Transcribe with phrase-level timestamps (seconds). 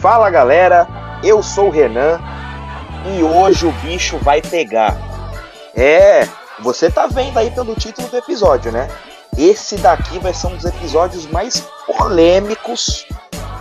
[0.00, 0.86] Fala galera,
[1.24, 2.20] eu sou o Renan
[3.04, 4.96] e hoje o bicho vai pegar.
[5.74, 6.24] É,
[6.60, 8.88] você tá vendo aí pelo título do episódio, né?
[9.36, 13.06] Esse daqui vai ser um dos episódios mais polêmicos,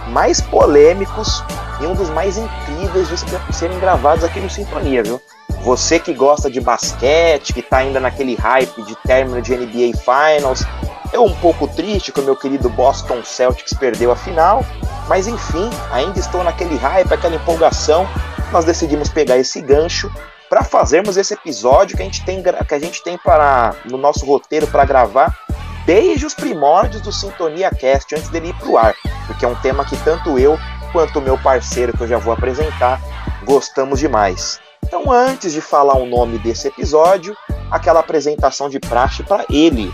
[0.09, 1.43] mais polêmicos
[1.81, 5.19] e um dos mais incríveis de serem gravados aqui no Sintonia, viu?
[5.63, 10.63] Você que gosta de basquete, que tá ainda naquele hype de término de NBA Finals,
[11.11, 14.63] eu um pouco triste que o meu querido Boston Celtics perdeu a final,
[15.07, 18.07] mas enfim, ainda estou naquele hype, aquela empolgação.
[18.51, 20.11] Nós decidimos pegar esse gancho
[20.49, 24.25] para fazermos esse episódio que a gente tem que a gente tem para no nosso
[24.25, 25.37] roteiro para gravar
[25.85, 29.55] desde os primórdios do Sintonia Cast antes dele ir para o ar, porque é um
[29.55, 30.57] tema que tanto eu
[30.91, 33.01] quanto o meu parceiro que eu já vou apresentar
[33.45, 34.59] gostamos demais.
[34.83, 37.35] Então, antes de falar o nome desse episódio,
[37.71, 39.93] aquela apresentação de praxe para ele,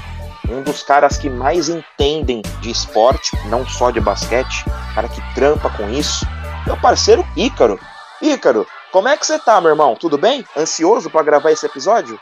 [0.50, 5.70] um dos caras que mais entendem de esporte, não só de basquete, cara que trampa
[5.70, 6.26] com isso,
[6.66, 7.80] meu parceiro Ícaro.
[8.22, 9.96] Ícaro, como é que você tá, meu irmão?
[9.96, 10.46] Tudo bem?
[10.56, 12.20] Ansioso para gravar esse episódio?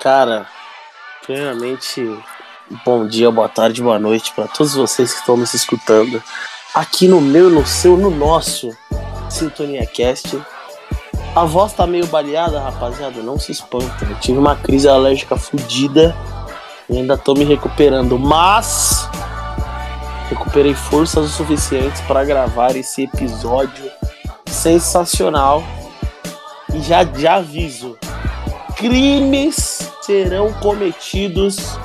[0.00, 0.46] Cara,
[1.22, 2.18] primeiramente,
[2.84, 6.22] bom dia, boa tarde, boa noite para todos vocês que estão nos escutando
[6.74, 8.76] aqui no meu, no seu, no nosso
[9.28, 10.40] Sintonia Cast.
[11.34, 14.04] A voz tá meio baleada, rapaziada, não se espanta.
[14.04, 16.16] Eu tive uma crise alérgica fodida
[16.98, 19.08] ainda tô me recuperando, mas
[20.28, 23.90] recuperei forças o suficientes para gravar esse episódio
[24.46, 25.62] sensacional.
[26.74, 27.98] E já, já aviso:
[28.76, 31.78] crimes serão cometidos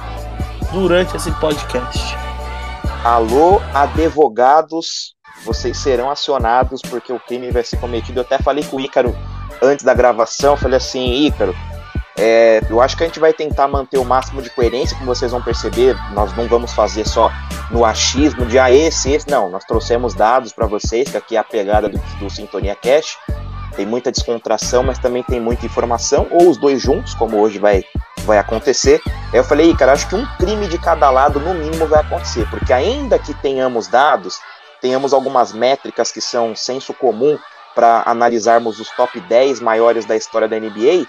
[0.71, 2.15] durante esse podcast.
[3.03, 8.19] Alô, advogados, vocês serão acionados porque o crime vai ser cometido.
[8.19, 9.15] Eu até falei com o Ícaro
[9.61, 11.55] antes da gravação, falei assim, Ícaro,
[12.17, 15.31] é, eu acho que a gente vai tentar manter o máximo de coerência, como vocês
[15.31, 17.29] vão perceber, nós não vamos fazer só
[17.69, 21.39] no achismo de ah, esse, esse, não, nós trouxemos dados para vocês, que aqui é
[21.39, 23.17] a pegada do, do Sintonia Cash,
[23.75, 27.83] tem muita descontração, mas também tem muita informação, ou os dois juntos, como hoje vai,
[28.23, 29.01] vai acontecer.
[29.33, 32.71] Eu falei, cara, acho que um crime de cada lado, no mínimo, vai acontecer, porque
[32.71, 34.39] ainda que tenhamos dados,
[34.79, 37.37] tenhamos algumas métricas que são senso comum
[37.73, 41.05] para analisarmos os top 10 maiores da história da NBA,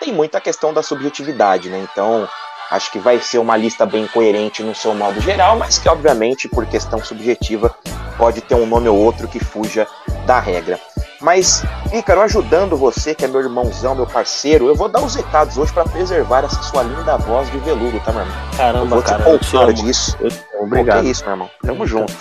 [0.00, 1.86] tem muita questão da subjetividade, né?
[1.92, 2.26] Então,
[2.70, 6.48] acho que vai ser uma lista bem coerente no seu modo geral, mas que, obviamente,
[6.48, 7.74] por questão subjetiva,
[8.16, 9.86] pode ter um nome ou outro que fuja
[10.26, 10.80] da regra.
[11.20, 11.62] Mas,
[11.92, 15.70] Ícaro, ajudando você, que é meu irmãozão, meu parceiro, eu vou dar os recados hoje
[15.70, 18.36] para preservar essa sua linda voz de veludo, tá, meu irmão?
[18.56, 20.16] Caramba, eu vou cara, te poupar disso.
[20.58, 21.02] Obrigado.
[21.02, 21.50] Que é isso, meu irmão.
[21.62, 22.14] Tamo junto.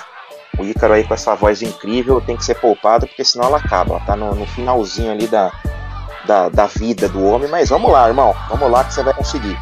[0.58, 3.96] O Ícaro aí com essa voz incrível tem que ser poupado, porque senão ela acaba.
[3.96, 5.50] Ela tá no, no finalzinho ali da,
[6.30, 7.50] da, da vida do homem.
[7.50, 8.36] Mas vamos lá, irmão.
[8.50, 9.58] Vamos lá que você vai conseguir.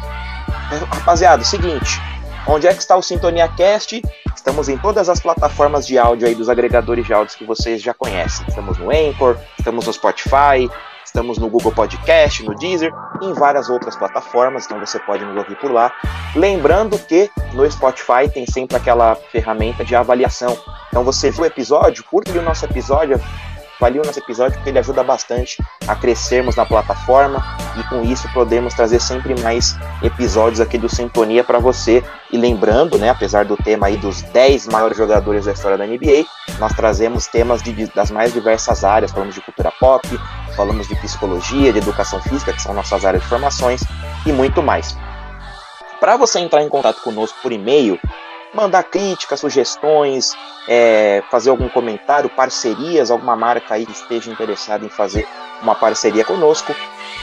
[0.92, 1.98] Rapaziada, seguinte.
[2.46, 4.02] Onde é que está o Sintonia Cast?
[4.36, 7.94] Estamos em todas as plataformas de áudio aí dos agregadores de áudios que vocês já
[7.94, 8.46] conhecem.
[8.46, 10.70] Estamos no Anchor, estamos no Spotify,
[11.04, 15.36] estamos no Google Podcast, no Deezer e em várias outras plataformas, então você pode nos
[15.36, 15.92] ouvir por lá.
[16.34, 20.56] Lembrando que no Spotify tem sempre aquela ferramenta de avaliação.
[20.88, 23.20] Então você viu o episódio, curte o nosso episódio,
[23.78, 25.56] avalie o nosso episódio porque ele ajuda bastante
[25.86, 27.42] a crescermos na plataforma
[27.78, 32.02] e com isso podemos trazer sempre mais episódios aqui do Sintonia para você.
[32.30, 36.26] E lembrando, né, apesar do tema aí dos 10 maiores jogadores da história da NBA,
[36.58, 40.06] nós trazemos temas de, das mais diversas áreas, falamos de cultura pop,
[40.56, 43.82] falamos de psicologia, de educação física, que são nossas áreas de formações
[44.26, 44.96] e muito mais.
[46.00, 47.98] Para você entrar em contato conosco por e-mail,
[48.54, 50.32] mandar críticas, sugestões,
[50.68, 55.26] é, fazer algum comentário, parcerias, alguma marca aí que esteja interessada em fazer
[55.62, 56.74] uma parceria conosco,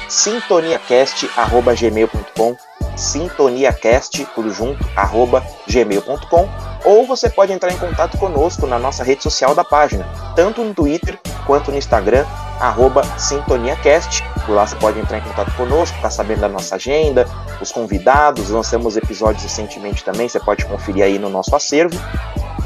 [0.07, 2.55] sintoniacast.gmail.com
[2.95, 6.47] sintoniacast, tudo junto, arroba gmail.com
[6.85, 10.73] ou você pode entrar em contato conosco na nossa rede social da página, tanto no
[10.73, 12.25] Twitter quanto no Instagram,
[12.59, 14.23] arroba sintoniacast.
[14.45, 17.27] Por lá você pode entrar em contato conosco, ficar sabendo da nossa agenda,
[17.59, 21.99] os convidados, lançamos episódios recentemente também, você pode conferir aí no nosso acervo.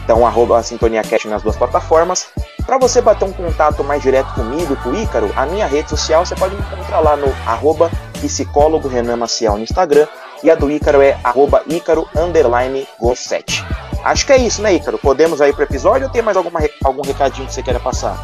[0.04, 2.30] Então, arroba SintoniaCast nas duas plataformas.
[2.66, 6.26] Para você bater um contato mais direto comigo, com o Ícaro, a minha rede social
[6.26, 10.08] você pode me encontrar lá no arroba psicólogo Renan Maciel no Instagram
[10.44, 13.64] e a do Ícaro é arroba Ícaro underline go7.
[14.04, 14.98] Acho que é isso, né, Ícaro?
[14.98, 18.18] Podemos aí pro episódio ou tem mais alguma, algum recadinho que você queira passar?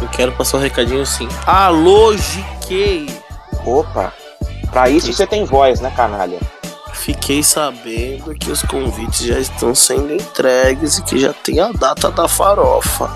[0.00, 1.28] Eu quero passar um recadinho sim.
[1.46, 3.06] Alô, GK!
[3.66, 4.12] Opa!
[4.70, 6.38] Pra isso você tem voz, né, canalha?
[6.94, 12.10] Fiquei sabendo que os convites já estão sendo entregues e que já tem a data
[12.10, 13.10] da farofa.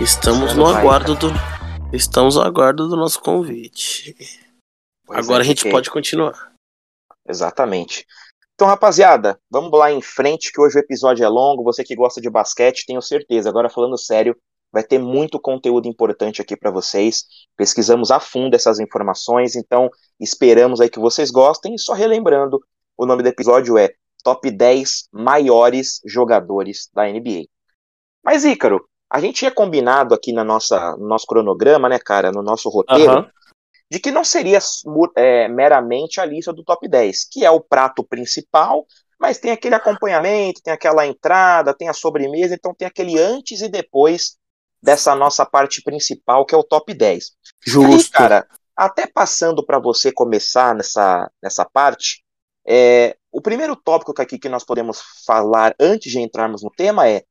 [0.00, 1.55] Estamos no aguardo do.
[1.96, 4.14] Estamos no aguardo do nosso convite.
[5.06, 5.70] Pois Agora é, a gente GK.
[5.70, 6.52] pode continuar.
[7.26, 8.06] Exatamente.
[8.54, 11.64] Então, rapaziada, vamos lá em frente, que hoje o episódio é longo.
[11.64, 13.48] Você que gosta de basquete, tenho certeza.
[13.48, 14.36] Agora, falando sério,
[14.70, 17.24] vai ter muito conteúdo importante aqui para vocês.
[17.56, 19.90] Pesquisamos a fundo essas informações, então
[20.20, 21.74] esperamos aí que vocês gostem.
[21.74, 22.60] E só relembrando,
[22.94, 27.46] o nome do episódio é Top 10 Maiores Jogadores da NBA.
[28.22, 32.42] Mas, Ícaro, a gente tinha combinado aqui na nossa, no nosso cronograma, né, cara, no
[32.42, 33.26] nosso roteiro, uhum
[33.90, 34.58] de que não seria
[35.16, 38.86] é, meramente a lista do top 10, que é o prato principal,
[39.18, 43.68] mas tem aquele acompanhamento, tem aquela entrada, tem a sobremesa, então tem aquele antes e
[43.68, 44.36] depois
[44.82, 47.32] dessa nossa parte principal, que é o top 10.
[47.64, 48.10] Justo.
[48.10, 52.22] E cara, até passando para você começar nessa, nessa parte,
[52.66, 57.22] é, o primeiro tópico aqui que nós podemos falar antes de entrarmos no tema é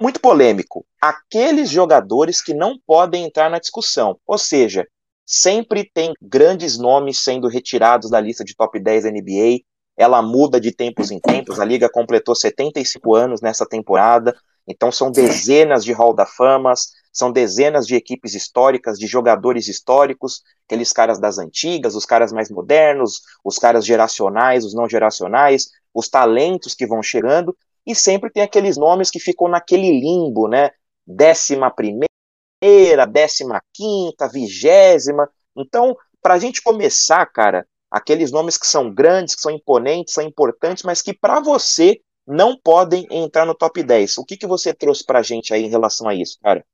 [0.00, 0.84] muito polêmico.
[1.00, 4.18] Aqueles jogadores que não podem entrar na discussão.
[4.26, 4.86] Ou seja,
[5.24, 9.60] sempre tem grandes nomes sendo retirados da lista de top 10 NBA.
[9.96, 11.58] Ela muda de tempos em tempos.
[11.58, 14.36] A liga completou 75 anos nessa temporada.
[14.68, 20.42] Então são dezenas de Hall da Famas, são dezenas de equipes históricas, de jogadores históricos,
[20.66, 26.08] aqueles caras das antigas, os caras mais modernos, os caras geracionais, os não geracionais, os
[26.08, 30.70] talentos que vão chegando, e sempre tem aqueles nomes que ficam naquele limbo, né?
[31.06, 35.30] Décima primeira, décima quinta, vigésima.
[35.56, 40.24] Então, para a gente começar, cara, aqueles nomes que são grandes, que são imponentes, são
[40.24, 44.18] importantes, mas que para você não podem entrar no top 10.
[44.18, 46.66] O que, que você trouxe para a gente aí em relação a isso, cara?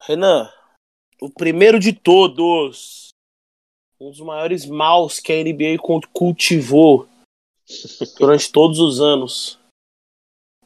[0.00, 0.50] Renan,
[1.20, 3.08] o primeiro de todos,
[4.00, 5.76] um dos maiores maus que a NBA
[6.12, 7.06] cultivou
[8.18, 9.57] durante todos os anos,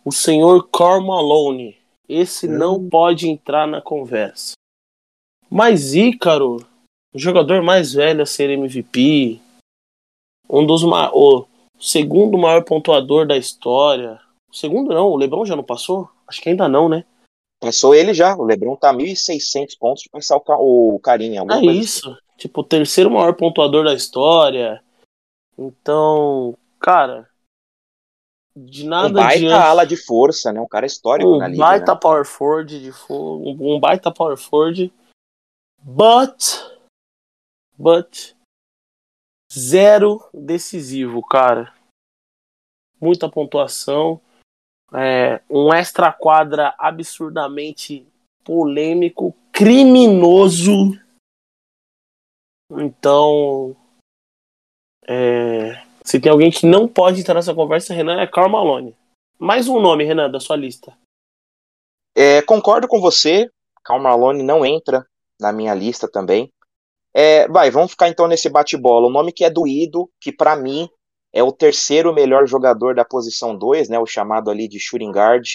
[0.04, 2.88] o senhor Karl Malone esse não hum.
[2.90, 4.52] pode entrar na conversa.
[5.50, 6.58] Mas Ícaro,
[7.14, 9.40] o jogador mais velho a ser MVP,
[10.48, 11.46] um dos o
[11.80, 14.20] segundo maior pontuador da história.
[14.50, 16.08] O segundo não, o LeBron já não passou?
[16.26, 17.04] Acho que ainda não, né?
[17.60, 21.42] Passou ele já, o LeBron tá 1.600 pontos de passar o, o Carinha.
[21.48, 22.18] É isso, assim.
[22.36, 24.82] tipo, o terceiro maior pontuador da história.
[25.56, 27.28] Então, cara,
[28.56, 30.60] de nada um baita ala de força, né?
[30.60, 31.62] Um cara histórico um na liga.
[31.62, 32.00] Baita né?
[32.00, 34.92] power forward de fogo, um baita power forward.
[35.82, 36.42] But
[37.78, 38.34] but
[39.52, 41.74] zero decisivo, cara.
[43.00, 44.20] Muita pontuação.
[44.94, 48.06] É, um extra quadra absurdamente
[48.44, 50.98] polêmico, criminoso.
[52.70, 53.76] Então,
[55.06, 58.96] é, se tem alguém que não pode entrar nessa conversa, Renan, é Karl Malone.
[59.38, 60.96] Mais um nome, Renan, da sua lista.
[62.14, 63.48] É, concordo com você.
[63.84, 65.06] Karl Malone não entra
[65.40, 66.52] na minha lista também.
[67.14, 69.06] É, vai, vamos ficar então nesse bate-bola.
[69.06, 70.88] O nome que é doído, que para mim
[71.32, 73.98] é o terceiro melhor jogador da posição 2, né?
[73.98, 75.46] O chamado ali de shooting guard.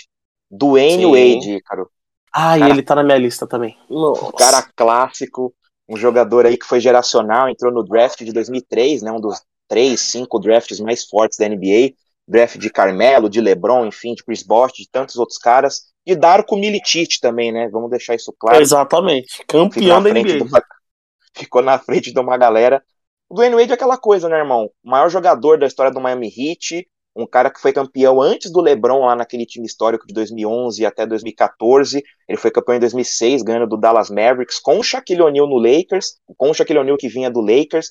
[0.50, 1.12] Dwayne Sim.
[1.12, 1.86] Wade, cara.
[2.32, 3.78] Ah, cara, e ele tá na minha lista também.
[3.90, 4.32] Nossa.
[4.34, 5.54] Cara clássico,
[5.88, 9.12] um jogador aí que foi geracional, entrou no draft de 2003, né?
[9.12, 11.94] Um dos três, cinco drafts mais fortes da NBA,
[12.28, 16.58] draft de Carmelo, de LeBron, enfim, de Chris Bosh, de tantos outros caras, e Darko
[16.58, 17.70] Milicic também, né?
[17.70, 18.62] Vamos deixar isso claro.
[18.62, 20.44] Exatamente, campeão da NBA.
[20.44, 20.62] Uma,
[21.36, 22.84] ficou na frente de uma galera.
[23.30, 24.70] O Dwayne Wade é aquela coisa, né, irmão?
[24.84, 28.62] O maior jogador da história do Miami Heat, um cara que foi campeão antes do
[28.62, 32.02] LeBron lá naquele time histórico de 2011 até 2014.
[32.28, 36.20] Ele foi campeão em 2006, ganhando do Dallas Mavericks com o Shaquille O'Neal no Lakers,
[36.38, 37.90] com o Shaquille O'Neal que vinha do Lakers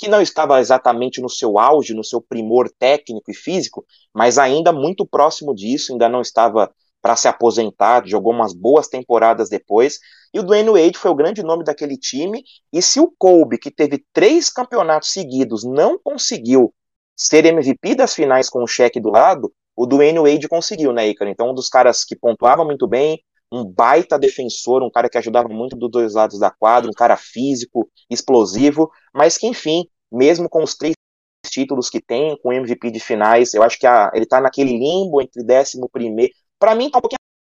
[0.00, 4.72] que não estava exatamente no seu auge, no seu primor técnico e físico, mas ainda
[4.72, 9.98] muito próximo disso, ainda não estava para se aposentar, jogou umas boas temporadas depois,
[10.32, 12.42] e o Dwayne Wade foi o grande nome daquele time,
[12.72, 16.72] e se o Kobe, que teve três campeonatos seguidos, não conseguiu
[17.14, 21.30] ser MVP das finais com o cheque do lado, o Dwayne Wade conseguiu, né, Icaro?
[21.30, 25.48] Então, um dos caras que pontuava muito bem, um baita defensor, um cara que ajudava
[25.48, 30.62] muito dos dois lados da quadra, um cara físico, explosivo, mas que, enfim, mesmo com
[30.62, 30.94] os três
[31.46, 35.20] títulos que tem, com MVP de finais, eu acho que a, ele tá naquele limbo
[35.20, 37.18] entre décimo primeiro, para mim tá um pouquinho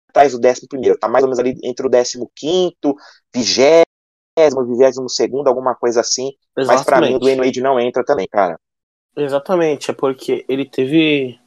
[0.10, 2.96] atrás do décimo primeiro, tá mais ou menos ali entre o décimo quinto,
[3.34, 6.68] vigésimo, vigésimo segundo, alguma coisa assim, Exatamente.
[6.68, 8.58] mas para mim o Dwayne Wade não entra também, cara.
[9.16, 11.38] Exatamente, é porque ele teve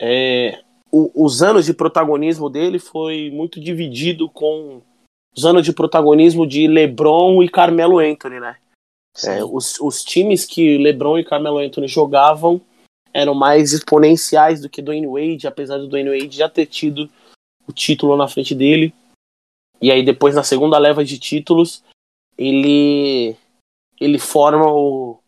[0.00, 0.58] é,
[0.92, 4.82] o, os anos de protagonismo dele foi muito dividido com
[5.36, 8.56] os anos de protagonismo de LeBron e Carmelo Anthony, né?
[9.24, 12.60] É, os, os times que LeBron e Carmelo Anthony jogavam
[13.12, 17.10] eram mais exponenciais do que Dwayne Wade, apesar do Dwayne Wade já ter tido
[17.66, 18.94] o título na frente dele.
[19.80, 21.82] E aí depois na segunda leva de títulos,
[22.38, 23.36] ele
[24.00, 25.18] ele forma o,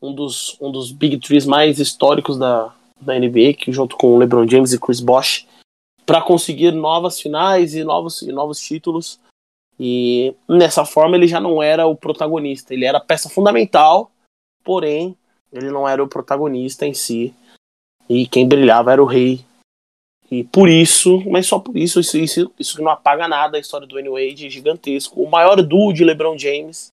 [0.00, 4.46] um dos, um dos Big Threes mais históricos da, da NBA, que junto com LeBron
[4.48, 5.46] James e Chris Bosh,
[6.04, 9.18] para conseguir novas finais e novos, e novos títulos.
[9.78, 14.10] E nessa forma ele já não era o protagonista, ele era peça fundamental,
[14.62, 15.16] porém
[15.52, 17.34] ele não era o protagonista em si.
[18.08, 19.44] E quem brilhava era o rei.
[20.30, 23.86] E por isso, mas só por isso, isso, isso, isso não apaga nada a história
[23.86, 25.20] do Dwayne Wade, é gigantesco.
[25.20, 26.92] O maior duo de LeBron James.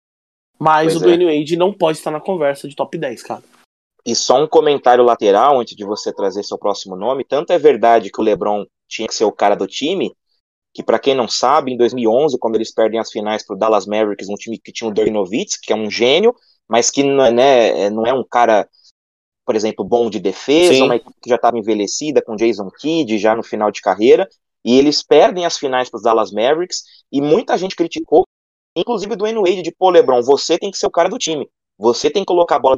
[0.59, 1.17] Mas pois o é.
[1.17, 3.43] Dwayne Wade não pode estar na conversa de top 10, cara.
[4.07, 7.25] E só um comentário lateral antes de você trazer seu próximo nome.
[7.25, 10.15] Tanto é verdade que o LeBron tinha que ser o cara do time,
[10.73, 14.29] que para quem não sabe, em 2011, quando eles perdem as finais pro Dallas Mavericks,
[14.29, 16.35] um time que tinha o Dirk Nowitzki, que é um gênio,
[16.69, 18.69] mas que não é, né, não é um cara
[19.47, 20.83] por exemplo, bom de defesa, Sim.
[20.83, 24.29] uma equipe que já estava envelhecida, com Jason Kidd já no final de carreira,
[24.65, 26.83] e eles perdem as finais para os Dallas Mavericks,
[27.13, 28.25] e muita gente criticou,
[28.77, 31.49] inclusive do Wade, de, pô, LeBron, você tem que ser o cara do time,
[31.79, 32.77] você tem que colocar a bola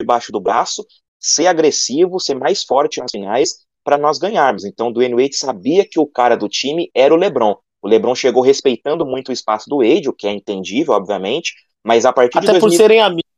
[0.00, 0.84] debaixo do braço,
[1.20, 4.64] ser agressivo, ser mais forte nas finais, para nós ganharmos.
[4.64, 7.56] Então, o Dwayne Wade sabia que o cara do time era o LeBron.
[7.82, 11.52] O LeBron chegou respeitando muito o espaço do Wade, o que é entendível, obviamente,
[11.84, 12.70] mas a partir Até de 2000...
[12.70, 13.34] por serem amigos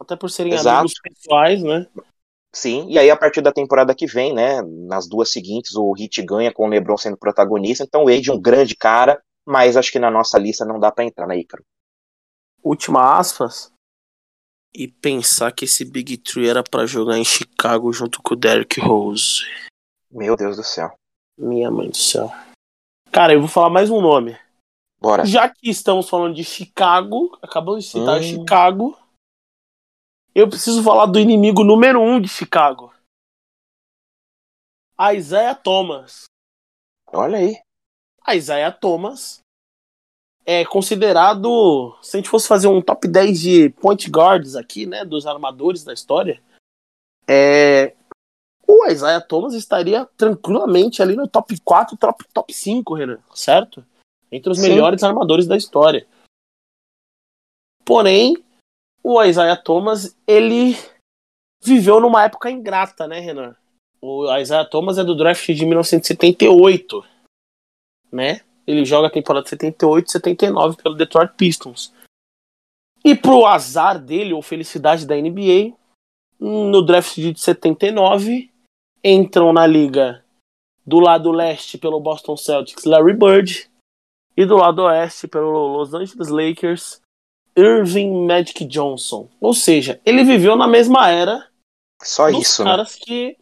[0.00, 0.78] até por serem Exato.
[0.78, 1.86] amigos pessoais, né?
[2.52, 6.20] Sim, e aí a partir da temporada que vem, né, nas duas seguintes, o Hit
[6.22, 9.92] ganha com o LeBron sendo protagonista, então o Wade é um grande cara, mas acho
[9.92, 11.62] que na nossa lista não dá para entrar, né, Ícaro?
[12.64, 13.70] Última aspas.
[14.72, 18.80] E pensar que esse Big Tree era para jogar em Chicago junto com o Derrick
[18.80, 19.42] Rose.
[20.10, 20.94] Meu Deus do céu.
[21.36, 22.30] Minha mãe do céu.
[23.10, 24.38] Cara, eu vou falar mais um nome.
[25.00, 25.24] Bora.
[25.24, 28.22] Já que estamos falando de Chicago, acabamos de citar hum.
[28.22, 28.98] Chicago,
[30.34, 32.94] eu preciso falar do inimigo número um de Chicago.
[35.14, 36.24] Isaiah Thomas.
[37.06, 37.60] Olha aí.
[38.28, 39.40] Isaiah Thomas
[40.44, 45.04] é considerado, se a gente fosse fazer um top 10 de point guards aqui, né,
[45.04, 46.42] dos armadores da história,
[47.28, 47.94] é,
[48.66, 53.84] o Isaiah Thomas estaria tranquilamente ali no top 4, top, top 5, Renan, certo?
[54.30, 54.68] Entre os Sim.
[54.68, 56.06] melhores armadores da história.
[57.84, 58.36] Porém,
[59.02, 60.76] o Isaiah Thomas, ele
[61.62, 63.56] viveu numa época ingrata, né, Renan?
[64.00, 67.04] O Isaiah Thomas é do draft de 1978,
[68.10, 68.40] né?
[68.70, 71.92] Ele joga a temporada 78 e 79 pelo Detroit Pistons.
[73.04, 75.74] E pro azar dele, ou felicidade da NBA,
[76.38, 78.50] no draft de 79,
[79.02, 80.24] entram na liga
[80.86, 83.70] do lado leste pelo Boston Celtics Larry Bird
[84.36, 87.00] e do lado oeste pelo Los Angeles Lakers
[87.56, 89.28] Irving Magic Johnson.
[89.40, 91.46] Ou seja, ele viveu na mesma era
[92.02, 92.70] Só dos isso, né?
[92.70, 93.00] caras né?
[93.04, 93.36] que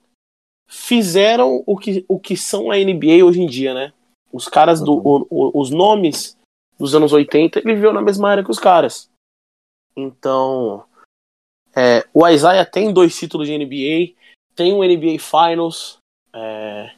[0.67, 3.93] fizeram o que, o que são a NBA hoje em dia, né?
[4.33, 4.95] Os caras do.
[4.95, 5.27] Uhum.
[5.31, 6.37] O, o, os nomes
[6.79, 9.11] dos anos 80, ele viveu na mesma era que os caras.
[9.97, 10.85] Então.
[11.75, 14.15] É, o Isaiah tem dois títulos de NBA,
[14.57, 15.99] tem um NBA Finals
[16.33, 16.93] é,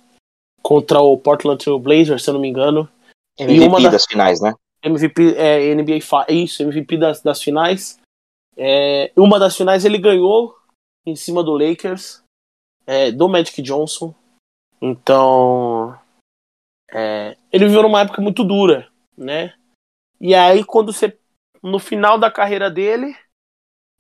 [0.63, 2.89] contra o Portland Trail Blazers, se eu não me engano.
[3.39, 4.55] MVP e uma das finais, né?
[4.83, 7.99] MVP, é, NBA, isso, MVP das, das finais.
[8.57, 10.57] É, uma das finais ele ganhou
[11.05, 12.23] em cima do Lakers,
[12.87, 14.15] é, do Magic Johnson.
[14.81, 15.99] Então,
[16.93, 19.55] é, ele viveu numa época muito dura, né?
[20.21, 21.17] E aí, quando você,
[21.63, 23.17] no final da carreira dele,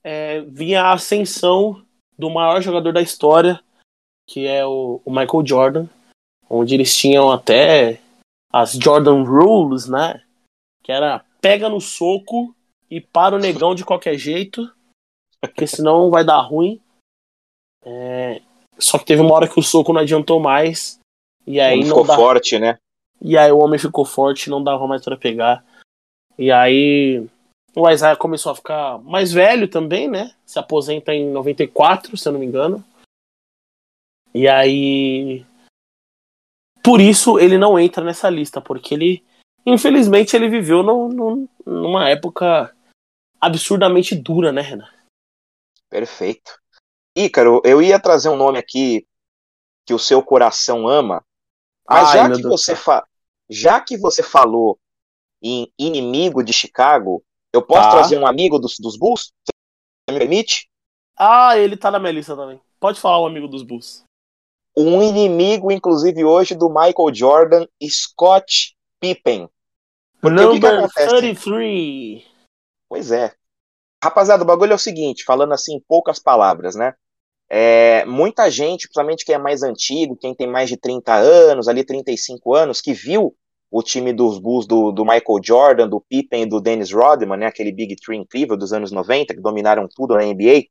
[0.04, 1.84] é, vinha a ascensão
[2.18, 3.62] do maior jogador da história,
[4.26, 5.86] que é o, o Michael Jordan,
[6.48, 8.00] onde eles tinham até
[8.52, 10.22] as Jordan Rules, né?
[10.82, 12.54] que era pega no soco
[12.90, 14.70] e para o negão de qualquer jeito,
[15.40, 16.80] porque senão vai dar ruim.
[17.84, 18.42] É...
[18.78, 20.98] Só que teve uma hora que o soco não adiantou mais.
[21.50, 22.14] E aí ficou dá...
[22.14, 22.78] forte, né?
[23.20, 25.64] E aí o homem ficou forte, não dava mais para pegar.
[26.38, 27.26] E aí
[27.74, 30.34] o Isaiah começou a ficar mais velho também, né?
[30.46, 32.84] Se aposenta em 94, se eu não me engano.
[34.34, 35.44] E aí.
[36.82, 39.22] Por isso ele não entra nessa lista, porque ele
[39.64, 42.74] Infelizmente, ele viveu no, no, numa época
[43.40, 44.88] absurdamente dura, né, Renan?
[45.88, 46.58] Perfeito.
[47.16, 49.06] Ícaro, eu ia trazer um nome aqui
[49.86, 51.22] que o seu coração ama,
[51.90, 53.04] mas Ai, já, que você fa...
[53.48, 54.78] já que você falou
[55.42, 57.90] em inimigo de Chicago, eu posso tá.
[57.90, 59.32] trazer um amigo dos, dos Bulls?
[59.44, 60.70] Você me permite?
[61.18, 62.60] Ah, ele tá na minha lista também.
[62.78, 64.04] Pode falar o um amigo dos Bulls.
[64.76, 69.48] Um inimigo, inclusive, hoje do Michael Jordan, Scott Pippen.
[70.20, 72.24] Porque Number o que, que 33.
[72.88, 73.34] Pois é.
[74.02, 76.94] Rapaziada, o bagulho é o seguinte, falando assim em poucas palavras, né?
[77.52, 81.84] É, muita gente, principalmente quem é mais antigo, quem tem mais de 30 anos, ali
[81.84, 83.34] 35 anos, que viu
[83.70, 87.46] o time dos Bulls do, do Michael Jordan, do Pippen e do Dennis Rodman, né,
[87.46, 90.64] aquele Big Three incrível dos anos 90, que dominaram tudo na NBA,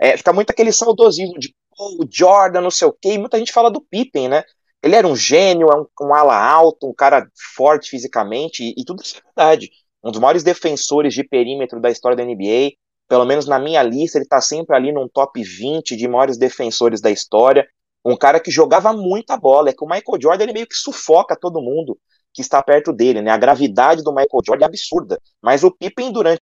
[0.00, 3.52] é, fica muito aquele saudosismo de o Jordan, não sei o quê, e muita gente
[3.52, 4.42] fala do Pippen, né?
[4.82, 8.84] Ele era um gênio, é um, um ala alto, um cara forte fisicamente, e, e
[8.84, 9.70] tudo isso é verdade.
[10.02, 12.72] Um dos maiores defensores de perímetro da história da NBA,
[13.08, 17.00] pelo menos na minha lista, ele tá sempre ali num top 20 de maiores defensores
[17.00, 17.66] da história.
[18.04, 19.70] Um cara que jogava muita bola.
[19.70, 21.98] É que o Michael Jordan ele meio que sufoca todo mundo
[22.32, 23.30] que está perto dele, né?
[23.30, 25.20] A gravidade do Michael Jordan é absurda.
[25.42, 26.40] Mas o Pippen, durante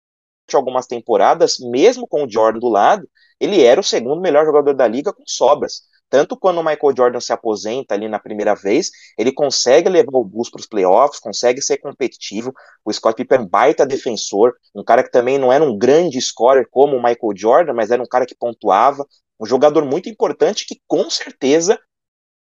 [0.52, 3.08] algumas temporadas, mesmo com o Jordan do lado,
[3.40, 5.82] ele era o segundo melhor jogador da liga com sobras.
[6.08, 10.24] Tanto quando o Michael Jordan se aposenta ali na primeira vez, ele consegue levar o
[10.24, 12.52] Bulls para os playoffs, consegue ser competitivo.
[12.84, 16.20] O Scott Pippen é um baita defensor, um cara que também não era um grande
[16.20, 19.04] scorer como o Michael Jordan, mas era um cara que pontuava,
[19.40, 21.78] um jogador muito importante que com certeza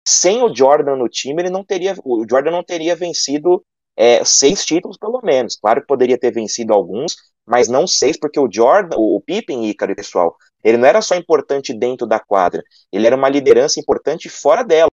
[0.06, 3.64] sem o Jordan no time ele não teria, o Jordan não teria vencido
[3.96, 5.56] é, seis títulos pelo menos.
[5.56, 9.94] Claro que poderia ter vencido alguns, mas não seis, porque o Jordan, o, Pippen, Ícaro,
[9.94, 14.64] pessoal, ele não era só importante dentro da quadra, ele era uma liderança importante fora
[14.64, 14.88] dela,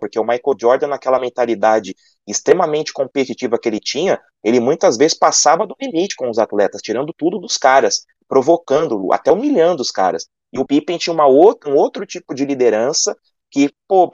[0.00, 1.94] porque o Michael Jordan, naquela mentalidade
[2.26, 7.14] extremamente competitiva que ele tinha, ele muitas vezes passava do limite com os atletas, tirando
[7.16, 10.26] tudo dos caras, provocando, até humilhando os caras.
[10.52, 13.16] E o Pippen tinha uma outra, um outro tipo de liderança
[13.50, 14.10] que, pô,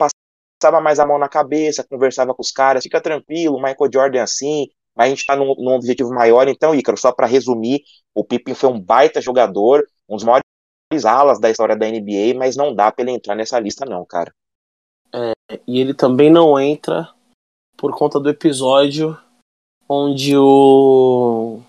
[0.63, 4.21] passava mais a mão na cabeça, conversava com os caras, fica tranquilo, Michael Jordan é
[4.21, 6.47] assim, mas a gente está num, num, objetivo maior.
[6.47, 7.81] Então, Ícaro, só para resumir,
[8.15, 12.55] o Pippen foi um baita jogador, um dos maiores alas da história da NBA, mas
[12.55, 14.33] não dá para ele entrar nessa lista, não, cara.
[15.13, 15.33] É,
[15.67, 17.09] e ele também não entra
[17.75, 19.17] por conta do episódio
[19.89, 21.59] onde o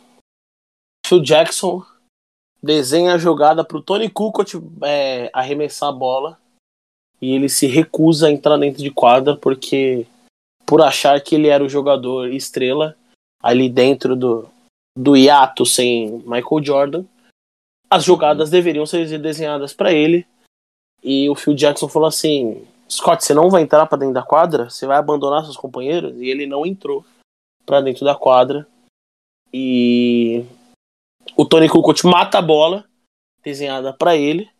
[1.04, 1.82] Phil Jackson
[2.62, 6.43] desenha a jogada para o Tony Kukoc é, arremessar a bola
[7.24, 10.06] e ele se recusa a entrar dentro de quadra porque
[10.66, 12.94] por achar que ele era o jogador estrela
[13.42, 14.46] ali dentro do,
[14.94, 17.04] do hiato sem Michael Jordan,
[17.88, 20.26] as jogadas deveriam ser desenhadas para ele.
[21.02, 24.68] E o Phil Jackson falou assim: Scott, você não vai entrar para dentro da quadra?
[24.68, 26.14] Você vai abandonar seus companheiros?
[26.20, 27.06] E ele não entrou
[27.64, 28.66] para dentro da quadra.
[29.50, 30.44] E
[31.34, 32.84] o Tony Kukoc mata a bola
[33.42, 34.50] desenhada para ele.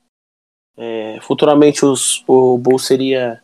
[0.77, 3.41] É, futuramente os, o Bulls seria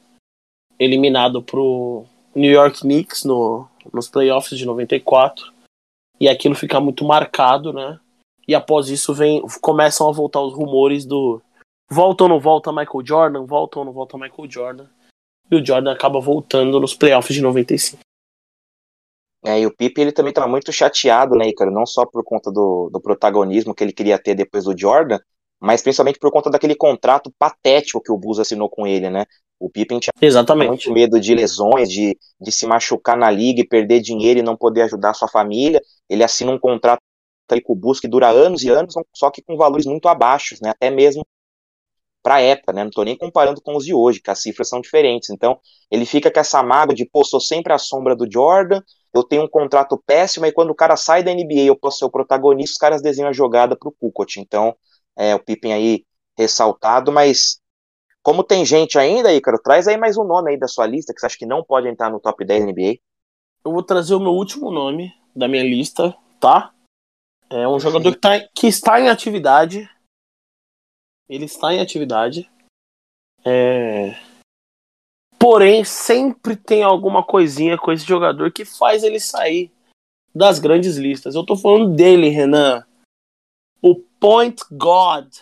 [0.79, 5.53] eliminado pro New York Knicks no, nos playoffs de 94
[6.21, 7.99] e aquilo fica muito marcado, né?
[8.47, 11.41] E após isso vem começam a voltar os rumores do
[11.89, 14.87] volta ou não volta Michael Jordan, volta ou não volta Michael Jordan.
[15.51, 18.01] E o Jordan acaba voltando nos playoffs de 95.
[19.45, 22.53] É, e o Pipe ele também estava muito chateado, né, cara, não só por conta
[22.53, 25.19] do, do protagonismo que ele queria ter depois do Jordan,
[25.61, 29.27] mas principalmente por conta daquele contrato patético que o Bulls assinou com ele, né?
[29.59, 30.69] O Pippen tinha Exatamente.
[30.69, 34.57] muito medo de lesões, de, de se machucar na liga e perder dinheiro e não
[34.57, 35.83] poder ajudar a sua família.
[36.09, 37.01] Ele assina um contrato
[37.51, 40.57] aí com o Bulls que dura anos e anos, só que com valores muito abaixo,
[40.63, 40.71] né?
[40.71, 41.27] Até mesmo
[42.23, 42.83] para a época, né?
[42.83, 45.31] Não estou nem comparando com os de hoje, que as cifras são diferentes.
[45.31, 45.59] Então,
[45.91, 48.81] ele fica com essa mágoa de, pô, sou sempre a sombra do Jordan,
[49.13, 52.05] eu tenho um contrato péssimo, e quando o cara sai da NBA, eu posso ser
[52.05, 54.37] o protagonista, os caras desenham a jogada pro Kukoc.
[54.39, 54.75] Então,
[55.17, 56.05] é, o Pippen aí
[56.37, 57.61] ressaltado, mas
[58.23, 61.21] como tem gente ainda, Ícaro, traz aí mais um nome aí da sua lista que
[61.21, 62.99] você acha que não pode entrar no top 10 NBA.
[63.65, 66.73] Eu vou trazer o meu último nome da minha lista, tá?
[67.49, 69.89] É um jogador que, tá, que está em atividade.
[71.29, 72.51] Ele está em atividade.
[73.45, 74.15] É...
[75.39, 79.73] Porém, sempre tem alguma coisinha com esse jogador que faz ele sair
[80.35, 81.35] das grandes listas.
[81.35, 82.87] Eu tô falando dele, Renan.
[84.21, 85.35] Point God.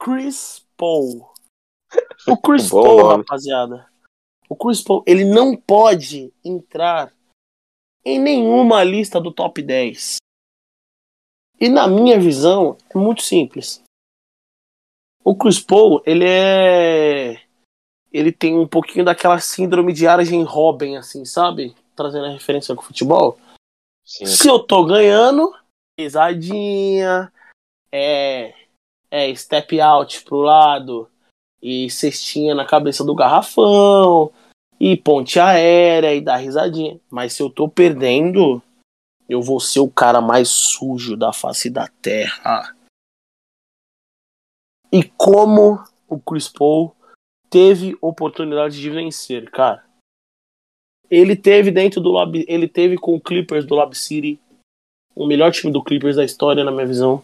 [0.00, 1.30] Chris Paul.
[2.26, 3.16] O Chris Bom, Paul, nome.
[3.18, 3.90] rapaziada.
[4.48, 7.12] O Chris Paul, ele não pode entrar
[8.04, 10.16] em nenhuma lista do top 10.
[11.60, 13.82] E na minha visão, é muito simples.
[15.22, 17.42] O Chris Paul, ele é.
[18.10, 21.76] Ele tem um pouquinho daquela síndrome de Arjen Robben, assim, sabe?
[21.94, 23.38] Trazendo a referência com o futebol.
[24.04, 24.26] Sim.
[24.26, 25.54] Se eu tô ganhando,
[26.02, 27.32] risadinha,
[27.92, 28.54] é
[29.10, 31.10] é, step out pro lado
[31.60, 34.32] e cestinha na cabeça do garrafão
[34.78, 37.00] e ponte aérea e dar risadinha.
[37.10, 38.62] Mas se eu tô perdendo,
[39.28, 42.74] eu vou ser o cara mais sujo da face da terra.
[44.92, 46.94] E como o Chris Paul
[47.50, 49.84] teve oportunidade de vencer, cara.
[51.10, 52.14] Ele teve dentro do
[52.46, 54.40] ele teve com o Clippers do Lab City,
[55.20, 57.22] o melhor time do Clippers da história na minha visão.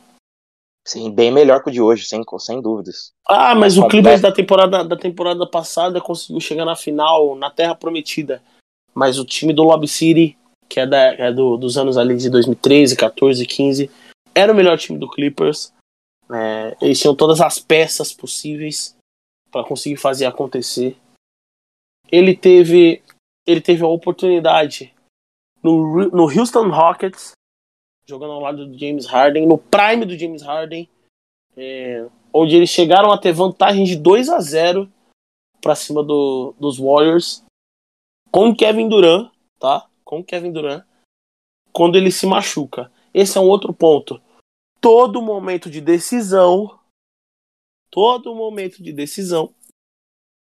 [0.86, 3.10] Sim, bem melhor que o de hoje, sem, sem dúvidas.
[3.26, 7.74] Ah, mas o Clippers da temporada, da temporada passada conseguiu chegar na final, na Terra
[7.74, 8.42] Prometida.
[8.94, 10.36] Mas o time do Lob City,
[10.68, 13.90] que é, da, é do, dos anos ali de 2013, 14, 15,
[14.34, 15.72] era o melhor time do Clippers.
[16.30, 18.94] É, eles tinham todas as peças possíveis
[19.50, 20.96] para conseguir fazer acontecer.
[22.12, 23.02] Ele teve,
[23.46, 24.94] ele teve a oportunidade
[25.62, 27.32] no, no Houston Rockets,
[28.08, 30.88] jogando ao lado do James Harden, no prime do James Harden,
[31.56, 34.90] é, onde eles chegaram a ter vantagem de 2 a 0
[35.60, 37.44] para cima do, dos Warriors
[38.30, 39.88] com Kevin Durant, tá?
[40.04, 40.84] Com Kevin Durant,
[41.72, 42.92] quando ele se machuca.
[43.12, 44.20] Esse é um outro ponto.
[44.80, 46.78] Todo momento de decisão,
[47.90, 49.52] todo momento de decisão,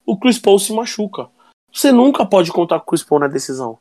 [0.06, 1.30] o Chris Paul se machuca.
[1.72, 3.78] Você nunca pode contar com o Chris Paul na decisão.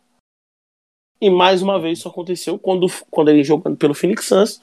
[1.21, 4.61] E mais uma vez isso aconteceu quando, quando ele jogando pelo Phoenix Suns,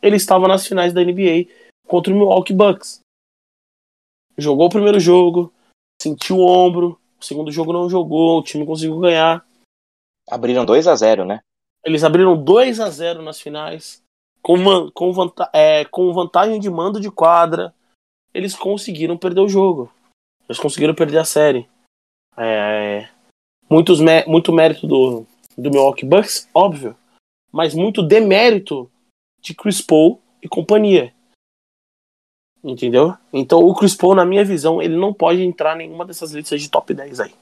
[0.00, 1.46] ele estava nas finais da NBA
[1.86, 3.00] contra o Milwaukee Bucks.
[4.36, 5.52] Jogou o primeiro jogo,
[6.00, 9.44] sentiu o ombro, o segundo jogo não jogou, o time conseguiu ganhar.
[10.30, 11.40] Abriram 2 a 0 né?
[11.84, 14.02] Eles abriram 2 a 0 nas finais,
[14.42, 17.74] com, com, vanta é, com vantagem de mando de quadra.
[18.32, 19.92] Eles conseguiram perder o jogo.
[20.48, 21.68] Eles conseguiram perder a série.
[22.36, 23.08] É,
[23.68, 25.26] muitos muito mérito do,
[25.58, 26.96] do Milwaukee Bucks, óbvio.
[27.50, 28.90] Mas muito demérito
[29.40, 31.12] de Chris Paul e companhia.
[32.62, 33.14] Entendeu?
[33.32, 36.60] Então o Chris Paul, na minha visão, ele não pode entrar em nenhuma dessas listas
[36.60, 37.34] de top 10 aí.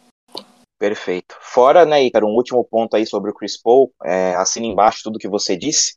[0.78, 1.36] Perfeito.
[1.40, 5.18] Fora, né, Icaro, um último ponto aí sobre o Chris Paul, é, assina embaixo tudo
[5.18, 5.96] que você disse.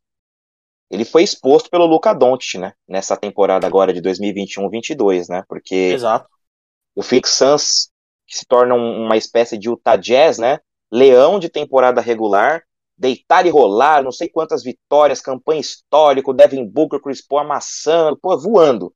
[0.89, 6.27] Ele foi exposto pelo Luca Doncic, né, nessa temporada agora de 2021-22, né, porque Exato.
[6.95, 7.91] o Phoenix Suns
[8.25, 10.59] que se torna uma espécie de Utah Jazz, né,
[10.91, 12.63] leão de temporada regular,
[12.97, 18.37] deitar e rolar, não sei quantas vitórias, campanha histórica, Devin Booker, Chris Paul amassando, pô,
[18.37, 18.93] voando.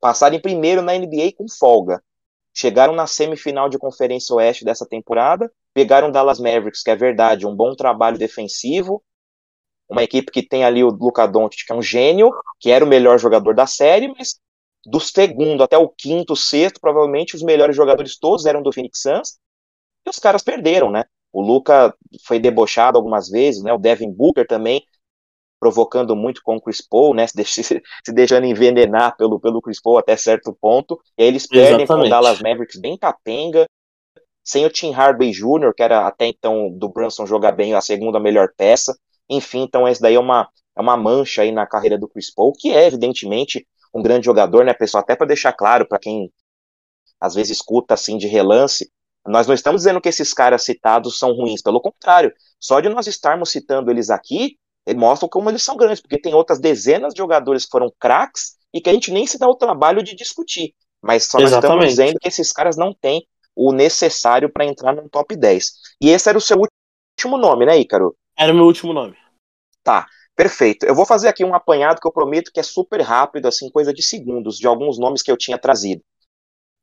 [0.00, 2.02] Passaram em primeiro na NBA com folga.
[2.52, 7.46] Chegaram na semifinal de Conferência Oeste dessa temporada, pegaram o Dallas Mavericks, que é verdade,
[7.46, 9.02] um bom trabalho defensivo,
[9.88, 12.88] uma equipe que tem ali o Luca Doncic, que é um gênio, que era o
[12.88, 14.38] melhor jogador da série, mas
[14.86, 19.38] do segundo até o quinto, sexto, provavelmente os melhores jogadores todos eram do Phoenix Suns,
[20.04, 21.04] e os caras perderam, né?
[21.32, 23.72] O Luca foi debochado algumas vezes, né?
[23.72, 24.84] O Devin Booker também
[25.64, 30.14] provocando muito com o Chris Paul, né, se, deixando envenenar pelo, pelo Chris Paul até
[30.14, 32.02] certo ponto, e aí eles perdem Exatamente.
[32.02, 33.66] com o Dallas Mavericks bem capenga,
[34.44, 38.20] sem o Tim Hardaway Jr., que era até então do Brunson jogar bem a segunda
[38.20, 38.94] melhor peça,
[39.26, 42.52] enfim, então esse daí é uma, é uma mancha aí na carreira do Chris Paul,
[42.52, 46.30] que é evidentemente um grande jogador, né, pessoal, até para deixar claro para quem
[47.18, 48.90] às vezes escuta assim de relance,
[49.26, 53.06] nós não estamos dizendo que esses caras citados são ruins, pelo contrário, só de nós
[53.06, 54.56] estarmos citando eles aqui,
[54.96, 58.80] mostram como eles são grandes, porque tem outras dezenas de jogadores que foram craques e
[58.80, 60.74] que a gente nem se dá o trabalho de discutir.
[61.00, 65.08] Mas só nós estamos dizendo que esses caras não têm o necessário para entrar no
[65.08, 65.72] top 10.
[66.00, 68.16] E esse era o seu último nome, né, Ícaro?
[68.36, 69.16] Era o meu último nome.
[69.82, 70.84] Tá, perfeito.
[70.84, 73.92] Eu vou fazer aqui um apanhado que eu prometo que é super rápido, assim, coisa
[73.92, 76.02] de segundos, de alguns nomes que eu tinha trazido.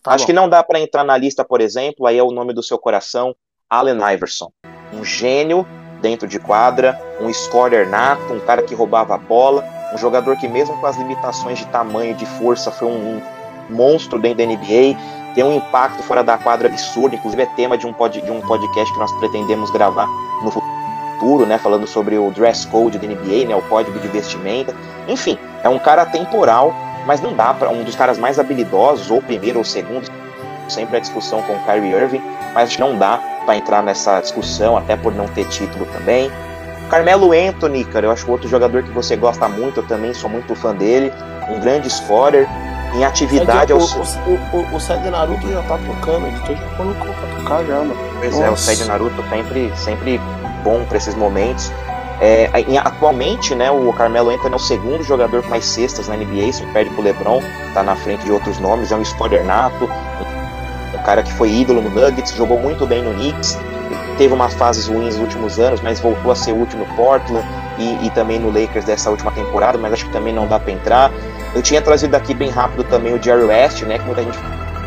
[0.03, 0.27] Tá Acho bom.
[0.27, 2.77] que não dá para entrar na lista, por exemplo, aí é o nome do seu
[2.77, 3.35] coração,
[3.69, 4.51] Allen Iverson.
[4.93, 5.65] Um gênio
[6.01, 10.47] dentro de quadra, um scorer nato, um cara que roubava a bola, um jogador que
[10.47, 13.21] mesmo com as limitações de tamanho e de força foi um, um,
[13.69, 14.97] monstro dentro da NBA,
[15.35, 18.41] tem um impacto fora da quadra absurdo, inclusive é tema de um, pod, de um
[18.41, 20.07] podcast que nós pretendemos gravar
[20.43, 24.75] no futuro, né, falando sobre o dress code da NBA, né, o código de vestimenta.
[25.07, 26.73] Enfim, é um cara temporal,
[27.05, 30.09] mas não dá para um dos caras mais habilidosos, ou primeiro ou segundo,
[30.69, 32.21] sempre a discussão com o Kyrie Irving,
[32.53, 36.31] mas não dá para entrar nessa discussão, até por não ter título também.
[36.89, 40.53] Carmelo Anthony, cara, eu acho outro jogador que você gosta muito, eu também sou muito
[40.55, 41.11] fã dele,
[41.49, 42.47] um grande scorer,
[42.93, 43.71] em atividade...
[43.71, 47.63] É o, o, o, o Sede Naruto já tá tocando, ele já colocou pra tocar
[47.63, 47.95] já, mano.
[48.19, 48.45] Pois Nossa.
[48.45, 50.21] é, o Sede Naruto sempre, sempre
[50.63, 51.71] bom para esses momentos.
[52.21, 56.53] É, atualmente, né, o Carmelo Anthony é o segundo jogador com mais cestas na NBA,
[56.53, 57.41] se perde pro LeBron,
[57.73, 59.89] tá na frente de outros nomes, é um scorer nato,
[60.93, 63.57] um cara que foi ídolo no Nuggets, jogou muito bem no Knicks,
[64.19, 67.43] teve umas fases ruins nos últimos anos, mas voltou a ser útil no Portland
[67.79, 70.71] e, e também no Lakers dessa última temporada, mas acho que também não dá para
[70.71, 71.11] entrar.
[71.55, 74.37] Eu tinha trazido aqui bem rápido também o Jerry West, né, que muita gente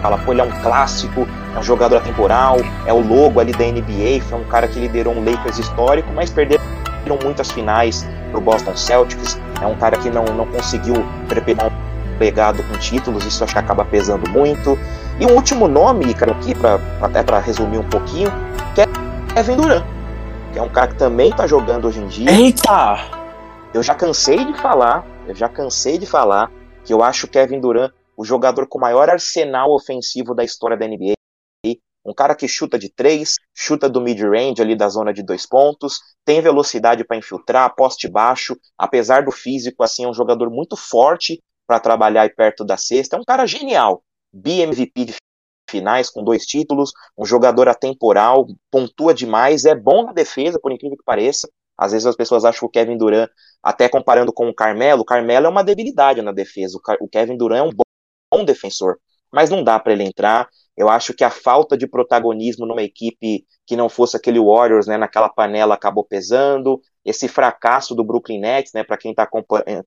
[0.01, 3.65] fala, pô, ele é um clássico, é um jogador atemporal, é o logo ali da
[3.65, 6.31] NBA, foi um cara que liderou um Lakers histórico, mas
[7.05, 10.95] perderam muitas finais pro Boston Celtics, é um cara que não, não conseguiu
[11.29, 14.79] preparar um legado com títulos, isso acho que acaba pesando muito.
[15.21, 18.31] E um último nome, cara, aqui, pra, até para resumir um pouquinho,
[18.75, 18.87] que é
[19.35, 19.85] Kevin Durant,
[20.53, 22.31] que é um cara que também tá jogando hoje em dia.
[22.31, 22.99] Eita!
[23.73, 26.51] Eu já cansei de falar, eu já cansei de falar
[26.85, 31.15] que eu acho Kevin Durant o jogador com maior arsenal ofensivo da história da NBA.
[32.05, 36.01] Um cara que chuta de três, chuta do mid-range ali da zona de dois pontos,
[36.25, 41.41] tem velocidade para infiltrar, poste baixo, apesar do físico, assim, é um jogador muito forte,
[41.67, 43.17] para trabalhar aí perto da cesta.
[43.17, 44.03] É um cara genial.
[44.33, 45.15] BMVP de
[45.69, 50.97] finais com dois títulos, um jogador atemporal, pontua demais, é bom na defesa, por incrível
[50.97, 51.49] que pareça.
[51.77, 53.29] Às vezes as pessoas acham que o Kevin Durant,
[53.63, 56.79] até comparando com o Carmelo, o Carmelo é uma debilidade na defesa.
[57.01, 58.99] O Kevin Durant é um bom, defensor,
[59.35, 60.49] mas não dá para ele entrar.
[60.77, 64.97] Eu acho que a falta de protagonismo numa equipe que não fosse aquele Warriors, né,
[64.97, 66.81] naquela panela acabou pesando.
[67.05, 69.29] Esse fracasso do Brooklyn Nets, né, para quem está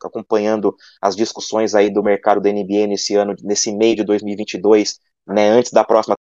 [0.03, 5.49] acompanhando as discussões aí do mercado da NBA nesse ano, nesse meio de 2022, né,
[5.49, 6.15] antes da próxima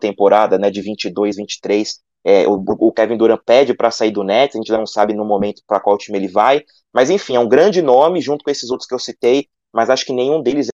[0.00, 4.56] temporada, né, de 22, 23, é, o, o, Kevin Durant pede para sair do Nets,
[4.56, 7.48] a gente não sabe no momento para qual time ele vai, mas enfim, é um
[7.48, 10.68] grande nome junto com esses outros que eu citei, mas acho que nenhum deles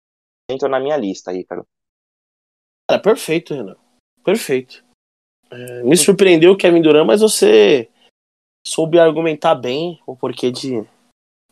[0.49, 1.45] entra na minha lista aí,
[2.87, 3.01] cara.
[3.01, 3.75] Perfeito, Renan.
[4.23, 4.83] Perfeito.
[5.51, 7.89] É, me surpreendeu o Kevin Durant, mas você
[8.65, 10.85] soube argumentar bem o porquê de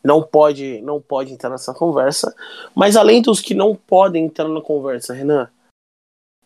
[0.04, 2.34] não pode não pode entrar nessa conversa.
[2.74, 5.50] Mas além dos que não podem entrar na conversa, Renan,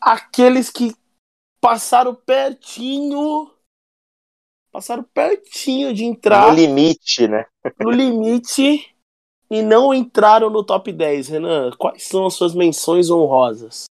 [0.00, 0.94] aqueles que
[1.60, 3.50] passaram pertinho
[4.70, 7.46] passaram pertinho de entrar no limite, né?
[7.80, 8.94] no limite
[9.50, 11.70] e não entraram no top 10, Renan.
[11.78, 13.86] Quais são as suas menções honrosas?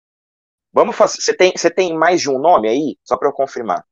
[0.72, 1.20] Vamos fazer.
[1.20, 2.98] Você tem, você tem mais de um nome aí?
[3.04, 3.84] Só para eu confirmar.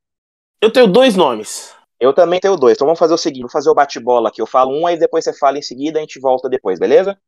[0.61, 1.75] Eu tenho dois nomes.
[1.99, 2.75] Eu também tenho dois.
[2.75, 4.41] Então vamos fazer o seguinte: vou fazer o bate-bola aqui.
[4.41, 7.21] Eu falo um, aí depois você fala em seguida, a gente volta depois, beleza?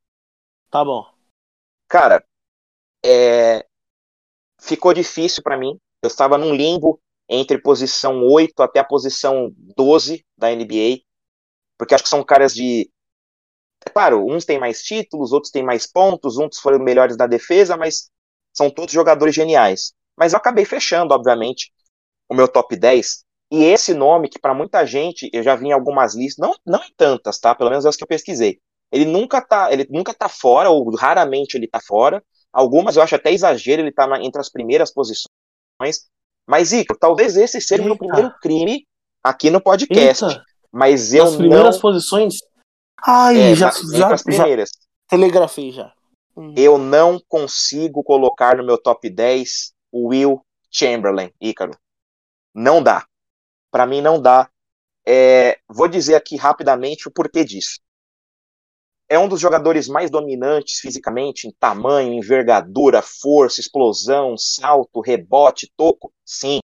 [0.71, 1.07] Tá bom.
[1.89, 2.25] Cara,
[3.05, 3.67] é...
[4.59, 5.79] ficou difícil para mim.
[6.03, 11.03] Eu estava num limbo entre posição 8 até a posição 12 da NBA.
[11.79, 12.91] Porque acho que são caras de.
[13.85, 17.77] É claro, uns têm mais títulos, outros têm mais pontos, uns foram melhores na defesa,
[17.77, 18.11] mas
[18.53, 19.93] são todos jogadores geniais.
[20.17, 21.73] Mas eu acabei fechando, obviamente,
[22.29, 23.25] o meu top 10.
[23.51, 26.85] E esse nome, que para muita gente, eu já vi em algumas listas, não, não
[26.85, 27.55] em tantas, tá?
[27.55, 28.59] Pelo menos as que eu pesquisei.
[28.91, 32.23] Ele nunca tá, ele nunca tá fora, ou raramente ele tá fora.
[32.53, 35.29] Algumas eu acho até exagero, ele tá na, entre as primeiras posições.
[36.47, 38.87] Mas, Ico, talvez esse seja o meu primeiro crime
[39.23, 40.25] aqui no podcast.
[40.25, 40.45] Eita.
[40.71, 42.35] Mas eu Nas primeiras posições?
[43.05, 44.65] Ai, é, já, já, já
[45.09, 45.93] telegrafei já.
[46.37, 46.55] Hum.
[46.57, 51.77] Eu não consigo colocar no meu top 10 o Will Chamberlain, Ícaro.
[52.55, 53.07] Não dá.
[53.71, 54.51] Para mim não dá.
[55.07, 57.81] É, vou dizer aqui rapidamente o porquê disso.
[59.09, 66.13] É um dos jogadores mais dominantes fisicamente, em tamanho, envergadura, força, explosão, salto, rebote, toco?
[66.25, 66.61] Sim.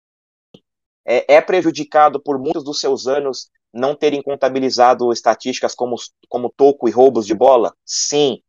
[1.06, 5.96] É, é prejudicado por muitos dos seus anos não terem contabilizado estatísticas como,
[6.28, 7.74] como toco e roubos de bola?
[7.84, 8.40] Sim.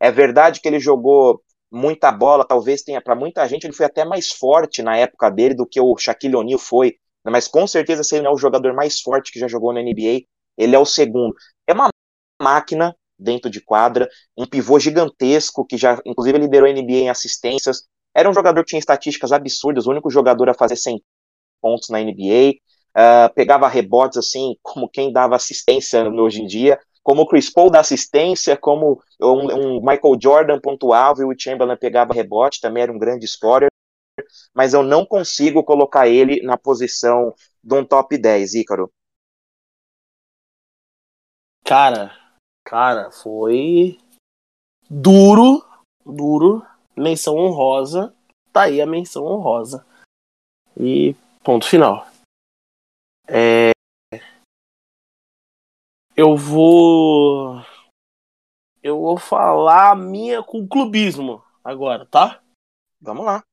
[0.00, 4.04] É verdade que ele jogou muita bola, talvez tenha para muita gente ele foi até
[4.04, 8.14] mais forte na época dele do que o Shaquille O'Neal foi, mas com certeza se
[8.14, 10.24] ele não é o jogador mais forte que já jogou na NBA,
[10.56, 11.34] ele é o segundo.
[11.66, 11.88] É uma
[12.40, 17.84] máquina dentro de quadra, um pivô gigantesco que já inclusive liderou a NBA em assistências.
[18.14, 21.02] Era um jogador que tinha estatísticas absurdas, o único jogador a fazer 100
[21.60, 22.52] pontos na NBA.
[22.96, 27.48] Uh, ah, pegava rebotes assim, como quem dava assistência hoje em dia como o Chris
[27.48, 32.82] Paul da assistência, como um, um, Michael Jordan pontuava e o Chamberlain pegava rebote, também
[32.82, 33.68] era um grande scorer,
[34.52, 38.92] mas eu não consigo colocar ele na posição de um top 10, Ícaro.
[41.64, 42.10] Cara,
[42.64, 44.00] cara, foi
[44.90, 45.64] duro,
[46.04, 46.66] duro,
[46.96, 48.12] menção honrosa,
[48.52, 49.86] tá aí a menção honrosa.
[50.76, 51.14] E
[51.44, 52.04] ponto final.
[53.28, 53.70] É,
[56.16, 57.60] eu vou.
[58.82, 62.42] Eu vou falar a minha com clubismo agora, tá?
[63.00, 63.44] Vamos lá.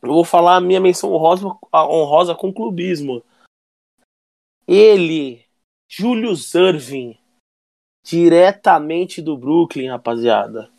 [0.00, 3.24] Eu vou falar a minha menção honrosa, honrosa com clubismo.
[4.66, 5.44] Ele,
[5.88, 7.18] Julius Irving,
[8.04, 10.70] diretamente do Brooklyn, rapaziada.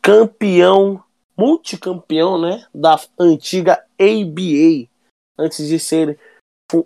[0.00, 1.04] Campeão,
[1.36, 2.66] multicampeão, né?
[2.74, 4.88] Da antiga ABA,
[5.36, 6.18] antes de ser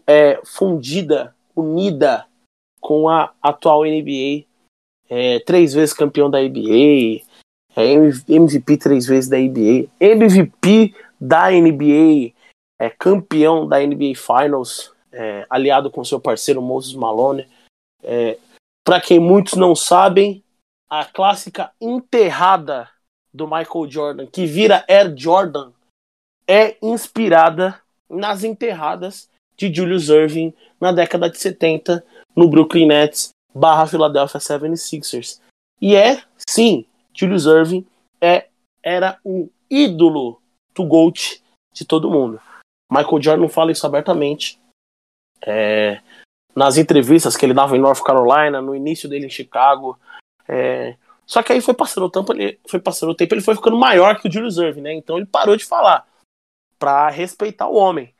[0.06, 2.28] é, fundida, unida
[2.80, 4.46] com a atual NBA.
[5.10, 7.22] É, três vezes campeão da NBA,
[7.74, 7.92] é,
[8.28, 12.34] MVP três vezes da NBA, MVP da NBA,
[12.78, 17.48] é, campeão da NBA Finals, é, aliado com seu parceiro Moses Malone.
[18.02, 18.36] É,
[18.84, 20.42] Para quem muitos não sabem,
[20.90, 22.88] a clássica enterrada
[23.32, 25.70] do Michael Jordan, que vira Air Jordan,
[26.46, 32.04] é inspirada nas enterradas de Julius Irving na década de 70
[32.38, 35.40] no Brooklyn Nets barra Philadelphia 76ers.
[35.80, 37.84] E é, sim, Julius Irving
[38.20, 38.46] é,
[38.80, 40.40] era um ídolo
[40.72, 42.40] do GOAT de todo mundo.
[42.88, 44.60] Michael Jordan fala isso abertamente.
[45.44, 46.00] É,
[46.54, 49.98] nas entrevistas que ele dava em North Carolina, no início dele em Chicago,
[50.46, 50.96] é,
[51.26, 53.76] Só que aí foi passando o tempo, ele foi passando o tempo, ele foi ficando
[53.76, 54.94] maior que o Julius Irving, né?
[54.94, 56.06] Então ele parou de falar
[56.78, 58.14] para respeitar o homem.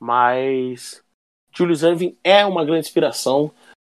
[0.00, 1.04] Mas
[1.52, 3.52] Julius Irving é uma grande inspiração.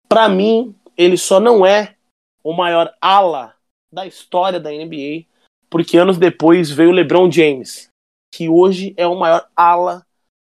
[0.09, 1.95] Para mim, ele só não é
[2.43, 3.55] o maior ala
[3.91, 5.25] da história da NBA,
[5.69, 7.89] porque anos depois veio o LeBron James,
[8.33, 10.05] que hoje é o maior ala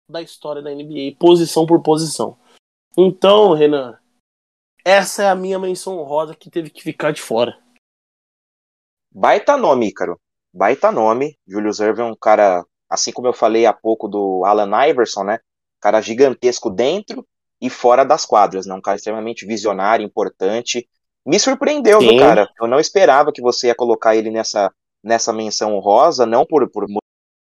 [0.08, 2.38] da história da NBA, posição por posição.
[2.96, 3.98] Então, Renan,
[4.84, 7.58] essa é a minha menção honrosa que teve que ficar de fora.
[9.12, 10.18] Baita nome, Ícaro.
[10.54, 11.36] Baita nome.
[11.46, 15.40] Julius Irving é um cara, assim como eu falei há pouco do Alan Iverson, né?
[15.80, 17.26] Cara gigantesco dentro
[17.60, 18.74] e fora das quadras, né?
[18.74, 20.88] Um cara extremamente visionário, importante.
[21.26, 22.48] Me surpreendeu, viu, cara?
[22.60, 26.86] Eu não esperava que você ia colocar ele nessa, nessa menção honrosa, não por, por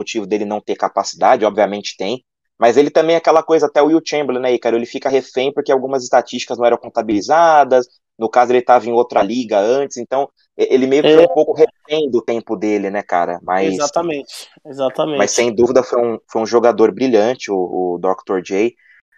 [0.02, 2.24] motivo dele não ter capacidade, obviamente tem,
[2.58, 4.76] mas ele também é aquela coisa, até o Will Chamberlain, né, cara?
[4.76, 9.24] Ele fica refém porque algumas estatísticas não eram contabilizadas, no caso ele estava em outra
[9.24, 11.16] liga antes, então ele meio que é.
[11.16, 13.40] foi um pouco refém do tempo dele, né, cara?
[13.42, 15.18] Mas, exatamente, exatamente.
[15.18, 18.42] Mas sem dúvida foi um, foi um jogador brilhante, o, o Dr.
[18.44, 18.76] J.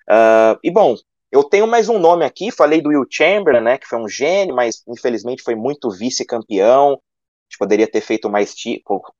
[0.10, 0.96] Uh, e bom,
[1.32, 4.56] eu tenho mais um nome aqui, falei do Will Chamberlain, né, que foi um gênio,
[4.56, 7.00] mas infelizmente foi muito vice-campeão,
[7.58, 8.54] poderia ter feito mais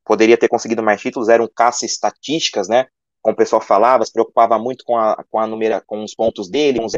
[0.06, 2.88] poderia ter conseguido mais títulos, eram caça estatísticas, né?
[3.22, 6.50] Como o pessoal falava, se preocupava muito com a, com a numera, com os pontos
[6.50, 6.94] dele, com os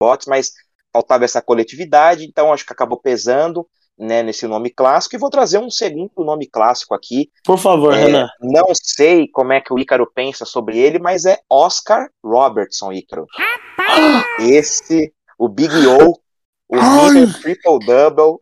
[0.00, 0.52] bots, mas
[0.92, 3.66] faltava essa coletividade, então acho que acabou pesando
[3.98, 7.30] né, nesse nome clássico, e vou trazer um segundo nome clássico aqui.
[7.44, 8.28] Por favor, é, Renan.
[8.40, 13.26] Não sei como é que o Ícaro pensa sobre ele, mas é Oscar Robertson, Ícaro.
[14.40, 16.18] Esse, o Big O,
[16.68, 17.40] o Mr.
[17.40, 18.38] Triple Double,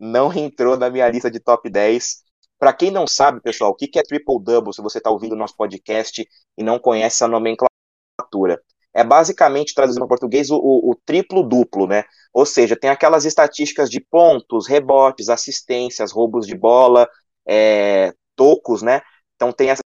[0.00, 2.22] não entrou na minha lista de top 10.
[2.58, 5.36] Para quem não sabe, pessoal, o que é triple double, se você está ouvindo o
[5.36, 6.26] nosso podcast
[6.56, 8.60] e não conhece essa nomenclatura,
[8.94, 12.04] é basicamente, traduzindo para português, o, o, triplo duplo, né?
[12.32, 17.08] Ou seja, tem aquelas estatísticas de pontos, rebotes, assistências, roubos de bola,
[17.46, 19.00] é, tocos, né?
[19.36, 19.82] Então tem essas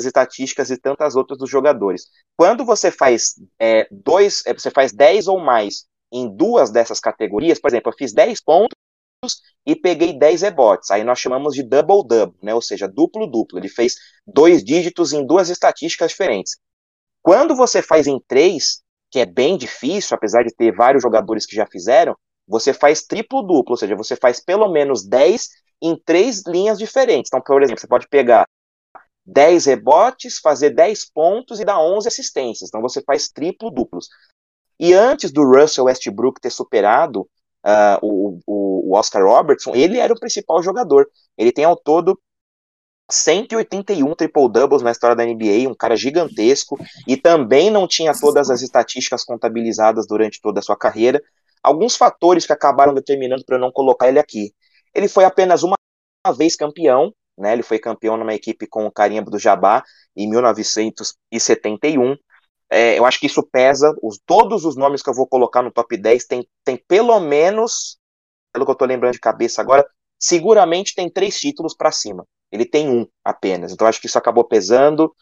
[0.00, 2.06] estatísticas e tantas outras dos jogadores.
[2.36, 7.58] Quando você faz é, dois, é, você faz 10 ou mais em duas dessas categorias,
[7.60, 8.76] por exemplo, eu fiz 10 pontos
[9.66, 10.90] e peguei 10 rebotes.
[10.90, 12.54] Aí nós chamamos de double-double, né?
[12.54, 13.58] ou seja, duplo-duplo.
[13.58, 16.56] Ele fez dois dígitos em duas estatísticas diferentes.
[17.22, 21.56] Quando você faz em três, que é bem difícil, apesar de ter vários jogadores que
[21.56, 25.48] já fizeram, você faz triplo-duplo, ou seja, você faz pelo menos 10
[25.82, 27.28] em três linhas diferentes.
[27.28, 28.46] Então, por exemplo, você pode pegar
[29.28, 32.68] 10 rebotes, fazer 10 pontos e dar 11 assistências.
[32.68, 34.08] Então você faz triplo-duplos.
[34.80, 37.28] E antes do Russell Westbrook ter superado
[37.66, 41.06] uh, o, o, Oscar Robertson, ele era o principal jogador.
[41.36, 42.18] Ele tem ao todo
[43.10, 48.50] 181 triple doubles na história da NBA, um cara gigantesco, e também não tinha todas
[48.50, 51.22] as estatísticas contabilizadas durante toda a sua carreira.
[51.62, 54.52] Alguns fatores que acabaram determinando para eu não colocar ele aqui.
[54.94, 55.76] Ele foi apenas uma
[56.36, 57.52] vez campeão, né?
[57.52, 59.82] Ele foi campeão numa equipe com o carimbo do Jabá
[60.16, 62.16] em 1971.
[62.70, 63.94] É, eu acho que isso pesa.
[64.02, 67.98] Os, todos os nomes que eu vou colocar no top 10 tem, tem pelo menos,
[68.52, 72.26] pelo que eu tô lembrando de cabeça agora, seguramente tem três títulos para cima.
[72.50, 73.72] Ele tem um apenas.
[73.72, 75.14] Então acho que isso acabou pesando.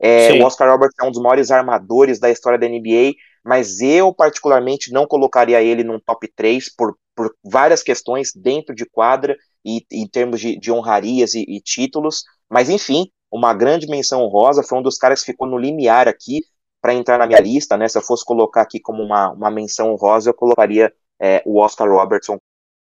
[0.00, 3.14] É, o Oscar Roberts é um dos maiores armadores da história da NBA,
[3.44, 8.86] mas eu particularmente não colocaria ele num top 3 por, por várias questões dentro de
[8.86, 12.24] quadra e em termos de, de honrarias e, e títulos.
[12.48, 16.40] Mas enfim, uma grande menção honrosa, foi um dos caras que ficou no limiar aqui
[16.80, 17.86] para entrar na minha lista, né?
[17.86, 21.88] Se eu fosse colocar aqui como uma, uma menção rosa, eu colocaria é, o Oscar
[21.88, 22.38] Robertson,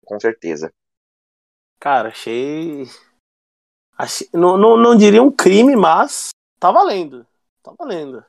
[0.04, 0.72] com certeza.
[1.80, 2.86] Cara, achei.
[4.02, 4.28] Achei...
[4.32, 7.26] Não, não, não diria um crime, mas tá valendo.
[7.62, 8.24] Tá valendo.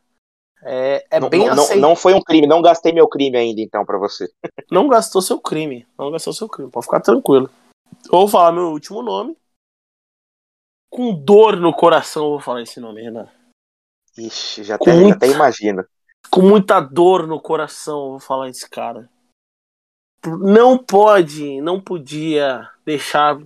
[0.61, 3.85] É, é não, bem não, não foi um crime, não gastei meu crime ainda, então,
[3.85, 4.31] para você.
[4.71, 5.85] não gastou seu crime.
[5.97, 7.49] Não gastou seu crime, pode ficar tranquilo.
[8.09, 9.35] Vou falar meu último nome.
[10.89, 13.27] Com dor no coração, eu vou falar esse nome, Renan.
[14.17, 15.83] Ixi, já até, muita, até imagino.
[16.29, 19.09] Com muita dor no coração, vou falar esse cara.
[20.39, 23.41] Não pode, não podia deixar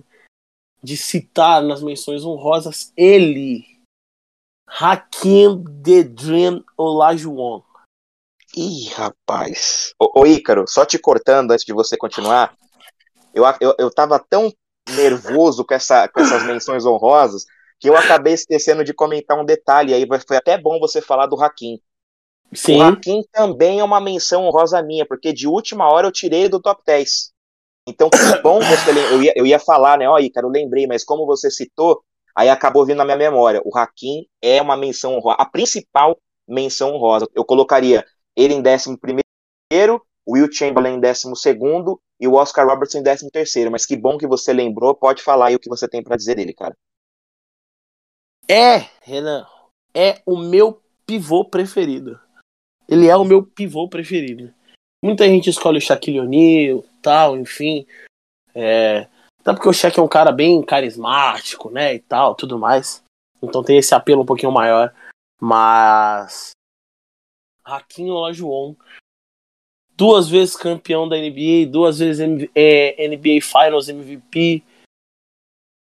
[0.82, 3.64] de citar nas menções honrosas ele,
[4.66, 7.62] Hakim The Dream Olajuwon.
[8.56, 9.92] Ih, rapaz.
[9.98, 12.56] Ô, ô Ícaro, só te cortando antes de você continuar,
[13.34, 14.52] eu, eu, eu tava tão
[14.88, 17.44] nervoso com, essa, com essas menções honrosas
[17.78, 21.40] que eu acabei esquecendo de comentar um detalhe aí, foi até bom você falar do
[21.40, 21.80] Hakim.
[22.52, 22.78] Sim.
[22.78, 26.60] O Hakim também é uma menção honrosa minha, porque de última hora eu tirei do
[26.60, 27.32] top 10.
[27.88, 28.90] Então, que bom você.
[28.90, 30.08] Eu ia, eu ia falar, né?
[30.08, 32.02] Ó, Ícaro, eu lembrei, mas como você citou,
[32.36, 33.62] aí acabou vindo na minha memória.
[33.64, 37.26] O Hakim é uma menção honrosa, a principal menção honrosa.
[37.34, 38.04] Eu colocaria
[38.36, 41.32] ele em 11 primeiro, Will Chamberlain em 12
[42.20, 43.70] e o Oscar Robertson em 13 terceiro.
[43.70, 46.34] Mas que bom que você lembrou, pode falar aí o que você tem para dizer
[46.34, 46.76] dele, cara.
[48.46, 49.46] É, Renan,
[49.94, 52.20] é o meu pivô preferido.
[52.88, 54.52] Ele é o meu pivô preferido.
[55.02, 57.86] Muita gente escolhe o Shaquille O'Neal, tal, enfim.
[58.54, 59.06] É,
[59.40, 63.02] até porque o Shaq é um cara bem carismático, né, e tal, tudo mais.
[63.42, 64.92] Então tem esse apelo um pouquinho maior.
[65.40, 66.50] Mas.
[67.64, 68.74] Raquinho Olajuwon.
[69.94, 74.62] Duas vezes campeão da NBA, duas vezes é, NBA Finals MVP,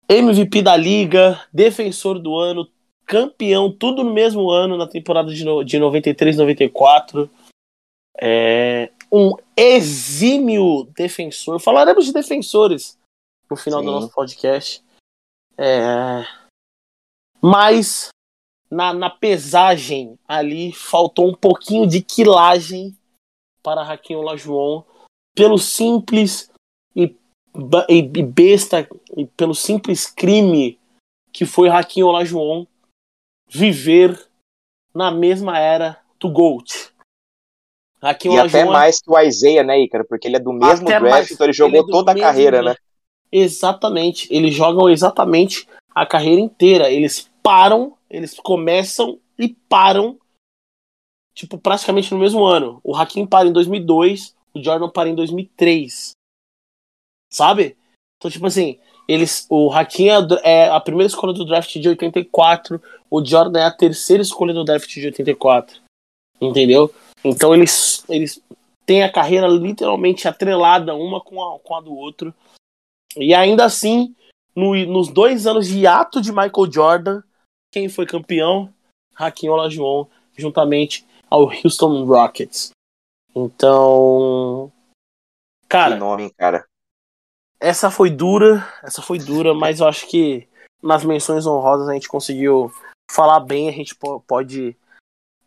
[0.08, 2.70] MVP da liga, defensor do ano,
[3.06, 7.28] campeão, tudo no mesmo ano, na temporada de, no, de 93, 94.
[8.20, 11.60] É, um exímio defensor.
[11.60, 12.98] Falaremos de defensores
[13.48, 13.86] no final Sim.
[13.86, 14.82] do nosso podcast.
[15.56, 16.26] É,
[17.40, 18.08] mas
[18.68, 22.98] na, na pesagem ali faltou um pouquinho de quilagem
[23.62, 24.82] para Raquel Olajuwon
[25.32, 26.50] pelo simples
[26.96, 27.14] e,
[27.88, 30.76] e, besta e pelo simples crime
[31.32, 32.66] que foi Raquel Olajuwon
[33.48, 34.28] viver
[34.92, 36.93] na mesma era do Gold.
[38.04, 40.04] Hakim e até mais que o Isaiah, né, Ícaro?
[40.04, 42.62] Porque ele é do mesmo draft, mais, então ele jogou ele é toda a carreira,
[42.62, 42.74] né?
[43.32, 44.28] Exatamente.
[44.30, 46.90] Eles jogam exatamente a carreira inteira.
[46.90, 50.18] Eles param, eles começam e param,
[51.34, 52.80] tipo, praticamente no mesmo ano.
[52.84, 56.12] O Hakim para em 2002, o Jordan para em 2003.
[57.32, 57.76] Sabe?
[58.18, 58.78] Então, tipo assim,
[59.08, 62.80] eles, o Hakim é, é a primeira escolha do draft de 84,
[63.10, 65.78] o Jordan é a terceira escolha do draft de 84.
[66.40, 66.92] Entendeu?
[67.24, 68.42] Então eles, eles
[68.84, 72.34] têm a carreira literalmente atrelada uma com a, com a do outro.
[73.16, 74.14] E ainda assim,
[74.54, 77.22] no, nos dois anos de ato de Michael Jordan,
[77.72, 78.72] quem foi campeão?
[79.16, 80.06] Hakim Olajuwon,
[80.36, 82.70] juntamente ao Houston Rockets.
[83.34, 84.70] Então,
[85.68, 86.66] cara, que nome, cara.
[87.60, 90.46] Essa foi dura, essa foi dura, mas eu acho que
[90.82, 92.70] nas menções honrosas a gente conseguiu
[93.10, 93.94] falar bem, a gente
[94.26, 94.76] pode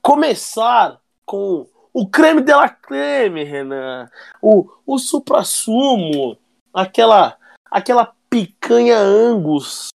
[0.01, 4.09] começar com o creme de la creme, Renan.
[4.41, 6.38] O, o supra-sumo,
[6.73, 7.38] aquela,
[7.69, 9.89] aquela picanha Angus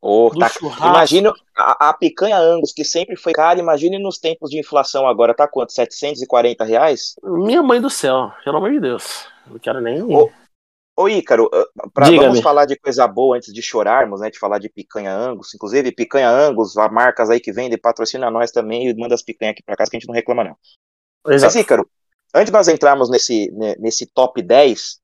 [0.00, 0.48] Oh, tá.
[0.78, 5.34] Imagina a, a, picanha Angus, que sempre foi cara, imagine nos tempos de inflação agora,
[5.34, 5.72] tá quanto?
[5.72, 7.16] 740 reais?
[7.22, 9.26] Minha mãe do céu, pelo amor de Deus.
[9.46, 10.00] Não quero nem.
[10.02, 10.30] Ô,
[10.98, 14.30] ô Ícaro, ah, pra, vamos falar de coisa boa antes de chorarmos, né?
[14.30, 15.54] De falar de picanha Angus.
[15.54, 19.52] Inclusive, picanha Angus, há marcas aí que vendem, patrocina nós também e manda as picanhas
[19.52, 20.56] aqui pra casa que a gente não reclama, não.
[21.32, 21.54] Exato.
[21.54, 21.88] Mas, Ícaro,
[22.34, 24.98] antes de nós entrarmos nesse, nesse top 10,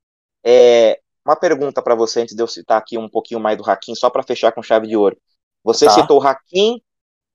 [0.44, 3.94] é, uma pergunta para você, antes de eu citar aqui um pouquinho mais do Hakim,
[3.94, 5.16] só para fechar com chave de ouro.
[5.62, 5.92] Você tá.
[5.92, 6.82] citou o Hakim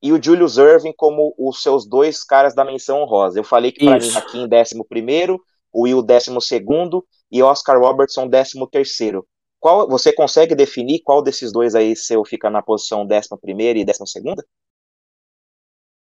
[0.01, 3.39] e o Julius Irving como os seus dois caras da menção honrosa.
[3.39, 5.39] Eu falei que para mim Hakim 11
[5.72, 6.30] o Will 12
[7.32, 8.59] e Oscar Robertson 13
[9.59, 13.30] qual, você consegue definir qual desses dois aí seu fica na posição 11
[13.75, 14.43] e 12?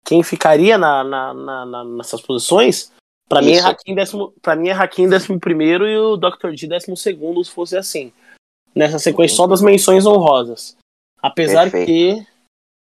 [0.04, 2.92] Quem ficaria na, na, na, nessas posições?
[3.28, 6.52] Pra mim, é Hakim décimo, pra mim é Hakim décimo primeiro e o Dr.
[6.54, 8.12] D décimo segundo, se fosse assim.
[8.74, 10.76] Nessa sequência só das menções honrosas.
[11.22, 11.86] Apesar Perfeito.
[11.86, 12.26] que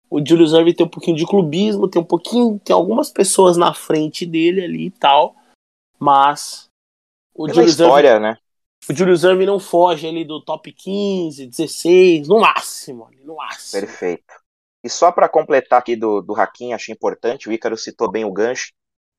[0.09, 2.59] o Julius Irving tem um pouquinho de clubismo, tem um pouquinho.
[2.63, 5.35] Tem algumas pessoas na frente dele ali e tal.
[5.99, 6.65] Mas.
[7.33, 8.37] O Pela Julius história, Irving, né?
[8.89, 13.09] O Julius Irving não foge ali do top 15, 16, no máximo.
[13.23, 13.81] No máximo.
[13.81, 14.33] Perfeito.
[14.83, 18.31] E só para completar aqui do, do Hakim, acho importante, o Ícaro citou bem o
[18.31, 18.73] gancho.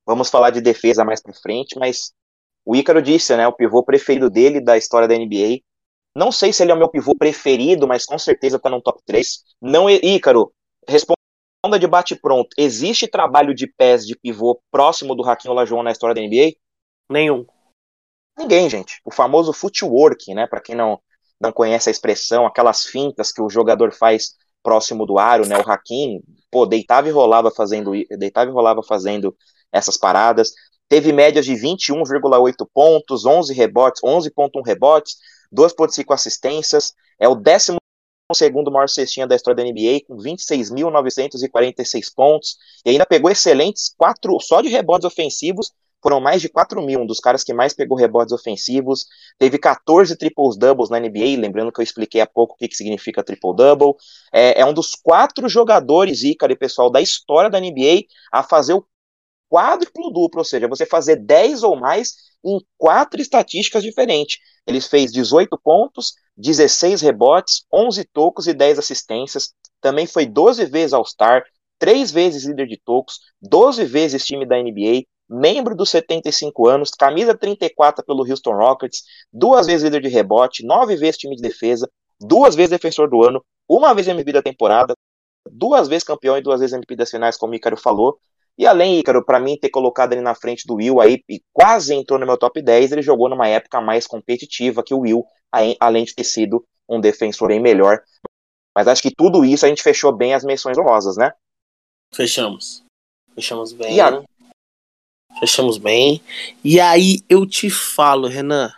[0.05, 2.13] Vamos falar de defesa mais para frente, mas
[2.63, 5.61] o Ícaro disse, né, o pivô preferido dele da história da NBA.
[6.15, 9.01] Não sei se ele é o meu pivô preferido, mas com certeza tá no top
[9.05, 9.43] 3.
[9.59, 10.53] Não, Ícaro,
[10.87, 11.17] responda
[11.79, 12.49] de bate pronto.
[12.57, 16.53] Existe trabalho de pés de pivô próximo do Hakim Olajuwon na história da NBA?
[17.09, 17.45] Nenhum.
[18.37, 18.99] Ninguém, gente.
[19.05, 20.99] O famoso footwork, né, para quem não
[21.39, 25.57] não conhece a expressão, aquelas fintas que o jogador faz próximo do aro, né?
[25.57, 29.35] O Hakim, pô, deitava e rolava fazendo, deitava e rolava fazendo
[29.71, 30.53] essas paradas.
[30.87, 35.17] Teve médias de 21,8 pontos, 11 rebotes, 11,1 rebotes,
[35.51, 36.93] 2,5 assistências.
[37.19, 37.77] É o décimo
[38.33, 42.57] segundo maior cestinha da história da NBA, com 26.946 pontos.
[42.83, 45.71] E ainda pegou excelentes quatro só de rebotes ofensivos.
[46.05, 49.07] Foram mais de 4 mil, um dos caras que mais pegou rebotes ofensivos.
[49.39, 52.75] Teve 14 triples doubles na NBA, lembrando que eu expliquei há pouco o que, que
[52.75, 53.95] significa triple double.
[54.31, 58.85] É, é um dos quatro jogadores, Ícaro pessoal, da história da NBA a fazer o
[59.49, 62.13] quádruplo duplo, ou seja, você fazer 10 ou mais
[62.45, 64.37] em quatro estatísticas diferentes.
[64.67, 69.55] Ele fez 18 pontos, 16 rebotes, 11 tocos e 10 assistências.
[69.81, 71.43] Também foi 12 vezes All-Star,
[71.79, 77.35] 3 vezes líder de tocos, 12 vezes time da NBA, membro dos 75 anos, camisa
[77.35, 82.55] 34 pelo Houston Rockets, duas vezes líder de rebote, nove vezes time de defesa, duas
[82.55, 84.93] vezes defensor do ano, uma vez MVP da temporada,
[85.49, 88.19] duas vezes campeão e duas vezes MVP das finais, como o Ícaro falou.
[88.57, 91.93] E além, Ícaro, para mim ter colocado ele na frente do Will aí e quase
[91.93, 95.25] entrou no meu top 10, ele jogou numa época mais competitiva que o Will,
[95.79, 98.01] além de ter sido um defensor bem melhor.
[98.73, 101.33] Mas acho que tudo isso a gente fechou bem as menções honrosas, né?
[102.13, 102.83] Fechamos.
[103.33, 103.99] Fechamos bem.
[103.99, 104.23] A...
[105.39, 106.21] Fechamos bem.
[106.63, 108.73] E aí eu te falo, Renan.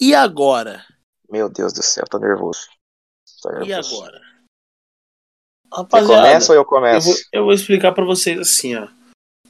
[0.00, 0.84] E agora?
[1.28, 2.68] Meu Deus do céu, tô nervoso.
[3.42, 3.70] Tô nervoso.
[3.70, 4.26] E agora?
[5.72, 7.08] Rapaziada, Você começa ou eu começo?
[7.08, 8.88] Eu vou, eu vou explicar para vocês assim, ó.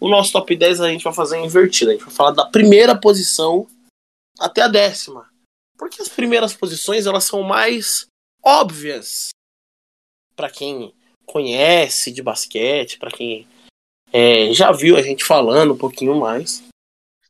[0.00, 1.90] O nosso top 10 a gente vai fazer invertido.
[1.90, 3.66] A gente vai falar da primeira posição
[4.38, 5.30] até a décima.
[5.76, 8.06] Porque as primeiras posições elas são mais
[8.42, 9.28] óbvias
[10.34, 13.46] para quem conhece de basquete, para quem
[14.16, 16.64] é, já viu a gente falando um pouquinho mais.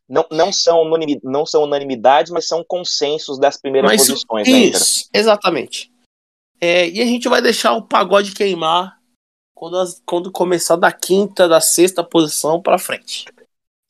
[0.08, 0.88] Não, não, são,
[1.24, 4.48] não são unanimidades, mas são consensos das primeiras mas, posições.
[4.48, 5.92] Né, isso, né, exatamente.
[6.60, 9.00] É, e a gente vai deixar o pagode queimar
[9.52, 13.24] quando, as, quando começar da quinta, da sexta posição para frente.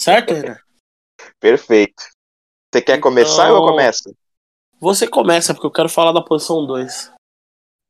[0.00, 0.56] Certo, Renan?
[1.38, 2.02] Perfeito.
[2.72, 4.16] Você quer então, começar ou eu começo?
[4.80, 7.12] Você começa, porque eu quero falar da posição 2.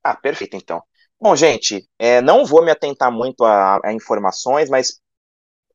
[0.05, 0.83] Ah, perfeito então.
[1.21, 5.01] Bom, gente, é, não vou me atentar muito a, a, informações, mas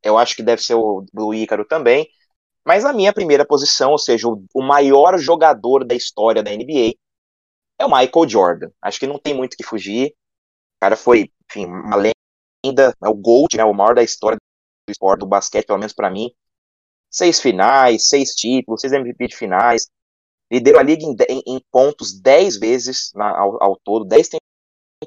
[0.03, 2.07] eu acho que deve ser o do Ícaro também.
[2.65, 6.95] Mas a minha primeira posição, ou seja, o, o maior jogador da história da NBA,
[7.79, 8.71] é o Michael Jordan.
[8.81, 10.09] Acho que não tem muito que fugir.
[10.09, 14.91] O cara foi, enfim, uma lenda, é o GOAT, né, o maior da história do
[14.91, 16.31] esporte, do basquete, pelo menos para mim.
[17.11, 19.87] Seis finais, seis títulos, seis MVP de finais.
[20.51, 24.29] Liderou a liga em, em, em pontos dez vezes na, ao, ao todo, dez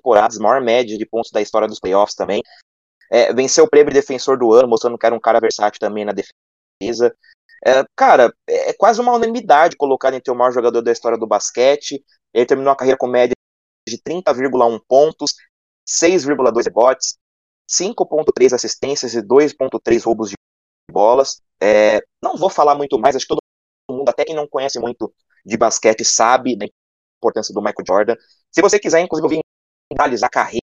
[0.04, 2.42] temporadas, maior média de pontos da história dos playoffs também.
[3.10, 6.04] É, venceu o prêmio de defensor do ano, mostrando que era um cara versátil também
[6.04, 7.14] na defesa.
[7.66, 12.04] É, cara, é quase uma unanimidade colocar entre o maior jogador da história do basquete.
[12.32, 13.34] Ele terminou a carreira com média
[13.88, 15.34] de 30,1 pontos,
[15.88, 17.16] 6,2 rebotes,
[17.70, 20.36] 5,3 assistências e 2,3 roubos de
[20.90, 21.40] bolas.
[21.62, 23.40] É, não vou falar muito mais, acho que todo
[23.90, 25.12] mundo, até quem não conhece muito
[25.44, 26.66] de basquete, sabe da
[27.18, 28.16] importância do Michael Jordan.
[28.50, 29.43] Se você quiser, inclusive, ouvir
[29.98, 30.60] analisar a carreira,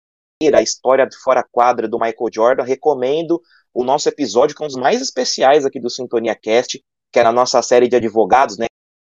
[0.55, 3.41] a história de fora quadra do Michael Jordan, recomendo
[3.73, 7.23] o nosso episódio, que é um dos mais especiais aqui do Sintonia Cast, que é
[7.23, 8.67] na nossa série de advogados, né?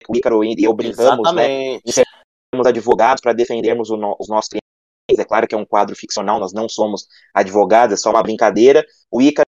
[0.08, 1.74] O Ícaro e eu brincamos, né?
[1.74, 1.82] Exatamente.
[1.86, 2.04] né?
[2.54, 5.18] Sermos advogados para defendermos no, os nossos clientes.
[5.18, 8.84] É claro que é um quadro ficcional, nós não somos advogados, é só uma brincadeira.
[9.10, 9.46] O Ícaro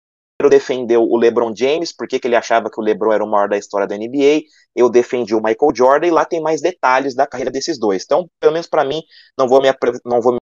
[0.49, 3.87] defendeu o LeBron James, porque ele achava que o LeBron era o maior da história
[3.87, 4.43] da NBA.
[4.75, 8.03] Eu defendi o Michael Jordan, e lá tem mais detalhes da carreira desses dois.
[8.03, 9.01] Então, pelo menos para mim,
[9.37, 9.73] não vou me,
[10.05, 10.39] não vou me,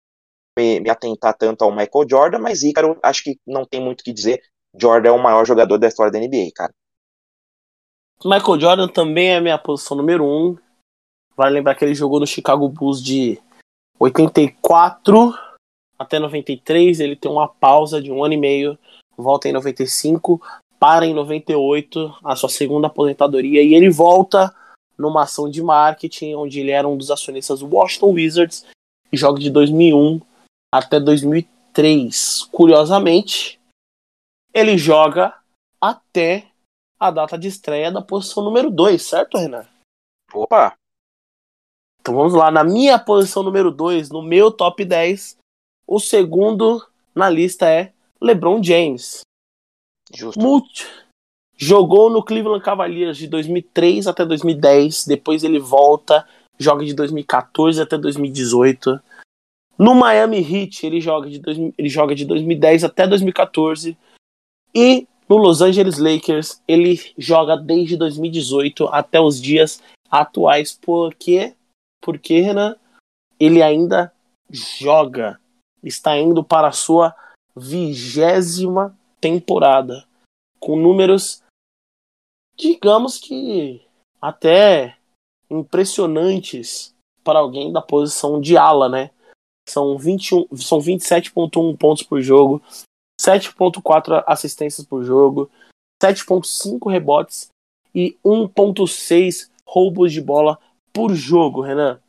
[0.59, 4.13] me atentar tanto ao Michael Jordan, mas Ícaro, acho que não tem muito o que
[4.13, 4.43] dizer.
[4.79, 6.73] Jordan é o maior jogador da história da NBA, cara.
[8.25, 10.29] Michael Jordan também é minha posição número 1.
[10.29, 10.59] Um.
[11.37, 13.41] Vale lembrar que ele jogou no Chicago Bulls de
[13.99, 15.35] 84
[15.99, 17.01] até 93.
[17.01, 18.79] Ele tem uma pausa de um ano e meio.
[19.17, 20.41] Volta em 95,
[20.79, 23.63] para em 98, a sua segunda aposentadoria.
[23.63, 24.55] E ele volta
[24.97, 28.67] numa ação de marketing, onde ele era um dos acionistas do Washington Wizards.
[29.11, 30.21] E joga de 2001
[30.73, 32.49] até 2003.
[32.51, 33.61] Curiosamente,
[34.55, 35.39] ele joga
[35.81, 36.49] até
[36.99, 39.67] a data de estreia da posição número 2, certo, Renan?
[40.33, 40.75] Opa!
[42.01, 45.37] Então vamos lá, na minha posição número 2, no meu top 10,
[45.87, 49.21] o segundo na lista é LeBron James.
[50.13, 50.41] Justo.
[50.41, 50.87] Multi...
[51.55, 56.27] Jogou no Cleveland Cavaliers de 2003 até 2010, depois ele volta,
[56.59, 59.01] joga de 2014 até 2018.
[59.83, 63.99] No Miami Heat, ele joga, de dois, ele joga de 2010 até 2014.
[64.73, 70.73] E no Los Angeles Lakers, ele joga desde 2018 até os dias atuais.
[70.73, 71.57] Por quê?
[72.01, 72.77] Porque, Renan,
[73.41, 74.13] ele ainda
[74.49, 75.41] joga.
[75.83, 77.13] Está indo para a sua
[77.57, 80.07] vigésima temporada.
[80.61, 81.43] Com números,
[82.57, 83.85] digamos que
[84.21, 84.97] até
[85.51, 89.11] impressionantes para alguém da posição de ala, né?
[89.69, 92.63] São, 21, são 27,1 pontos por jogo,
[93.21, 95.51] 7,4 assistências por jogo,
[96.03, 97.49] 7,5 rebotes
[97.95, 100.59] e 1,6 roubos de bola
[100.93, 102.01] por jogo, Renan.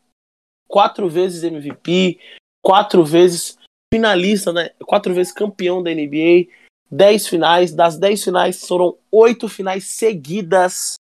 [0.68, 2.20] Quatro vezes MVP,
[2.62, 3.58] quatro vezes
[3.94, 4.72] finalista, né?
[4.86, 6.48] quatro vezes campeão da NBA,
[6.90, 7.74] 10 finais.
[7.74, 10.96] Das 10 finais foram oito finais seguidas.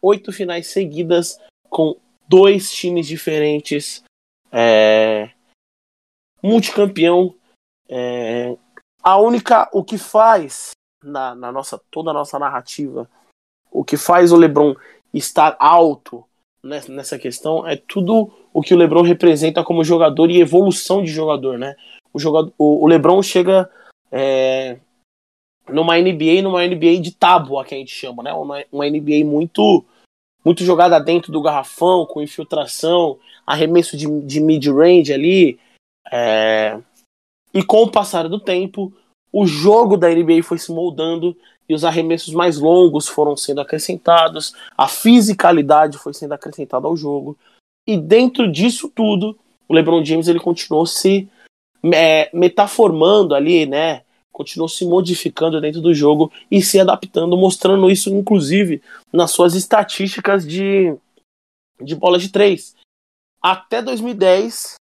[0.00, 1.38] Oito finais seguidas
[1.68, 1.96] com
[2.26, 4.02] dois times diferentes.
[4.50, 5.30] É,
[6.42, 7.34] multicampeão.
[7.88, 8.56] É,
[9.02, 10.70] a única, o que faz
[11.02, 13.08] na, na nossa toda a nossa narrativa,
[13.70, 14.74] o que faz o LeBron
[15.12, 16.24] estar alto
[16.62, 21.58] nessa questão é tudo o que o LeBron representa como jogador e evolução de jogador,
[21.58, 21.74] né?
[22.12, 23.70] O, jogador, o, o LeBron chega
[24.12, 24.78] é,
[25.68, 28.32] numa NBA, numa NBA de tábua que a gente chama, né?
[28.32, 29.84] Uma, uma NBA muito
[30.42, 35.60] muito jogada dentro do garrafão, com infiltração, arremesso de, de mid-range ali.
[36.10, 36.78] É...
[37.52, 38.92] E com o passar do tempo,
[39.32, 41.36] o jogo da NBA foi se moldando
[41.68, 47.38] e os arremessos mais longos foram sendo acrescentados, a fisicalidade foi sendo acrescentada ao jogo.
[47.86, 49.38] E dentro disso tudo,
[49.68, 51.28] o LeBron James ele continuou se
[51.94, 54.02] é, metaformando ali, né?
[54.32, 58.82] Continuou se modificando dentro do jogo e se adaptando, mostrando isso, inclusive,
[59.12, 60.96] nas suas estatísticas de,
[61.80, 62.74] de bola de três.
[63.40, 64.74] Até 2010,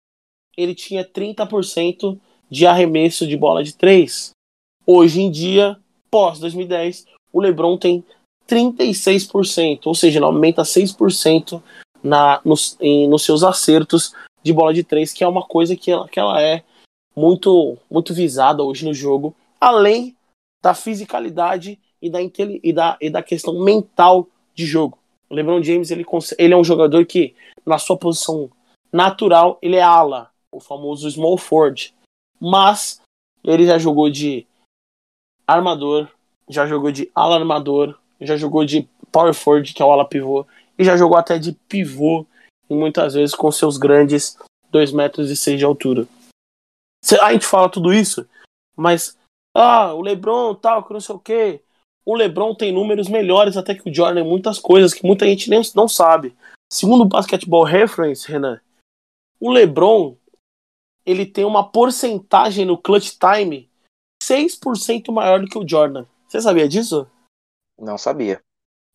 [0.59, 2.19] ele tinha 30%
[2.51, 4.31] de arremesso de bola de três.
[4.85, 5.79] Hoje em dia,
[6.11, 8.05] pós 2010, o LeBron tem
[8.49, 11.63] 36%, ou seja, ele aumenta 6%
[12.03, 15.93] na, nos, em, nos seus acertos de bola de três, que é uma coisa que
[15.93, 16.65] ela, que ela é
[17.15, 20.17] muito, muito visada hoje no jogo, além
[20.61, 24.99] da fisicalidade e da, e da, e da questão mental de jogo.
[25.31, 26.05] O LeBron James ele,
[26.37, 28.51] ele é um jogador que, na sua posição
[28.93, 31.95] natural, ele é ala, o famoso small forward.
[32.41, 33.01] Mas
[33.45, 34.47] ele já jogou de
[35.47, 36.09] armador,
[36.49, 40.47] já jogou de ala armador, já jogou de power forward, que é o ala pivô,
[40.79, 42.27] e já jogou até de pivô,
[42.69, 44.39] e muitas vezes com seus grandes
[44.71, 46.07] 2 metros e 6 de altura.
[47.23, 48.29] A gente fala tudo isso,
[48.77, 49.17] mas
[49.55, 51.61] ah, o LeBron tal, que não sei o que.
[52.05, 55.61] O LeBron tem números melhores até que o Jordan muitas coisas que muita gente nem
[55.75, 56.35] não sabe.
[56.73, 58.61] Segundo o Basketball Reference, Renan,
[59.41, 60.17] o LeBron
[61.09, 63.67] ele tem uma porcentagem no clutch time
[64.23, 66.05] 6% maior do que o Jordan.
[66.27, 67.09] Você sabia disso?
[67.79, 68.43] Não sabia.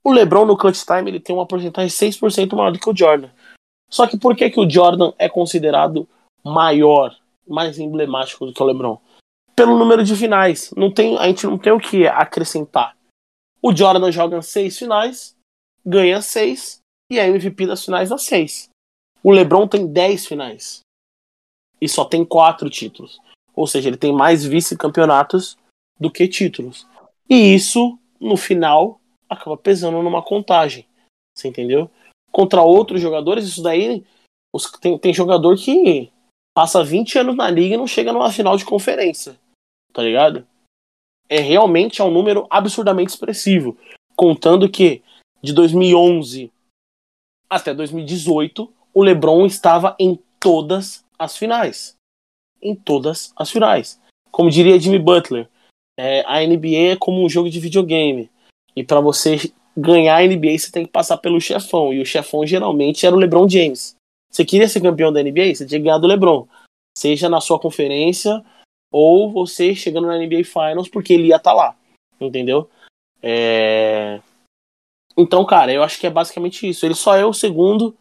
[0.04, 3.32] O LeBron no clutch time ele tem uma porcentagem 6% maior do que o Jordan.
[3.90, 6.08] Só que por que, que o Jordan é considerado
[6.44, 9.02] maior, mais emblemático do que o LeBron?
[9.56, 10.72] Pelo número de finais.
[10.78, 12.96] Não tem, a gente não tem o que acrescentar.
[13.60, 15.36] O Jordan joga seis finais,
[15.84, 16.80] ganha seis
[17.12, 18.70] e é MVP das finais das seis.
[19.24, 20.84] O LeBron tem 10 finais
[21.84, 23.20] e só tem quatro títulos.
[23.54, 25.58] Ou seja, ele tem mais vice-campeonatos
[26.00, 26.88] do que títulos.
[27.30, 30.88] E isso, no final, acaba pesando numa contagem.
[31.36, 31.92] Você entendeu?
[32.32, 34.02] Contra outros jogadores, isso daí.
[34.80, 36.10] Tem, tem jogador que
[36.56, 39.38] passa 20 anos na liga e não chega numa final de conferência.
[39.92, 40.48] Tá ligado?
[41.28, 43.78] É realmente é um número absurdamente expressivo.
[44.16, 45.04] Contando que
[45.42, 46.50] de 2011
[47.50, 51.96] até 2018, o LeBron estava em todas as finais
[52.62, 54.00] em todas as finais.
[54.32, 55.48] Como diria Jimmy Butler,
[55.98, 58.30] é, a NBA é como um jogo de videogame.
[58.76, 61.94] E para você ganhar a NBA, você tem que passar pelo chefão.
[61.94, 63.96] E o chefão geralmente era o LeBron James.
[64.32, 65.54] Você queria ser campeão da NBA?
[65.54, 66.48] Você tinha que ganhar do LeBron.
[66.98, 68.44] Seja na sua conferência
[68.92, 71.76] ou você chegando na NBA Finals, porque ele ia estar tá lá.
[72.20, 72.70] Entendeu?
[73.22, 74.22] É...
[75.18, 76.86] Então, cara, eu acho que é basicamente isso.
[76.86, 77.96] Ele só é o segundo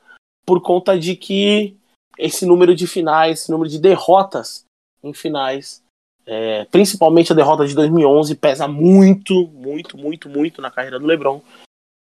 [0.47, 1.77] por conta de que
[2.23, 4.65] esse número de finais, esse número de derrotas
[5.03, 5.83] em finais,
[6.25, 11.43] é, principalmente a derrota de 2011, pesa muito, muito, muito, muito na carreira do LeBron.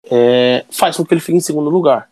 [0.05, 2.11] É, faz com que ele fique em segundo lugar.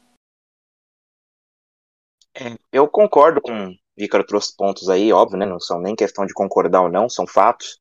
[2.36, 5.46] É, eu concordo com o Ícaro trouxe pontos aí, óbvio, né?
[5.46, 7.80] Não são nem questão de concordar ou não, são fatos.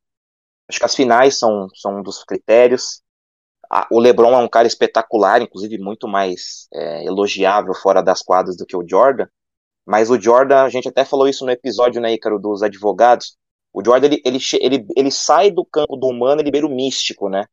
[0.68, 3.00] Acho que as finais são, são um dos critérios.
[3.90, 8.66] o LeBron é um cara espetacular, inclusive muito mais é, elogiável fora das quadras do
[8.66, 9.26] que o Jordan.
[9.90, 13.36] Mas o Jordan, a gente até falou isso no episódio, né, Ícaro, dos advogados.
[13.72, 17.28] O Jordan, ele, ele, ele, ele sai do campo do humano e libera o místico,
[17.28, 17.44] né?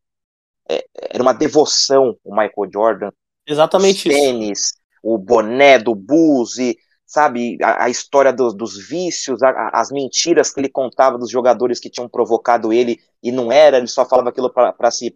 [0.70, 3.10] É, era uma devoção o Michael Jordan.
[3.48, 4.74] Exatamente Os tênis, isso.
[5.02, 6.78] o boné do Bulls e,
[7.08, 11.32] sabe, a, a história do, dos vícios, a, a, as mentiras que ele contava dos
[11.32, 15.12] jogadores que tinham provocado ele e não era, ele só falava aquilo para se,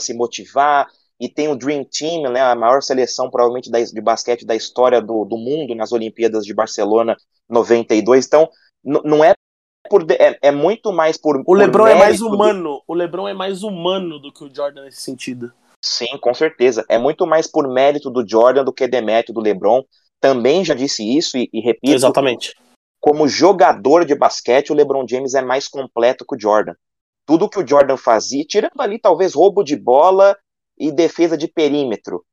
[0.00, 0.88] se motivar
[1.20, 5.00] e tem o Dream Team, né, a maior seleção provavelmente da, de basquete da história
[5.00, 7.16] do, do mundo nas Olimpíadas de Barcelona
[7.48, 8.26] 92.
[8.26, 8.48] Então,
[8.84, 9.34] não é
[9.88, 12.82] por é, é, muito mais por o LeBron é mais humano.
[12.86, 15.52] O LeBron é mais humano do que o Jordan nesse sentido.
[15.82, 16.84] Sim, com certeza.
[16.88, 19.82] É muito mais por mérito do Jordan do que demérito do LeBron.
[20.20, 21.94] Também já disse isso e, e repito.
[21.94, 22.54] Exatamente.
[23.00, 26.74] Como jogador de basquete, o LeBron James é mais completo que o Jordan.
[27.24, 30.36] Tudo que o Jordan fazia, tirando ali talvez roubo de bola
[30.78, 32.24] e defesa de perímetro.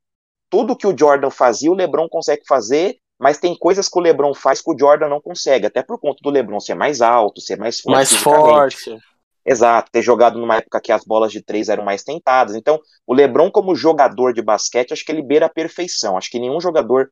[0.48, 4.34] Tudo que o Jordan fazia, o LeBron consegue fazer, mas tem coisas que o LeBron
[4.34, 7.58] faz que o Jordan não consegue, até por conta do LeBron ser mais alto, ser
[7.58, 7.96] mais forte.
[7.96, 8.98] Mais forte.
[9.44, 12.56] Exato, ter jogado numa época que as bolas de três eram mais tentadas.
[12.56, 16.16] Então, o LeBron, como jogador de basquete, acho que ele beira a perfeição.
[16.18, 17.10] Acho que nenhum jogador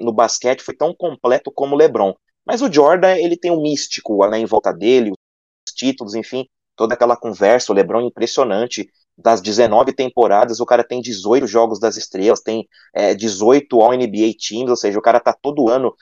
[0.00, 2.14] no basquete foi tão completo como o LeBron.
[2.44, 6.46] Mas o Jordan, ele tem um místico né, em volta dele, os títulos, enfim,
[6.76, 7.72] toda aquela conversa.
[7.72, 8.86] O LeBron é impressionante.
[9.20, 14.70] Das 19 temporadas, o cara tem 18 jogos das estrelas, tem é, 18 All-NBA Teams,
[14.70, 15.92] ou seja, o cara tá todo ano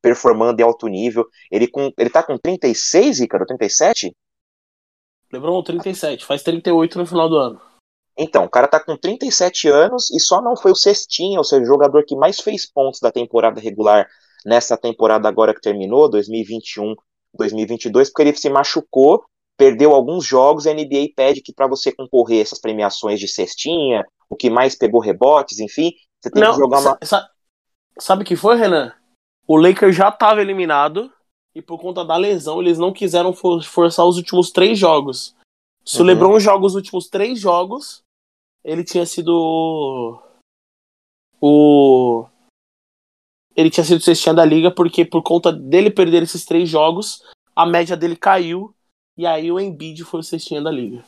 [0.00, 1.26] performando em alto nível.
[1.50, 3.44] Ele, com, ele tá com 36, Ícaro?
[3.44, 4.14] 37?
[5.32, 7.60] LeBron 37, faz 38 no final do ano.
[8.16, 11.62] Então, o cara tá com 37 anos e só não foi o cestinha, ou seja,
[11.62, 14.08] o jogador que mais fez pontos da temporada regular
[14.44, 16.94] nessa temporada agora que terminou, 2021,
[17.34, 19.24] 2022, porque ele se machucou,
[19.56, 24.36] perdeu alguns jogos, a NBA pede que para você concorrer essas premiações de cestinha, o
[24.36, 26.98] que mais pegou rebotes, enfim, você tem não, que jogar uma...
[27.98, 28.92] Sabe o que foi, Renan?
[29.46, 31.10] O Lakers já estava eliminado
[31.54, 35.34] e por conta da lesão eles não quiseram for forçar os últimos três jogos.
[35.84, 36.02] Se uhum.
[36.02, 38.02] o LeBron joga os últimos três jogos,
[38.62, 40.20] ele tinha sido
[41.40, 42.26] o
[43.54, 47.22] ele tinha sido cestinha da liga porque por conta dele perder esses três jogos,
[47.54, 48.75] a média dele caiu
[49.16, 51.04] e aí o Embiid foi o cestinha da liga.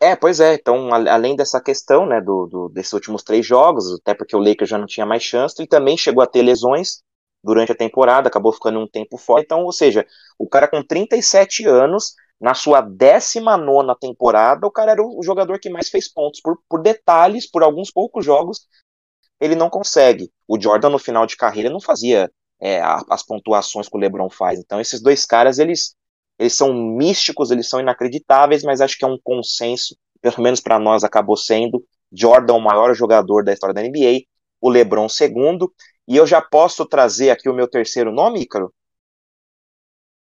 [0.00, 0.54] É, pois é.
[0.54, 4.70] Então, além dessa questão, né, do, do, desses últimos três jogos, até porque o Lakers
[4.70, 7.02] já não tinha mais chance, ele também chegou a ter lesões
[7.42, 9.42] durante a temporada, acabou ficando um tempo fora.
[9.42, 10.06] Então, ou seja,
[10.38, 15.70] o cara com 37 anos, na sua 19 temporada, o cara era o jogador que
[15.70, 16.40] mais fez pontos.
[16.40, 18.66] Por, por detalhes, por alguns poucos jogos,
[19.40, 20.30] ele não consegue.
[20.46, 22.30] O Jordan, no final de carreira, não fazia
[22.60, 24.58] é, as pontuações que o LeBron faz.
[24.58, 25.94] Então, esses dois caras, eles,
[26.38, 30.78] eles são místicos, eles são inacreditáveis, mas acho que é um consenso, pelo menos para
[30.78, 34.22] nós acabou sendo, Jordan o maior jogador da história da NBA,
[34.60, 35.72] o LeBron segundo,
[36.06, 38.72] e eu já posso trazer aqui o meu terceiro nome, Ícaro?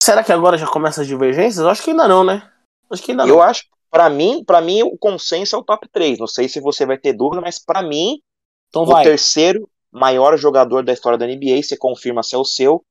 [0.03, 1.59] Será que agora já começa as divergências?
[1.59, 2.51] Eu acho que ainda não, né?
[2.91, 3.43] Acho que ainda eu não.
[3.43, 6.19] acho, para mim, para mim o consenso é o top 3.
[6.19, 8.21] Não sei se você vai ter dúvida, mas para mim
[8.69, 12.83] então o terceiro maior jogador da história da NBA, você confirma se é o seu,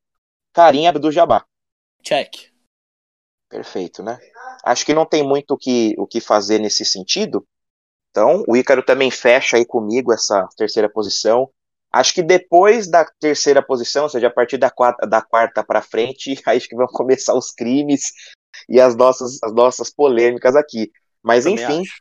[0.53, 1.43] Karim Abdul-Jabbar.
[2.03, 2.50] Check.
[3.51, 4.17] Perfeito, né?
[4.63, 7.45] Acho que não tem muito o que, o que fazer nesse sentido.
[8.09, 11.49] Então, o Ícaro também fecha aí comigo essa terceira posição.
[11.91, 15.81] Acho que depois da terceira posição, ou seja, a partir da quarta, da quarta para
[15.81, 18.03] frente, acho que vão começar os crimes
[18.69, 20.89] e as nossas, as nossas polêmicas aqui.
[21.21, 21.99] Mas enfim, acho.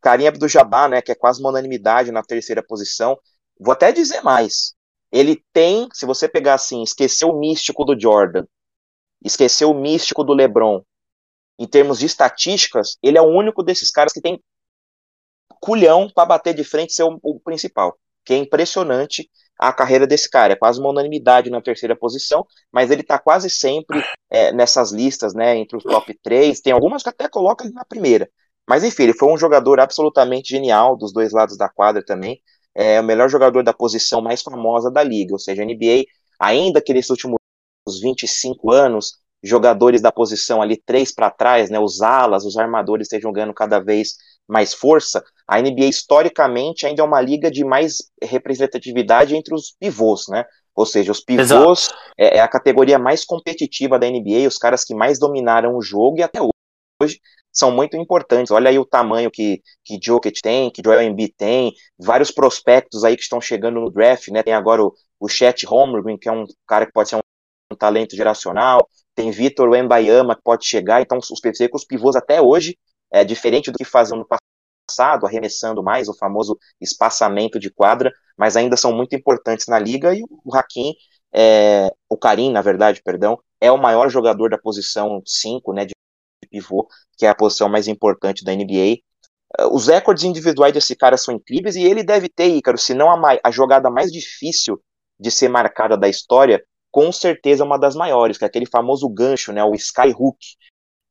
[0.00, 3.18] Karim Abdul-Jabbar, né, que é quase uma unanimidade na terceira posição.
[3.58, 4.74] Vou até dizer mais.
[5.10, 8.44] Ele tem, se você pegar assim, esquecer o místico do Jordan,
[9.24, 10.82] esquecer o místico do LeBron,
[11.58, 14.40] em termos de estatísticas, ele é o único desses caras que tem
[15.60, 20.06] culhão para bater de frente e ser o, o principal que é impressionante a carreira
[20.06, 20.54] desse cara.
[20.54, 25.34] É quase uma unanimidade na terceira posição, mas ele está quase sempre é, nessas listas,
[25.34, 26.60] né, entre os top 3.
[26.60, 28.28] Tem algumas que até colocam ele na primeira.
[28.68, 32.40] Mas enfim, ele foi um jogador absolutamente genial dos dois lados da quadra também.
[32.74, 36.04] É o melhor jogador da posição mais famosa da liga, ou seja, a NBA,
[36.40, 37.10] ainda que nesses
[37.86, 39.12] últimos 25 anos,
[39.42, 43.78] jogadores da posição ali três para trás, né, os alas, os armadores estejam ganhando cada
[43.78, 44.14] vez
[44.48, 50.26] mais força, a NBA historicamente ainda é uma liga de mais representatividade entre os pivôs,
[50.28, 50.44] né?
[50.74, 54.94] Ou seja, os pivôs é, é, a categoria mais competitiva da NBA, os caras que
[54.94, 57.20] mais dominaram o jogo e até hoje
[57.52, 58.50] são muito importantes.
[58.50, 63.16] Olha aí o tamanho que, que Jokic tem, que Joel Embiid tem, vários prospectos aí
[63.16, 64.42] que estão chegando no draft, né?
[64.42, 67.20] Tem agora o, o Chet Holmgren, que é um cara que pode ser um,
[67.74, 72.76] um talento geracional, tem Vitor Wembayama que pode chegar, então os, os pivôs até hoje
[73.12, 74.26] é diferente do que faziam no
[74.88, 80.14] passado, arremessando mais, o famoso espaçamento de quadra, mas ainda são muito importantes na liga,
[80.14, 80.94] e o Hakim,
[81.32, 85.94] é, o Karim, na verdade, perdão, é o maior jogador da posição 5, né, de
[86.50, 88.98] pivô, que é a posição mais importante da NBA.
[89.70, 93.38] Os recordes individuais desse cara são incríveis, e ele deve ter, Ícaro, se não a,
[93.42, 94.80] a jogada mais difícil
[95.18, 96.62] de ser marcada da história,
[96.94, 100.38] com certeza uma das maiores, que é aquele famoso gancho, né, o skyhook.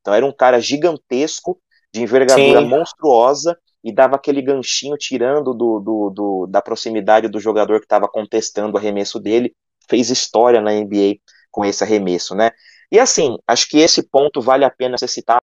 [0.00, 1.60] Então era um cara gigantesco,
[1.92, 2.66] de envergadura Sim.
[2.66, 3.54] monstruosa
[3.84, 8.74] e dava aquele ganchinho tirando do, do, do da proximidade do jogador que estava contestando
[8.74, 9.54] o arremesso dele.
[9.86, 11.16] Fez história na NBA
[11.50, 12.50] com esse arremesso, né?
[12.90, 15.42] E assim, acho que esse ponto vale a pena ser citado,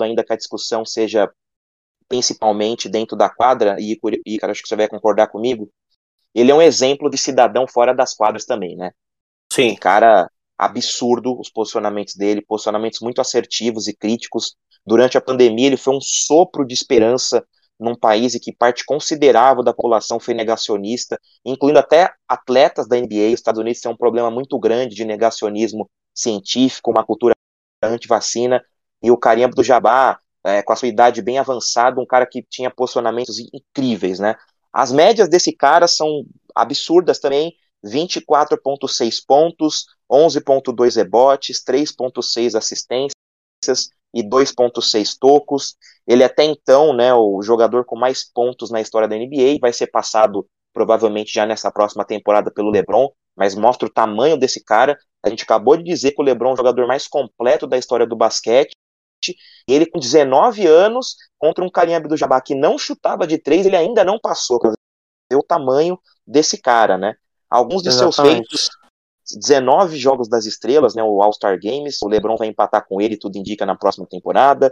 [0.00, 1.30] ainda que a discussão seja
[2.08, 5.70] principalmente dentro da quadra, e Ícaro, acho que você vai concordar comigo.
[6.34, 8.90] Ele é um exemplo de cidadão fora das quadras também, né?
[9.54, 9.74] Sim.
[9.76, 15.96] Cara absurdo os posicionamentos dele, posicionamentos muito assertivos e críticos, Durante a pandemia, ele foi
[15.96, 17.44] um sopro de esperança
[17.80, 23.28] num país em que parte considerável da população foi negacionista, incluindo até atletas da NBA.
[23.28, 27.34] Os Estados Unidos têm um problema muito grande de negacionismo científico, uma cultura
[27.82, 28.62] anti-vacina.
[29.02, 32.70] e o Karim Abdul-Jabbar, é, com a sua idade bem avançada, um cara que tinha
[32.70, 34.34] posicionamentos incríveis, né?
[34.72, 36.24] As médias desse cara são
[36.54, 37.54] absurdas também,
[37.84, 45.76] 24.6 pontos, 11.2 rebotes, 3.6 assistências e 2.6 tocos.
[46.06, 49.88] Ele até então, né, o jogador com mais pontos na história da NBA, vai ser
[49.88, 54.98] passado provavelmente já nessa próxima temporada pelo LeBron, mas mostra o tamanho desse cara.
[55.22, 58.06] A gente acabou de dizer que o LeBron é o jogador mais completo da história
[58.06, 58.72] do basquete.
[59.66, 63.76] Ele com 19 anos contra um carinha do Jabá que não chutava de três, ele
[63.76, 64.60] ainda não passou.
[65.32, 67.14] o tamanho desse cara, né?
[67.54, 68.14] Alguns de Exatamente.
[68.14, 68.70] seus feitos
[69.32, 73.38] 19 jogos das estrelas, né, o All-Star Games, o LeBron vai empatar com ele, tudo
[73.38, 74.70] indica na próxima temporada.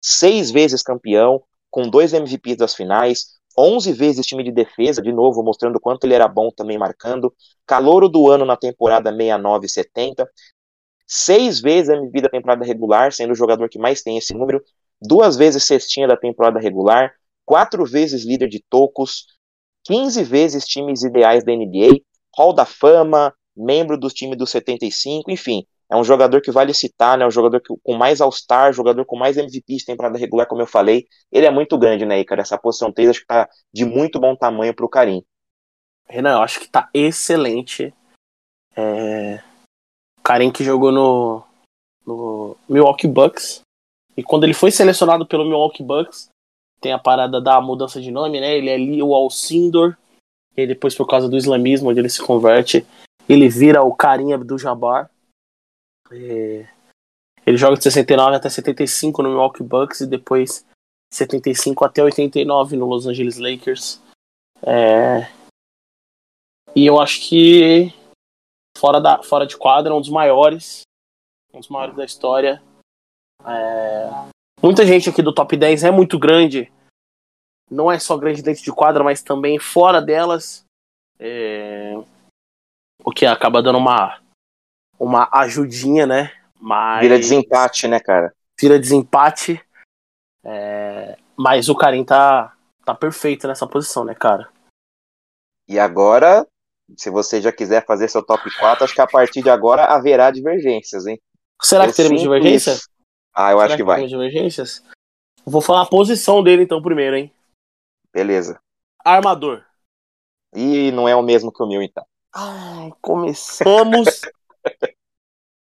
[0.00, 5.42] Seis vezes campeão, com dois MVPs das finais, 11 vezes time de defesa, de novo
[5.42, 7.34] mostrando quanto ele era bom também marcando.
[7.66, 10.30] Calouro do ano na temporada 69 e 70.
[11.06, 14.62] Seis vezes MVP da temporada regular, sendo o jogador que mais tem esse número.
[15.00, 17.12] Duas vezes cestinha da temporada regular.
[17.44, 19.26] Quatro vezes líder de tocos.
[19.84, 22.00] 15 vezes times ideais da NBA.
[22.36, 27.18] Hall da Fama, membro do time dos 75, enfim, é um jogador que vale citar,
[27.18, 27.26] né?
[27.26, 30.66] Um jogador que, com mais All-Star, jogador com mais MVP de temporada regular, como eu
[30.66, 31.06] falei.
[31.30, 32.40] Ele é muito grande, né, cara?
[32.40, 35.22] Essa posição 3 acho que tá de muito bom tamanho pro Karim.
[36.08, 37.92] Renan, eu acho que tá excelente.
[38.74, 39.42] É...
[40.24, 41.42] Karim que jogou no,
[42.06, 43.60] no Milwaukee Bucks.
[44.16, 46.30] E quando ele foi selecionado pelo Milwaukee Bucks,
[46.80, 48.56] tem a parada da mudança de nome, né?
[48.56, 49.94] Ele é ali o Alcindor.
[50.56, 52.86] E depois, por causa do islamismo, onde ele se converte,
[53.28, 55.10] ele vira o Karim Abdul-Jabbar.
[56.10, 56.68] É...
[57.44, 60.64] Ele joga de 69 até 75 no Milwaukee Bucks e depois
[61.12, 64.00] 75 até 89 no Los Angeles Lakers.
[64.62, 65.28] É...
[66.74, 67.92] E eu acho que
[68.76, 70.82] fora, da, fora de quadra, um dos maiores,
[71.52, 72.62] um dos maiores da história.
[73.44, 74.10] É...
[74.62, 76.70] Muita gente aqui do top 10 é muito grande.
[77.72, 80.64] Não é só grande dentro de quadra, mas também fora delas.
[81.18, 81.94] É
[83.04, 84.20] o que acaba dando uma,
[84.98, 86.32] uma ajudinha, né?
[86.60, 87.02] Mas...
[87.02, 88.34] Vira desempate, né, cara?
[88.60, 89.62] Vira desempate.
[90.44, 91.16] É...
[91.36, 92.54] Mas o Karim tá,
[92.84, 94.48] tá perfeito nessa posição, né, cara?
[95.68, 96.46] E agora,
[96.96, 100.30] se você já quiser fazer seu top 4, acho que a partir de agora haverá
[100.30, 101.20] divergências, hein?
[101.60, 102.88] Será eu que teremos divergências?
[103.34, 104.06] Ah, eu Será acho que, que vai.
[104.06, 104.84] divergências?
[105.44, 107.32] Vou falar a posição dele então primeiro, hein?
[108.12, 108.60] Beleza.
[109.04, 109.64] Armador.
[110.54, 112.04] E não é o mesmo que o meu, então.
[112.32, 114.20] Ai, começamos.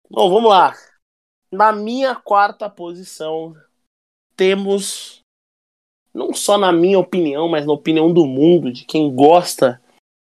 [0.10, 0.74] Bom, vamos lá.
[1.52, 3.56] Na minha quarta posição,
[4.36, 5.22] temos,
[6.14, 9.82] não só na minha opinião, mas na opinião do mundo, de quem gosta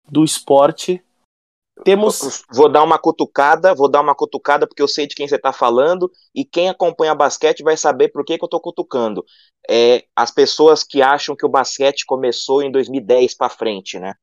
[0.09, 1.03] do esporte,
[1.87, 2.43] temos.
[2.51, 5.53] Vou dar uma cutucada, vou dar uma cutucada porque eu sei de quem você está
[5.53, 9.23] falando e quem acompanha basquete vai saber por que, que eu estou cutucando.
[9.69, 14.15] É, as pessoas que acham que o basquete começou em 2010 para frente, né?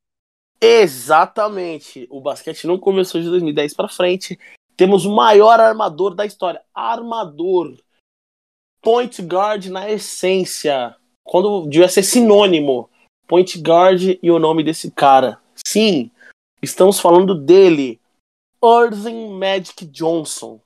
[0.60, 2.06] Exatamente.
[2.10, 4.38] O basquete não começou de 2010 para frente.
[4.76, 6.60] Temos o maior armador da história.
[6.74, 7.78] Armador.
[8.82, 10.94] Point guard na essência.
[11.22, 12.90] Quando devia ser sinônimo.
[13.26, 15.40] Point guard e o nome desse cara.
[15.66, 16.10] Sim,
[16.64, 18.00] estamos falando dele.
[18.62, 20.60] Irving Magic Johnson.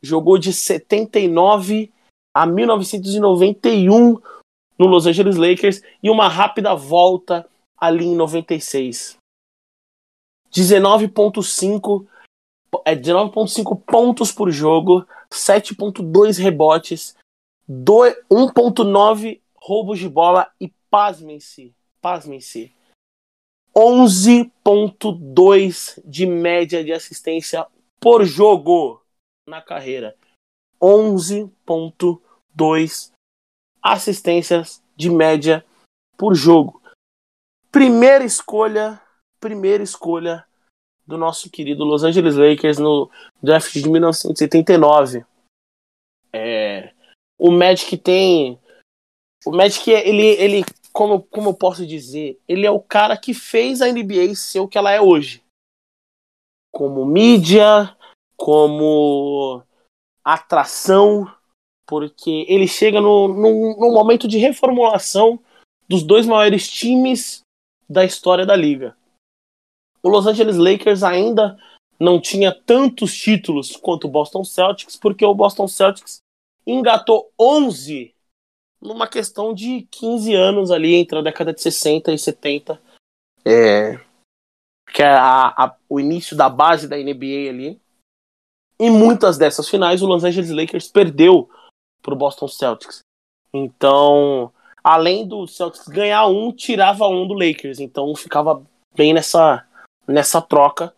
[0.00, 1.92] Jogou de 79
[2.34, 4.20] a 1991
[4.78, 9.16] no Los Angeles Lakers e uma rápida volta ali em 96.
[10.52, 12.06] 19.5
[12.84, 17.16] é 19.5 pontos por jogo, 7.2 rebotes,
[17.68, 22.74] 1.9 roubos de bola e pasmem-se, pasmem-se.
[23.74, 27.66] 11.2 de média de assistência
[28.00, 29.02] por jogo
[29.48, 30.16] na carreira.
[30.80, 33.10] 11.2
[33.82, 35.64] assistências de média
[36.16, 36.82] por jogo
[37.72, 39.00] primeira escolha,
[39.40, 40.46] primeira escolha
[41.06, 43.10] do nosso querido Los Angeles Lakers no
[43.42, 45.24] draft de 1979.
[46.30, 46.92] É,
[47.38, 48.60] o Magic tem
[49.44, 53.80] o Magic ele ele como como eu posso dizer, ele é o cara que fez
[53.80, 55.42] a NBA ser o que ela é hoje.
[56.70, 57.96] Como mídia,
[58.36, 59.62] como
[60.24, 61.32] atração,
[61.86, 65.38] porque ele chega no, no, no momento de reformulação
[65.88, 67.42] dos dois maiores times
[67.88, 68.96] da história da liga.
[70.02, 71.58] O Los Angeles Lakers ainda
[72.00, 76.18] não tinha tantos títulos quanto o Boston Celtics, porque o Boston Celtics
[76.66, 78.11] engatou 11
[78.82, 82.82] numa questão de 15 anos ali entre a década de 60 e 70.
[83.44, 83.98] É,
[84.92, 87.80] que é a, a, o início da base da NBA ali.
[88.78, 91.48] E muitas dessas finais o Los Angeles Lakers perdeu
[92.02, 93.00] pro Boston Celtics.
[93.52, 94.52] Então,
[94.82, 97.80] além do Celtics ganhar um, tirava um do Lakers.
[97.80, 98.62] Então ficava
[98.94, 99.66] bem nessa,
[100.06, 100.92] nessa troca.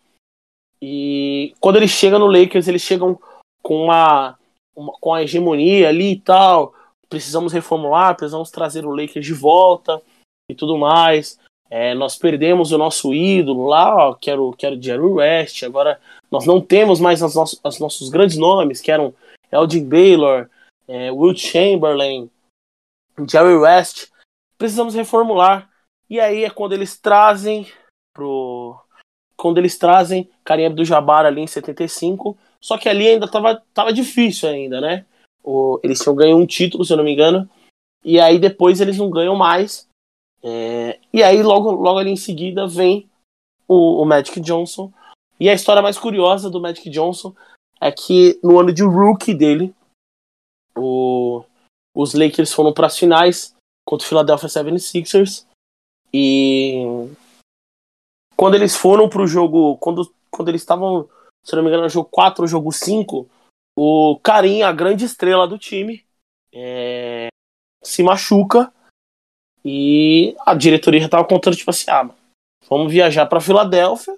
[0.81, 3.19] E quando eles chegam no Lakers, eles chegam
[3.63, 4.39] com uma,
[4.75, 6.75] uma com a hegemonia ali e tal.
[7.15, 10.03] Precisamos reformular, precisamos trazer o Lakers de volta
[10.51, 11.39] e tudo mais.
[11.71, 14.99] É, nós perdemos o nosso ídolo lá, ó, que, era o, que era o Jerry
[14.99, 15.63] West.
[15.63, 19.15] Agora nós não temos mais os nossos, os nossos grandes nomes, que eram
[19.53, 20.51] Elgin Baylor,
[20.89, 22.29] é, Will Chamberlain,
[23.31, 24.09] Jerry West.
[24.59, 25.71] Precisamos reformular.
[26.11, 27.65] E aí é quando eles trazem
[28.13, 28.77] pro.
[29.37, 32.37] Quando eles trazem Karim Abdul-Jabbar ali em 75.
[32.61, 35.07] Só que ali ainda tava, tava difícil ainda, né?
[35.45, 37.49] O, eles tinham ganho um título, se eu não me engano.
[38.03, 39.87] E aí depois eles não ganham mais.
[40.43, 43.09] É, e aí logo, logo ali em seguida vem
[43.69, 44.93] o, o Magic Johnson.
[45.39, 47.35] E a história mais curiosa do Magic Johnson
[47.81, 49.75] é que no ano de rookie dele,
[50.77, 51.45] o,
[51.95, 53.55] os Lakers foram para as finais
[53.87, 55.47] contra o Philadelphia 76ers.
[56.13, 56.85] E
[58.37, 61.09] quando eles foram pro jogo, quando, quando eles estavam,
[61.45, 63.29] se não me engano, no jogo 4 ou jogo 5,
[63.77, 66.05] o Karim, a grande estrela do time,
[66.53, 67.29] é,
[67.83, 68.73] se machuca
[69.65, 72.11] e a diretoria já tava contando, tipo assim, ah,
[72.69, 74.17] vamos viajar para Filadélfia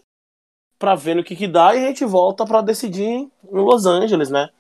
[0.79, 4.31] para ver no que que dá e a gente volta para decidir em Los Angeles,
[4.31, 4.51] né?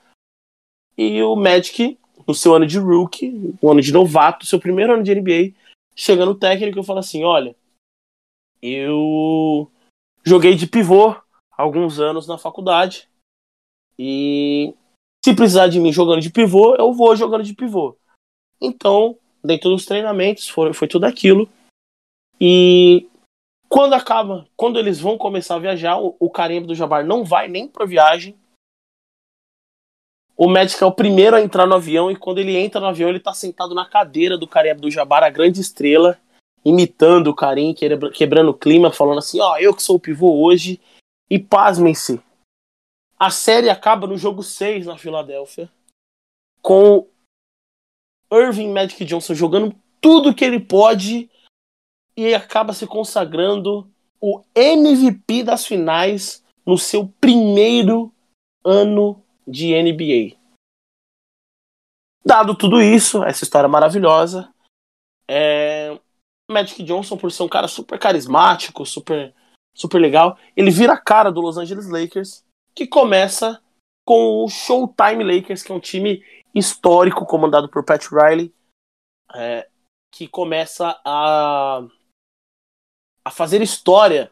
[0.97, 5.03] E o Magic no seu ano de rookie, o ano de novato, seu primeiro ano
[5.03, 5.55] de NBA,
[5.95, 7.55] chega no técnico e fala assim: olha,
[8.63, 9.71] eu
[10.25, 11.15] joguei de pivô
[11.53, 13.09] alguns anos na faculdade
[13.99, 14.75] e
[15.27, 17.97] se precisar de mim jogando de pivô, eu vou jogando de pivô.
[18.61, 21.49] Então, dentro dos treinamentos, foi, foi tudo aquilo.
[22.41, 23.09] E
[23.68, 27.49] quando acaba, quando eles vão começar a viajar, o, o carimbo do Jabar não vai
[27.49, 28.37] nem pra viagem,
[30.37, 33.09] o Magic é o primeiro a entrar no avião e quando ele entra no avião,
[33.09, 36.20] ele tá sentado na cadeira do Kareem Abdul-Jabbar, a grande estrela,
[36.64, 40.41] imitando o Kareem, quebrando o clima, falando assim, ó, oh, eu que sou o pivô
[40.41, 40.79] hoje.
[41.29, 42.22] E pasmem-se,
[43.19, 45.71] a série acaba no jogo 6 na Filadélfia,
[46.61, 47.09] com
[48.31, 51.31] Irving Magic Johnson jogando tudo que ele pode
[52.17, 53.91] e acaba se consagrando
[54.21, 58.12] o MVP das finais no seu primeiro
[58.64, 60.37] ano de NBA.
[62.25, 64.53] Dado tudo isso, essa história maravilhosa,
[65.29, 65.99] é...
[66.49, 69.35] Magic Johnson, por ser um cara super carismático, super,
[69.75, 72.46] super legal, ele vira a cara do Los Angeles Lakers,
[72.77, 73.61] que começa
[74.07, 76.22] com o Showtime Lakers, que é um time
[76.55, 78.55] histórico comandado por Pat Riley,
[79.35, 79.66] é...
[80.12, 81.83] que começa a,
[83.24, 84.31] a fazer história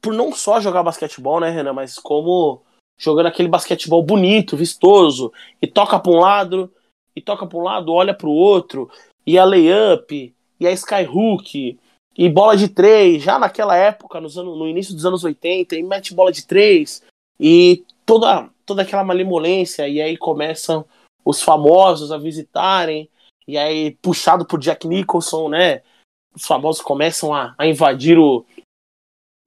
[0.00, 2.62] por não só jogar basquetebol, né, Renan, mas como
[2.96, 6.72] jogando aquele basquetebol bonito, vistoso, e toca para um lado,
[7.16, 8.90] e toca para um lado, olha para o outro,
[9.26, 11.78] e a layup, e a skyhook,
[12.16, 15.82] e bola de três, já naquela época, nos anos, no início dos anos 80, e
[15.82, 17.02] mete bola de três,
[17.40, 20.84] e toda, toda aquela malemolência, e aí começam
[21.24, 23.08] os famosos a visitarem,
[23.48, 25.82] e aí puxado por Jack Nicholson, né?
[26.34, 28.44] Os famosos começam a, a invadir o,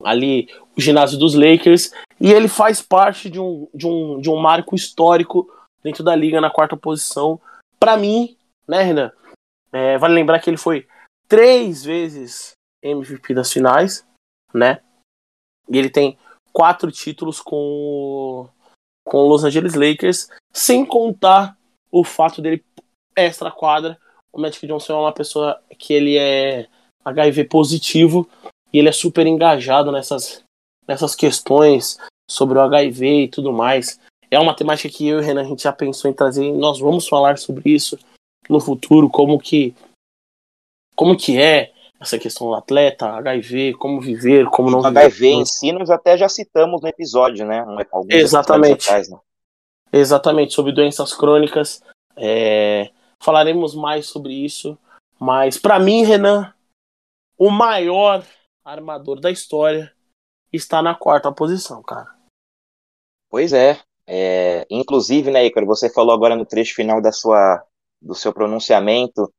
[0.03, 4.37] ali o ginásio dos Lakers e ele faz parte de um, de um, de um
[4.37, 5.49] marco histórico
[5.81, 7.39] dentro da liga na quarta posição.
[7.79, 8.37] Para mim,
[8.67, 9.11] né, Renan?
[9.71, 10.87] É, vale lembrar que ele foi
[11.27, 14.05] três vezes MVP das finais,
[14.53, 14.81] né?
[15.69, 16.17] E ele tem
[16.53, 18.47] quatro títulos com
[19.05, 21.57] com o Los Angeles Lakers, sem contar
[21.91, 22.63] o fato dele
[23.15, 23.99] extra quadra.
[24.31, 26.67] O Magic Johnson é uma pessoa que ele é
[27.03, 28.27] HIV positivo
[28.71, 30.41] e ele é super engajado nessas,
[30.87, 31.99] nessas questões
[32.29, 33.99] sobre o HIV e tudo mais.
[34.31, 36.51] É uma temática que eu e o Renan a gente já pensou em trazer.
[36.53, 37.99] Nós vamos falar sobre isso
[38.49, 39.75] no futuro, como que
[40.95, 41.72] como que é
[42.03, 44.99] essa questão do atleta, HIV, como viver, como não o viver.
[44.99, 47.65] HIV em si nós até já citamos no episódio, né?
[48.09, 48.87] Exatamente.
[48.87, 49.17] Atrás, né?
[49.91, 51.81] Exatamente, sobre doenças crônicas.
[52.15, 52.91] É...
[53.21, 54.77] Falaremos mais sobre isso.
[55.19, 56.53] Mas para mim, Renan,
[57.37, 58.23] o maior
[58.63, 59.91] armador da história,
[60.51, 62.07] está na quarta posição, cara.
[63.29, 63.79] Pois é.
[64.07, 67.63] é inclusive, né, Icaro, você falou agora no trecho final da sua,
[68.01, 69.33] do seu pronunciamento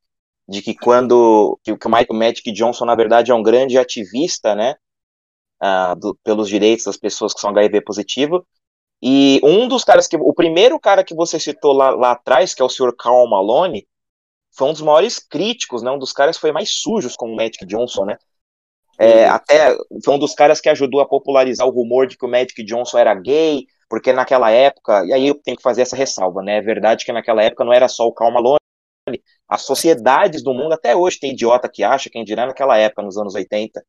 [0.48, 4.54] de que quando que, que o Michael Magic Johnson, na verdade, é um grande ativista,
[4.54, 4.74] né,
[5.62, 8.46] uh, do, pelos direitos das pessoas que são HIV positivo,
[9.02, 10.16] e um dos caras que.
[10.16, 12.94] O primeiro cara que você citou lá, lá atrás, que é o Sr.
[12.96, 13.86] Carl Malone,
[14.56, 15.90] foi um dos maiores críticos, né?
[15.90, 18.16] Um dos caras que foi mais sujos com o Magic Johnson, né?
[18.98, 22.28] É, até foi um dos caras que ajudou a popularizar o rumor de que o
[22.28, 26.42] Magic Johnson era gay, porque naquela época, e aí eu tenho que fazer essa ressalva,
[26.42, 26.58] né?
[26.58, 28.58] É verdade que naquela época não era só o Karl Malone,
[29.48, 33.16] as sociedades do mundo, até hoje tem idiota que acha, quem dirá naquela época, nos
[33.16, 33.84] anos 80,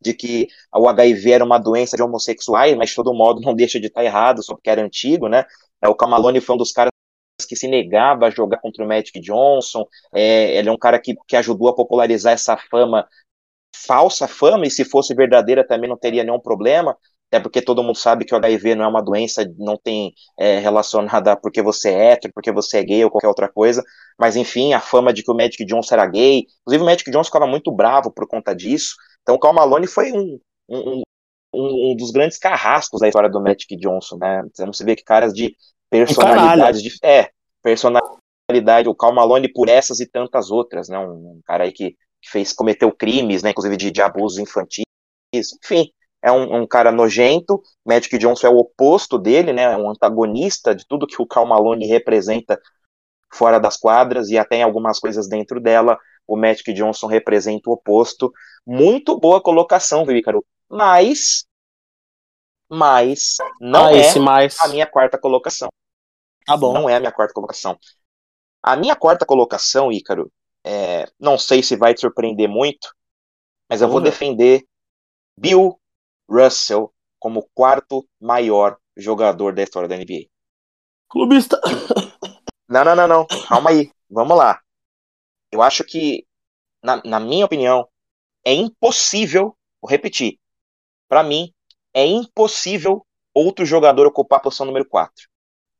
[0.00, 3.78] de que o HIV era uma doença de homossexuais, mas de todo modo não deixa
[3.78, 5.44] de estar errado, só porque era antigo, né?
[5.80, 6.90] É, o Camalone foi um dos caras
[7.48, 11.14] que se negava a jogar contra o Magic Johnson, é, ele é um cara que,
[11.26, 13.08] que ajudou a popularizar essa fama,
[13.74, 16.96] falsa fama, e se fosse verdadeira também não teria nenhum problema,
[17.30, 20.58] até porque todo mundo sabe que o HIV não é uma doença, não tem é,
[20.58, 23.84] relacionada porque você é hétero, porque você é gay ou qualquer outra coisa,
[24.18, 27.28] mas enfim, a fama de que o Magic Johnson era gay, inclusive o Magic Johnson
[27.28, 31.02] ficava muito bravo por conta disso, então o Cal Malone foi um, um,
[31.54, 35.32] um, um dos grandes carrascos da história do Magic Johnson, né, você vê que caras
[35.32, 35.54] de
[35.88, 37.30] personalidades, de, é,
[37.62, 42.28] personalidade, o Cal Malone por essas e tantas outras, né, um, cara aí que, que
[42.28, 44.82] fez, cometeu crimes, né, inclusive de, de abusos infantis,
[45.32, 45.92] enfim,
[46.22, 50.74] é um, um, cara nojento, Magic Johnson é o oposto dele, né, é um antagonista
[50.74, 52.60] de tudo que o Cal Malone representa
[53.32, 57.72] fora das quadras e até em algumas coisas dentro dela, o Magic Johnson representa o
[57.72, 58.32] oposto.
[58.66, 61.44] Muito boa colocação, Vícaro, mas
[62.68, 64.60] mas não ah, é mais...
[64.60, 65.68] a minha quarta colocação.
[66.46, 66.72] Tá bom.
[66.72, 67.76] Não é a minha quarta colocação.
[68.62, 70.30] A minha quarta colocação, Ícaro,
[70.64, 72.94] é, não sei se vai te surpreender muito,
[73.68, 74.64] mas eu vou defender
[75.36, 75.80] Bill
[76.30, 80.28] Russell como quarto maior jogador da história da NBA.
[81.08, 81.60] Clubista.
[82.68, 83.26] Não, não, não, não.
[83.48, 83.90] Calma aí.
[84.08, 84.60] Vamos lá.
[85.50, 86.24] Eu acho que,
[86.80, 87.88] na, na minha opinião,
[88.44, 90.38] é impossível, vou repetir,
[91.08, 91.52] para mim,
[91.92, 93.04] é impossível
[93.34, 95.28] outro jogador ocupar a posição número 4.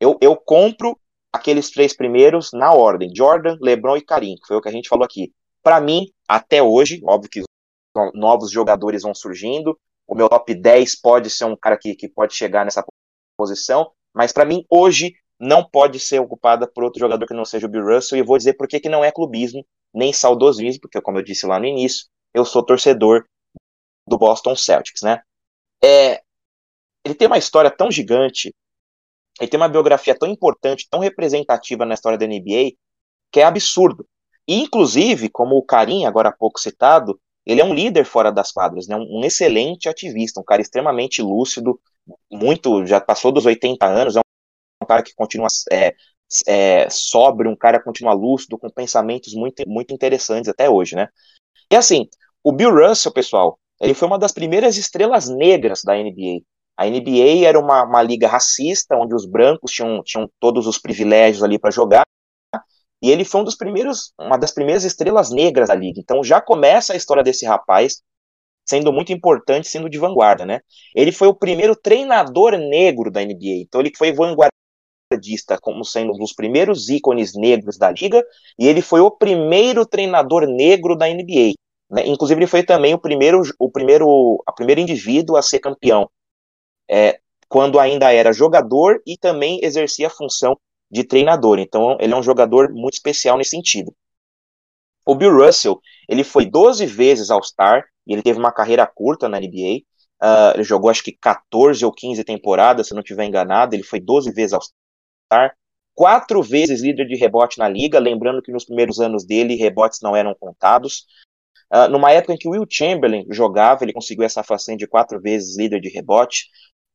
[0.00, 0.98] Eu, eu compro
[1.32, 4.88] aqueles três primeiros na ordem: Jordan, LeBron e Karim, que foi o que a gente
[4.88, 5.32] falou aqui.
[5.62, 7.42] Para mim, até hoje, óbvio que
[8.14, 9.78] novos jogadores vão surgindo,
[10.10, 12.84] o meu top 10 pode ser um cara que, que pode chegar nessa
[13.38, 17.66] posição, mas para mim, hoje, não pode ser ocupada por outro jogador que não seja
[17.66, 21.18] o Bill Russell, e vou dizer por que não é clubismo, nem saudosismo, porque, como
[21.18, 23.24] eu disse lá no início, eu sou torcedor
[24.04, 25.22] do Boston Celtics, né?
[25.82, 26.20] É,
[27.04, 28.52] ele tem uma história tão gigante,
[29.40, 32.72] ele tem uma biografia tão importante, tão representativa na história da NBA,
[33.30, 34.04] que é absurdo.
[34.46, 38.52] E, inclusive, como o Karim, agora há pouco citado, ele é um líder fora das
[38.52, 38.96] quadras, né?
[38.96, 41.80] um, excelente ativista, um cara extremamente lúcido,
[42.30, 45.94] muito, já passou dos 80 anos, é um, cara que continua é,
[46.46, 51.08] é, sóbrio, um cara que continua lúcido, com pensamentos muito, muito interessantes até hoje, né?
[51.70, 52.08] E assim,
[52.42, 56.42] o Bill Russell, pessoal, ele foi uma das primeiras estrelas negras da NBA.
[56.76, 61.42] A NBA era uma, uma liga racista, onde os brancos tinham, tinham todos os privilégios
[61.42, 62.04] ali para jogar,
[63.02, 66.00] e ele foi um dos primeiros, uma das primeiras estrelas negras da liga.
[66.00, 68.02] Então já começa a história desse rapaz
[68.68, 70.60] sendo muito importante, sendo de vanguarda, né?
[70.94, 73.62] Ele foi o primeiro treinador negro da NBA.
[73.62, 78.22] Então ele foi vanguardista como sendo um dos primeiros ícones negros da liga,
[78.58, 81.54] e ele foi o primeiro treinador negro da NBA.
[81.90, 82.06] Né?
[82.06, 86.08] Inclusive ele foi também o primeiro, o primeiro, o primeiro indivíduo a ser campeão,
[86.88, 90.56] é, quando ainda era jogador e também exercia a função
[90.90, 91.58] de treinador.
[91.58, 93.94] Então, ele é um jogador muito especial nesse sentido.
[95.06, 99.38] O Bill Russell, ele foi 12 vezes All-Star, e ele teve uma carreira curta na
[99.38, 99.78] NBA.
[99.78, 103.74] Uh, ah, ele jogou acho que 14 ou 15 temporadas, se não estiver enganado.
[103.74, 105.54] Ele foi 12 vezes All-Star,
[105.94, 107.98] quatro vezes líder de rebote na liga.
[107.98, 111.06] Lembrando que nos primeiros anos dele, rebotes não eram contados.
[111.72, 115.20] Uh, numa época em que o Will Chamberlain jogava, ele conseguiu essa façanha de quatro
[115.20, 116.46] vezes líder de rebote.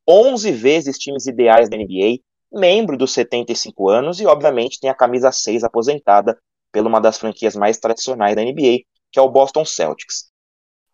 [0.07, 2.19] 11 vezes times ideais da NBA
[2.55, 6.37] membro dos 75 anos e, obviamente, tem a camisa 6 aposentada
[6.71, 8.79] pela uma das franquias mais tradicionais da NBA,
[9.11, 10.29] que é o Boston Celtics.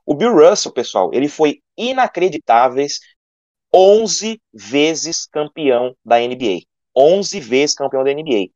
[0.06, 3.00] O Bill Russell, pessoal, ele foi inacreditáveis
[3.74, 6.62] 11 vezes campeão da NBA.
[6.96, 8.50] 11 vezes campeão da NBA.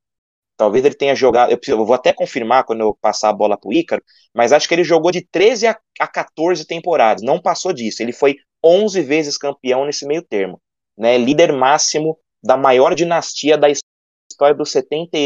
[0.58, 3.74] Talvez ele tenha jogado, eu, eu, vou até confirmar quando eu passar a bola pro
[3.74, 4.02] Ícaro,
[4.34, 8.02] mas acho que ele jogou de 13 a, a 14 temporadas, não passou disso.
[8.02, 10.62] Ele foi 11 vezes campeão nesse meio termo,
[10.98, 11.18] né?
[11.18, 15.18] Líder máximo da maior dinastia da história dos 70,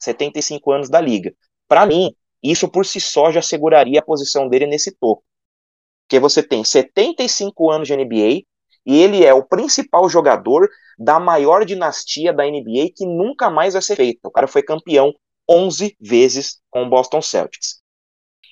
[0.00, 1.32] 75 anos da liga.
[1.68, 5.22] Para mim, isso por si só já seguraria a posição dele nesse topo.
[6.04, 8.42] Porque você tem 75 anos de NBA
[8.84, 10.68] e ele é o principal jogador
[10.98, 14.28] da maior dinastia da NBA que nunca mais vai ser feita.
[14.28, 15.14] O cara foi campeão
[15.48, 17.80] 11 vezes com o Boston Celtics.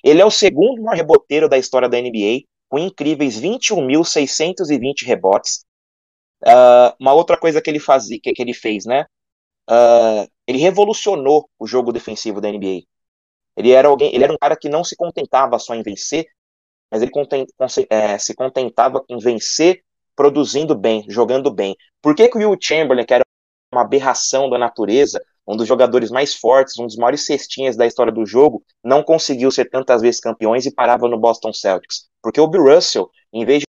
[0.03, 5.65] Ele é o segundo maior reboteiro da história da NBA, com incríveis 21.620 rebotes,
[6.45, 9.05] Uh, uma outra coisa que ele fazia, que, que ele fez, né?
[9.69, 12.81] Uh, ele revolucionou o jogo defensivo da NBA.
[13.55, 16.25] Ele era alguém, ele era um cara que não se contentava só em vencer,
[16.91, 17.47] mas ele content,
[17.89, 19.83] é, se contentava em vencer
[20.15, 21.75] produzindo bem, jogando bem.
[22.01, 23.23] Por que, que o Will Chamberlain, que era
[23.73, 28.11] uma aberração da natureza, um dos jogadores mais fortes, um dos maiores cestinhas da história
[28.11, 32.07] do jogo, não conseguiu ser tantas vezes campeões e parava no Boston Celtics?
[32.21, 33.65] Porque o Bill Russell, em vez de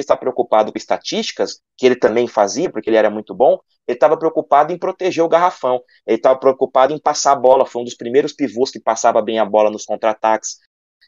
[0.00, 4.16] estar preocupado com estatísticas, que ele também fazia, porque ele era muito bom, ele estava
[4.16, 7.94] preocupado em proteger o garrafão, ele estava preocupado em passar a bola, foi um dos
[7.94, 10.58] primeiros pivôs que passava bem a bola nos contra-ataques,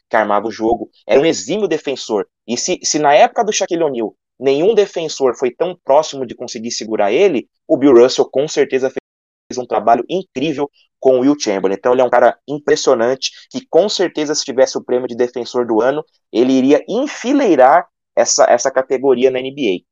[0.09, 3.83] que armava o jogo, era um exímio defensor, e se, se na época do Shaquille
[3.83, 8.89] O'Neal nenhum defensor foi tão próximo de conseguir segurar ele, o Bill Russell com certeza
[8.89, 10.69] fez um trabalho incrível
[10.99, 11.75] com o Will Chamberlain.
[11.77, 15.65] Então ele é um cara impressionante que com certeza se tivesse o prêmio de defensor
[15.65, 17.87] do ano, ele iria enfileirar
[18.17, 19.83] essa, essa categoria na NBA.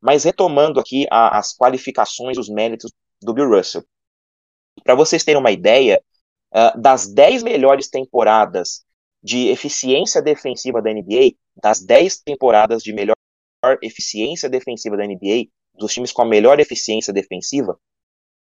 [0.00, 2.92] Mas retomando aqui a, as qualificações, os méritos
[3.22, 3.82] do Bill Russell.
[4.84, 6.02] Para vocês terem uma ideia,
[6.52, 8.84] uh, das 10 melhores temporadas
[9.22, 13.16] de eficiência defensiva da NBA, das 10 temporadas de melhor
[13.82, 17.78] eficiência defensiva da NBA, dos times com a melhor eficiência defensiva,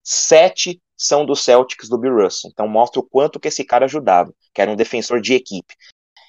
[0.04, 2.52] sete são dos Celtics do Bill Russell.
[2.52, 5.74] Então mostra o quanto que esse cara ajudava, que era um defensor de equipe.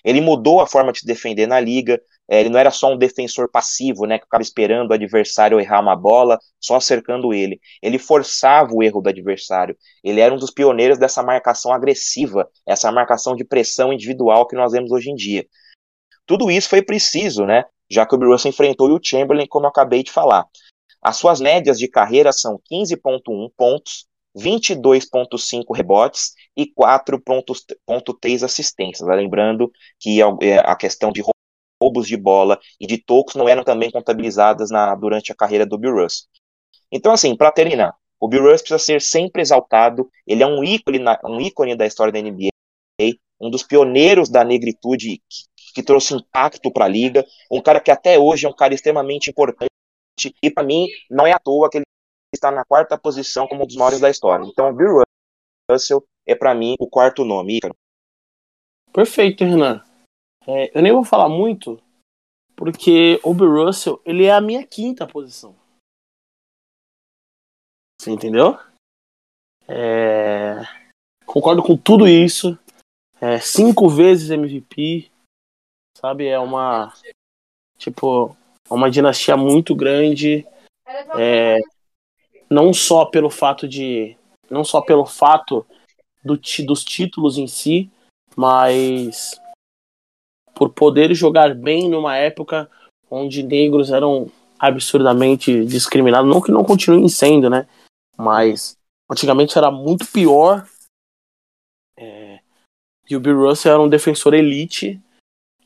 [0.04, 3.48] Ele mudou a forma de se defender na liga, ele não era só um defensor
[3.50, 7.60] passivo, né, que ficava esperando o adversário errar uma bola, só cercando ele.
[7.80, 9.76] Ele forçava o erro do adversário.
[10.02, 14.72] Ele era um dos pioneiros dessa marcação agressiva, essa marcação de pressão individual que nós
[14.72, 15.46] vemos hoje em dia.
[16.26, 20.02] Tudo isso foi preciso, né, já que o Russell enfrentou o Chamberlain, como eu acabei
[20.02, 20.44] de falar.
[21.00, 29.08] As suas médias de carreira são 15,1 pontos, 22,5 rebotes e 4,3 assistências.
[29.08, 29.70] Lembrando
[30.00, 31.22] que é, a questão de
[31.82, 35.78] roubos de bola e de tocos não eram também contabilizadas na, durante a carreira do
[35.78, 36.26] Bill Russell.
[36.90, 40.98] Então, assim, para terminar, o Bill Russell precisa ser sempre exaltado, ele é um ícone,
[40.98, 42.50] na, um ícone da história da NBA,
[43.40, 47.90] um dos pioneiros da negritude que, que trouxe impacto para a liga, um cara que
[47.90, 49.70] até hoje é um cara extremamente importante,
[50.42, 51.84] e para mim não é à toa que ele
[52.34, 54.44] está na quarta posição como um dos maiores da história.
[54.46, 55.02] Então, Bill
[55.70, 57.60] Russell é para mim o quarto nome.
[58.92, 59.85] Perfeito, Renan.
[60.46, 61.82] É, eu nem vou falar muito,
[62.54, 65.54] porque o Bill Russell, ele é a minha quinta posição.
[68.00, 68.58] Você entendeu?
[69.66, 70.62] É...
[71.26, 72.56] Concordo com tudo isso.
[73.20, 75.10] É, cinco vezes MVP,
[75.96, 76.26] sabe?
[76.26, 76.92] É uma.
[77.78, 78.36] Tipo,
[78.70, 80.46] uma dinastia muito grande.
[81.18, 81.58] É,
[82.48, 84.16] não só pelo fato de.
[84.48, 85.66] Não só pelo fato
[86.22, 87.90] do, dos títulos em si,
[88.36, 89.40] mas
[90.56, 92.68] por poder jogar bem numa época
[93.10, 96.28] onde negros eram absurdamente discriminados.
[96.28, 97.68] Não que não continuem sendo, né?
[98.16, 98.76] Mas
[99.10, 100.66] antigamente era muito pior.
[101.98, 102.40] É...
[103.08, 104.98] E o Bill Russell era um defensor elite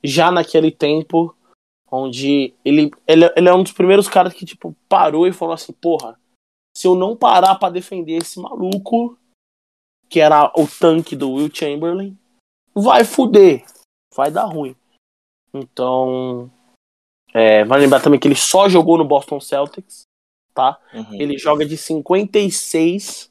[0.03, 1.37] já naquele tempo
[1.91, 5.73] onde ele, ele, ele é um dos primeiros caras que tipo parou e falou assim,
[5.73, 6.19] porra,
[6.77, 9.17] se eu não parar para defender esse maluco
[10.09, 12.19] que era o tanque do Will Chamberlain,
[12.75, 13.65] vai fuder,
[14.15, 14.75] vai dar ruim.
[15.53, 16.51] Então,
[17.35, 20.03] é, vale lembrar também que ele só jogou no Boston Celtics,
[20.55, 20.81] tá?
[20.93, 21.21] Uhum.
[21.21, 23.31] Ele joga de 56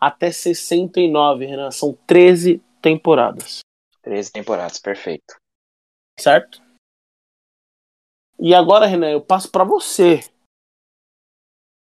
[0.00, 1.70] até 69, Renan.
[1.70, 3.60] São 13 temporadas.
[4.02, 5.36] 13 temporadas, perfeito.
[6.18, 6.60] Certo?
[8.38, 10.20] E agora, Renan, eu passo para você.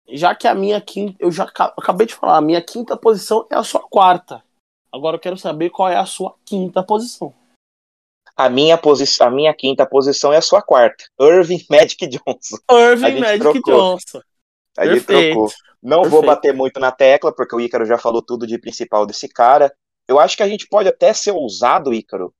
[0.09, 3.57] Já que a minha quinta, eu já acabei de falar, a minha quinta posição é
[3.57, 4.45] a sua quarta.
[4.93, 7.35] Agora eu quero saber qual é a sua quinta posição.
[8.37, 11.05] A minha, posição, a minha quinta posição é a sua quarta.
[11.21, 12.57] Irving Magic Johnson.
[12.71, 13.75] Irving Magic trocou.
[13.75, 14.21] Johnson.
[14.77, 15.51] A gente trocou.
[15.83, 16.11] Não Perfeito.
[16.11, 19.73] vou bater muito na tecla, porque o Ícaro já falou tudo de principal desse cara.
[20.07, 22.35] Eu acho que a gente pode até ser ousado, Ícaro.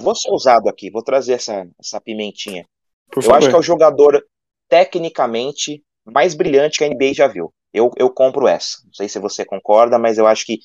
[0.00, 2.66] Vou ser ousado aqui, vou trazer essa, essa pimentinha.
[3.10, 3.38] Por eu favor.
[3.38, 4.24] acho que é o jogador
[4.68, 7.52] tecnicamente mais brilhante que a NBA já viu.
[7.72, 8.78] Eu, eu compro essa.
[8.84, 10.58] Não sei se você concorda, mas eu acho que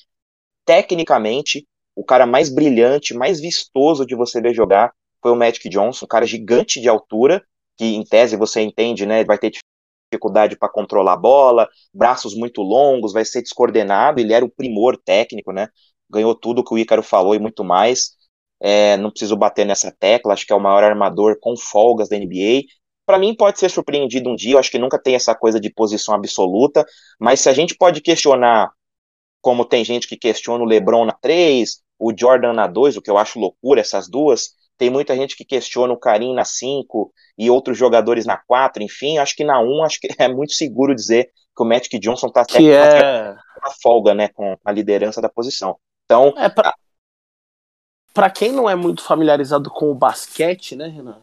[0.65, 6.05] tecnicamente o cara mais brilhante, mais vistoso de você ver jogar foi o Magic Johnson,
[6.05, 7.43] um cara gigante de altura,
[7.77, 9.51] que em tese você entende, né, vai ter
[10.11, 14.97] dificuldade para controlar a bola, braços muito longos, vai ser descoordenado, ele era o primor
[14.97, 15.69] técnico, né,
[16.09, 18.15] ganhou tudo que o Ícaro falou e muito mais,
[18.59, 22.17] é, não preciso bater nessa tecla, acho que é o maior armador com folgas da
[22.17, 22.63] NBA,
[23.05, 25.71] para mim pode ser surpreendido um dia, eu acho que nunca tem essa coisa de
[25.71, 26.85] posição absoluta,
[27.19, 28.71] mas se a gente pode questionar
[29.41, 33.09] como tem gente que questiona o LeBron na 3, o Jordan na 2, o que
[33.09, 34.55] eu acho loucura essas duas.
[34.77, 39.17] Tem muita gente que questiona o Karim na 5 e outros jogadores na 4, enfim,
[39.17, 42.41] acho que na 1 acho que é muito seguro dizer que o Magic Johnson está
[42.41, 43.31] até é...
[43.61, 45.77] uma folga, né, com a liderança da posição.
[46.05, 46.73] Então, é pra...
[48.13, 51.21] para quem não é muito familiarizado com o basquete, né, Renan?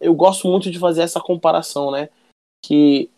[0.00, 2.08] eu gosto muito de fazer essa comparação, né?
[2.64, 3.10] Que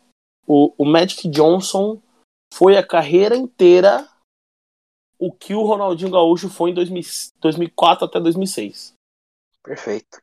[0.46, 2.00] o, o Magic Johnson
[2.52, 4.08] foi a carreira inteira
[5.20, 7.02] o que o Ronaldinho Gaúcho foi em 2000,
[7.40, 8.94] 2004 até 2006.
[9.62, 10.18] Perfeito.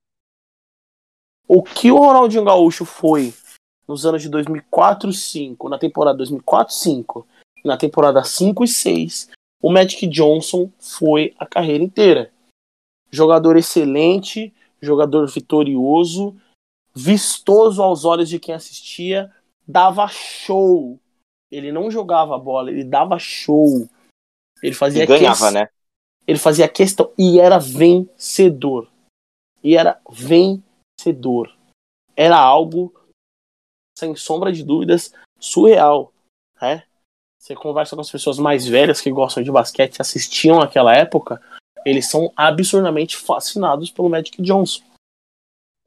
[1.47, 3.31] O que o Ronaldinho Gaúcho foi
[3.87, 7.27] nos anos de 2004 e 2005, na temporada 2004 e 2005,
[7.63, 9.29] na temporada 5 e 6,
[9.61, 12.31] o Magic Johnson foi a carreira inteira.
[13.11, 16.35] Jogador excelente, jogador vitorioso,
[16.93, 19.31] vistoso aos olhos de quem assistia,
[19.65, 20.99] dava show.
[21.51, 23.87] Ele não jogava bola, ele dava show.
[24.61, 25.53] Ele fazia e ganhava, que...
[25.53, 25.69] né?
[26.25, 28.89] Ele fazia questão e era vencedor.
[29.63, 31.55] E era vencedor.
[32.15, 32.93] Era algo
[33.97, 36.13] sem sombra de dúvidas surreal,
[36.61, 36.83] né?
[37.39, 41.41] Você conversa com as pessoas mais velhas que gostam de basquete, assistiam naquela época,
[41.85, 44.83] eles são absurdamente fascinados pelo Magic Johnson.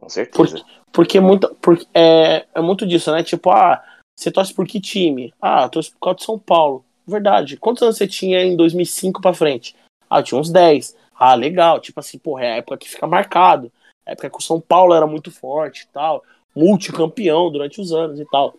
[0.00, 0.36] Com certeza.
[0.36, 3.22] Porque, porque, é muito, porque é, é muito disso, né?
[3.22, 3.84] Tipo, ah,
[4.18, 5.34] você torce por que time?
[5.40, 6.84] Ah, torce por causa de São Paulo.
[7.10, 7.56] Verdade.
[7.56, 9.74] Quantos anos você tinha em 2005 pra frente?
[10.08, 10.96] Ah, tinha uns 10.
[11.14, 11.80] Ah, legal.
[11.80, 13.70] Tipo assim, porra, é a época que fica marcado.
[14.06, 16.22] A época que o São Paulo era muito forte e tal.
[16.54, 18.54] Multicampeão durante os anos e tal.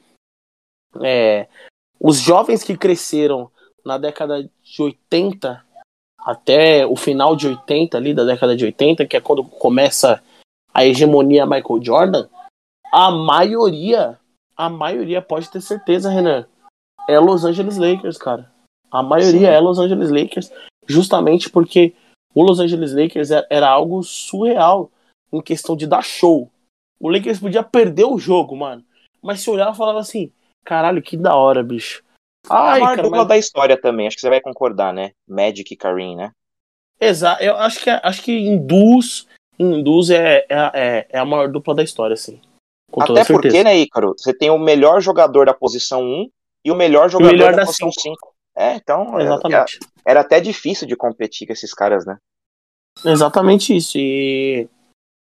[1.02, 1.48] É,
[2.00, 3.50] os jovens que cresceram
[3.86, 5.64] na década de 80
[6.20, 10.22] até o final de 80 ali, da década de 80, que é quando começa
[10.74, 12.28] a hegemonia Michael Jordan,
[12.92, 14.20] a maioria,
[14.56, 16.46] a maioria pode ter certeza, Renan,
[17.08, 18.52] é Los Angeles Lakers, cara.
[18.92, 19.56] A maioria Sim.
[19.56, 20.52] é Los Angeles Lakers,
[20.88, 21.94] justamente porque
[22.34, 24.92] o Los Angeles Lakers era algo surreal
[25.32, 26.50] em questão de dar show.
[27.00, 28.84] O Lakers podia perder o jogo, mano.
[29.22, 30.32] Mas se olhar e falava assim,
[30.64, 32.04] caralho, que da hora, bicho.
[32.50, 33.28] Ai, a maior cara, dupla mas...
[33.28, 35.12] da história também, acho que você vai concordar, né?
[35.28, 36.32] Magic e Kareem, né?
[37.00, 41.74] Exato, eu acho que, acho que induz, induz é, é, é, é a maior dupla
[41.74, 42.40] da história, assim.
[43.00, 46.30] Até porque, né, Ícaro, você tem o melhor jogador da posição 1
[46.64, 48.34] e o melhor jogador o melhor da, da posição 5.
[48.56, 49.80] É, então é, Exatamente.
[49.82, 52.18] Era, era, até difícil de competir com esses caras, né?
[53.06, 53.98] Exatamente isso.
[53.98, 54.68] E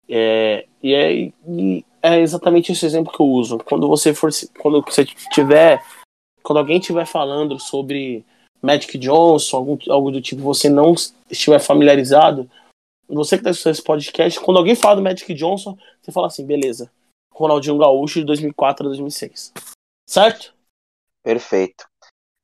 [0.09, 1.13] é, e é,
[1.49, 3.59] e é exatamente esse exemplo que eu uso.
[3.59, 4.31] Quando você for.
[4.59, 5.83] Quando você tiver.
[6.43, 8.25] Quando alguém estiver falando sobre
[8.61, 10.95] Magic Johnson, algum, algo do tipo, você não
[11.31, 12.51] estiver familiarizado,
[13.09, 16.45] você que está assistindo esse podcast, quando alguém fala do Magic Johnson, você fala assim,
[16.45, 16.91] beleza.
[17.33, 19.53] Ronaldinho Gaúcho de 2004 a 2006.
[20.09, 20.54] Certo?
[21.25, 21.85] Perfeito.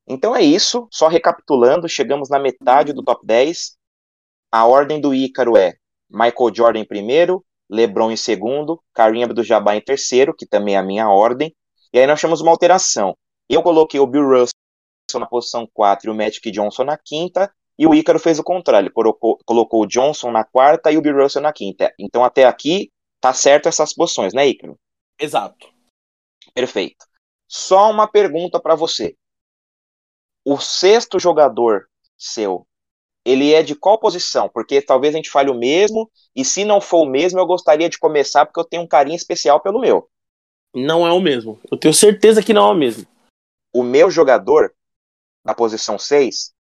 [0.07, 3.77] Então é isso, só recapitulando, chegamos na metade do top 10.
[4.51, 5.75] A ordem do Ícaro é
[6.09, 10.83] Michael Jordan em primeiro, LeBron em segundo, Kareem Abdul-Jabbar em terceiro, que também é a
[10.83, 11.55] minha ordem.
[11.93, 13.15] E aí nós temos uma alteração.
[13.47, 17.85] Eu coloquei o Bill Russell na posição 4 e o Magic Johnson na quinta, e
[17.87, 21.21] o Ícaro fez o contrário, ele colocou, colocou o Johnson na quarta e o Bill
[21.21, 21.93] Russell na quinta.
[21.97, 24.77] Então até aqui tá certo essas posições, né, Ícaro?
[25.19, 25.69] Exato.
[26.53, 27.05] Perfeito.
[27.53, 29.13] Só uma pergunta para você.
[30.45, 32.65] O sexto jogador seu
[33.25, 34.47] ele é de qual posição?
[34.47, 37.89] Porque talvez a gente fale o mesmo, e se não for o mesmo, eu gostaria
[37.89, 40.09] de começar porque eu tenho um carinho especial pelo meu.
[40.73, 41.59] Não é o mesmo.
[41.69, 43.05] Eu tenho certeza que não é o mesmo.
[43.73, 44.73] O meu jogador,
[45.43, 46.53] na posição 6,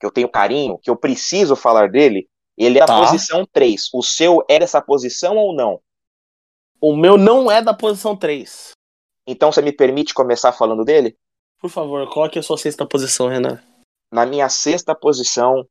[0.00, 2.28] que eu tenho carinho, que eu preciso falar dele,
[2.58, 2.98] ele é a tá.
[2.98, 3.90] posição 3.
[3.94, 5.80] O seu é dessa posição ou não?
[6.80, 8.72] O meu não é da posição 3.
[9.26, 11.16] Então você me permite começar falando dele?
[11.60, 13.62] Por favor, coloque a sua sexta posição, Renan.
[14.12, 15.66] Na minha sexta posição,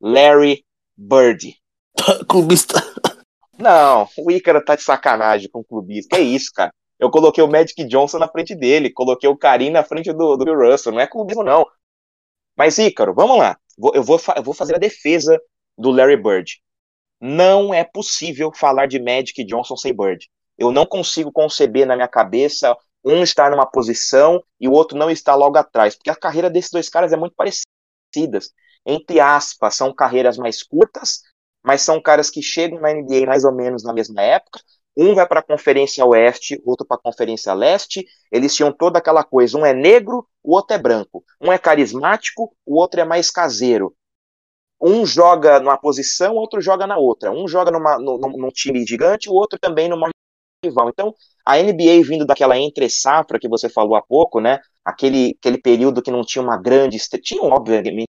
[0.00, 0.64] Larry
[0.96, 1.56] Bird.
[2.28, 2.74] clubista.
[3.58, 6.14] Não, o Ícaro tá de sacanagem com o clubista.
[6.14, 6.72] Que é isso, cara?
[6.98, 10.44] Eu coloquei o Magic Johnson na frente dele, coloquei o Karim na frente do, do
[10.44, 10.92] Bill Russell.
[10.92, 11.66] Não é clubismo, não.
[12.56, 13.58] Mas, Ícaro, vamos lá.
[13.94, 15.40] Eu vou, eu vou fazer a defesa
[15.76, 16.60] do Larry Bird.
[17.20, 20.28] Não é possível falar de Magic Johnson sem Bird.
[20.58, 25.10] Eu não consigo conceber na minha cabeça um estar numa posição e o outro não
[25.10, 27.64] estar logo atrás, porque a carreira desses dois caras é muito parecida
[28.86, 31.22] entre aspas, são carreiras mais curtas,
[31.62, 34.60] mas são caras que chegam na NBA mais ou menos na mesma época.
[34.96, 38.06] Um vai para a Conferência Oeste, outro para a Conferência Leste.
[38.30, 41.24] Eles tinham toda aquela coisa: um é negro, o outro é branco.
[41.40, 43.94] Um é carismático, o outro é mais caseiro.
[44.80, 47.32] Um joga numa posição, outro joga na outra.
[47.32, 50.10] Um joga numa, num, num time gigante, o outro também numa
[50.64, 50.88] rival.
[50.88, 51.14] Então,
[51.44, 54.60] a NBA vindo daquela entre safra que você falou há pouco, né?
[54.84, 56.98] Aquele, aquele período que não tinha uma grande.
[57.22, 58.08] Tinham, obviamente,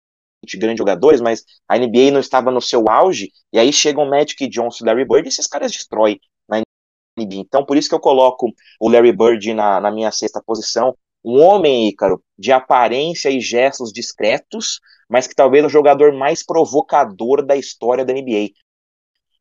[0.58, 4.84] grandes jogadores, mas a NBA não estava no seu auge, e aí chegam Magic Johnson
[4.84, 6.18] e Larry Bird, e esses caras destroem
[6.48, 6.58] na
[7.18, 7.36] NBA.
[7.36, 10.94] Então, por isso que eu coloco o Larry Bird na, na minha sexta posição.
[11.22, 16.44] Um homem, Ícaro, de aparência e gestos discretos, mas que talvez é o jogador mais
[16.44, 18.50] provocador da história da NBA.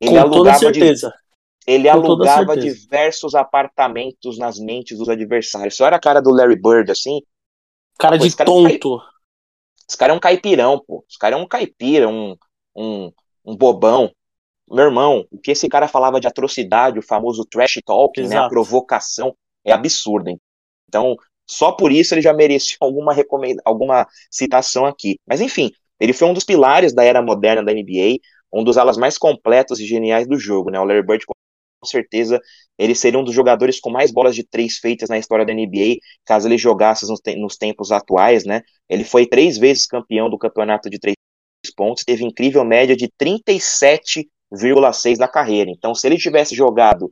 [0.02, 1.10] Ele Com toda certeza.
[1.10, 1.29] De,
[1.68, 5.76] Ele Com alugava diversos apartamentos nas mentes dos adversários.
[5.76, 7.22] Só era a cara do Larry Bird, assim.
[7.98, 8.94] Cara pô, de tonto.
[8.94, 9.20] É um
[9.90, 11.04] esse cara é um caipirão, pô.
[11.10, 12.38] Esse cara é um caipira, um,
[12.76, 13.12] um,
[13.44, 14.12] um bobão.
[14.70, 18.48] Meu irmão, o que esse cara falava de atrocidade, o famoso trash talking, né, a
[18.48, 20.30] provocação, é absurdo.
[20.30, 20.40] Hein?
[20.88, 21.18] Então,
[21.48, 25.20] só por isso ele já merecia alguma, recomenda alguma citação aqui.
[25.26, 28.20] Mas enfim, ele foi um dos pilares da era moderna da NBA,
[28.54, 30.70] um dos alas mais completos e geniais do jogo.
[30.70, 30.80] Né?
[30.80, 31.26] O Larry Bird,
[31.88, 32.40] certeza,
[32.78, 35.98] ele seria um dos jogadores com mais bolas de três feitas na história da NBA,
[36.26, 38.46] caso ele jogasse nos, te nos tempos atuais.
[38.46, 38.62] Né?
[38.88, 41.16] Ele foi três vezes campeão do campeonato de três
[41.76, 45.70] pontos, teve incrível média de 37,6 na carreira.
[45.70, 47.12] Então, se ele tivesse jogado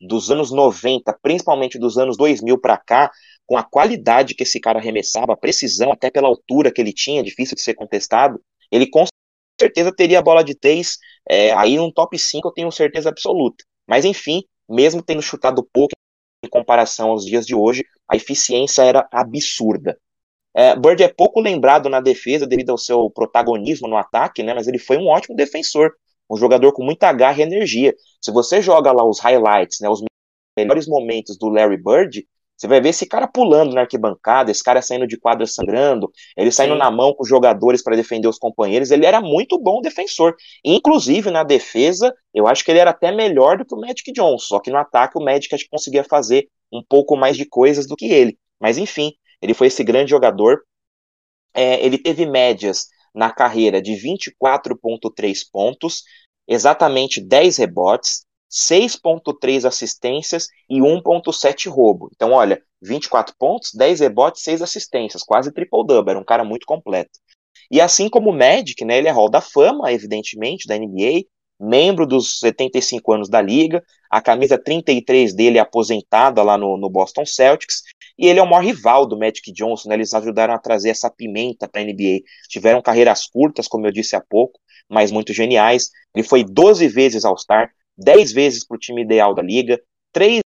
[0.00, 3.10] dos anos 90, principalmente dos anos 2000 para cá,
[3.46, 7.22] com a qualidade que esse cara arremessava, a precisão, até pela altura que ele tinha,
[7.22, 8.40] difícil de ser contestado,
[8.70, 9.04] ele com
[9.58, 10.98] certeza teria a bola de três,
[11.28, 13.64] é, aí um top 5 eu tenho certeza absoluta.
[13.86, 15.94] Mas enfim, mesmo tendo chutado pouco
[16.44, 19.98] em comparação aos dias de hoje, a eficiência era absurda.
[20.54, 24.66] É, Bird é pouco lembrado na defesa devido ao seu protagonismo no ataque, né, mas
[24.66, 25.92] ele foi um ótimo defensor,
[26.30, 27.94] um jogador com muita garra e energia.
[28.20, 30.02] Se você joga lá os highlights, né, os
[30.56, 32.26] melhores momentos do Larry Bird,
[32.56, 36.50] você vai ver esse cara pulando na arquibancada, esse cara saindo de quadra sangrando, ele
[36.50, 36.78] saindo Sim.
[36.78, 38.90] na mão com os jogadores para defender os companheiros.
[38.90, 40.34] Ele era muito bom defensor.
[40.64, 44.38] Inclusive, na defesa, eu acho que ele era até melhor do que o Magic Johnson.
[44.38, 47.86] Só que no ataque, o Magic acho que conseguia fazer um pouco mais de coisas
[47.86, 48.38] do que ele.
[48.58, 49.12] Mas enfim,
[49.42, 50.62] ele foi esse grande jogador.
[51.54, 56.02] É, ele teve médias na carreira de 24,3 pontos,
[56.46, 62.10] exatamente 10 rebotes, 6.3 assistências e 1.7 roubo.
[62.14, 67.10] Então, olha, 24 pontos, 10 rebotes, 6 assistências, quase triple-double, era um cara muito completo.
[67.70, 71.24] E assim como o Magic, né, ele é Hall da Fama, evidentemente, da NBA,
[71.58, 76.88] membro dos 75 anos da liga, a camisa 33 dele é aposentada lá no, no
[76.88, 77.82] Boston Celtics,
[78.18, 81.10] e ele é o maior rival do Magic Johnson, né, eles ajudaram a trazer essa
[81.10, 82.20] pimenta para a NBA.
[82.48, 84.58] Tiveram carreiras curtas, como eu disse há pouco,
[84.88, 85.90] mas muito geniais.
[86.14, 89.80] Ele foi 12 vezes All-Star, 10 vezes para o time ideal da liga,
[90.12, 90.40] 3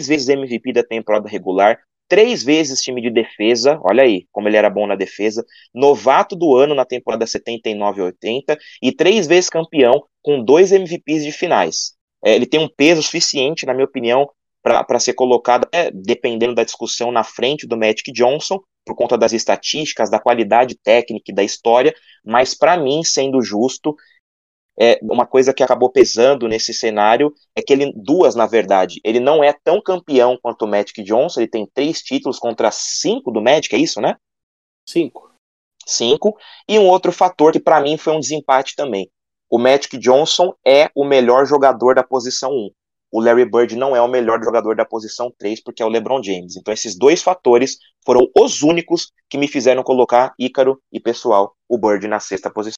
[0.00, 4.70] vezes MVP da temporada regular, três vezes time de defesa, olha aí como ele era
[4.70, 5.44] bom na defesa,
[5.74, 11.94] novato do ano na temporada 79-80 e três vezes campeão com dois MVPs de finais.
[12.24, 14.28] É, ele tem um peso suficiente, na minha opinião,
[14.62, 19.32] para ser colocado, é, dependendo da discussão, na frente do Magic Johnson, por conta das
[19.32, 21.94] estatísticas, da qualidade técnica e da história,
[22.24, 23.94] mas para mim, sendo justo,
[24.78, 29.20] é, uma coisa que acabou pesando nesse cenário é que ele, duas na verdade, ele
[29.20, 33.40] não é tão campeão quanto o Magic Johnson, ele tem três títulos contra cinco do
[33.40, 34.16] Magic, é isso, né?
[34.88, 35.32] Cinco.
[35.86, 36.36] Cinco.
[36.68, 39.10] E um outro fator que para mim foi um desempate também.
[39.48, 42.70] O Magic Johnson é o melhor jogador da posição 1.
[43.12, 46.20] O Larry Bird não é o melhor jogador da posição 3, porque é o LeBron
[46.22, 46.56] James.
[46.56, 51.78] Então, esses dois fatores foram os únicos que me fizeram colocar Ícaro e pessoal, o
[51.78, 52.76] Bird na sexta posição.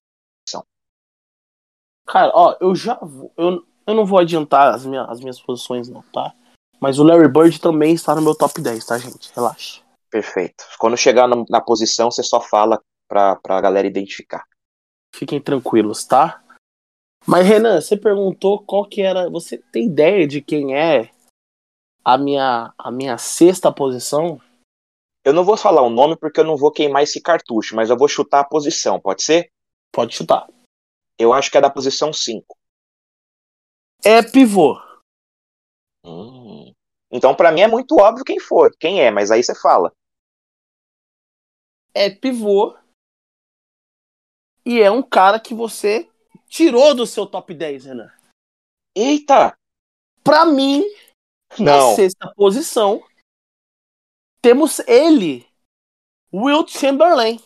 [2.08, 2.98] Cara, ó, eu já.
[3.36, 6.34] Eu, eu não vou adiantar as minhas, as minhas posições, não, tá?
[6.80, 9.30] Mas o Larry Bird também está no meu top 10, tá, gente?
[9.34, 9.82] Relaxa.
[10.10, 10.64] Perfeito.
[10.78, 14.44] Quando chegar na, na posição, você só fala pra, pra galera identificar.
[15.14, 16.42] Fiquem tranquilos, tá?
[17.26, 19.28] Mas, Renan, você perguntou qual que era.
[19.28, 21.10] Você tem ideia de quem é
[22.02, 24.40] a minha, a minha sexta posição?
[25.24, 27.98] Eu não vou falar o nome porque eu não vou queimar esse cartucho, mas eu
[27.98, 29.50] vou chutar a posição, pode ser?
[29.92, 30.46] Pode chutar.
[31.18, 32.56] Eu acho que é da posição 5.
[34.04, 34.80] É pivô.
[36.04, 36.72] Hum.
[37.10, 38.70] Então, para mim, é muito óbvio quem for.
[38.78, 39.92] Quem é, mas aí você fala.
[41.92, 42.76] É pivô.
[44.64, 46.08] E é um cara que você
[46.46, 48.12] tirou do seu top 10, Renan.
[48.94, 49.56] Eita!
[50.22, 50.84] Pra mim,
[51.58, 51.90] Não.
[51.90, 53.02] na sexta posição,
[54.42, 55.48] temos ele,
[56.32, 57.40] Will Chamberlain.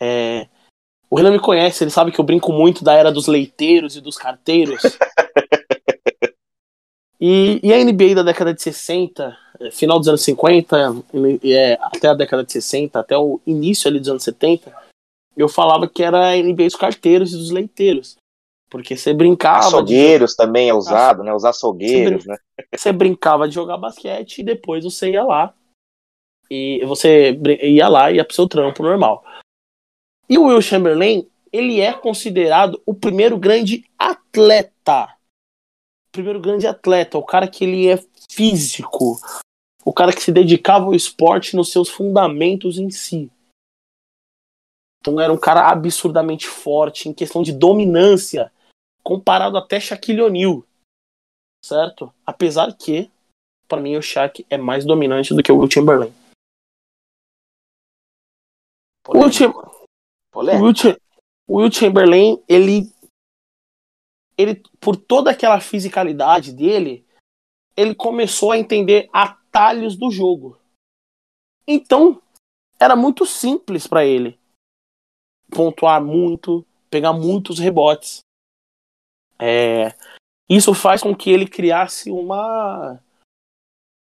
[0.00, 0.48] é...
[1.08, 4.00] o Renan me conhece, ele sabe que eu brinco muito da era dos leiteiros e
[4.00, 4.82] dos carteiros.
[7.20, 9.36] e, e, a NBA da década de 60,
[9.72, 11.04] final dos anos 50,
[11.44, 14.72] é, até a década de 60, até o início ali dos anos 70,
[15.36, 18.16] eu falava que era a NBA dos carteiros e dos leiteiros.
[18.70, 19.66] Porque você brincava.
[19.66, 20.36] Açougueiros de...
[20.36, 21.34] também é usado, né?
[21.34, 22.36] Os açougueiros, você né?
[22.76, 25.52] Você brincava de jogar basquete e depois você ia lá.
[26.48, 27.32] E você
[27.62, 29.24] ia lá e ia pro seu trampo normal.
[30.30, 35.18] E o Will Chamberlain, ele é considerado o primeiro grande atleta.
[36.08, 37.96] O primeiro grande atleta, o cara que ele é
[38.30, 39.18] físico,
[39.84, 43.28] o cara que se dedicava ao esporte nos seus fundamentos em si.
[45.00, 48.52] Então era um cara absurdamente forte em questão de dominância,
[49.02, 50.62] comparado até Shaquille O'Neal,
[51.64, 52.14] certo?
[52.24, 53.10] Apesar que,
[53.66, 56.12] para mim, o Shaq é mais dominante do que o Will Chamberlain.
[59.08, 59.79] O Will,
[60.32, 60.62] Cham...
[60.62, 60.96] Will, Cham...
[61.48, 62.92] Will Chamberlain, ele,
[64.36, 67.06] ele, por toda aquela fisicalidade dele,
[67.76, 70.58] ele começou a entender atalhos do jogo.
[71.66, 72.20] Então,
[72.78, 74.40] era muito simples para ele
[75.50, 78.20] pontuar muito, pegar muitos rebotes.
[79.38, 79.94] É,
[80.48, 83.00] isso faz com que ele criasse uma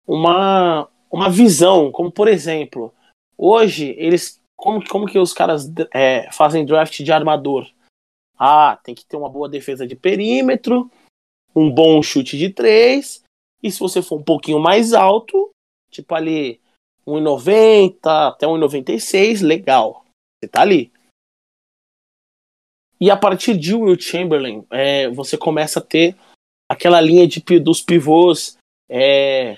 [0.07, 2.93] uma uma visão, como por exemplo,
[3.37, 7.69] hoje eles como, como que os caras é, fazem draft de armador?
[8.39, 10.89] Ah, tem que ter uma boa defesa de perímetro,
[11.53, 13.21] um bom chute de três,
[13.61, 15.51] e se você for um pouquinho mais alto,
[15.91, 16.61] tipo ali
[17.05, 20.05] 1,90 até 1,96, legal.
[20.39, 20.93] Você tá ali.
[23.01, 26.17] E a partir de Will Chamberlain, é, você começa a ter
[26.71, 28.57] aquela linha de, dos pivôs
[28.87, 29.57] é,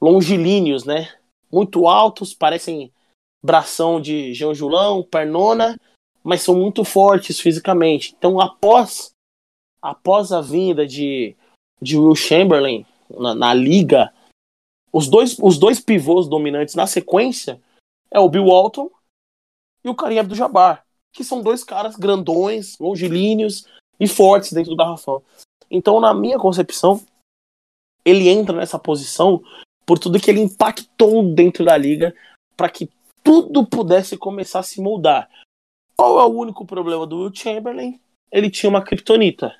[0.00, 1.16] longilíneos, né?
[1.52, 2.92] Muito altos, parecem
[3.42, 5.78] bração de Jean Julão, pernona,
[6.22, 8.14] mas são muito fortes fisicamente.
[8.16, 9.10] Então, após,
[9.80, 11.34] após a vinda de,
[11.80, 14.12] de Will Chamberlain na, na liga,
[14.92, 17.60] os dois, os dois pivôs dominantes na sequência
[18.10, 18.90] é o Bill Walton
[19.84, 23.66] e o Karim Abdul-Jabbar que são dois caras grandões, longilíneos
[23.98, 25.22] e fortes dentro do garrafão.
[25.70, 27.04] Então, na minha concepção,
[28.04, 29.42] ele entra nessa posição
[29.84, 32.14] por tudo que ele impactou dentro da liga
[32.56, 32.88] para que
[33.30, 35.30] tudo pudesse começar a se moldar.
[35.96, 38.00] Qual é o único problema do Will Chamberlain?
[38.32, 39.56] Ele tinha uma kriptonita.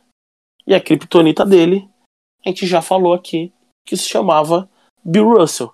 [0.67, 1.89] E a kriptonita dele,
[2.45, 3.53] a gente já falou aqui,
[3.87, 4.69] que se chamava
[5.05, 5.73] Bill Russell.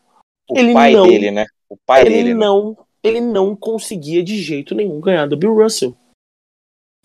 [0.50, 1.46] O ele pai não, dele, né?
[1.70, 2.20] O pai ele dele.
[2.20, 2.40] Ele né?
[2.44, 5.96] não ele não conseguia de jeito nenhum ganhar do Bill Russell.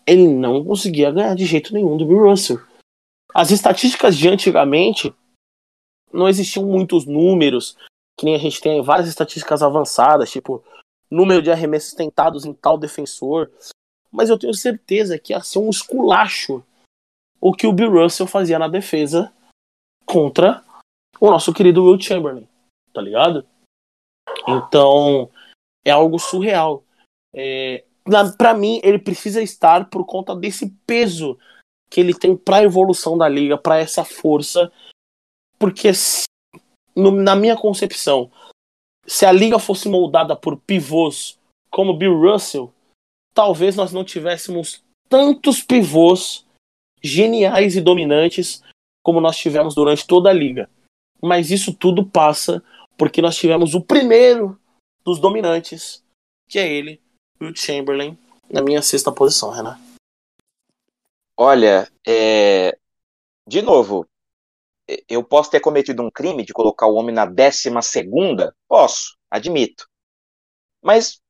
[0.06, 2.60] Ele não conseguia ganhar de jeito nenhum do Bill Russell.
[3.32, 5.14] As estatísticas de antigamente
[6.12, 7.78] não existiam muitos números,
[8.18, 10.62] que nem a gente tem várias estatísticas avançadas, tipo
[11.12, 13.50] número de arremessos tentados em tal defensor.
[14.10, 16.64] Mas eu tenho certeza que ia ser um esculacho
[17.40, 19.32] o que o Bill Russell fazia na defesa
[20.06, 20.64] contra
[21.20, 22.48] o nosso querido Will Chamberlain,
[22.94, 23.44] tá ligado?
[24.48, 25.28] Então,
[25.84, 26.84] é algo surreal.
[27.34, 27.84] É,
[28.38, 31.36] para mim, ele precisa estar por conta desse peso
[31.90, 34.72] que ele tem para a evolução da liga, para essa força,
[35.58, 35.90] porque
[36.94, 38.30] no, na minha concepção,
[39.06, 41.38] se a liga fosse moldada por pivôs
[41.70, 42.72] como Bill Russell,
[43.34, 46.46] talvez nós não tivéssemos tantos pivôs
[47.02, 48.62] geniais e dominantes
[49.02, 50.70] como nós tivemos durante toda a liga.
[51.20, 52.62] Mas isso tudo passa
[52.96, 54.58] porque nós tivemos o primeiro
[55.04, 56.04] dos dominantes,
[56.48, 57.00] que é ele,
[57.40, 58.16] Will Chamberlain,
[58.48, 59.78] na minha sexta posição, Renan.
[61.36, 62.78] Olha, é...
[63.48, 64.06] de novo,
[65.08, 68.54] eu posso ter cometido um crime de colocar o homem na décima segunda?
[68.68, 69.86] Posso, admito.
[70.82, 71.20] Mas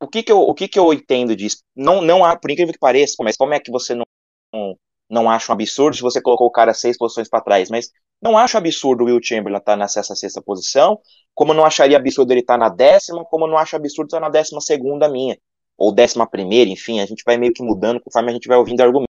[0.00, 1.62] o que que eu, o que que eu entendo disso?
[1.74, 4.04] Não, não há, por incrível que pareça, mas como é que você não,
[4.52, 4.76] não,
[5.08, 7.70] não acha um absurdo se você colocou o cara seis posições para trás?
[7.70, 7.90] Mas
[8.20, 10.98] não acho absurdo o Will Chamberlain estar tá nessa sexta posição,
[11.34, 14.28] como não acharia absurdo ele estar tá na décima, como não acho absurdo estar na
[14.28, 15.36] décima segunda minha,
[15.76, 18.80] ou décima primeira, enfim, a gente vai meio que mudando conforme a gente vai ouvindo
[18.80, 19.08] argumentos.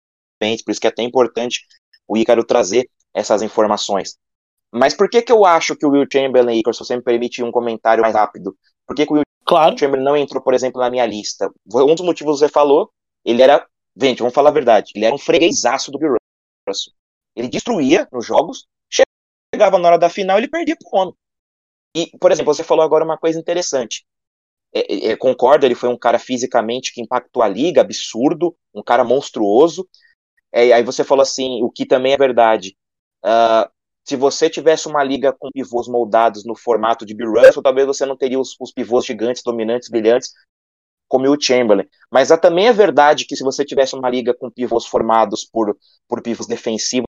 [0.65, 1.65] por isso que é até importante
[2.07, 2.89] o Ícaro trazer
[3.19, 4.17] essas informações.
[4.73, 7.43] Mas por que que eu acho que o Will Chamberlain, Ícaro, se você me permite
[7.43, 9.79] um comentário mais rápido, por que, que o Will claro.
[9.79, 11.51] Chamberlain não entrou, por exemplo, na minha lista?
[11.75, 12.91] Um dos motivos você falou,
[13.25, 13.67] ele era,
[13.97, 16.17] gente, vamos falar a verdade, ele era um freguesaço do Bill
[16.69, 16.93] Russell.
[17.35, 18.67] Ele destruía nos jogos,
[19.55, 21.15] chegava na hora da final ele perdia pro homem.
[21.95, 24.05] E, por exemplo, você falou agora uma coisa interessante.
[24.73, 29.03] É, é, concordo, ele foi um cara fisicamente que impactou a liga, absurdo, um cara
[29.03, 29.89] monstruoso.
[30.53, 32.77] É, aí você falou assim, o que também é verdade.
[33.25, 33.69] Uh,
[34.05, 38.07] se você tivesse uma liga com pivôs moldados no formato de Bill Russell, talvez você
[38.07, 40.33] não teria os, os pivôs gigantes, dominantes, brilhantes,
[41.09, 41.87] como o Chamberlain.
[42.11, 45.77] Mas também é verdade que se você tivesse uma liga com pivôs formados por,
[46.09, 47.09] por pivôs defensivos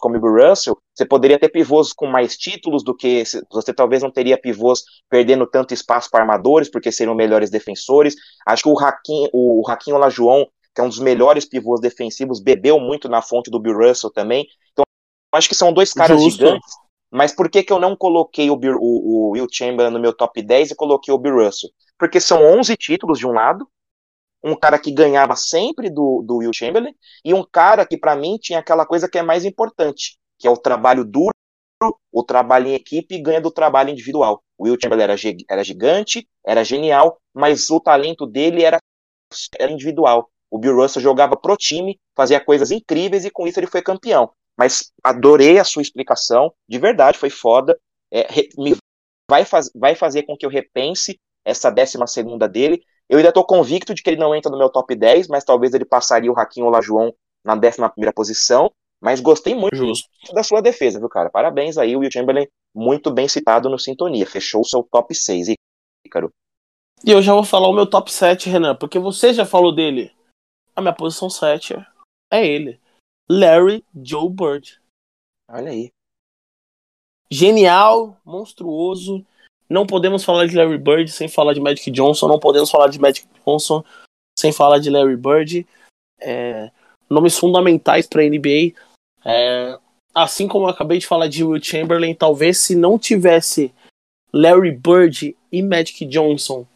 [0.00, 4.02] como o Bill Russell, você poderia ter pivôs com mais títulos do que você talvez
[4.02, 8.14] não teria pivôs perdendo tanto espaço para armadores, porque seriam melhores defensores.
[8.46, 13.08] Acho que o Hakim, o Olajuwon, que é um dos melhores pivôs defensivos, bebeu muito
[13.08, 14.46] na fonte do Bill Russell também.
[14.72, 14.84] Então,
[15.32, 16.44] acho que são dois caras Justo.
[16.44, 16.74] gigantes.
[17.10, 20.40] Mas por que, que eu não coloquei o, o, o Will Chamberlain no meu top
[20.40, 21.70] 10 e coloquei o Bill Russell?
[21.98, 23.68] Porque são 11 títulos de um lado,
[24.42, 28.38] um cara que ganhava sempre do, do Will Chamberlain e um cara que para mim
[28.40, 31.32] tinha aquela coisa que é mais importante, que é o trabalho duro,
[32.10, 34.42] o trabalho em equipe e ganha do trabalho individual.
[34.56, 35.16] O Will Chamberlain era,
[35.50, 38.78] era gigante, era genial, mas o talento dele era,
[39.58, 40.30] era individual.
[40.50, 44.30] O Bill Russell jogava pro time, fazia coisas incríveis e com isso ele foi campeão.
[44.58, 47.78] Mas adorei a sua explicação, de verdade, foi foda.
[48.12, 48.26] É,
[48.58, 48.76] me
[49.30, 52.82] vai, faz, vai fazer com que eu repense essa décima segunda dele.
[53.08, 55.74] Eu ainda estou convicto de que ele não entra no meu top 10, mas talvez
[55.74, 57.12] ele passaria o Raquinho Olajuwon
[57.44, 58.70] na 11 posição.
[59.00, 60.08] Mas gostei muito Justo.
[60.32, 61.28] da sua defesa, viu, cara?
[61.28, 64.24] Parabéns aí, o Will Chamberlain, muito bem citado no Sintonia.
[64.24, 65.48] Fechou o seu top 6,
[66.06, 66.30] Ícaro.
[67.04, 70.12] E eu já vou falar o meu top 7, Renan, porque você já falou dele.
[70.76, 71.74] A minha posição 7
[72.30, 72.80] é ele.
[73.32, 74.78] Larry Joe Bird.
[75.48, 75.90] Olha aí.
[77.30, 79.24] Genial, monstruoso,
[79.70, 82.28] não podemos falar de Larry Bird sem falar de Magic Johnson.
[82.28, 83.82] Não podemos falar de Magic Johnson
[84.38, 85.66] sem falar de Larry Bird.
[86.20, 86.70] É,
[87.08, 88.78] nomes fundamentais para a NBA.
[89.24, 89.78] É,
[90.14, 93.72] assim como eu acabei de falar de Will Chamberlain, talvez se não tivesse
[94.30, 96.66] Larry Bird e Magic Johnson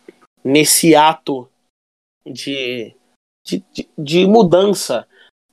[0.42, 1.46] nesse ato
[2.24, 2.94] de,
[3.44, 5.06] de, de, de mudança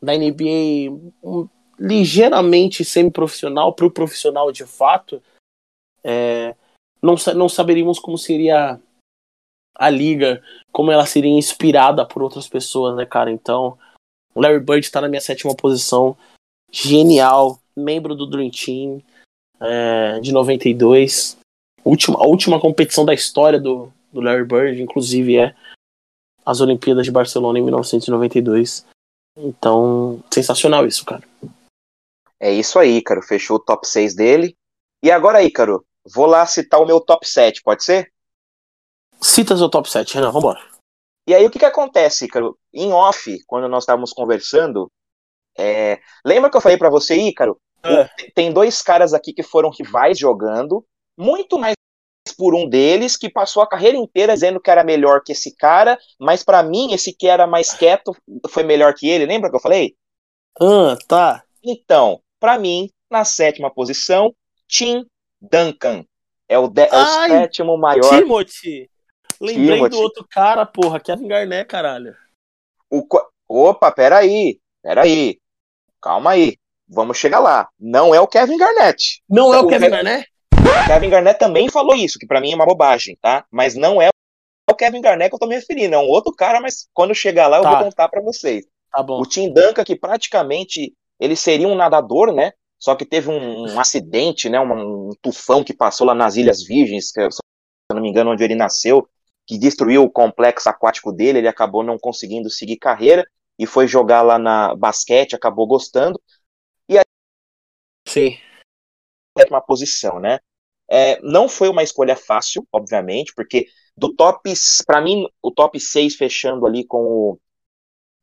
[0.04, 0.92] da NBA
[1.24, 1.48] um,
[1.80, 5.24] ligeiramente semi-profissional para o profissional de fato,
[6.04, 6.56] é,
[7.02, 8.80] não, não saberíamos como seria
[9.76, 13.32] a liga, como ela seria inspirada por outras pessoas, né, cara?
[13.32, 13.78] Então,
[14.36, 16.18] Larry Bird está na minha sétima posição,
[16.72, 19.02] genial, membro do Dream Team
[19.60, 21.38] é, de 92,
[21.84, 25.56] última, a última competição da história do, do Larry Bird, inclusive é
[26.46, 28.86] as Olimpíadas de Barcelona em 1992.
[29.36, 31.24] Então, sensacional isso, cara.
[32.40, 33.22] É isso aí, cara.
[33.22, 34.56] Fechou o top 6 dele.
[35.02, 38.12] E agora, Ícaro, Vou lá citar o meu top 7, pode ser?
[39.22, 40.60] Cita seu top 7, Renan, vambora.
[41.26, 42.58] E aí o que, que acontece, Ícaro?
[42.74, 44.92] Em off, quando nós estávamos conversando,
[45.58, 46.02] é...
[46.26, 47.58] lembra que eu falei para você, Ícaro?
[47.84, 48.32] É.
[48.32, 50.86] Tem dois caras aqui que foram rivais jogando,
[51.18, 51.76] muito mais
[52.34, 55.98] por um deles que passou a carreira inteira dizendo que era melhor que esse cara,
[56.20, 58.16] mas para mim esse que era mais quieto
[58.50, 59.26] foi melhor que ele.
[59.26, 59.96] Lembra que eu falei?
[60.60, 61.44] Ah, tá.
[61.64, 64.34] Então, para mim, na sétima posição,
[64.68, 65.06] Tim
[65.42, 66.06] Duncan.
[66.48, 68.10] É o, de, é o sétimo maior.
[68.10, 68.90] Timothy!
[69.40, 69.90] Lembrei Timothy.
[69.96, 72.16] do outro cara, porra, Kevin Garnett, caralho.
[72.90, 73.06] O,
[73.48, 75.40] opa, peraí, peraí.
[76.02, 76.58] Calma aí.
[76.88, 77.70] Vamos chegar lá.
[77.80, 79.24] Não é o Kevin Garnett.
[79.28, 80.30] Não é o, o Kevin Garnett?
[80.88, 83.46] Kevin Garnett também falou isso, que para mim é uma bobagem, tá?
[83.52, 84.10] Mas não é
[84.70, 87.48] o Kevin Garnett que eu tô me referindo, é um outro cara, mas quando chegar
[87.48, 87.72] lá eu tá.
[87.72, 88.66] vou contar para vocês.
[88.92, 89.20] Tá bom.
[89.20, 92.52] O Tim Duncan, que praticamente ele seria um nadador, né?
[92.80, 96.62] Só que teve um, um acidente, né, um, um, tufão que passou lá nas Ilhas
[96.62, 97.40] Virgens, que, se
[97.90, 99.08] eu não me engano, onde ele nasceu,
[99.48, 103.26] que destruiu o complexo aquático dele, ele acabou não conseguindo seguir carreira
[103.58, 106.22] e foi jogar lá na basquete, acabou gostando.
[106.90, 107.04] E aí,
[108.06, 108.38] Sim.
[109.50, 110.40] uma posição, né?
[110.96, 113.66] É, não foi uma escolha fácil, obviamente, porque
[113.98, 114.54] do top,
[114.86, 117.40] para mim, o top 6 fechando ali com o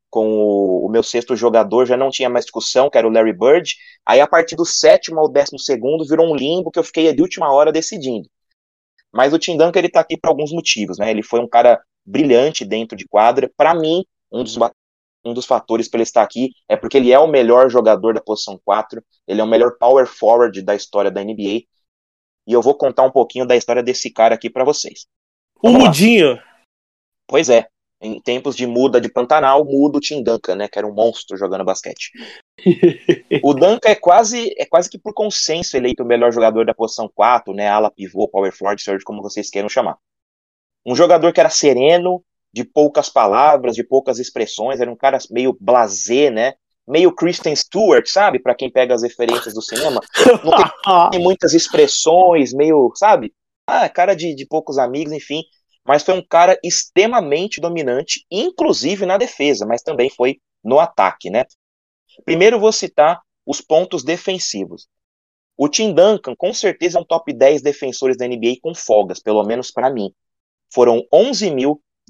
[0.09, 3.31] com o, o, meu sexto jogador, já não tinha mais discussão, que era o Larry
[3.31, 3.75] Bird.
[4.05, 7.21] Aí, a partir do sétimo ao décimo segundo, virou um limbo que eu fiquei de
[7.21, 8.29] última hora decidindo.
[9.11, 11.09] Mas o Tim Duncan, ele tá aqui por alguns motivos, né?
[11.11, 13.49] Ele foi um cara brilhante dentro de quadra.
[13.55, 14.57] Para mim, um dos,
[15.23, 18.21] um dos fatores para ele estar aqui é porque ele é o melhor jogador da
[18.21, 21.63] posição 4, ele é o melhor power forward da história da NBA.
[22.51, 25.07] E eu vou contar um pouquinho da história desse cara aqui para vocês.
[25.63, 26.37] O Mudinho!
[27.25, 27.65] Pois é.
[28.01, 30.67] em tempos de muda de Pantanal, muda o Tim Duncan, né?
[30.67, 32.11] Que era um monstro jogando basquete.
[33.41, 37.09] o Duncan é quase, é quase que por consenso eleito o melhor jogador da posição
[37.15, 37.69] 4, né?
[37.69, 39.97] Ala pivô, power forward, seja como vocês queiram chamar.
[40.85, 42.21] Um jogador que era sereno,
[42.53, 46.55] de poucas palavras, de poucas expressões, era um cara meio blasé, né?
[46.87, 48.39] Meio Kristen Stewart, sabe?
[48.39, 50.01] Para quem pega as referências do cinema.
[50.43, 53.33] Não tem, muitas expressões, meio, sabe?
[53.65, 55.43] Ah, cara de, de poucos amigos, enfim.
[55.85, 61.45] Mas foi um cara extremamente dominante, inclusive na defesa, mas também foi no ataque, né?
[62.23, 64.87] Primeiro vou citar os pontos defensivos.
[65.57, 69.43] O Tim Duncan, com certeza, é um top 10 defensores da NBA com folgas, pelo
[69.43, 70.11] menos para mim.
[70.73, 71.05] Foram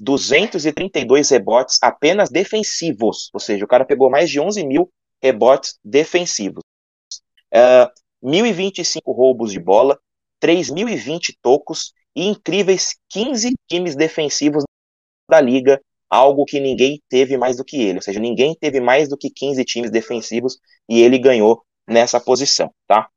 [0.00, 4.90] 11.232 rebotes apenas defensivos, ou seja, o cara pegou mais de 11 mil
[5.22, 6.62] rebotes defensivos.
[7.52, 7.90] Uh, é,
[8.22, 9.98] 1.025 roubos de bola,
[10.42, 14.64] 3.020 tocos e incríveis 15 times defensivos
[15.30, 17.98] da liga, algo que ninguém teve mais do que ele.
[17.98, 20.58] Ou seja, ninguém teve mais do que 15 times defensivos
[20.88, 23.08] e ele ganhou nessa posição, tá?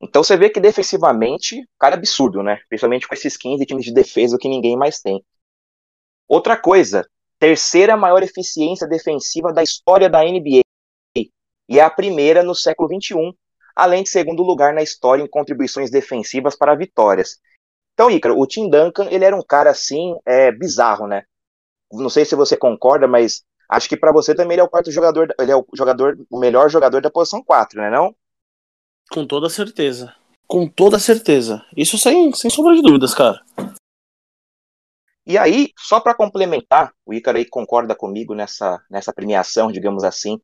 [0.00, 2.58] Então você vê que defensivamente, cara é absurdo, né?
[2.68, 5.22] Principalmente com esses 15 times de defesa que ninguém mais tem.
[6.28, 7.08] Outra coisa,
[7.38, 10.62] terceira maior eficiência defensiva da história da NBA.
[11.68, 13.32] E é a primeira no século XXI,
[13.74, 17.38] além de segundo lugar na história em contribuições defensivas para vitórias.
[17.92, 21.24] Então, Ícaro, o Tim Duncan, ele era um cara assim, é, bizarro, né?
[21.92, 24.90] Não sei se você concorda, mas acho que para você também ele é o quarto
[24.90, 28.14] jogador, ele é o jogador, o melhor jogador da posição 4, né, não?
[29.10, 30.14] Com toda certeza.
[30.46, 31.64] Com toda certeza.
[31.76, 33.40] Isso sem, sem sombra de dúvidas, cara.
[35.26, 40.40] E aí, só para complementar, o Ícaro aí concorda comigo nessa, nessa premiação, digamos assim,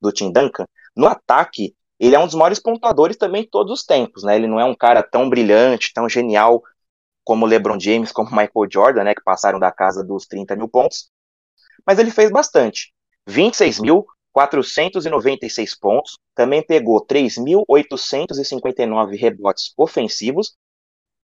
[0.00, 0.66] do Tim Duncan.
[0.96, 4.36] No ataque, ele é um dos maiores pontuadores também de todos os tempos, né?
[4.36, 6.62] Ele não é um cara tão brilhante, tão genial
[7.24, 9.14] como LeBron James, como Michael Jordan, né?
[9.14, 11.10] Que passaram da casa dos 30 mil pontos.
[11.86, 12.92] Mas ele fez bastante.
[13.26, 20.54] 26 mil, 496 pontos, também pegou 3.859 rebotes ofensivos,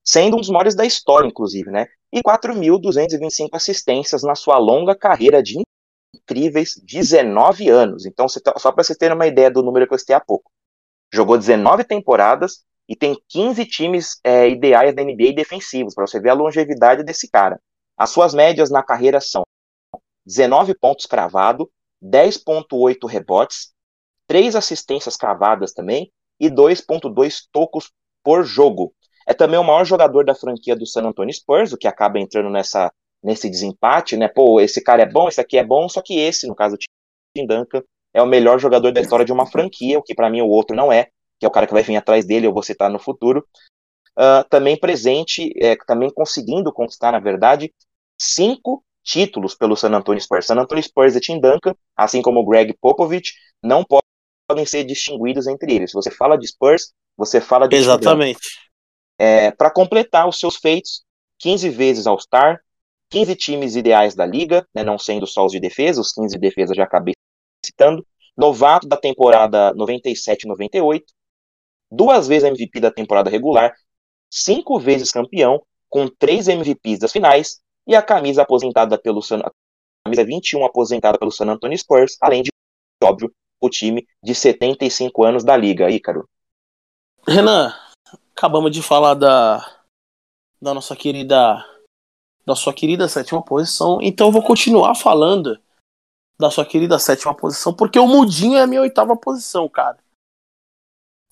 [0.04, 1.86] sendo um dos maiores da história, inclusive, né?
[2.12, 5.62] E 4.225 assistências na sua longa carreira de
[6.14, 8.06] incríveis 19 anos.
[8.06, 10.50] Então, tá, só para vocês terem uma ideia do número que eu citei há pouco.
[11.12, 16.30] Jogou 19 temporadas e tem 15 times é, ideais da NBA defensivos, para você ver
[16.30, 17.60] a longevidade desse cara.
[17.96, 19.44] As suas médias na carreira são
[20.26, 21.70] 19 pontos cravado,
[22.02, 23.72] 10.8 rebotes,
[24.26, 28.94] 3 assistências cravadas também e 2.2 tocos por jogo.
[29.30, 32.50] É também o maior jogador da franquia do San Antonio Spurs, o que acaba entrando
[32.50, 32.92] nessa,
[33.22, 34.26] nesse desempate, né?
[34.26, 36.80] Pô, esse cara é bom, esse aqui é bom, só que esse, no caso do
[36.80, 37.80] Tim Duncan,
[38.12, 40.74] é o melhor jogador da história de uma franquia, o que para mim o outro
[40.74, 42.98] não é, que é o cara que vai vir atrás dele, eu vou citar no
[42.98, 43.46] futuro.
[44.18, 47.72] Uh, também presente, é, também conseguindo conquistar, na verdade,
[48.20, 50.46] cinco títulos pelo San Antonio Spurs.
[50.46, 53.32] San Antonio Spurs e Tim Duncan, assim como Greg Popovich,
[53.62, 55.92] não podem ser distinguidos entre eles.
[55.92, 58.40] Se você fala de Spurs, você fala de Exatamente.
[59.20, 61.04] É, Para completar os seus feitos,
[61.38, 62.58] 15 vezes All-Star,
[63.10, 66.40] 15 times ideais da liga, né, não sendo só os de defesa, os 15 de
[66.40, 67.12] defesa já acabei
[67.62, 71.02] citando, novato da temporada 97-98,
[71.90, 73.74] duas vezes MVP da temporada regular,
[74.30, 79.50] cinco vezes campeão, com três MVPs das finais e a camisa aposentada pelo San, a
[80.02, 82.50] camisa 21 aposentada pelo San Antonio Spurs, além de,
[83.04, 83.30] óbvio,
[83.60, 86.26] o time de 75 anos da liga, Ícaro.
[87.28, 87.74] Renan,
[88.40, 89.58] acabamos de falar da
[90.62, 91.62] da nossa querida
[92.46, 95.60] da sua querida sétima posição, então eu vou continuar falando
[96.38, 99.98] da sua querida sétima posição, porque o Mudinho é a minha oitava posição, cara.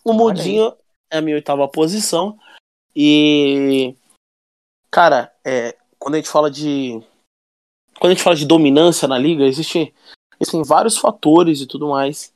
[0.04, 0.76] O Mudinho
[1.10, 2.38] é a minha oitava posição
[2.94, 3.96] e
[4.90, 7.02] cara, é, quando a gente fala de
[7.98, 9.94] quando a gente fala de dominância na liga, existe,
[10.38, 12.34] existem vários fatores e tudo mais.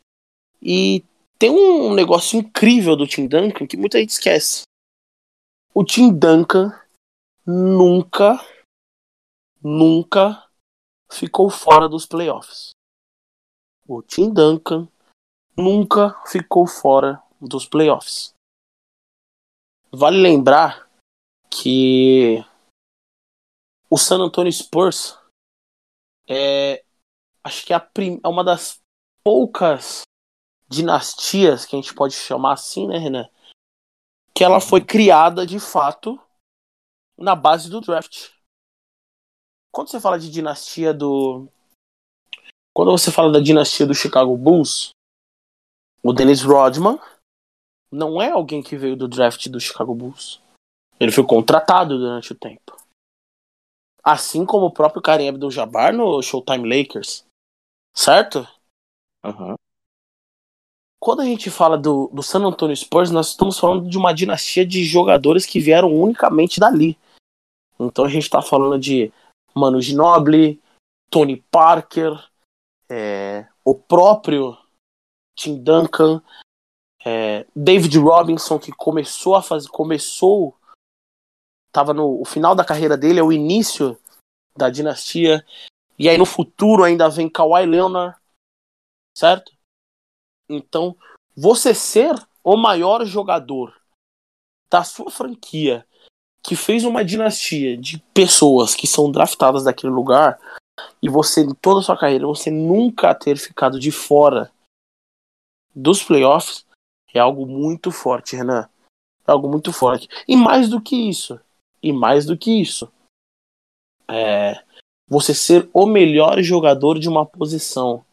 [0.62, 1.04] E
[1.43, 4.62] tem um negócio incrível do Tim Duncan que muita gente esquece.
[5.74, 6.70] O Tim Duncan
[7.44, 8.39] nunca,
[9.60, 10.48] nunca
[11.10, 12.70] ficou fora dos playoffs.
[13.89, 14.86] O Tim Duncan
[15.56, 18.32] nunca ficou fora dos playoffs.
[19.90, 20.89] Vale lembrar
[21.51, 22.36] que
[23.90, 25.19] o San Antonio Spurs
[26.28, 26.85] é
[27.43, 28.81] acho que é, prim, é uma das
[29.24, 30.02] poucas
[30.72, 33.28] dinastias que a gente pode chamar assim, né, Renan?
[34.34, 36.18] Que ela foi criada de fato
[37.18, 38.30] na base do draft.
[39.70, 41.48] Quando você fala de dinastia do.
[42.74, 44.90] Quando você fala da dinastia do Chicago Bulls,
[46.02, 46.98] o Dennis Rodman
[47.90, 50.40] não é alguém que veio do draft do Chicago Bulls.
[50.98, 52.76] Ele foi contratado durante o tempo.
[54.02, 57.24] Assim como o próprio Karim Abdul-Jabbar no Showtime Lakers.
[57.94, 58.46] Certo?
[59.24, 59.54] Uhum.
[61.02, 64.64] Quando a gente fala do, do San Antonio Spurs, nós estamos falando de uma dinastia
[64.64, 66.96] de jogadores que vieram unicamente dali.
[67.76, 69.12] Então a gente está falando de
[69.52, 70.62] Manu Ginobili,
[71.10, 72.12] Tony Parker,
[72.88, 74.56] é, o próprio
[75.36, 76.22] Tim Duncan,
[77.04, 79.68] é, David Robinson, que começou a fazer.
[79.70, 80.56] Começou.
[81.72, 83.98] Tava no final da carreira dele, é o início
[84.56, 85.44] da dinastia.
[85.98, 88.16] E aí no futuro ainda vem Kawhi Leonard,
[89.18, 89.50] certo?
[90.54, 90.96] Então,
[91.36, 92.14] você ser
[92.44, 93.74] o maior jogador
[94.70, 95.86] da sua franquia
[96.42, 100.40] que fez uma dinastia de pessoas que são draftadas daquele lugar
[101.00, 104.50] e você em toda a sua carreira você nunca ter ficado de fora
[105.74, 106.66] dos playoffs
[107.14, 108.68] é algo muito forte, Renan.
[109.26, 110.08] É algo muito forte.
[110.26, 111.38] E mais do que isso,
[111.82, 112.90] e mais do que isso,
[114.08, 114.62] é
[115.08, 118.04] você ser o melhor jogador de uma posição.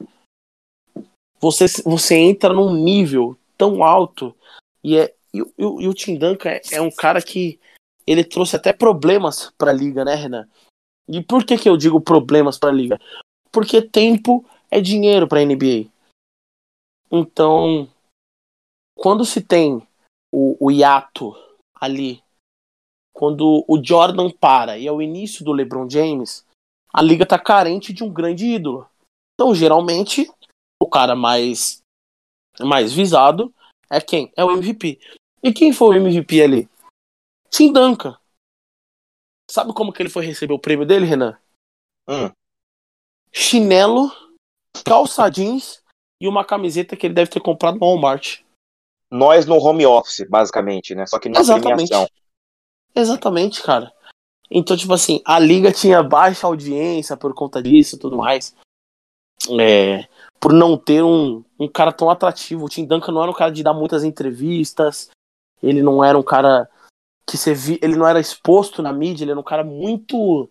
[1.40, 4.36] Você, você entra num nível tão alto
[4.84, 7.60] e é e, e, e o Tim Duncan é, é um cara que
[8.06, 10.48] ele trouxe até problemas para a liga, né, Renan?
[11.08, 13.00] E por que, que eu digo problemas para a liga?
[13.52, 15.90] Porque tempo é dinheiro para a NBA.
[17.12, 17.88] Então,
[18.96, 19.88] quando se tem
[20.32, 21.36] o, o hiato
[21.74, 22.24] ali,
[23.14, 26.46] quando o Jordan para e é o início do LeBron James,
[26.94, 28.88] a liga tá carente de um grande ídolo.
[29.34, 30.30] Então, geralmente,
[30.82, 31.82] o cara mais
[32.60, 33.54] mais visado
[33.90, 34.32] é quem?
[34.36, 35.00] É o MVP.
[35.42, 36.70] E quem foi o MVP ali?
[37.50, 38.18] Tim Duncan.
[39.50, 41.38] Sabe como que ele foi receber o prêmio dele, Renan?
[42.08, 42.32] Hum.
[43.32, 44.12] Chinelo,
[44.86, 45.84] calça jeans
[46.22, 48.42] e uma camiseta que ele deve ter comprado no Walmart.
[49.10, 51.08] Nós no home office, basicamente, né?
[51.08, 51.88] Só que na Exatamente.
[51.88, 52.08] premiação.
[52.94, 53.92] Exatamente, cara.
[54.52, 58.56] Então, tipo assim, a liga tinha baixa audiência por conta disso e tudo mais.
[59.60, 60.08] É,
[60.40, 62.66] por não ter um, um cara tão atrativo.
[62.66, 65.10] O Tim Duncan não era um cara de dar muitas entrevistas.
[65.62, 66.70] Ele não era um cara
[67.28, 70.50] que você ele não era exposto na mídia, ele era um cara muito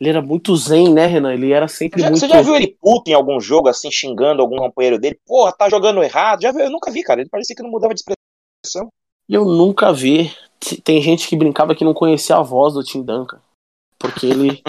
[0.00, 1.34] ele era muito zen, né, Renan?
[1.34, 4.40] Ele era sempre Já- muito Você já viu ele puto em algum jogo, assim, xingando
[4.40, 5.18] algum companheiro dele?
[5.26, 6.42] Porra, tá jogando errado.
[6.42, 6.60] Já viu?
[6.60, 7.20] Eu nunca vi, cara.
[7.20, 8.88] Ele parecia que não mudava de expressão.
[9.28, 10.32] Eu nunca vi.
[10.84, 13.40] Tem gente que brincava que não conhecia a voz do Tim Duncan.
[13.98, 14.62] Porque ele.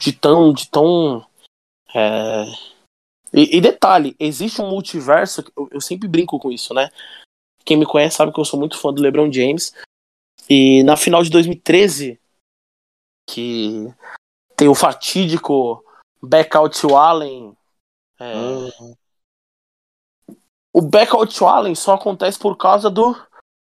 [0.00, 0.52] de tão.
[0.52, 1.26] De tão
[1.92, 2.44] é,
[3.32, 5.42] E, e detalhe, existe um multiverso.
[5.56, 6.90] Eu, eu sempre brinco com isso, né?
[7.64, 9.72] Quem me conhece sabe que eu sou muito fã do LeBron James.
[10.48, 12.20] E na final de 2013,
[13.28, 13.86] que
[14.56, 15.84] tem o fatídico
[16.20, 17.56] Backout to Allen.
[18.20, 18.94] é, Hum.
[20.74, 23.14] O Backout to Allen só acontece por causa do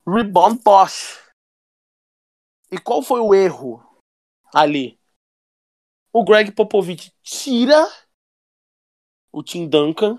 [0.06, 1.18] Rebound Bosch.
[2.70, 3.82] E qual foi o erro
[4.54, 4.98] ali?
[6.12, 7.88] O Greg Popovich tira
[9.32, 10.18] o Tim Duncan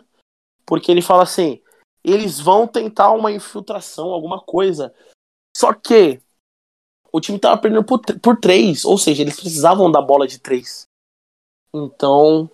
[0.71, 1.61] porque ele fala assim:
[2.01, 4.93] eles vão tentar uma infiltração, alguma coisa.
[5.55, 6.21] Só que
[7.11, 10.83] o time tava perdendo por, por três, ou seja, eles precisavam da bola de três.
[11.73, 12.49] Então,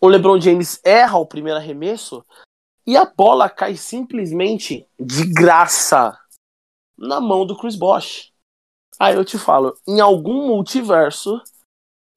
[0.00, 2.24] o LeBron James erra o primeiro arremesso
[2.86, 6.16] e a bola cai simplesmente de graça
[6.96, 8.32] na mão do Chris Bosh.
[9.00, 11.42] Aí eu te falo, em algum multiverso,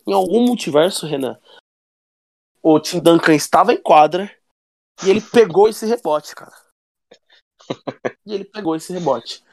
[0.08, 1.38] em algum multiverso, Renan,
[2.61, 4.31] o Tim Duncan estava em quadra
[5.03, 6.56] e ele pegou esse rebote, cara.
[8.26, 9.44] E ele pegou esse rebote.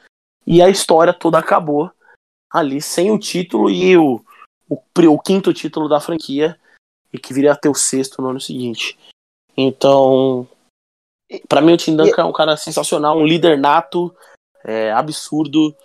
[0.45, 1.91] E a história toda acabou
[2.49, 4.23] ali sem o título e o,
[4.69, 6.59] o, o quinto título da franquia
[7.11, 8.97] e que viria a ter o sexto no ano seguinte.
[9.55, 10.47] Então,
[11.47, 14.15] Pra mim, o Tim Duncan é um cara sensacional, um líder nato,
[14.63, 15.75] é, absurdo,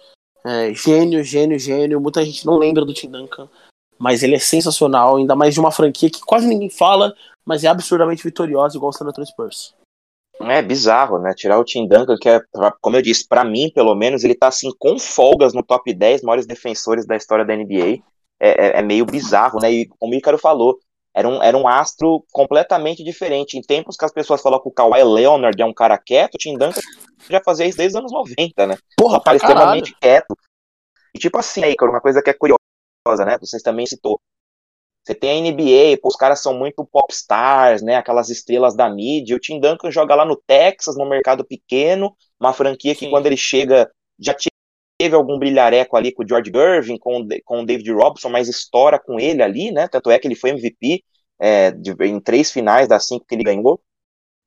[0.44, 2.00] é, gênio, gênio, gênio.
[2.00, 3.48] Muita gente não lembra do Tim Duncan,
[4.02, 7.14] mas ele é sensacional, ainda mais de uma franquia que quase ninguém fala,
[7.44, 9.76] mas é absurdamente vitoriosa, igual o San Antonio Spurs.
[10.40, 11.32] É bizarro, né?
[11.36, 12.40] Tirar o Tim Duncan, que é,
[12.80, 16.22] como eu disse, pra mim, pelo menos, ele tá assim com folgas no top 10
[16.22, 18.02] maiores defensores da história da NBA.
[18.40, 19.70] É, é- é meio bizarro, né?
[19.70, 20.80] E como o Ícaro falou,
[21.14, 23.56] era um, era um astro completamente diferente.
[23.56, 26.38] Em tempos que as pessoas falam que o Kawhi Leonard é um cara quieto, o
[26.38, 26.80] Tim Duncan
[27.30, 28.76] já fazia isso desde os anos 90, né?
[28.96, 30.36] Porra, um cara extremamente quieto.
[31.14, 32.58] E tipo assim, aí, Ícaro, uma coisa que é curiosa,
[33.24, 33.38] né?
[33.38, 34.20] Vocês também citou.
[35.04, 37.96] Você tem a NBA, pô, os caras são muito popstars, né?
[37.96, 39.36] Aquelas estrelas da mídia.
[39.36, 43.10] O Tim Duncan joga lá no Texas, no mercado pequeno, uma franquia que Sim.
[43.10, 44.34] quando ele chega já
[44.98, 49.00] teve algum brilhareco ali com o George Gervin, com, com o David Robson, mas estoura
[49.00, 49.88] com ele ali, né?
[49.88, 51.04] Tanto é que ele foi MVP
[51.40, 53.80] é, de- em três finais das cinco que ele ganhou.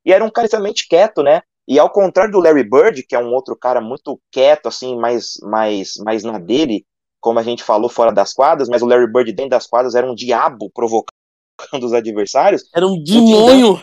[0.06, 1.42] E era um cara extremamente quieto, né?
[1.68, 5.34] E ao contrário do Larry Bird, que é um outro cara muito quieto, assim, mais,
[5.42, 6.86] mais, mais na dele,
[7.26, 10.06] como a gente falou, fora das quadras, mas o Larry Bird dentro das quadras era
[10.06, 11.10] um diabo provocando
[11.82, 12.70] os adversários.
[12.72, 13.82] Era um demônio!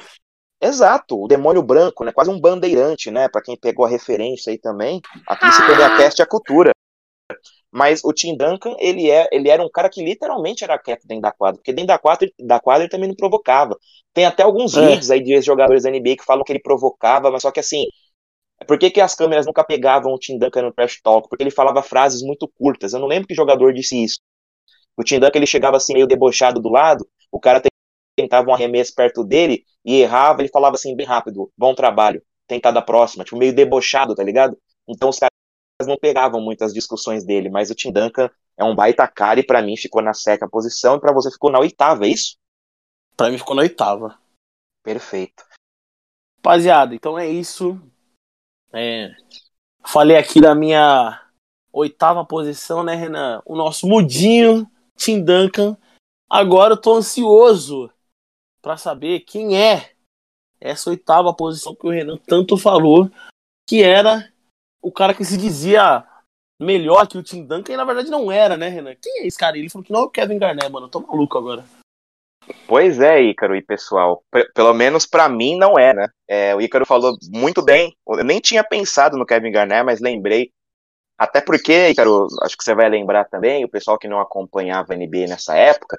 [0.61, 2.13] Exato, o demônio branco, né?
[2.13, 3.29] Quase um bandeirante, né?
[3.29, 5.01] Para quem pegou a referência aí também.
[5.27, 6.71] Aqui se pegou a cast a cultura.
[7.69, 11.23] Mas o Tim Duncan, ele, é, ele era um cara que literalmente era quieto dentro
[11.23, 13.77] da quadra, porque dentro da quadra, da quadra ele também não provocava.
[14.15, 14.87] Tem até alguns é.
[14.87, 17.87] vídeos aí de jogadores da NBA que falam que ele provocava, mas só que assim,
[18.65, 21.29] por que, que as câmeras nunca pegavam o Tim Duncan no trash talk?
[21.29, 22.93] Porque ele falava frases muito curtas.
[22.93, 24.21] Eu não lembro que jogador disse isso.
[24.97, 27.63] O Tim Duncan ele chegava assim meio debochado do lado, o cara
[28.17, 32.71] tentava um arremesso perto dele e errava, ele falava assim bem rápido, bom trabalho, tentar
[32.71, 34.57] da próxima, tipo meio debochado, tá ligado?
[34.87, 35.33] Então os caras
[35.87, 39.63] não pegavam muitas discussões dele, mas o Tim Duncan é um baita cara e para
[39.63, 42.37] mim ficou na sétima posição e para você ficou na oitava, é isso?
[43.17, 44.19] Para mim ficou na oitava.
[44.83, 45.45] Perfeito.
[46.37, 47.81] Rapaziada, então é isso.
[48.73, 49.15] É,
[49.85, 51.21] falei aqui da minha
[51.73, 53.43] oitava posição, né, Renan?
[53.45, 55.77] O nosso mudinho, Tim Duncan.
[56.29, 57.91] Agora eu tô ansioso
[58.63, 59.93] para saber quem é
[60.61, 63.11] essa oitava posição que o Renan tanto falou,
[63.69, 64.33] que era
[64.81, 66.07] o cara que se dizia
[66.61, 68.95] melhor que o Tim Duncan e na verdade não era, né, Renan?
[68.95, 69.59] Quem é esse cara?
[69.59, 70.87] Ele falou que não é o Kevin Garnett, mano.
[70.87, 71.65] Eu tô maluco agora.
[72.67, 74.23] Pois é, Ícaro e pessoal.
[74.31, 76.09] P pelo menos para mim não é, né?
[76.29, 77.97] É, o Ícaro falou muito bem.
[78.07, 80.51] Eu nem tinha pensado no Kevin Garnett, mas lembrei.
[81.19, 84.97] Até porque, Ícaro, acho que você vai lembrar também, o pessoal que não acompanhava a
[84.97, 85.99] NBA nessa época,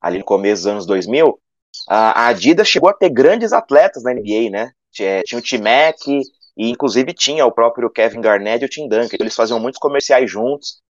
[0.00, 1.40] ali no começo dos anos 2000,
[1.88, 4.70] a Adidas chegou a ter grandes atletas na NBA, né?
[4.92, 9.16] Tinha o T-Mac, e inclusive tinha o próprio Kevin Garnett e o Tim Duncan.
[9.18, 10.80] Eles faziam muitos comerciais juntos.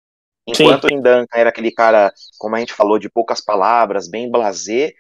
[0.47, 0.99] Enquanto Sim.
[0.99, 4.93] o Duncan era aquele cara, como a gente falou, de poucas palavras, bem blasé,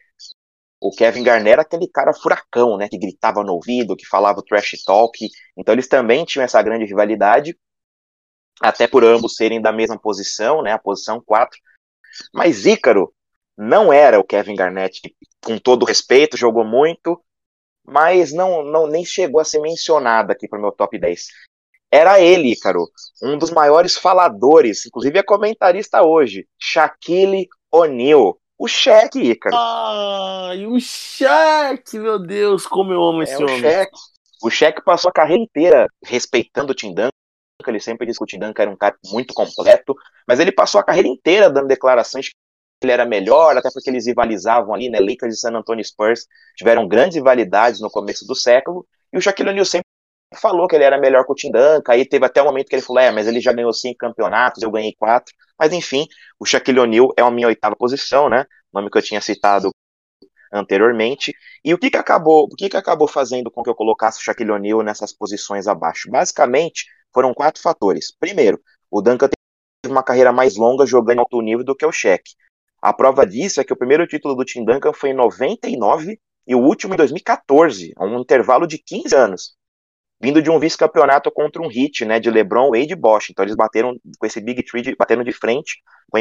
[0.80, 4.42] o Kevin Garnett era aquele cara furacão, né, que gritava no ouvido, que falava o
[4.42, 5.26] trash talk.
[5.56, 7.58] Então eles também tinham essa grande rivalidade,
[8.60, 11.58] até por ambos serem da mesma posição, né, a posição 4.
[12.32, 13.12] Mas Ícaro
[13.56, 17.18] não era o Kevin Garnett, que, com todo respeito, jogou muito,
[17.82, 21.28] mas não, não nem chegou a ser mencionado aqui para o meu top 10.
[21.94, 22.88] Era ele, Ícaro,
[23.22, 28.36] um dos maiores faladores, inclusive é comentarista hoje, Shaquille O'Neal.
[28.58, 29.54] O Shaq, Ícaro.
[29.56, 33.58] Ai, o Shaq, meu Deus, como eu amo esse é, homem.
[33.58, 33.90] O Shaq,
[34.42, 37.10] o Shaq passou a carreira inteira respeitando o Tim Duncan,
[37.64, 39.94] ele sempre disse que o Tim Duncan era um cara muito completo,
[40.26, 42.30] mas ele passou a carreira inteira dando declarações
[42.82, 44.98] ele era melhor, até porque eles rivalizavam ali, né?
[44.98, 46.26] Lakers e San Antonio Spurs
[46.56, 49.83] tiveram grandes rivalidades no começo do século, e o Shaquille O'Neal sempre
[50.34, 52.68] falou que ele era melhor que o Tim Duncan, aí teve até o um momento
[52.68, 56.06] que ele falou, é, mas ele já ganhou cinco campeonatos, eu ganhei quatro, mas enfim,
[56.38, 58.46] o Shaquille O'Neal é a minha oitava posição, né?
[58.72, 59.70] Nome que eu tinha citado
[60.52, 61.34] anteriormente.
[61.64, 64.22] E o que que acabou, o que que acabou fazendo com que eu colocasse o
[64.22, 66.10] Shaquille O'Neal nessas posições abaixo?
[66.10, 68.12] Basicamente, foram quatro fatores.
[68.18, 71.92] Primeiro, o Duncan teve uma carreira mais longa jogando em alto nível do que o
[71.92, 72.22] Shaq.
[72.80, 76.54] A prova disso é que o primeiro título do Tim Duncan foi em 99 e
[76.54, 79.56] o último em 2014, um intervalo de 15 anos,
[80.24, 83.28] vindo de um vice-campeonato contra um hit, né, de LeBron, e Bosch.
[83.30, 86.18] Então eles bateram com esse Big Three, de, bateram de frente com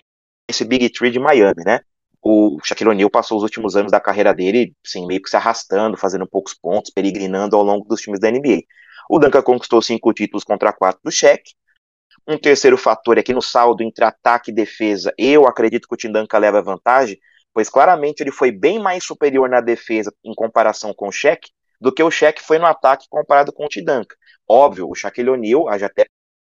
[0.50, 1.80] esse Big Three de Miami, né?
[2.22, 5.96] O Shaquille O'Neal passou os últimos anos da carreira dele, assim, meio que se arrastando,
[5.96, 8.64] fazendo poucos pontos, peregrinando ao longo dos times da NBA.
[9.10, 11.42] O Duncan conquistou cinco títulos contra quatro do Shaq,
[12.28, 15.98] um terceiro fator é que no saldo entre ataque e defesa, eu acredito que o
[15.98, 17.18] Tindanka leva vantagem,
[17.54, 21.50] pois claramente ele foi bem mais superior na defesa em comparação com o Sheck
[21.84, 24.16] do que o Sheck foi no ataque comparado com o Tindanka.
[24.48, 26.06] Óbvio, o Shaquille O'Neal, já até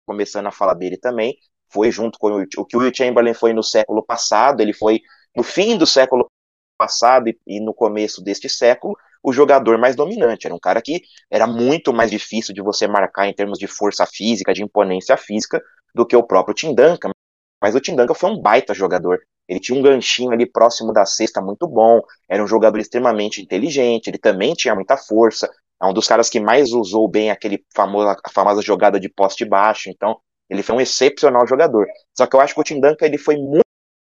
[0.04, 1.38] começando a falar dele também,
[1.72, 5.00] foi junto com o, o que o Will Chamberlain foi no século passado, ele foi
[5.34, 6.30] no fim do século
[6.76, 10.46] passado e, e no começo deste século, o jogador mais dominante.
[10.46, 11.00] Era um cara que
[11.30, 15.62] era muito mais difícil de você marcar em termos de força física, de imponência física,
[15.94, 17.10] do que o próprio Tim Duncan.
[17.58, 19.18] Mas o Tim Duncan foi um baita jogador.
[19.48, 24.08] Ele tinha um ganchinho ali próximo da cesta muito bom, era um jogador extremamente inteligente,
[24.08, 25.50] ele também tinha muita força.
[25.80, 29.44] É um dos caras que mais usou bem aquele famoso, a famosa jogada de poste
[29.44, 29.90] baixo.
[29.90, 30.16] Então,
[30.48, 31.86] ele foi um excepcional jogador.
[32.16, 33.62] Só que eu acho que o Tim Duncan ele foi muito,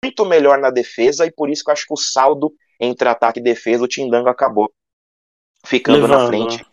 [0.04, 3.40] muito melhor na defesa e por isso que eu acho que o saldo entre ataque
[3.40, 4.72] e defesa o Tim Duncan acabou
[5.66, 6.66] ficando Levando, na frente né?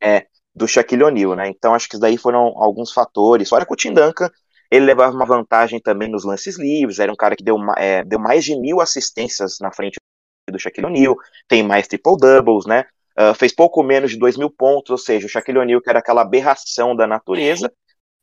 [0.00, 1.48] é, do Shaquille O'Neal, né?
[1.48, 3.48] Então acho que isso daí foram alguns fatores.
[3.48, 4.30] Fora que o Tim Duncan,
[4.70, 8.18] ele levava uma vantagem também nos lances livres, era um cara que deu, é, deu
[8.18, 9.98] mais de mil assistências na frente
[10.50, 11.16] do Shaquille O'Neal,
[11.46, 12.84] tem mais triple-doubles, né?
[13.18, 15.98] Uh, fez pouco menos de dois mil pontos, ou seja, o Shaquille O'Neal, que era
[15.98, 17.72] aquela aberração da natureza,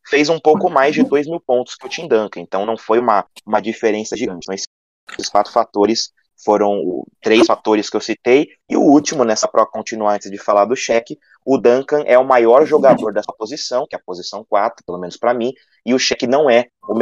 [0.08, 3.00] fez um pouco mais de dois mil pontos que o Tim Duncan, então não foi
[3.00, 4.64] uma, uma diferença gigante, mas
[5.12, 6.12] esses quatro fatores
[6.44, 10.66] foram três fatores que eu citei, e o último, nessa para continuar antes de falar
[10.66, 14.84] do cheque, o Duncan é o maior jogador dessa posição, que é a posição 4,
[14.86, 15.54] pelo menos para mim,
[15.86, 16.98] e o cheque não é o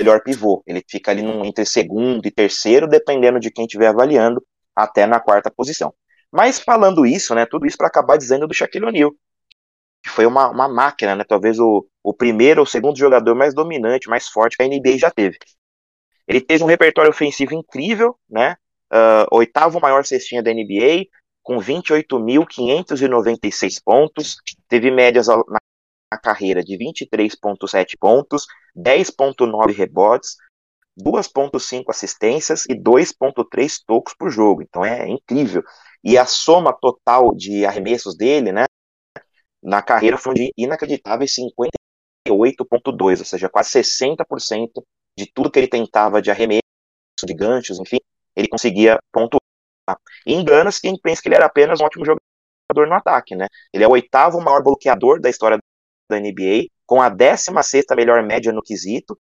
[0.00, 0.62] melhor pivô.
[0.66, 4.42] Ele fica ali num, entre segundo e terceiro, dependendo de quem estiver avaliando,
[4.74, 5.92] até na quarta posição.
[6.32, 9.12] Mas falando isso, né, tudo isso para acabar dizendo do Shaquille O'Neal,
[10.02, 14.08] que foi uma, uma máquina, né, talvez o, o primeiro ou segundo jogador mais dominante,
[14.08, 15.36] mais forte que a NBA já teve.
[16.26, 18.56] Ele teve um repertório ofensivo incrível, né,
[18.92, 21.06] uh, oitavo maior cestinha da NBA,
[21.42, 24.36] com 28.596 pontos,
[24.68, 28.46] teve médias na carreira de 23,7 pontos,
[28.76, 30.36] 10,9 rebotes,
[30.98, 34.62] 2,5 assistências e 2,3 tocos por jogo.
[34.62, 35.62] Então é incrível.
[36.04, 38.64] E a soma total de arremessos dele, né,
[39.62, 44.84] na carreira foi de inacreditáveis 58,2, ou seja, quase 60%
[45.18, 46.60] de tudo que ele tentava de arremesso,
[47.26, 47.98] de ganchos, enfim,
[48.36, 49.40] ele conseguia pontuar.
[50.26, 53.46] E engana-se quem pensa que ele era apenas um ótimo jogador no ataque, né?
[53.72, 55.58] Ele é o oitavo maior bloqueador da história
[56.08, 59.18] da NBA, com a 16 melhor média no quesito,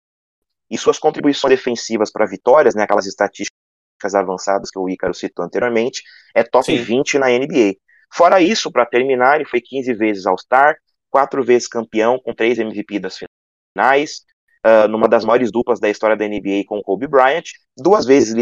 [0.70, 6.02] e suas contribuições defensivas para vitórias, né, aquelas estatísticas avançadas que o Ícaro citou anteriormente,
[6.34, 6.82] é top Sim.
[6.82, 7.74] 20 na NBA.
[8.12, 10.76] Fora isso, para terminar, ele foi 15 vezes All-Star,
[11.10, 14.24] quatro vezes campeão, com três MVP das finais,
[14.64, 17.44] uh, numa das maiores duplas da história da NBA com Kobe Bryant,
[17.76, 18.34] duas vezes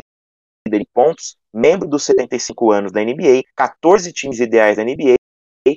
[1.03, 5.17] pontos, membro dos 75 anos da NBA, 14 times ideais da NBA,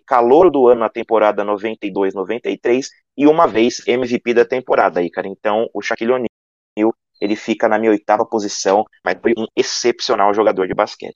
[0.06, 5.28] calor do ano na temporada 92-93 e uma vez MVP da temporada, aí, cara.
[5.28, 10.68] Então, o Shaquille O'Neal, ele fica na minha oitava posição, mas foi um excepcional jogador
[10.68, 11.16] de basquete.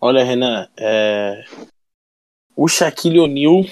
[0.00, 1.44] Olha, Renan, é...
[2.56, 3.64] o Shaquille O'Neal,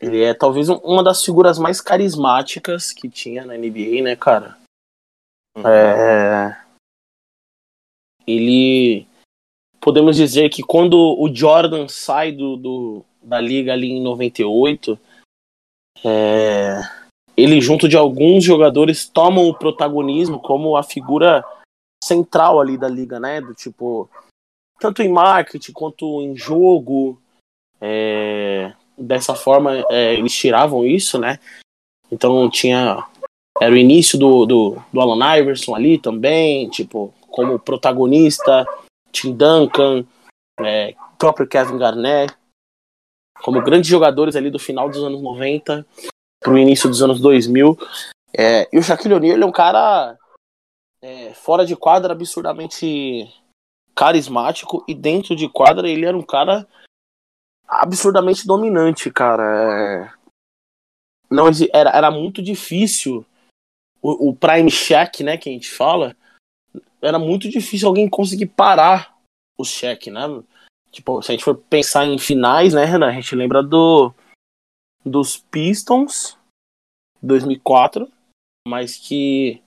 [0.00, 4.63] ele é talvez uma das figuras mais carismáticas que tinha na NBA, né, cara?
[5.56, 5.66] Uhum.
[5.66, 6.60] É...
[8.26, 9.06] Ele
[9.80, 14.98] podemos dizer que quando o Jordan sai do, do da liga ali em 98,
[16.04, 16.80] é,
[17.36, 21.44] ele junto de alguns jogadores tomam o protagonismo como a figura
[22.02, 23.40] central ali da liga, né?
[23.40, 24.08] Do tipo,
[24.78, 27.20] tanto em marketing quanto em jogo.
[27.80, 31.38] É, dessa forma, é, eles tiravam isso, né?
[32.10, 33.04] Então tinha.
[33.60, 38.66] Era o início do, do, do Alan Iverson ali também, tipo, como protagonista.
[39.12, 40.04] Tim Duncan,
[40.60, 42.34] é, próprio Kevin Garnett,
[43.40, 45.86] como grandes jogadores ali do final dos anos 90
[46.40, 47.78] para o início dos anos 2000.
[48.36, 50.18] É, e o Shaquille O'Neal é um cara
[51.00, 53.32] é, fora de quadra absurdamente
[53.94, 56.66] carismático e dentro de quadra ele era um cara
[57.66, 60.10] absurdamente dominante, cara.
[60.10, 60.12] É...
[61.30, 63.24] Não era, era muito difícil
[64.04, 66.14] o, o prime check, né, que a gente fala,
[67.00, 69.16] era muito difícil alguém conseguir parar
[69.56, 70.22] o cheque, né?
[70.90, 73.08] Tipo, se a gente for pensar em finais, né, Renan?
[73.08, 74.12] A gente lembra do
[75.04, 76.36] dos Pistons
[77.22, 78.10] 2004,
[78.68, 79.62] mas que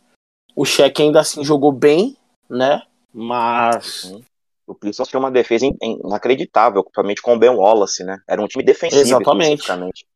[0.55, 2.15] o cheque ainda assim jogou bem,
[2.47, 2.83] né?
[3.11, 4.21] Mas uhum.
[4.67, 8.21] o Pistons tinha uma defesa inacreditável, principalmente com o Ben Wallace, né?
[8.27, 10.07] Era um time defensivo, Exatamente.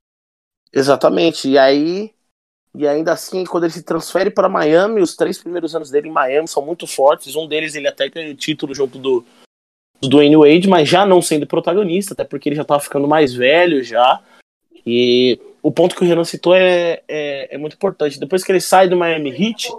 [0.72, 1.50] Exatamente.
[1.50, 2.14] E aí
[2.74, 6.12] e ainda assim, quando ele se transfere para Miami, os três primeiros anos dele em
[6.12, 7.36] Miami são muito fortes.
[7.36, 9.26] Um deles ele até tem o título junto do,
[10.00, 13.34] do Dwayne Wade, mas já não sendo protagonista, até porque ele já estava ficando mais
[13.34, 14.22] velho já.
[14.86, 18.20] E o ponto que o Renan citou é, é, é, muito importante.
[18.20, 19.70] Depois que ele sai do Miami Heat,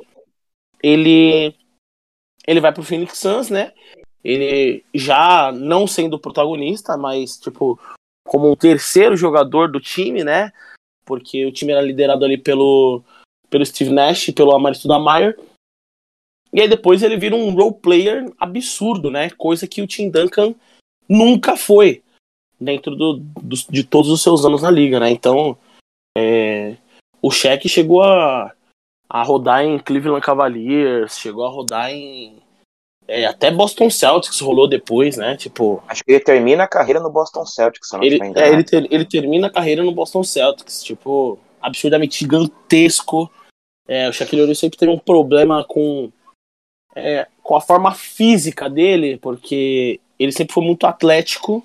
[0.82, 1.55] ele,
[2.47, 3.73] ele vai pro Phoenix Suns, né?
[4.23, 7.81] Ele já não sendo protagonista, mas tipo
[8.24, 10.52] como um terceiro jogador do time, né?
[11.13, 13.03] Porque o time era liderado ali pelo,
[13.51, 15.37] pelo Steve Nash pelo Amari Stoudemire.
[16.51, 19.29] E aí depois ele vira um role player absurdo, né?
[19.29, 20.55] Coisa que o Tim Duncan
[21.07, 22.03] nunca foi
[22.59, 25.11] dentro do, do de todos os seus anos na liga, né?
[25.11, 25.59] Então
[26.17, 26.79] é,
[27.21, 28.51] o Shaq chegou a,
[29.07, 32.37] a rodar em Cleveland Cavaliers, chegou a rodar em
[33.07, 35.37] é, até Boston Celtics rolou depois, né?
[35.37, 35.83] Tipo.
[35.89, 38.93] Acho que ele termina a carreira no Boston Celtics, se não ele, é, ele, ter,
[38.93, 43.31] ele termina a carreira no Boston Celtics, tipo, absurdamente gigantesco.
[43.87, 46.11] É, o Shaquille O'Neal sempre teve um problema com,
[46.95, 51.65] é, com a forma física dele, porque ele sempre foi muito atlético.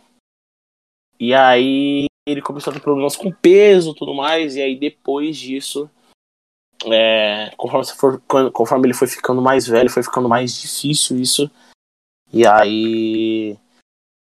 [1.19, 5.89] E aí ele começou a ter problemas com peso tudo mais, e aí depois disso
[6.85, 8.21] é, conforme, for,
[8.51, 11.49] conforme ele foi ficando mais velho, foi ficando mais difícil isso.
[12.31, 13.57] E aí.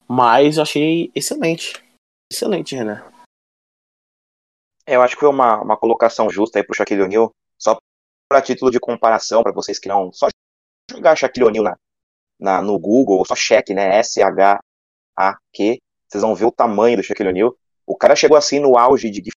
[0.07, 1.83] Mas eu achei excelente.
[2.31, 3.03] Excelente, Renan.
[4.85, 7.31] É, eu acho que foi uma, uma colocação justa aí pro Shaquille O'Neal.
[7.57, 7.77] Só
[8.29, 10.11] para título de comparação, para vocês que não.
[10.13, 10.27] Só
[10.91, 11.77] jogar Shaquille O'Neal na,
[12.39, 13.97] na, no Google, só cheque, né?
[13.99, 15.79] S-H-A-Q.
[16.07, 17.55] Vocês vão ver o tamanho do Shaquille O'Neal.
[17.85, 19.31] O cara chegou assim no auge de, de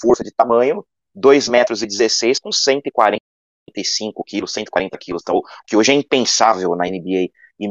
[0.00, 0.84] força, de tamanho,
[1.14, 6.86] 2 metros e 16 com 145 quilos, 140 quilos, então, que hoje é impensável na
[6.86, 7.30] NBA.
[7.58, 7.68] E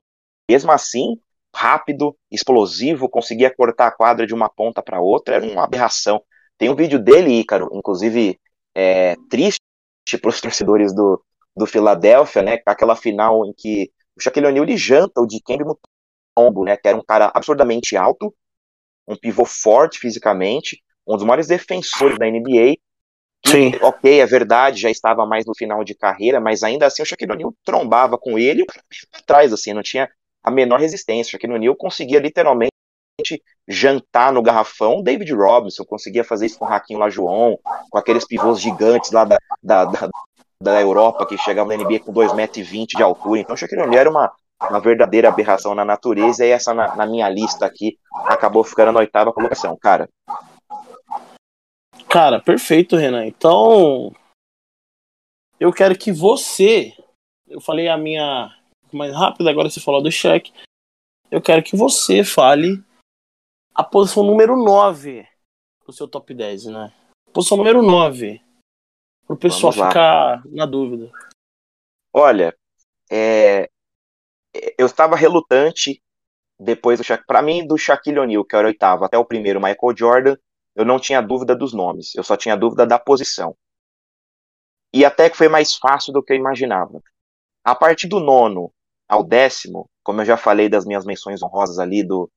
[0.49, 1.15] mesmo assim,
[1.55, 6.21] rápido, explosivo, conseguia cortar a quadra de uma ponta para outra, era uma aberração.
[6.57, 8.39] Tem um vídeo dele, Ícaro, inclusive
[8.75, 9.59] é, triste
[10.21, 11.23] para os torcedores do,
[11.55, 12.59] do Philadelphia, né?
[12.65, 16.77] Aquela final em que o Shaquille O'Neal ele janta o Dikembe Mutombo, né?
[16.77, 18.33] Que era um cara absurdamente alto,
[19.07, 22.75] um pivô forte fisicamente, um dos maiores defensores da NBA.
[23.45, 23.71] Sim.
[23.81, 27.31] ok, é verdade, já estava mais no final de carreira, mas ainda assim o Shaquille
[27.31, 28.83] O'Neal trombava com ele e o cara
[29.13, 30.09] atrás, assim, não tinha
[30.43, 31.29] a menor resistência.
[31.29, 32.71] O Shaquille O'Neal conseguia literalmente
[33.67, 35.01] jantar no garrafão.
[35.01, 37.55] David Robinson conseguia fazer isso com o Raquinho Lajoon,
[37.89, 40.09] com aqueles pivôs gigantes lá da, da, da,
[40.61, 43.39] da Europa que chegavam na NBA com 2,20m de altura.
[43.39, 44.31] Então o Shaquille O'Neal era uma,
[44.69, 48.99] uma verdadeira aberração na natureza e essa na, na minha lista aqui acabou ficando na
[48.99, 50.09] oitava colocação, cara.
[52.10, 53.26] Cara, perfeito, Renan.
[53.26, 54.11] Então,
[55.60, 56.94] eu quero que você,
[57.48, 58.49] eu falei a minha
[58.91, 60.52] mais rápida, agora você falou do cheque.
[61.30, 62.84] Eu quero que você fale
[63.76, 65.27] a posição número 9
[65.86, 66.94] do seu top 10, né?
[67.31, 68.41] Posição número 9.
[69.27, 71.11] Para o pessoal ficar na dúvida.
[72.11, 72.57] Olha,
[73.11, 73.69] é,
[74.77, 76.02] eu estava relutante
[76.60, 79.61] depois do Shaq, para mim do Shaquille O'Neal, que era o oitavo, até o primeiro
[79.61, 80.38] Michael Jordan,
[80.80, 83.53] eu não tinha dúvida dos nomes, eu só tinha dúvida da posição.
[84.93, 87.03] E até que foi mais fácil do que eu imaginava.
[87.65, 88.72] A partir do nono
[89.06, 92.31] ao décimo, como eu já falei das minhas menções honrosas ali do,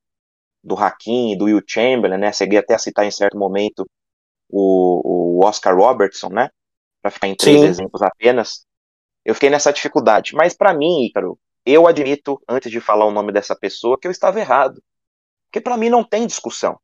[0.61, 2.33] do Hakim, do Will Chamberlain, né?
[2.33, 3.89] Cheguei até a citar em certo momento
[4.49, 6.49] o, o Oscar Robertson, né?
[7.01, 7.67] Para ficar em três Sim.
[7.67, 8.65] exemplos apenas.
[9.23, 10.35] Eu fiquei nessa dificuldade.
[10.35, 14.11] Mas para mim, Ícaro, eu admito, antes de falar o nome dessa pessoa, que eu
[14.11, 14.83] estava errado.
[15.45, 16.77] Porque para mim não tem discussão.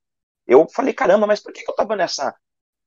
[0.49, 2.35] Eu falei, caramba, mas por que eu estava nessa,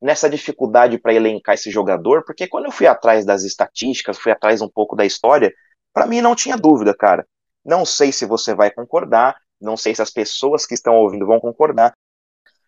[0.00, 2.24] nessa dificuldade para elencar esse jogador?
[2.24, 5.54] Porque quando eu fui atrás das estatísticas, fui atrás um pouco da história,
[5.92, 7.24] para mim não tinha dúvida, cara.
[7.64, 11.38] Não sei se você vai concordar, não sei se as pessoas que estão ouvindo vão
[11.38, 11.92] concordar,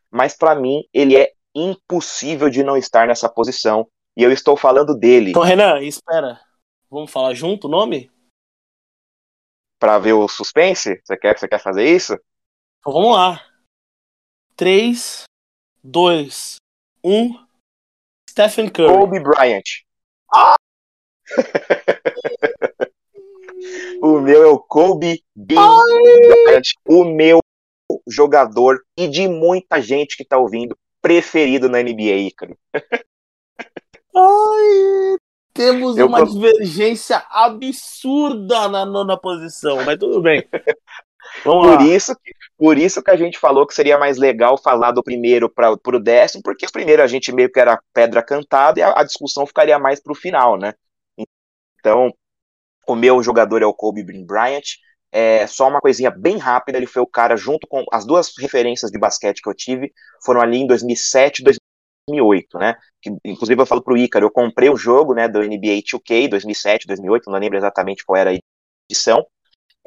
[0.09, 3.89] mas para mim ele é impossível de não estar nessa posição.
[4.17, 5.31] E eu estou falando dele.
[5.31, 6.41] Então, Renan, espera.
[6.89, 8.13] Vamos falar junto o nome?
[9.81, 11.01] Para ver o suspense?
[11.05, 12.13] Você quer, você quer fazer isso?
[12.79, 13.54] Então vamos lá.
[14.57, 15.25] 3,
[15.83, 16.57] 2,
[17.03, 17.47] 1.
[18.31, 18.89] Stephen Curry.
[18.89, 19.65] Kobe Bryant.
[20.33, 20.55] Ah!
[24.03, 27.39] O meu é o Kobe Bryant, o meu
[28.07, 32.55] jogador e de muita gente que tá ouvindo preferido na NBA, cara.
[34.15, 35.17] Ai,
[35.55, 36.33] temos Eu uma tô...
[36.33, 40.47] divergência absurda na nona posição, mas tudo bem.
[41.43, 41.87] Vamos por lá.
[41.87, 42.15] isso,
[42.57, 46.01] por isso que a gente falou que seria mais legal falar do primeiro para o
[46.01, 49.47] décimo, porque o primeiro a gente meio que era pedra cantada e a, a discussão
[49.47, 50.75] ficaria mais para o final, né?
[51.79, 52.13] Então,
[52.87, 54.79] o meu jogador é o Kobe Bryant.
[55.13, 58.91] É, só uma coisinha bem rápida, ele foi o cara junto com as duas referências
[58.91, 59.93] de basquete que eu tive,
[60.25, 61.45] foram ali em 2007 e
[62.09, 62.75] 2008, né?
[63.01, 66.89] Que, inclusive eu falo pro Ícaro, eu comprei o jogo, né, do NBA 2K 2007,
[66.89, 68.39] 2008, não lembro exatamente qual era a
[68.91, 69.25] edição.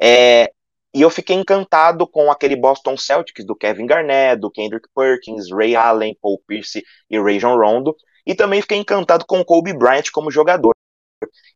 [0.00, 0.50] É,
[0.94, 5.76] e eu fiquei encantado com aquele Boston Celtics do Kevin Garnett, do Kendrick Perkins, Ray
[5.76, 7.94] Allen, Paul Pierce e Ray John Rondo.
[8.26, 10.72] E também fiquei encantado com o Kobe Bryant como jogador.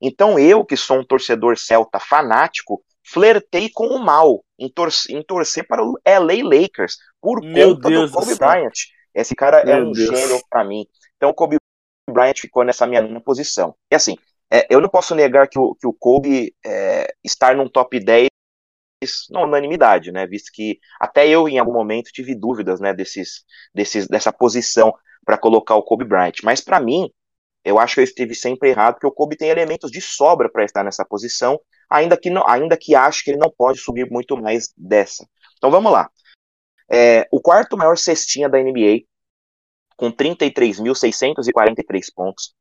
[0.00, 5.22] Então eu, que sou um torcedor celta fanático, flertei com o mal em, torcer, em
[5.22, 8.72] torcer para o LA Lakers por Meu conta Deus do Kobe do Bryant.
[9.14, 10.18] Esse cara é Meu é um Deus.
[10.18, 10.86] gênio para mim.
[11.16, 11.56] Então o Kobe
[12.10, 13.74] Bryant ficou nessa minha posição.
[13.90, 14.16] E assim,
[14.50, 18.31] é, eu não posso negar que o, que o Kobe é, estar num top 10
[19.30, 20.26] na unanimidade, né?
[20.26, 25.38] Visto que até eu, em algum momento, tive dúvidas, né, desses, desses, dessa posição para
[25.38, 26.34] colocar o Kobe Bryant.
[26.42, 27.10] Mas para mim,
[27.64, 30.64] eu acho que eu estive sempre errado, porque o Kobe tem elementos de sobra para
[30.64, 34.36] estar nessa posição, ainda que, não, ainda que acho que ele não pode subir muito
[34.36, 35.26] mais dessa.
[35.56, 36.10] Então vamos lá.
[36.90, 39.04] É, o quarto maior cestinha da NBA,
[39.96, 42.54] com 33.643 pontos.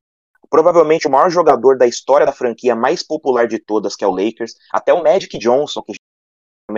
[0.50, 4.12] Provavelmente o maior jogador da história da franquia mais popular de todas, que é o
[4.12, 4.54] Lakers.
[4.72, 5.94] Até o Magic Johnson, que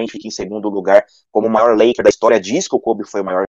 [0.07, 3.21] fica em segundo lugar como o maior Laker da história, diz que o Kobe foi
[3.23, 3.45] maior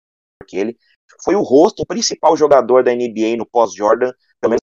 [0.47, 0.77] que ele.
[1.23, 4.61] Foi o rosto, o principal jogador da NBA no pós-Jordan, pelo menos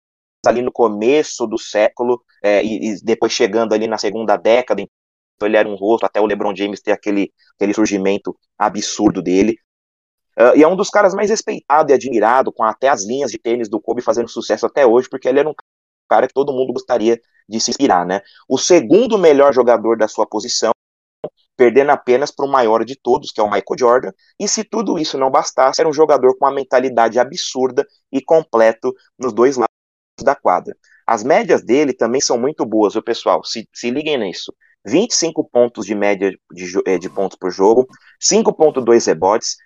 [0.46, 5.48] ali no começo do século, é, e, e, depois chegando ali na segunda década, então
[5.48, 9.56] ele era um rosto, até o LeBron James ter aquele, aquele surgimento absurdo dele.
[10.38, 13.38] Uh, e é um dos caras mais respeitado e admirado, com até as linhas de
[13.38, 15.54] tênis do Kobe fazendo sucesso até hoje, porque ele era um
[16.08, 18.20] cara que todo mundo gostaria de se inspirar, né?
[18.48, 20.72] O segundo melhor jogador da sua posição
[21.56, 24.12] perdendo apenas para o maior de todos, que é o Michael Jordan.
[24.38, 28.92] E se tudo isso não bastasse, era um jogador com uma mentalidade absurda e completo
[29.18, 29.68] nos dois lados
[30.22, 30.76] da quadra.
[31.06, 33.44] As médias dele também são muito boas, viu, pessoal?
[33.44, 34.52] Se, se liguem nisso.
[34.86, 37.86] 25 pontos de média de, eh, de pontos por jogo,
[38.20, 39.56] 5.2 rebotes,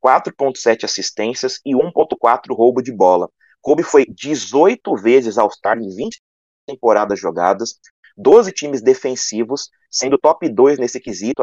[0.00, 3.28] 4.7 assistências e 1.4 roubo de bola.
[3.60, 6.20] Kobe foi 18 vezes All-Star em 20
[6.66, 7.78] temporadas jogadas,
[8.20, 11.42] 12 times defensivos, sendo top 2 nesse quesito,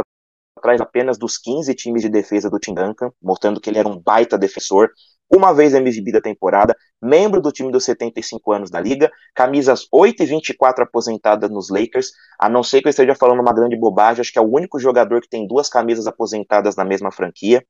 [0.55, 3.99] atrás apenas dos 15 times de defesa do Tim Duncan, mostrando que ele era um
[3.99, 4.89] baita defensor.
[5.29, 10.23] Uma vez MVP da temporada, membro do time dos 75 anos da liga, camisas 8
[10.23, 14.21] e 24 aposentadas nos Lakers, a não ser que eu esteja falando uma grande bobagem,
[14.21, 17.65] acho que é o único jogador que tem duas camisas aposentadas na mesma franquia.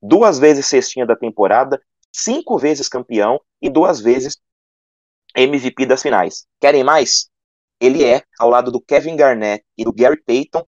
[0.00, 1.80] Duas vezes cestinha da temporada,
[2.10, 4.38] cinco vezes campeão e duas vezes
[5.36, 6.46] MVP das finais.
[6.58, 7.31] Querem mais?
[7.82, 10.64] Ele é, ao lado do Kevin Garnett e do Gary Payton,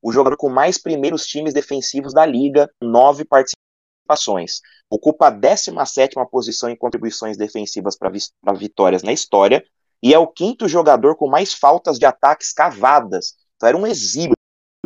[0.00, 4.60] o jogador com mais primeiros times defensivos da liga, nove participações.
[4.88, 8.12] Ocupa a 17 posição em contribuições defensivas para
[8.54, 9.64] vitórias na história
[10.00, 13.34] e é o quinto jogador com mais faltas de ataques cavadas.
[13.56, 14.36] Então era um exímio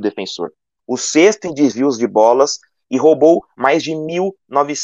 [0.01, 0.55] defensor.
[0.87, 2.61] O sexto em desvios de bolas
[2.91, 4.35] e roubou mais de mil,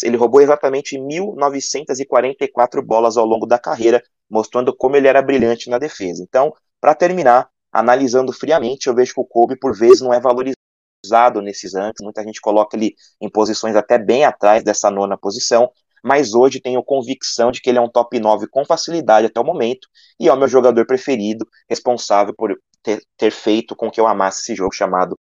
[0.03, 5.79] ele roubou exatamente 1.944 bolas ao longo da carreira, mostrando como ele era brilhante na
[5.79, 6.23] defesa.
[6.23, 11.41] Então, para terminar, analisando friamente, eu vejo que o Kobe por vezes não é valorizado
[11.43, 15.71] nesses rankings, muita gente coloca ele em posições até bem atrás dessa nona posição,
[16.03, 19.45] mas hoje tenho convicção de que ele é um top 9 com facilidade até o
[19.45, 19.89] momento,
[20.19, 24.41] e é o meu jogador preferido, responsável por ter, ter feito com que eu amasse
[24.41, 25.17] esse jogo chamado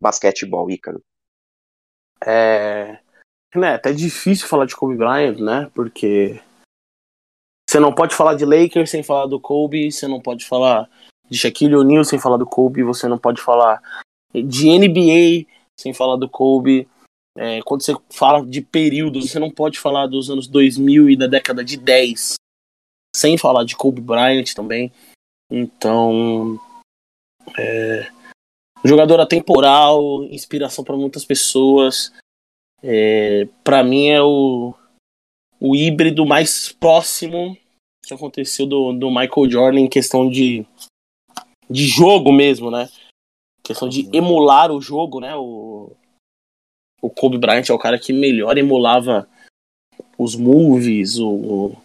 [0.00, 1.02] basquetebol, Ícaro.
[2.26, 2.98] É,
[3.54, 5.70] né, até difícil falar de Kobe Bryant, né?
[5.74, 6.40] Porque
[7.74, 10.88] você não pode falar de Lakers sem falar do Kobe, você não pode falar
[11.28, 13.82] de Shaquille O'Neal sem falar do Kobe, você não pode falar
[14.32, 16.88] de NBA sem falar do Kobe.
[17.36, 21.26] É, quando você fala de períodos, você não pode falar dos anos 2000 e da
[21.26, 22.34] década de 10
[23.16, 24.92] sem falar de Kobe Bryant também.
[25.50, 26.60] Então,
[27.58, 28.08] é,
[28.84, 32.12] jogador atemporal, inspiração para muitas pessoas.
[32.80, 34.72] É, para mim é o,
[35.58, 37.58] o híbrido mais próximo
[38.06, 40.66] que aconteceu do, do Michael Jordan em questão de,
[41.68, 42.88] de jogo mesmo, né?
[43.62, 45.34] Questão de emular o jogo, né?
[45.36, 45.92] O,
[47.00, 49.28] o Kobe Bryant é o cara que melhor emulava
[50.18, 51.76] os movies, o,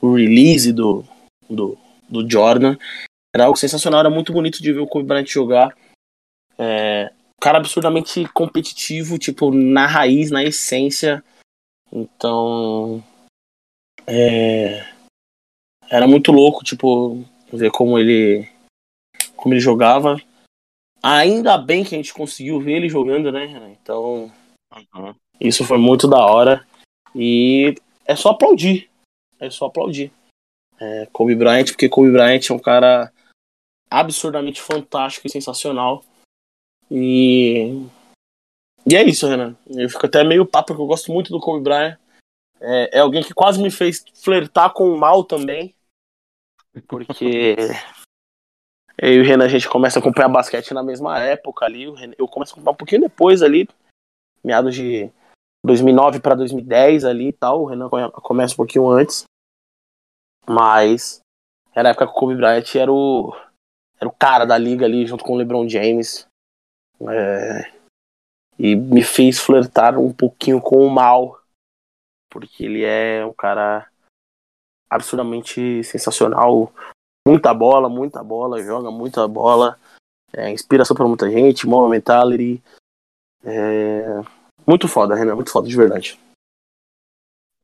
[0.00, 1.04] o release do,
[1.48, 1.78] do,
[2.08, 2.76] do Jordan.
[3.34, 5.76] Era algo sensacional, era muito bonito de ver o Kobe Bryant jogar.
[6.58, 11.24] É, cara absurdamente competitivo, tipo, na raiz, na essência.
[11.90, 13.02] Então.
[14.06, 14.86] É,
[15.90, 18.48] era muito louco, tipo, ver como ele.
[19.34, 20.16] como ele jogava.
[21.02, 23.76] Ainda bem que a gente conseguiu ver ele jogando, né?
[23.82, 24.30] Então.
[24.94, 25.14] Uhum.
[25.40, 26.64] Isso foi muito da hora.
[27.14, 27.74] E
[28.06, 28.88] é só aplaudir.
[29.40, 30.12] É só aplaudir.
[30.78, 33.12] É, Kobe Bryant, porque Kobe Bryant é um cara
[33.90, 36.04] absurdamente fantástico e sensacional.
[36.88, 37.84] E.
[38.86, 39.56] E é isso, Renan.
[39.66, 41.98] Eu fico até meio papo, porque eu gosto muito do Kobe Bryant.
[42.60, 45.74] É, é alguém que quase me fez flertar com o mal também.
[46.86, 47.56] Porque.
[48.98, 51.84] eu e o Renan, a gente começa a acompanhar basquete na mesma época ali.
[52.18, 53.68] Eu começo a acompanhar um pouquinho depois ali,
[54.42, 55.10] meados de
[55.64, 57.62] 2009 para 2010 ali e tal.
[57.62, 59.24] O Renan começa um pouquinho antes.
[60.48, 61.20] Mas
[61.74, 63.34] era a época que o Kobe Bryant era o,
[64.00, 66.26] era o cara da liga ali, junto com o LeBron James.
[67.08, 67.72] É,
[68.58, 71.40] e me fez flertar um pouquinho com o mal,
[72.28, 73.89] porque ele é um cara
[74.90, 76.72] absurdamente sensacional.
[77.26, 79.78] Muita bola, muita bola, joga muita bola,
[80.32, 82.62] é inspiração para muita gente, Moment mentality.
[83.44, 84.22] É,
[84.66, 86.18] muito foda, Renan, muito foda de verdade.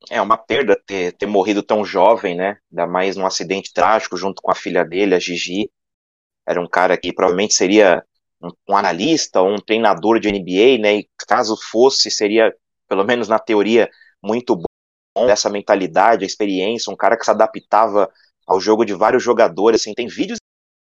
[0.08, 2.58] É uma perda ter, ter morrido tão jovem, né?
[2.70, 5.70] Ainda mais num acidente trágico junto com a filha dele, a Gigi.
[6.46, 8.04] Era um cara que provavelmente seria
[8.40, 10.96] um, um analista ou um treinador de NBA, né?
[10.98, 12.54] E caso fosse, seria,
[12.88, 13.90] pelo menos na teoria,
[14.22, 14.60] muito
[15.24, 18.10] dessa mentalidade, a experiência, um cara que se adaptava
[18.46, 20.38] ao jogo de vários jogadores, assim, tem vídeos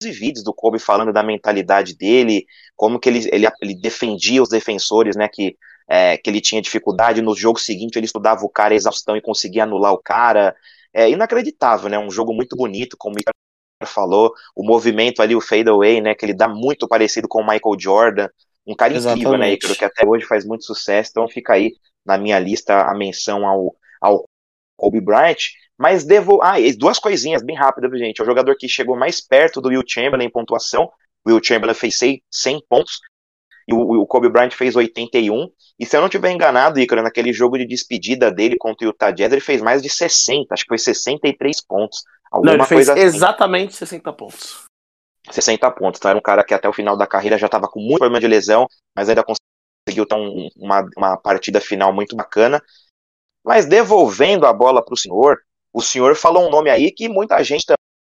[0.04, 2.46] e vídeos do Kobe falando da mentalidade dele,
[2.76, 5.58] como que ele, ele, ele defendia os defensores, né, que,
[5.90, 9.22] é, que ele tinha dificuldade, no jogo seguinte ele estudava o cara a exaustão e
[9.22, 10.56] conseguia anular o cara,
[10.94, 15.70] é inacreditável, né, um jogo muito bonito, como o falou, o movimento ali, o fade
[15.70, 18.30] away, né, que ele dá muito parecido com o Michael Jordan,
[18.66, 19.20] um cara Exatamente.
[19.20, 21.74] incrível, né, Icaro, que até hoje faz muito sucesso, então fica aí
[22.06, 24.26] na minha lista a menção ao, ao
[24.78, 25.38] Kobe Bryant,
[25.78, 29.62] mas devo, ah, duas coisinhas bem rápidas, gente, é o jogador que chegou mais perto
[29.62, 30.90] do Will Chamberlain em pontuação,
[31.26, 32.22] o Will Chamberlain fez 100
[32.68, 33.00] pontos,
[33.70, 35.48] e o, o Kobe Bryant fez 81.
[35.80, 39.12] E se eu não estiver enganado, Icaro, naquele jogo de despedida dele contra o Utah
[39.12, 42.04] Jazz, ele fez mais de 60, acho que foi 63 pontos.
[42.32, 43.02] Alguma não, ele fez assim.
[43.02, 44.64] exatamente 60 pontos.
[45.30, 46.00] 60 pontos.
[46.00, 48.20] Então era um cara que até o final da carreira já estava com muito problema
[48.20, 52.62] de lesão, mas ainda conseguiu ter um, uma, uma partida final muito bacana.
[53.44, 55.38] Mas devolvendo a bola para o senhor,
[55.74, 57.66] o senhor falou um nome aí que muita gente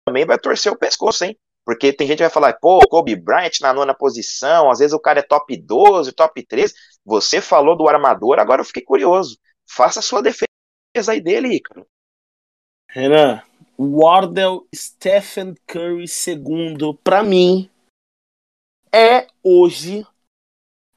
[0.05, 1.37] também vai torcer o pescoço, hein?
[1.63, 4.99] Porque tem gente que vai falar, pô, Kobe Bryant na nona posição, às vezes o
[4.99, 6.73] cara é top 12, top 13.
[7.05, 9.37] Você falou do armador, agora eu fiquei curioso.
[9.69, 10.47] Faça a sua defesa
[11.11, 11.85] aí dele, cara.
[12.89, 13.41] Renan,
[13.77, 17.69] Wardell Stephen Curry II, para mim,
[18.91, 20.05] é hoje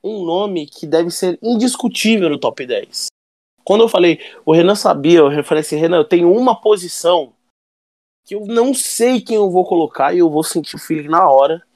[0.02, 3.06] um nome que deve ser indiscutível no top 10.
[3.64, 7.32] Quando eu falei, o Renan sabia, eu falei assim, Renan, eu tenho uma posição
[8.24, 11.28] que eu não sei quem eu vou colocar e eu vou sentir o feeling na
[11.28, 11.66] hora.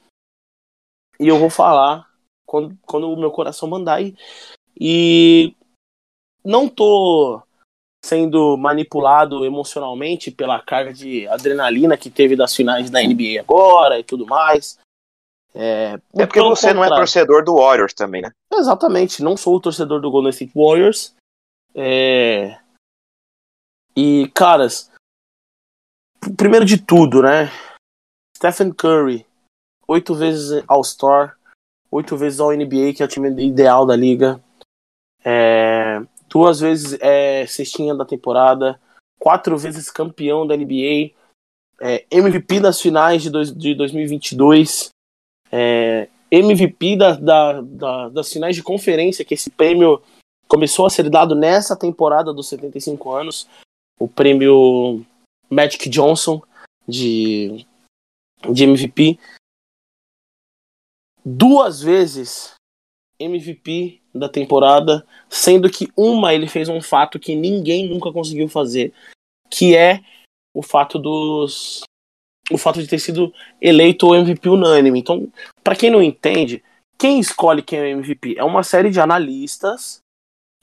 [1.19, 2.07] E eu vou falar
[2.45, 4.01] quando, quando o meu coração mandar.
[4.01, 4.15] E,
[4.79, 5.55] e
[6.43, 7.41] não tô
[8.03, 14.03] sendo manipulado emocionalmente pela carga de adrenalina que teve das finais da NBA agora e
[14.03, 14.79] tudo mais.
[15.53, 16.75] É, é porque você contrário.
[16.75, 18.31] não é torcedor do Warriors também, né?
[18.53, 21.13] Exatamente, não sou o torcedor do Golden State Warriors.
[21.75, 22.59] É...
[23.95, 24.91] E, caras,
[26.37, 27.49] primeiro de tudo, né?
[28.35, 29.25] Stephen Curry,
[29.87, 31.37] oito vezes All-Star,
[31.91, 34.41] oito vezes All-NBA, que é o time ideal da liga.
[35.23, 37.45] É, duas vezes é,
[37.97, 38.79] da temporada,
[39.19, 41.11] quatro vezes campeão da NBA,
[41.81, 44.89] é, MVP das finais de, dois, de 2022,
[45.51, 50.01] é, MVP da, da, da, das finais de conferência, que esse prêmio
[50.49, 53.47] começou a ser dado nessa temporada dos 75 anos,
[53.99, 55.05] o prêmio
[55.47, 56.41] Magic Johnson
[56.87, 57.65] de,
[58.51, 59.19] de MVP.
[61.23, 62.55] Duas vezes
[63.19, 68.91] MVP da temporada, sendo que uma ele fez um fato que ninguém nunca conseguiu fazer,
[69.51, 70.01] que é
[70.55, 71.83] o fato dos
[72.51, 73.31] o fato de ter sido
[73.61, 74.99] eleito o MVP unânime.
[74.99, 75.31] Então,
[75.63, 76.63] para quem não entende,
[76.97, 80.01] quem escolhe quem é o MVP é uma série de analistas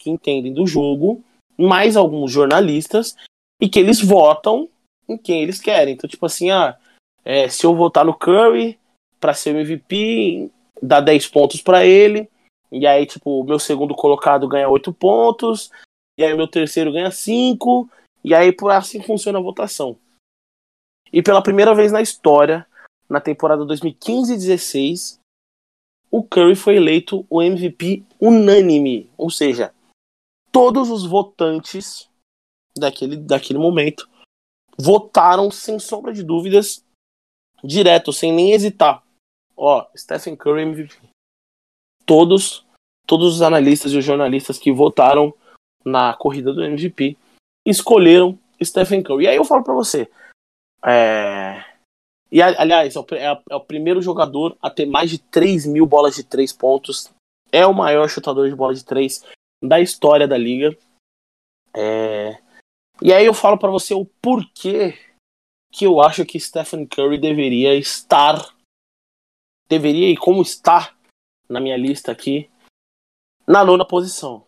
[0.06, 1.20] que entendem do jogo,
[1.58, 3.16] mais alguns jornalistas
[3.60, 4.68] e que eles votam
[5.08, 5.94] em quem eles querem.
[5.94, 6.78] Então, tipo assim, ah,
[7.24, 8.78] é, se eu votar no Curry
[9.18, 10.48] para ser o MVP,
[10.80, 12.28] dá 10 pontos para ele.
[12.70, 15.72] E aí, tipo, o meu segundo colocado ganha 8 pontos.
[16.16, 17.88] E aí meu terceiro ganha 5.
[18.22, 19.96] E aí por assim funciona a votação.
[21.12, 22.64] E pela primeira vez na história,
[23.08, 25.18] na temporada 2015-16,
[26.10, 29.10] o Curry foi eleito o MVP unânime.
[29.16, 29.72] Ou seja,
[30.56, 32.08] todos os votantes
[32.74, 34.08] daquele, daquele momento
[34.78, 36.82] votaram sem sombra de dúvidas,
[37.62, 39.02] direto, sem nem hesitar.
[39.54, 40.94] Ó, Stephen Curry MVP.
[42.06, 42.64] Todos,
[43.06, 45.34] todos os analistas e os jornalistas que votaram
[45.84, 47.18] na corrida do MVP
[47.66, 49.24] escolheram Stephen Curry.
[49.24, 50.10] E aí eu falo para você,
[50.86, 51.62] é...
[52.32, 55.84] E aliás, é o, é, é o, primeiro jogador a ter mais de 3 mil
[55.84, 57.10] bolas de 3 pontos.
[57.52, 59.22] É o maior chutador de bola de 3
[59.62, 60.76] da história da liga.
[61.74, 62.42] É...
[63.02, 64.94] E aí eu falo para você o porquê
[65.70, 68.56] que eu acho que Stephen Curry deveria estar,
[69.68, 70.96] deveria e como está
[71.48, 72.50] na minha lista aqui,
[73.46, 74.46] na nona posição.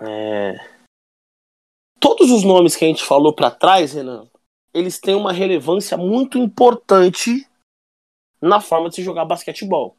[0.00, 0.54] É...
[2.00, 4.28] Todos os nomes que a gente falou para trás, Renan,
[4.74, 7.48] eles têm uma relevância muito importante
[8.40, 9.96] na forma de se jogar basquetebol.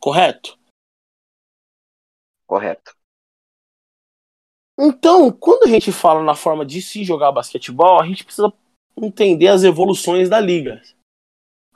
[0.00, 0.58] Correto?
[2.46, 2.96] Correto.
[4.84, 8.52] Então, quando a gente fala na forma de se jogar basquetebol, a gente precisa
[9.00, 10.82] entender as evoluções da liga.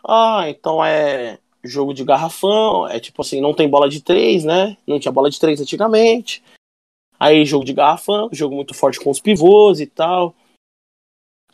[0.05, 4.77] Ah, então é jogo de garrafão, é tipo assim, não tem bola de três, né?
[4.85, 6.43] Não tinha bola de três antigamente.
[7.19, 10.35] Aí jogo de garrafão, jogo muito forte com os pivôs e tal.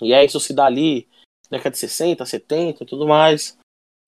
[0.00, 1.06] E aí isso se dá ali,
[1.50, 3.58] década de 60, 70 e tudo mais.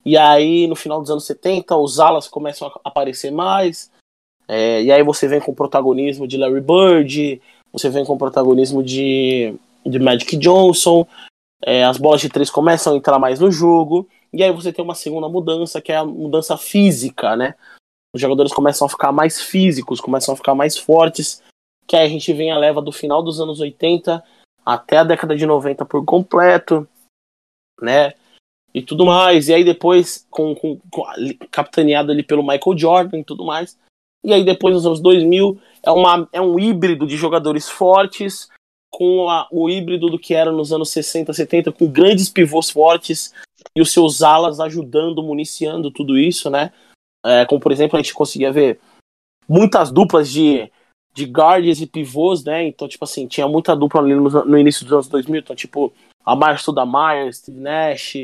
[0.02, 3.92] E aí no final dos anos 70 os alas começam a aparecer mais.
[4.46, 7.40] É, e aí você vem com o protagonismo de Larry Bird,
[7.72, 9.54] você vem com o protagonismo de,
[9.84, 11.06] de Magic Johnson,
[11.62, 14.84] é, as bolas de três começam a entrar mais no jogo, e aí você tem
[14.84, 17.54] uma segunda mudança, que é a mudança física, né?
[18.14, 21.42] Os jogadores começam a ficar mais físicos, começam a ficar mais fortes,
[21.86, 24.22] que aí a gente vem a leva do final dos anos 80
[24.64, 26.88] até a década de 90 por completo,
[27.80, 28.14] né?
[28.72, 29.48] E tudo mais.
[29.48, 31.04] E aí depois, com, com, com
[31.50, 33.78] capitaneado ali pelo Michael Jordan e tudo mais,
[34.24, 38.48] e aí depois nos anos 2000 é, uma, é um híbrido de jogadores fortes
[38.90, 43.34] com a, o híbrido do que era nos anos 60, 70, com grandes pivôs fortes
[43.76, 46.72] e os seus alas ajudando, municiando tudo isso, né?
[47.24, 48.78] é, como por exemplo a gente conseguia ver
[49.48, 50.70] muitas duplas de,
[51.14, 52.66] de guards e pivôs, né?
[52.66, 55.92] Então, tipo assim, tinha muita dupla ali no, no início dos anos 2000, então, tipo,
[56.24, 58.14] a Marcia Stoudemire, Steve Nash,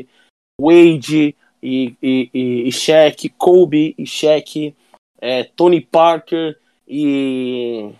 [0.59, 4.75] Wade e, e, e, e Shaq, Kobe e Shaq,
[5.21, 6.57] é, Tony Parker
[6.87, 7.93] e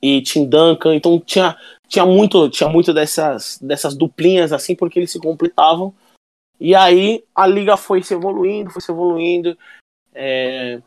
[0.00, 1.56] e Tim Duncan, então tinha,
[1.88, 5.92] tinha muito, tinha muito dessas, dessas duplinhas assim, porque eles se completavam.
[6.60, 9.56] E aí a liga foi se evoluindo, foi se evoluindo.
[10.14, 10.80] É,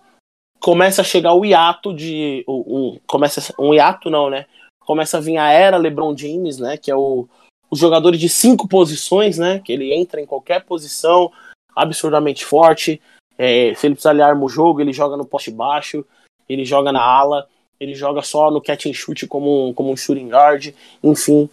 [0.60, 2.44] começa a chegar o hiato de.
[2.48, 4.46] Um, começa um hiato não, né?
[4.80, 6.78] Começa a vir a era LeBron James, né?
[6.78, 7.28] Que é o,
[7.70, 9.60] o jogador de cinco posições, né?
[9.60, 11.32] Que ele entra em qualquer posição,
[11.76, 13.02] absurdamente forte.
[13.42, 16.06] É, se ele precisar arma o jogo, ele joga no poste baixo,
[16.48, 17.48] ele joga na ala
[17.82, 20.72] ele joga só no catch and shoot como, como um shooting guard,
[21.04, 21.50] enfim.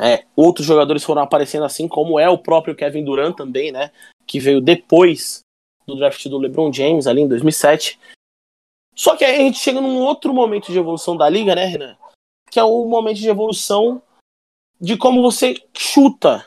[0.00, 3.92] É, outros jogadores foram aparecendo assim, como é o próprio Kevin Durant também, né?
[4.26, 5.42] Que veio depois
[5.86, 7.96] do draft do LeBron James, ali em 2007.
[8.96, 11.96] Só que aí a gente chega num outro momento de evolução da liga, né, Renan?
[12.50, 14.02] Que é o momento de evolução
[14.80, 16.44] de como você chuta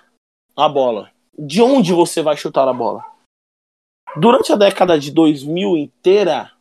[0.57, 1.09] a bola.
[1.39, 3.12] De onde você vai chutar a bola.
[4.15, 6.51] Durante a década de 2000 inteira,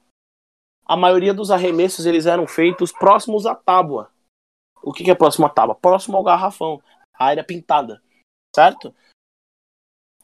[0.86, 4.10] a maioria dos arremessos eles eram feitos próximos à tábua.
[4.82, 5.74] O que, que é próximo à tábua?
[5.74, 6.82] Próximo ao garrafão,
[7.14, 8.02] a área pintada,
[8.54, 8.94] certo?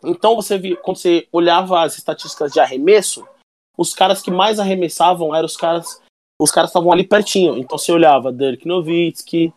[0.03, 3.29] Então você via, quando você olhava as estatísticas de arremesso,
[3.77, 6.03] os caras que mais arremessavam eram os caras,
[6.41, 7.59] os caras estavam ali pertinho.
[7.59, 9.53] Então você olhava Dirk Nowitzki,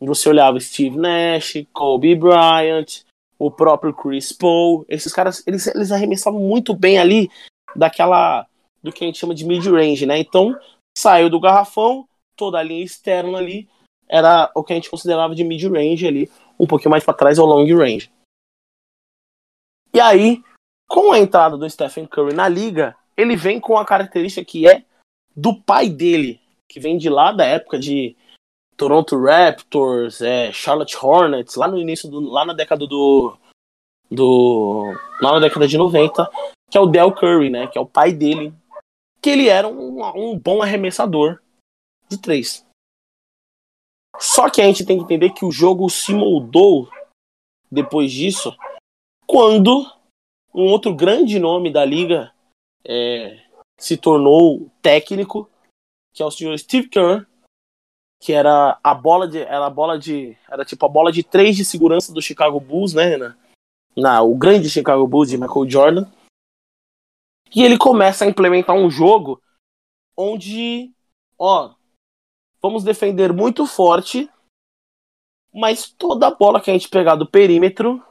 [0.00, 3.04] você olhava Steve Nash, Kobe Bryant,
[3.38, 7.30] o próprio Chris Paul, esses caras, eles, eles arremessavam muito bem ali
[7.74, 8.46] daquela
[8.82, 10.18] do que a gente chama de mid-range, né?
[10.18, 10.58] Então,
[10.96, 12.06] saiu do garrafão,
[12.36, 13.68] toda a linha externa ali
[14.08, 17.42] era o que a gente considerava de mid-range ali, um pouquinho mais para trás é
[17.42, 18.10] o long range.
[19.92, 20.42] E aí,
[20.86, 24.84] com a entrada do Stephen Curry na liga, ele vem com a característica que é
[25.34, 28.16] do pai dele, que vem de lá da época de
[28.76, 33.36] Toronto Raptors, é, Charlotte Hornets, lá no início, do, lá na década do,
[34.10, 34.92] do.
[35.20, 36.30] lá na década de 90,
[36.70, 37.66] que é o Del Curry, né?
[37.66, 38.52] Que é o pai dele,
[39.20, 41.40] que ele era um, um bom arremessador
[42.08, 42.66] de três.
[44.18, 46.88] Só que a gente tem que entender que o jogo se moldou
[47.70, 48.56] depois disso,
[49.26, 49.84] quando
[50.54, 52.32] um outro grande nome da liga
[52.84, 53.42] é,
[53.78, 55.50] se tornou técnico,
[56.12, 57.26] que é o senhor Steve Kerr,
[58.20, 61.56] que era a bola de, era a bola de, era tipo a bola de três
[61.56, 63.36] de segurança do Chicago Bulls, né, Renan?
[63.96, 66.10] Na, o grande Chicago Bulls de Michael Jordan.
[67.54, 69.40] E ele começa a implementar um jogo
[70.16, 70.92] onde,
[71.38, 71.74] ó,
[72.60, 74.28] vamos defender muito forte,
[75.52, 78.02] mas toda a bola que a gente pegar do perímetro,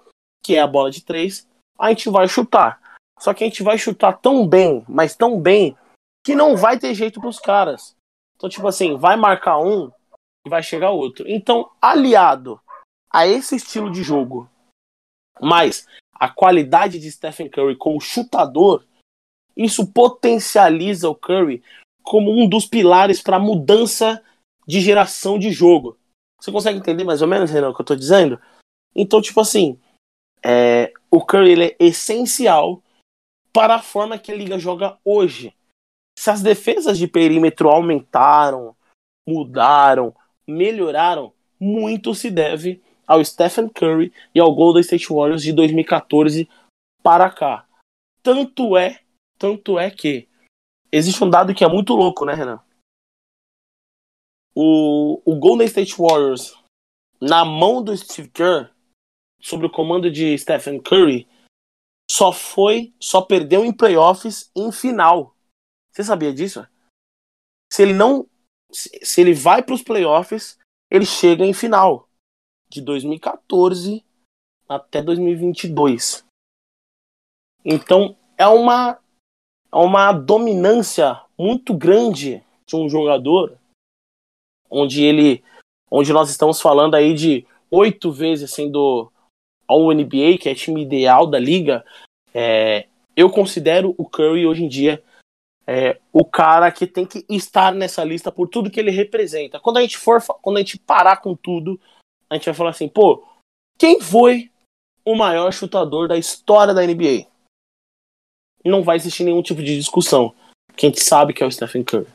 [0.42, 1.48] que é a bola de três,
[1.78, 2.82] a gente vai chutar.
[3.20, 5.78] Só que a gente vai chutar tão bem, mas tão bem,
[6.24, 7.96] que não vai ter jeito pros caras.
[8.44, 9.90] Então, tipo assim, vai marcar um
[10.46, 11.24] e vai chegar outro.
[11.30, 12.60] Então, aliado
[13.10, 14.50] a esse estilo de jogo,
[15.40, 18.86] mas a qualidade de Stephen Curry como chutador,
[19.56, 21.64] isso potencializa o Curry
[22.04, 24.22] como um dos pilares para a mudança
[24.68, 25.98] de geração de jogo.
[26.38, 28.42] Você consegue entender mais ou menos, Renan, o que eu estou dizendo?
[28.94, 29.80] Então, tipo assim,
[30.44, 32.84] é, o Curry é essencial
[33.54, 35.56] para a forma que a liga joga hoje.
[36.24, 38.74] Se as defesas de perímetro aumentaram,
[39.28, 40.16] mudaram,
[40.48, 46.50] melhoraram, muito se deve ao Stephen Curry e ao Golden State Warriors de 2014
[47.04, 47.68] para cá.
[48.22, 49.02] Tanto é
[49.38, 50.30] tanto é que
[50.90, 52.64] existe um dado que é muito louco, né, Renan?
[54.56, 56.58] O, o Golden State Warriors,
[57.20, 58.72] na mão do Steve Kerr,
[59.42, 61.28] sob o comando de Stephen Curry,
[62.10, 65.34] só foi, só perdeu em playoffs em final.
[65.94, 66.68] Você sabia disso?
[67.72, 68.28] Se ele não,
[68.72, 70.58] se ele vai para os playoffs,
[70.90, 72.10] ele chega em final
[72.68, 74.04] de 2014
[74.68, 76.26] até 2022.
[77.64, 79.00] Então é uma
[79.72, 83.58] uma dominância muito grande de um jogador,
[84.70, 85.44] onde ele,
[85.90, 89.12] onde nós estamos falando aí de oito vezes sendo
[89.68, 91.84] ao NBA, que é time ideal da liga,
[92.34, 95.04] é, eu considero o Curry hoje em dia
[95.66, 99.60] é, o cara que tem que estar nessa lista por tudo que ele representa.
[99.60, 101.80] Quando a gente for, quando a gente parar com tudo,
[102.30, 103.24] a gente vai falar assim, pô,
[103.78, 104.52] quem foi
[105.06, 107.32] o maior chutador da história da NBA?
[108.70, 110.34] não vai existir nenhum tipo de discussão.
[110.76, 112.08] Quem sabe que é o Stephen Curry.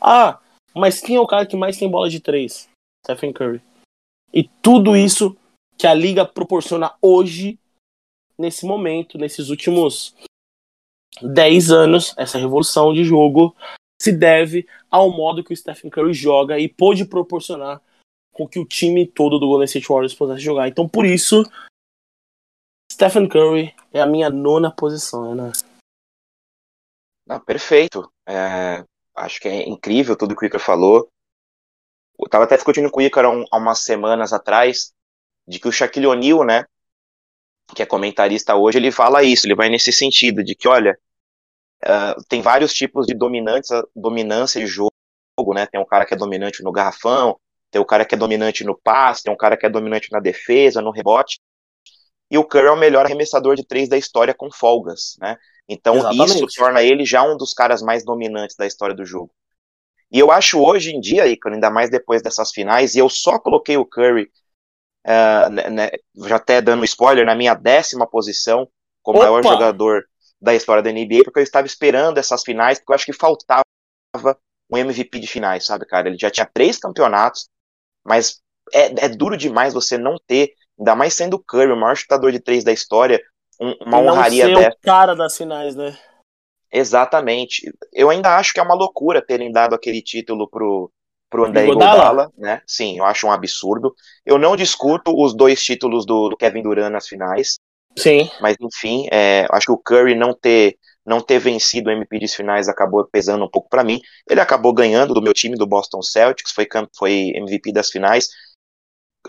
[0.00, 0.38] Ah,
[0.74, 2.68] mas quem é o cara que mais tem bola de três?
[3.04, 3.60] Stephen Curry.
[4.32, 5.36] E tudo isso
[5.76, 7.58] que a liga proporciona hoje,
[8.38, 10.14] nesse momento, nesses últimos
[11.22, 13.54] 10 anos, essa revolução de jogo
[14.00, 17.80] se deve ao modo que o Stephen Curry joga e pôde proporcionar
[18.32, 20.68] com que o time todo do Golden State Warriors pudesse jogar.
[20.68, 21.42] Então, por isso,
[22.92, 25.52] Stephen Curry é a minha nona posição, né?
[27.26, 28.12] Não, perfeito.
[28.28, 28.84] É,
[29.14, 31.08] acho que é incrível tudo que o Icaro falou.
[32.18, 34.92] Eu tava até discutindo com o Icaro há umas semanas atrás
[35.48, 36.64] de que o Shaquille O'Neal, né,
[37.74, 40.98] que é comentarista hoje, ele fala isso, ele vai nesse sentido, de que, olha,
[41.84, 44.92] uh, tem vários tipos de dominância, dominância de jogo,
[45.54, 47.38] né, tem um cara que é dominante no garrafão,
[47.70, 50.20] tem o cara que é dominante no passe, tem um cara que é dominante na
[50.20, 51.40] defesa, no rebote,
[52.30, 55.36] e o Curry é o melhor arremessador de três da história com folgas, né,
[55.68, 56.34] então Exatamente.
[56.34, 59.30] isso torna ele já um dos caras mais dominantes da história do jogo.
[60.10, 63.40] E eu acho hoje em dia, Icaro, ainda mais depois dessas finais, e eu só
[63.40, 64.30] coloquei o Curry
[65.04, 65.90] uh, né,
[66.24, 68.68] já até dando spoiler, na minha décima posição
[69.02, 69.26] como Opa!
[69.26, 70.04] maior jogador
[70.40, 73.64] da história da NBA, porque eu estava esperando essas finais, porque eu acho que faltava
[74.70, 76.08] um MVP de finais, sabe, cara?
[76.08, 77.48] Ele já tinha três campeonatos,
[78.04, 78.40] mas
[78.72, 82.32] é, é duro demais você não ter, ainda mais sendo o Curry, o maior chutador
[82.32, 83.22] de três da história,
[83.60, 84.76] um, uma não honraria ser dessa.
[84.76, 85.96] o cara das finais, né?
[86.70, 87.72] Exatamente.
[87.92, 90.90] Eu ainda acho que é uma loucura terem dado aquele título pro,
[91.30, 92.60] pro André Iguodala, né?
[92.66, 93.94] Sim, eu acho um absurdo.
[94.24, 97.58] Eu não discuto os dois títulos do, do Kevin Durant nas finais.
[97.98, 98.30] Sim.
[98.40, 102.34] Mas enfim, é, acho que o Curry não ter não ter vencido o MVP das
[102.34, 104.00] finais acabou pesando um pouco para mim.
[104.28, 106.66] Ele acabou ganhando do meu time do Boston Celtics, foi
[106.96, 108.28] foi MVP das finais.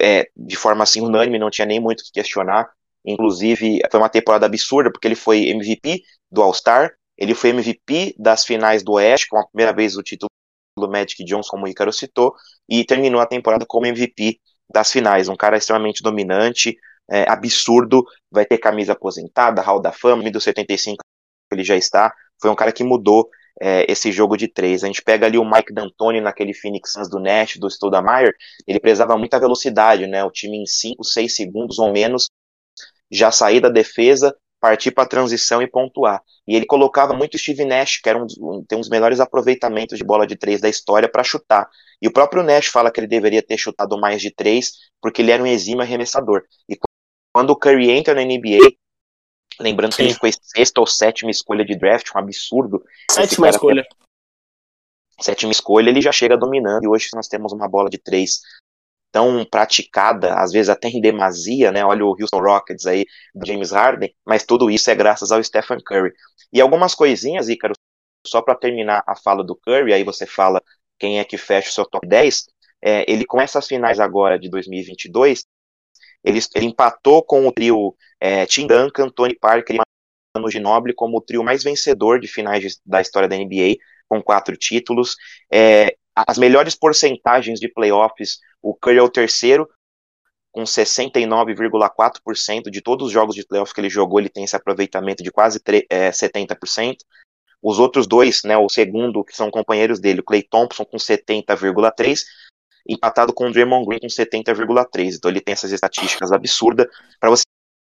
[0.01, 2.69] É, de forma assim unânime, não tinha nem muito o que questionar.
[3.05, 8.43] Inclusive, foi uma temporada absurda, porque ele foi MVP do All-Star, ele foi MVP das
[8.43, 10.29] finais do Oeste, com a primeira vez o título
[10.77, 12.35] do Magic Johnson, como o Icaro citou,
[12.69, 14.39] e terminou a temporada como MVP
[14.71, 15.29] das finais.
[15.29, 16.75] Um cara extremamente dominante,
[17.09, 20.97] é, absurdo, vai ter camisa aposentada, Hall da Fama, do 75
[21.51, 22.13] ele já está.
[22.41, 23.29] Foi um cara que mudou
[23.61, 24.83] é, esse jogo de três.
[24.83, 28.33] A gente pega ali o Mike D'Antoni naquele Phoenix Suns do Nash, do Stoudemire,
[28.67, 30.23] ele prezava muita velocidade, né?
[30.23, 32.29] O time em 5, 6 segundos ou menos
[33.09, 36.21] já sair da defesa partir para a transição e pontuar.
[36.47, 39.97] E ele colocava muito Steve Nash, que era um, um, tem um dos melhores aproveitamentos
[39.97, 41.69] de bola de três da história para chutar.
[42.01, 45.31] E o próprio Nash fala que ele deveria ter chutado mais de três, porque ele
[45.31, 46.43] era um exímio arremessador.
[46.67, 46.75] E
[47.37, 48.57] quando o Curry entra na NBA,
[49.59, 49.97] lembrando Sim.
[49.97, 52.83] que ele foi sexta ou sétima escolha de draft, um absurdo.
[53.11, 53.87] Sétima escolha.
[55.21, 58.41] Sétima escolha, ele já chega dominando, e hoje nós temos uma bola de três
[59.11, 61.85] tão praticada, às vezes até em demasia, né?
[61.85, 65.77] Olha o Houston Rockets aí, do James Harden, mas tudo isso é graças ao Stephen
[65.85, 66.13] Curry.
[66.51, 67.75] E algumas coisinhas, Ícaro,
[68.25, 70.59] só para terminar a fala do Curry, aí você fala
[70.97, 72.47] quem é que fecha o seu top 10.
[72.81, 75.45] É, ele com essas finais agora de 2022,
[76.23, 79.79] ele, ele empatou com o trio é, Tim Duncan, Tony Parker e
[80.35, 84.21] Manu Ginobili como o trio mais vencedor de finais de, da história da NBA, com
[84.21, 85.15] quatro títulos.
[85.51, 89.69] É, as melhores porcentagens de playoffs o Curry é o terceiro,
[90.51, 95.23] com 69,4% de todos os jogos de playoff que ele jogou, ele tem esse aproveitamento
[95.23, 96.97] de quase é, 70%.
[97.61, 102.23] Os outros dois, né, o segundo, que são companheiros dele, o Clay Thompson com 70,3%,
[102.87, 105.15] empatado com o Draymond Green com 70,3%.
[105.15, 106.87] Então ele tem essas estatísticas absurdas.
[107.19, 107.43] Para você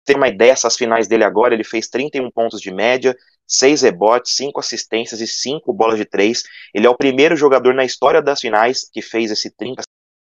[0.04, 3.16] ter uma ideia, essas finais dele agora, ele fez 31 pontos de média,
[3.46, 6.42] 6 rebotes, 5 assistências e 5 bolas de 3.
[6.74, 9.82] Ele é o primeiro jogador na história das finais que fez esse 30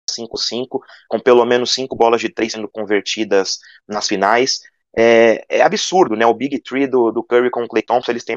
[0.08, 4.60] 5-5, com pelo menos 5 bolas de 3 sendo convertidas nas finais.
[4.96, 6.24] É, é, absurdo, né?
[6.24, 8.36] O Big Three do, do Curry com o Clay Thompson, eles têm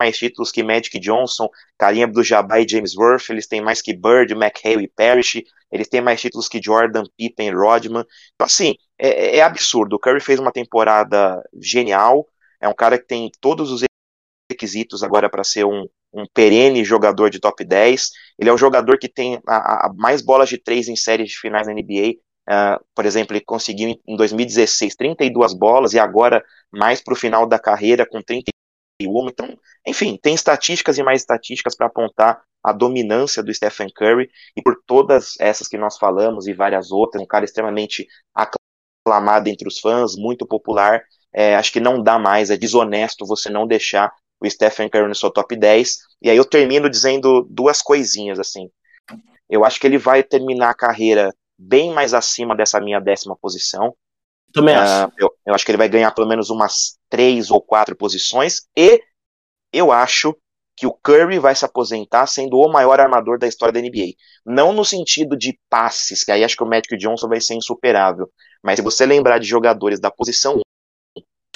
[0.00, 4.32] mais títulos que Magic Johnson, Kareem Abdul-Jabbar e James Worth, eles têm mais que Bird,
[4.32, 8.04] McHale e Parrish, eles têm mais títulos que Jordan, Pippen Rodman.
[8.34, 9.96] Então, assim, é, é absurdo.
[9.96, 12.26] O Curry fez uma temporada genial,
[12.60, 13.82] é um cara que tem todos os
[14.50, 18.10] requisitos agora para ser um, um perene jogador de top 10.
[18.38, 21.38] Ele é um jogador que tem a, a mais bolas de três em séries de
[21.38, 22.16] finais na NBA.
[22.48, 27.16] Uh, ah, por exemplo, ele conseguiu em 2016 32 bolas e agora mais para o
[27.16, 28.22] final da carreira com
[28.98, 29.28] 31.
[29.28, 34.62] Então, enfim, tem estatísticas e mais estatísticas para apontar a dominância do Stephen Curry e
[34.62, 39.78] por todas essas que nós falamos e várias outras, um cara extremamente aclamado entre os
[39.78, 41.02] fãs, muito popular.
[41.32, 45.14] É, acho que não dá mais, é desonesto você não deixar o Stephen Curry no
[45.14, 45.98] seu top 10.
[46.22, 48.68] E aí eu termino dizendo duas coisinhas, assim.
[49.48, 53.94] Eu acho que ele vai terminar a carreira bem mais acima dessa minha décima posição.
[54.60, 55.12] Também uh, acho.
[55.18, 58.62] Eu, eu acho que ele vai ganhar pelo menos umas três ou quatro posições.
[58.76, 59.02] E
[59.72, 60.36] eu acho
[60.76, 64.14] que o Curry vai se aposentar sendo o maior armador da história da NBA.
[64.46, 68.30] Não no sentido de passes, que aí acho que o Magic Johnson vai ser insuperável.
[68.62, 70.60] Mas se você lembrar de jogadores da posição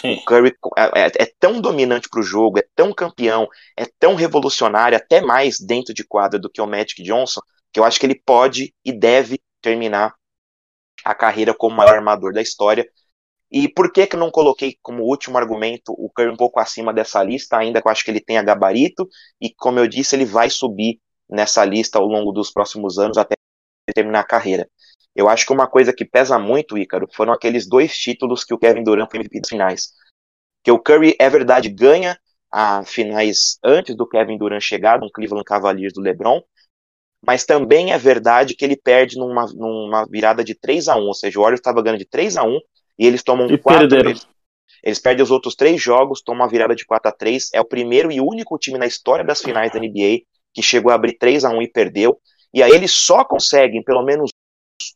[0.00, 0.14] Sim.
[0.14, 4.16] O Curry é, é, é tão dominante para o jogo, é tão campeão, é tão
[4.16, 7.40] revolucionário, até mais dentro de quadra do que o Magic Johnson,
[7.72, 10.12] que eu acho que ele pode e deve terminar
[11.04, 12.88] a carreira como maior armador da história.
[13.50, 17.22] E por que que não coloquei como último argumento o Curry um pouco acima dessa
[17.22, 19.06] lista, ainda que eu acho que ele tenha gabarito,
[19.40, 20.98] e como eu disse, ele vai subir
[21.28, 23.34] nessa lista ao longo dos próximos anos até
[23.94, 24.68] terminar a carreira.
[25.14, 28.58] Eu acho que uma coisa que pesa muito, Ícaro, foram aqueles dois títulos que o
[28.58, 29.88] Kevin Durant foi MVP das finais.
[30.62, 32.18] Que o Curry, é verdade, ganha
[32.50, 36.42] a finais antes do Kevin Durant chegar no Cleveland Cavaliers do LeBron,
[37.24, 41.14] mas também é verdade que ele perde numa, numa virada de 3 a 1 ou
[41.14, 42.60] seja, o Warriors estava ganhando de 3 a 1
[42.98, 44.26] e eles tomam e 4 eles,
[44.82, 47.64] eles, perdem os outros três jogos, tomam uma virada de 4 a 3 é o
[47.64, 51.44] primeiro e único time na história das finais da NBA que chegou a abrir 3
[51.44, 52.20] a 1 e perdeu,
[52.52, 54.30] e aí eles só conseguem pelo menos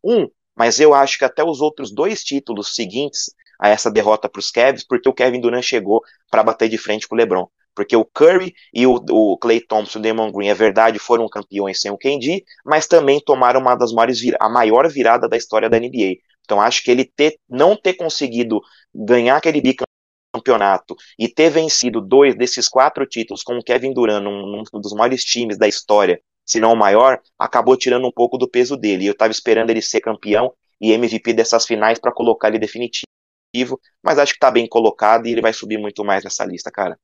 [0.05, 4.41] um, mas eu acho que até os outros dois títulos seguintes a essa derrota para
[4.41, 7.47] os Cavs, porque o Kevin Durant chegou para bater de frente com o LeBron.
[7.77, 11.81] Porque o Curry e o, o Clay Thompson o Damon Green, é verdade, foram campeões
[11.81, 15.79] sem o KD, mas também tomaram uma das maiores a maior virada da história da
[15.79, 16.17] NBA.
[16.45, 18.61] Então acho que ele ter, não ter conseguido
[18.95, 24.65] ganhar aquele bicampeonato e ter vencido dois desses quatro títulos com o Kevin Durant, num,
[24.73, 28.49] num dos maiores times da história, se não o maior, acabou tirando um pouco do
[28.49, 29.07] peso dele.
[29.07, 34.19] Eu estava esperando ele ser campeão e MVP dessas finais para colocar ele definitivo, mas
[34.19, 36.97] acho que está bem colocado e ele vai subir muito mais nessa lista, cara.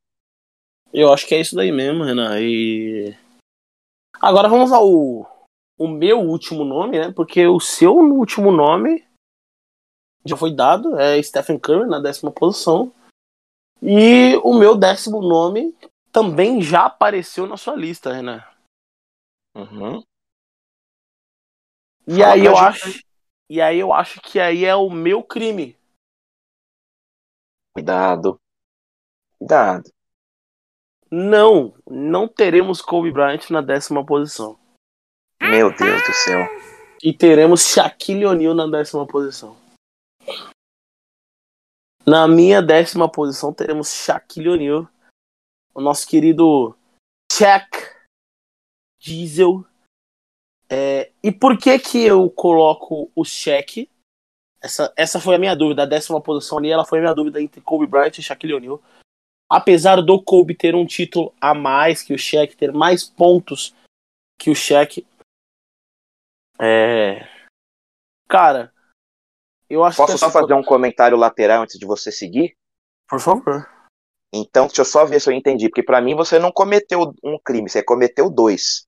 [0.92, 2.38] Eu acho que é isso daí mesmo, Renan.
[2.40, 3.16] E
[4.20, 4.86] agora vamos ao
[5.78, 7.10] o meu último nome, né?
[7.10, 9.04] Porque o seu último nome
[10.24, 12.94] já foi dado, é Stephen Curry na décima posição.
[13.80, 15.76] E o meu décimo nome
[16.12, 18.44] também já apareceu na sua lista, Renan.
[19.56, 20.02] Uhum.
[22.06, 23.02] E Fala aí eu acho.
[23.48, 25.76] E aí eu acho que aí é o meu crime.
[27.74, 28.40] Cuidado.
[29.38, 29.90] Cuidado.
[31.14, 34.58] Não, não teremos Kobe Bryant na décima posição.
[35.42, 36.40] Meu Deus do céu.
[37.02, 39.54] E teremos Shaquille O'Neal na décima posição.
[42.06, 44.88] Na minha décima posição teremos Shaquille O'Neal,
[45.74, 46.74] o nosso querido
[47.30, 47.76] Shaq
[48.98, 49.66] diesel.
[50.70, 53.90] É, e por que que eu coloco o cheque?
[54.62, 55.82] Essa, essa foi a minha dúvida.
[55.82, 58.80] A décima posição ali, ela foi a minha dúvida entre Kobe Bryant e Shaquille O'Neal.
[59.52, 63.74] Apesar do Kobe ter um título a mais que o Shaq, ter mais pontos
[64.38, 65.06] que o Shaq,
[66.60, 67.28] é...
[68.28, 68.72] Cara,
[69.68, 72.54] eu acho Posso só fazer um comentário lateral antes de você seguir?
[73.08, 73.68] Por favor.
[74.32, 77.38] Então, deixa eu só ver se eu entendi, porque para mim você não cometeu um
[77.44, 78.86] crime, você cometeu dois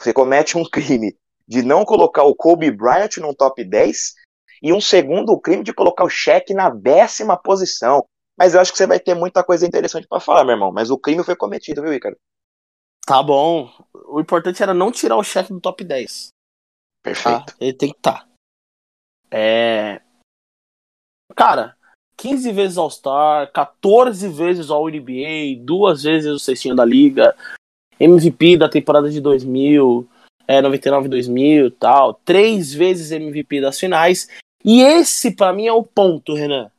[0.00, 1.16] você comete um crime
[1.46, 4.14] de não colocar o Kobe Bryant no top 10
[4.62, 8.06] e um segundo crime de colocar o Shaq na décima posição.
[8.38, 10.70] Mas eu acho que você vai ter muita coisa interessante para falar, meu irmão.
[10.70, 12.16] Mas o crime foi cometido, viu, Ricardo?
[13.04, 13.68] Tá bom.
[14.06, 16.28] O importante era não tirar o Shaq do top 10.
[17.02, 17.46] Perfeito.
[17.46, 17.54] Tá?
[17.60, 18.20] Ele tem que estar.
[18.20, 18.28] Tá.
[19.30, 20.00] É.
[21.34, 21.76] Cara,
[22.16, 27.34] 15 vezes All-Star, 14 vezes All-NBA, duas vezes o cestinho da liga,
[27.98, 30.08] MVP da temporada de 2000,
[30.46, 34.28] é, 99 2000 tal, três vezes MVP das finais.
[34.64, 36.70] E esse para mim é o ponto, Renan.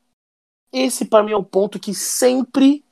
[0.72, 2.84] Esse para mim é o ponto que sempre,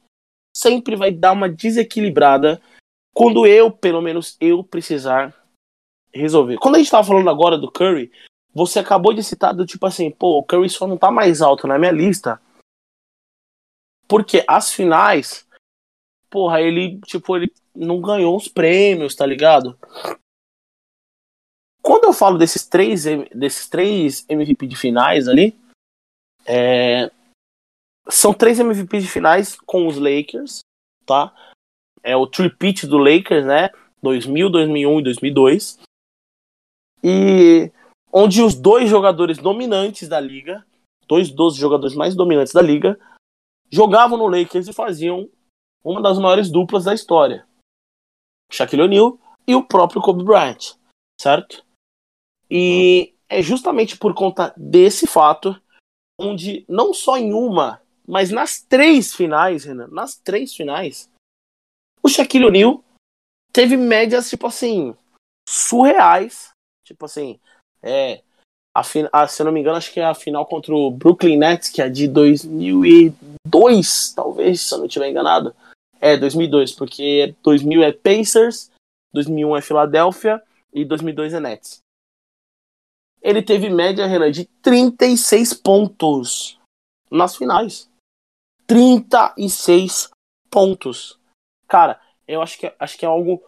[0.56, 2.61] sempre vai dar uma desequilibrada
[3.14, 5.33] quando eu, pelo menos eu, precisar
[6.14, 6.57] resolver.
[6.57, 8.11] Quando a gente tava falando agora do Curry,
[8.53, 11.67] você acabou de citar do tipo assim, pô, o Curry só não tá mais alto
[11.67, 12.41] na minha lista.
[14.07, 15.47] Porque as finais,
[16.30, 19.77] porra, ele, tipo, ele não ganhou os prêmios, tá ligado?
[21.81, 25.57] Quando eu falo desses três, desses três MVP de finais ali,
[26.45, 27.11] é,
[28.10, 30.60] são três MVP de finais com os Lakers,
[31.06, 31.34] tá?
[32.03, 33.69] É o tripit do Lakers, né?
[34.02, 35.80] 2000, 2001 e 2002.
[37.03, 37.72] E
[38.11, 40.66] onde os dois jogadores dominantes da liga,
[41.08, 43.00] dois dos jogadores mais dominantes da liga,
[43.69, 45.30] jogavam no Lakers e faziam
[45.84, 47.45] uma das maiores duplas da história.
[48.52, 50.76] Shaquille O'Neal e o próprio Kobe Bryant,
[51.19, 51.66] certo?
[52.50, 55.60] E é justamente por conta desse fato
[56.19, 61.10] onde não só em uma, mas nas três finais, Renan, nas três finais,
[62.02, 62.84] o Shaquille O'Neal
[63.52, 64.95] teve médias tipo assim
[65.48, 66.52] surreais,
[66.84, 67.40] tipo assim,
[67.82, 68.22] é
[68.77, 71.38] a, a, se eu não me engano, acho que é a final contra o Brooklyn
[71.38, 75.56] Nets, que é de 2002, talvez, se eu não estiver enganado.
[76.00, 78.69] É, 2002, porque 2000 é Pacers,
[79.14, 81.80] 2001 é Filadélfia e 2002 é Nets.
[83.19, 86.60] Ele teve média, Renan, de 36 pontos
[87.10, 87.90] nas finais.
[88.67, 90.11] 36
[90.51, 91.17] pontos.
[91.67, 93.41] Cara, eu acho que, acho que é algo.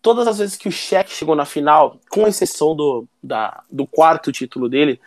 [0.00, 4.30] Todas as vezes que o Shaq chegou na final, com exceção do, da, do quarto
[4.30, 5.00] título dele,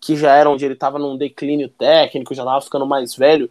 [0.00, 3.50] que já era onde ele estava num declínio técnico, já estava ficando mais velho,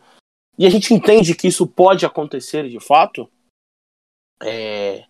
[0.58, 3.30] e a gente entende que isso pode acontecer de fato.
[4.42, 5.06] É...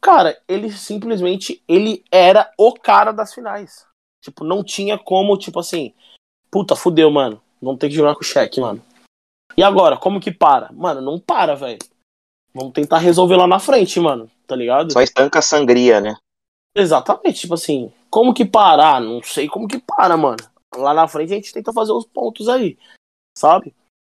[0.00, 3.86] Cara, ele simplesmente ele era o cara das finais.
[4.22, 5.94] Tipo, não tinha como, tipo assim,
[6.50, 7.42] puta, fudeu, mano.
[7.60, 8.82] Vamos ter que jogar com o cheque, mano.
[9.56, 10.70] E agora, como que para?
[10.72, 11.78] Mano, não para, velho.
[12.54, 14.30] Vamos tentar resolver lá na frente, mano.
[14.46, 14.92] Tá ligado?
[14.92, 16.16] Só estanca a sangria, né?
[16.74, 19.00] Exatamente, tipo assim, como que parar?
[19.00, 20.38] Não sei como que para, mano.
[20.74, 22.78] Lá na frente a gente tenta fazer os pontos aí,
[23.36, 23.74] sabe?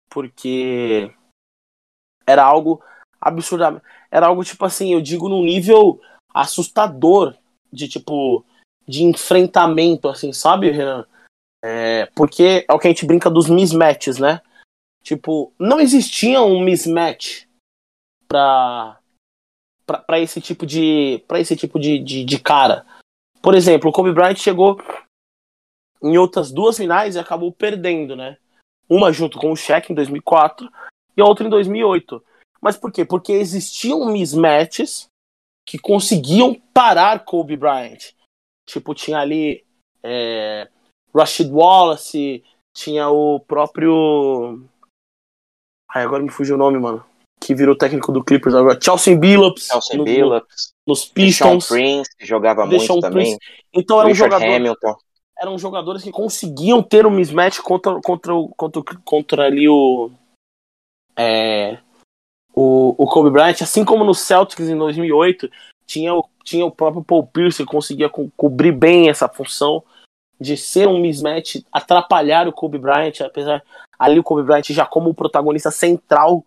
[0.10, 1.12] Porque
[2.28, 2.84] era algo
[3.20, 3.84] absurdamente.
[4.12, 6.00] Era algo tipo assim, eu digo num nível
[6.34, 7.36] assustador
[7.72, 8.46] de tipo
[8.88, 11.08] de enfrentamento, assim, sabe, Renan?
[11.64, 14.42] É, porque é o que a gente brinca dos mismatches, né?
[15.04, 17.48] Tipo, não existia um mismatch
[18.28, 19.00] pra,
[19.86, 21.24] pra, pra esse tipo de.
[21.28, 22.86] para esse tipo de, de, de cara.
[23.42, 24.80] Por exemplo, o Kobe Bryant chegou
[26.02, 28.38] em outras duas finais e acabou perdendo, né?
[28.90, 30.70] Uma junto com o Shaq em 2004
[31.16, 32.24] e a outra em 2008.
[32.60, 33.04] Mas por quê?
[33.06, 35.08] Porque existiam mismatches
[35.66, 38.14] que conseguiam parar Kobe Bryant.
[38.68, 39.66] Tipo, tinha ali
[40.04, 40.70] é,
[41.14, 44.64] Rashid Wallace, tinha o próprio.
[45.94, 47.04] Ai, agora me fugiu o nome, mano.
[47.40, 48.80] Que virou técnico do Clippers agora.
[48.82, 49.68] Chelsea Billups.
[49.68, 50.74] Chelsea no, Billups.
[50.88, 51.68] nos Pistons.
[51.68, 53.38] Prince jogava muito também.
[53.74, 54.46] Então era um jogador.
[54.46, 54.96] Hamilton.
[55.38, 60.12] Eram jogadores que conseguiam ter um mismatch contra, contra, contra, contra ali o.
[61.18, 61.80] É,
[62.54, 65.50] o, o Kobe Bryant, assim como no Celtics em 2008,
[65.86, 69.84] tinha o, tinha o próprio Paul Pierce que conseguia co cobrir bem essa função
[70.42, 73.64] de ser um mismatch, atrapalhar o Kobe Bryant, apesar
[74.00, 76.44] ali o Kobe Bryant já como o protagonista central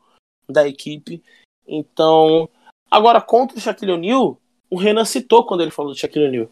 [0.49, 1.23] da equipe.
[1.65, 2.49] Então,
[2.91, 4.37] agora contra o Shaquille O'Neal,
[4.69, 6.51] o Renan citou quando ele falou do Shaquille O'Neal.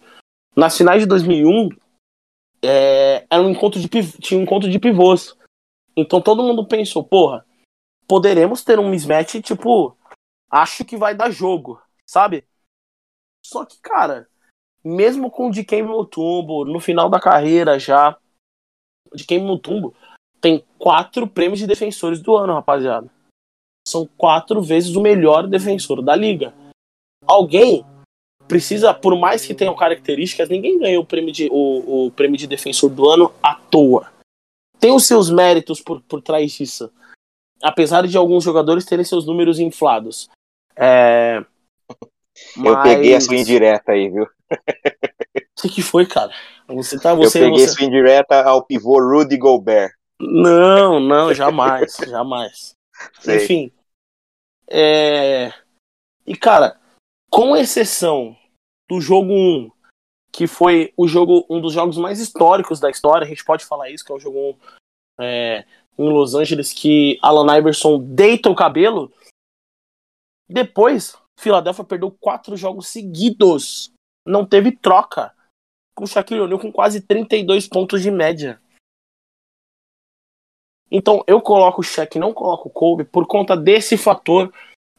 [0.54, 1.70] Nas finais de 2001,
[2.62, 5.36] é, era um encontro de tinha um encontro de pivôs.
[5.96, 7.44] Então todo mundo pensou, porra,
[8.06, 9.96] poderemos ter um mismatch tipo,
[10.48, 12.46] acho que vai dar jogo, sabe?
[13.44, 14.28] Só que, cara,
[14.84, 18.16] mesmo com o de Mutombo, no final da carreira já,
[19.14, 19.94] de Mutombo
[20.40, 23.08] tem quatro prêmios de defensores do ano, rapaziada.
[23.86, 26.52] São quatro vezes o melhor defensor da liga.
[27.24, 27.84] Alguém
[28.48, 32.46] precisa, por mais que tenham características, ninguém ganhou o prêmio de, o, o prêmio de
[32.46, 34.12] defensor do ano à toa.
[34.80, 36.92] Tem os seus méritos por, por trás disso.
[37.62, 40.28] Apesar de alguns jogadores terem seus números inflados.
[40.74, 41.44] É,
[42.56, 42.66] mas...
[42.66, 44.26] Eu peguei a sua indireta aí, viu?
[45.64, 46.32] O que foi, cara?
[46.68, 47.74] Você tá, você, eu peguei você...
[47.74, 49.92] sua indireta ao pivô Rudy Gobert.
[50.20, 52.74] Não, não, jamais, jamais.
[53.20, 53.36] Sei.
[53.36, 53.72] Enfim.
[54.68, 55.52] É...
[56.26, 56.80] E, cara,
[57.30, 58.36] com exceção
[58.88, 59.70] do jogo 1,
[60.32, 63.90] que foi o jogo, um dos jogos mais históricos da história, a gente pode falar
[63.90, 64.56] isso, que é o jogo 1
[65.20, 65.64] é,
[65.98, 69.12] em Los Angeles, que Alan Iverson deita o cabelo.
[70.48, 73.91] Depois, Philadelphia perdeu quatro jogos seguidos.
[74.26, 75.34] Não teve troca.
[75.94, 78.60] Com o Shaquille O'Neal com quase 32 pontos de média.
[80.90, 84.52] Então eu coloco o Shaq, não coloco o Kobe por conta desse fator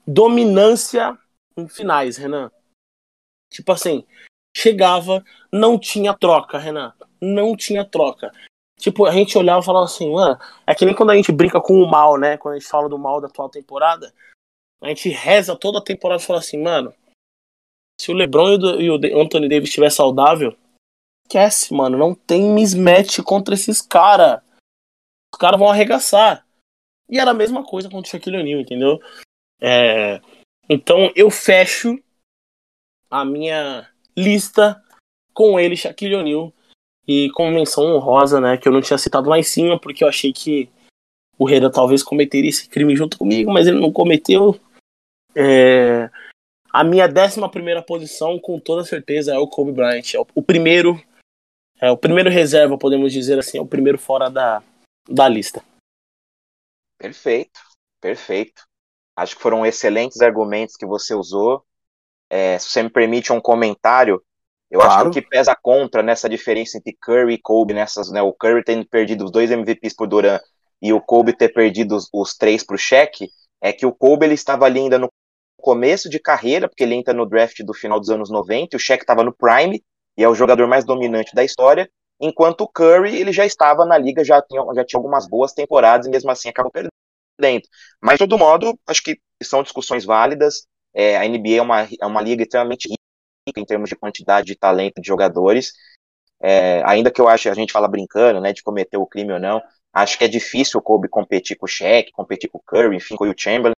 [0.07, 1.17] dominância
[1.55, 2.51] em finais, Renan.
[3.51, 4.05] Tipo assim,
[4.55, 6.93] chegava, não tinha troca, Renan.
[7.21, 8.31] Não tinha troca.
[8.79, 11.61] Tipo, a gente olhava e falava assim, mano, é que nem quando a gente brinca
[11.61, 12.37] com o mal, né?
[12.37, 14.11] Quando a gente fala do mal da atual temporada.
[14.81, 16.93] A gente reza toda a temporada e fala assim, mano,
[17.99, 20.55] se o LeBron e o Anthony Davis estiver saudável,
[21.25, 24.41] esquece, mano, não tem mismatch contra esses caras.
[25.33, 26.45] Os caras vão arregaçar.
[27.09, 28.99] E era a mesma coisa contra o Shaquille O'Neal, entendeu?
[29.59, 30.21] É...
[30.69, 31.99] Então eu fecho
[33.09, 34.81] a minha lista
[35.33, 36.53] com ele, Shaquille O'Neal,
[37.07, 40.07] e com menção honrosa, né, que eu não tinha citado lá em cima, porque eu
[40.07, 40.69] achei que
[41.37, 44.59] o Renan talvez cometeria esse crime junto comigo, mas ele não cometeu.
[45.35, 46.09] É,
[46.73, 50.15] a minha décima primeira posição, com toda certeza, é o Kobe Bryant.
[50.15, 50.99] É o, o, primeiro.
[51.79, 54.63] É o primeiro reserva, podemos dizer assim, é o primeiro fora da,
[55.07, 55.63] da lista.
[56.97, 57.59] Perfeito,
[58.01, 58.63] perfeito.
[59.15, 61.63] Acho que foram excelentes argumentos que você usou.
[62.27, 64.23] É, se você me permite um comentário,
[64.71, 64.93] eu claro.
[64.93, 68.33] acho que o que pesa contra nessa diferença entre Curry e Kobe, nessas, né, o
[68.33, 70.41] Curry tendo perdido os dois MVPs por Durant
[70.81, 73.29] e o Kobe ter perdido os, os três para o cheque,
[73.61, 75.09] é que o Kobe ele estava ali ainda no
[75.63, 78.79] começo de carreira, porque ele entra no draft do final dos anos 90, e o
[78.79, 79.81] Shaq estava no prime,
[80.17, 83.97] e é o jogador mais dominante da história, enquanto o Curry ele já estava na
[83.97, 87.65] liga, já tinha, já tinha algumas boas temporadas e mesmo assim acabou perdendo.
[88.01, 90.67] Mas, de todo modo, acho que são discussões válidas.
[90.93, 92.89] É, a NBA é uma, é uma liga extremamente
[93.47, 95.71] rica em termos de quantidade de talento de jogadores.
[96.41, 99.39] É, ainda que eu ache, a gente fala brincando, né, de cometer o crime ou
[99.39, 99.61] não,
[99.93, 103.15] acho que é difícil o Kobe competir com o Shaq, competir com o Curry, enfim,
[103.15, 103.73] com o Chamberlain.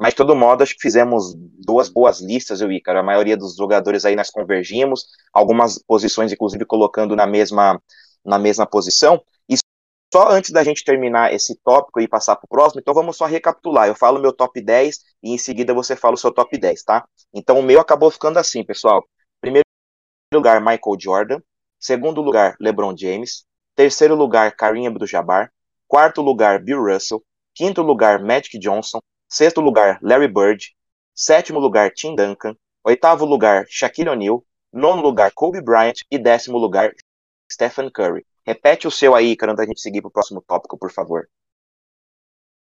[0.00, 3.00] Mas, de todo modo, acho que fizemos duas boas listas, eu, Ícaro.
[3.00, 7.78] A maioria dos jogadores aí nós convergimos, algumas posições, inclusive, colocando na mesma,
[8.24, 9.22] na mesma posição.
[9.46, 9.56] E
[10.10, 13.26] só antes da gente terminar esse tópico e passar para o próximo, então vamos só
[13.26, 13.88] recapitular.
[13.88, 17.06] Eu falo meu top 10 e em seguida você fala o seu top 10, tá?
[17.34, 19.04] Então o meu acabou ficando assim, pessoal.
[19.38, 19.66] Primeiro
[20.32, 21.40] lugar, Michael Jordan.
[21.78, 23.44] Segundo lugar, LeBron James.
[23.76, 25.52] Terceiro lugar, Kareem Abdul-Jabbar.
[25.86, 27.22] Quarto lugar, Bill Russell.
[27.54, 29.00] Quinto lugar, Magic Johnson.
[29.30, 30.74] Sexto lugar, Larry Bird.
[31.14, 32.56] Sétimo lugar, Tim Duncan.
[32.82, 34.44] Oitavo lugar, Shaquille O'Neal.
[34.72, 36.00] Nono lugar, Kobe Bryant.
[36.10, 36.92] E décimo lugar,
[37.50, 38.26] Stephen Curry.
[38.44, 41.28] Repete o seu aí, cara, antes da gente seguir para o próximo tópico, por favor.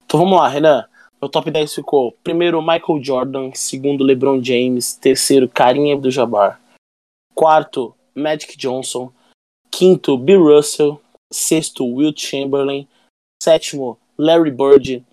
[0.05, 0.87] Então vamos lá, Renan.
[1.21, 6.61] Meu top 10 ficou primeiro Michael Jordan, segundo LeBron James, terceiro Karim Abdul-Jabbar,
[7.35, 9.13] quarto Magic Johnson,
[9.71, 12.89] quinto Bill Russell, sexto Will Chamberlain,
[13.43, 15.05] sétimo Larry Bird,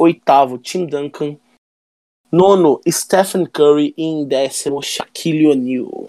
[0.00, 1.38] oitavo Tim Duncan,
[2.32, 6.08] nono Stephen Curry e em décimo Shaquille O'Neal.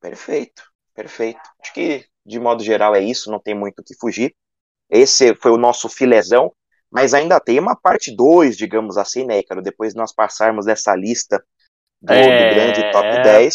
[0.00, 0.62] Perfeito.
[0.94, 1.40] Perfeito.
[1.60, 4.34] Acho que, de modo geral, é isso, não tem muito o que fugir.
[4.88, 6.52] Esse foi o nosso filezão,
[6.90, 9.60] mas ainda tem uma parte 2, digamos assim, né, cara?
[9.60, 11.44] Depois de nós passarmos dessa lista
[12.00, 13.54] do, é, do grande top 10,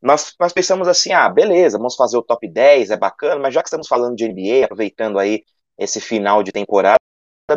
[0.00, 3.62] nós, nós pensamos assim, ah, beleza, vamos fazer o top 10, é bacana, mas já
[3.62, 5.44] que estamos falando de NBA, aproveitando aí
[5.78, 6.98] esse final de temporada,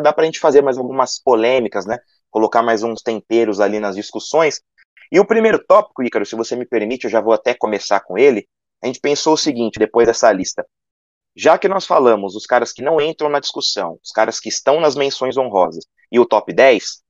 [0.02, 1.98] dá pra gente fazer mais algumas polêmicas, né?
[2.30, 4.60] Colocar mais uns temperos ali nas discussões.
[5.10, 8.18] E o primeiro tópico, Ícaro, se você me permite, eu já vou até começar com
[8.18, 8.46] ele,
[8.82, 10.66] a gente pensou o seguinte, depois dessa lista.
[11.34, 14.80] Já que nós falamos os caras que não entram na discussão, os caras que estão
[14.80, 17.02] nas menções honrosas e o top 10,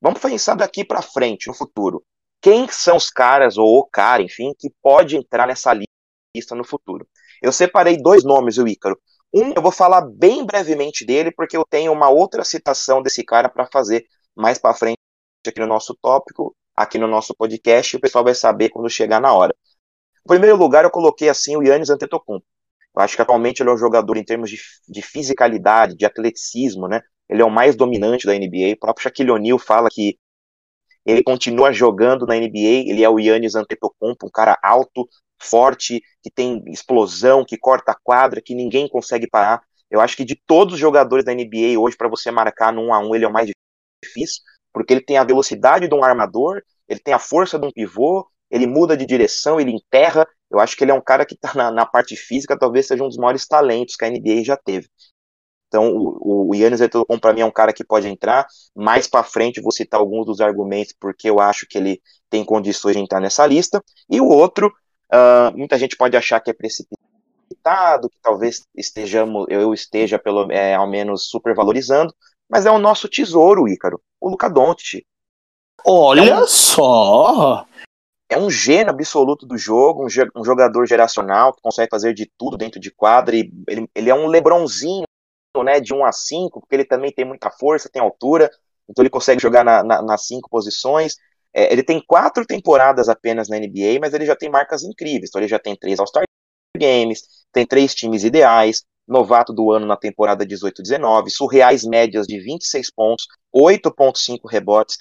[0.00, 2.04] vamos pensar daqui para frente, no futuro.
[2.40, 7.06] Quem são os caras, ou o cara, enfim, que pode entrar nessa lista no futuro?
[7.42, 8.98] Eu separei dois nomes, o Ícaro.
[9.32, 13.48] Um, eu vou falar bem brevemente dele, porque eu tenho uma outra citação desse cara
[13.48, 14.98] para fazer mais para frente
[15.46, 19.20] aqui no nosso tópico, aqui no nosso podcast, e o pessoal vai saber quando chegar
[19.20, 19.54] na hora.
[20.24, 22.44] Em primeiro lugar, eu coloquei assim o Yannis Antetokounmpo.
[22.96, 24.58] Eu acho que atualmente ele é um jogador em termos de,
[24.88, 27.00] de fisicalidade, de atleticismo, né?
[27.28, 28.74] Ele é o mais dominante da NBA.
[28.74, 30.18] O próprio Shaquille O'Neal fala que
[31.08, 32.84] ele continua jogando na NBA.
[32.86, 35.08] Ele é o Yannis Antetokounmpo, um cara alto,
[35.40, 39.62] forte, que tem explosão, que corta a quadra, que ninguém consegue parar.
[39.90, 42.92] Eu acho que de todos os jogadores da NBA hoje, para você marcar no 1
[42.92, 43.48] a 1 ele é o mais
[44.04, 47.72] difícil, porque ele tem a velocidade de um armador, ele tem a força de um
[47.72, 50.26] pivô, ele muda de direção, ele enterra.
[50.50, 53.02] Eu acho que ele é um cara que está na, na, parte física, talvez seja
[53.02, 54.88] um dos maiores talentos que a NBA já teve.
[55.68, 58.46] Então, o, o Yannis Antetokounmpo para mim é um cara que pode entrar.
[58.74, 62.96] Mais para frente vou citar alguns dos argumentos porque eu acho que ele tem condições
[62.96, 63.82] de entrar nessa lista.
[64.10, 64.72] E o outro,
[65.12, 70.74] uh, muita gente pode achar que é precipitado, que talvez estejamos, eu esteja pelo é,
[70.74, 72.14] ao menos supervalorizando,
[72.48, 75.04] mas é o nosso tesouro, Ícaro, o Luca Doncic.
[75.84, 77.66] Olha é um, só!
[78.28, 80.06] é um gênio absoluto do jogo,
[80.36, 83.34] um, jogador geracional que consegue fazer de tudo dentro de quadra.
[83.34, 85.04] E ele, ele é um Lebronzinho,
[85.62, 88.50] né, de 1 a 5, porque ele também tem muita força, tem altura,
[88.88, 91.16] então ele consegue jogar na, na, nas cinco posições.
[91.54, 95.28] É, ele tem quatro temporadas apenas na NBA, mas ele já tem marcas incríveis.
[95.28, 96.24] Então ele já tem três All-Star
[96.76, 97.22] Games,
[97.52, 103.26] tem três times ideais, novato do ano na temporada 18-19, surreais médias de 26 pontos,
[103.54, 104.96] 8.5 rebotes,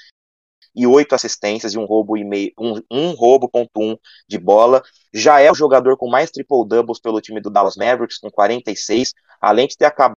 [0.78, 3.98] e oito assistências e um roubo e meio, um, um roubo ponto um
[4.30, 4.84] de bola.
[5.12, 9.12] Já é o jogador com mais triple doubles pelo time do Dallas Mavericks, com 46,
[9.42, 10.16] além de ter acabado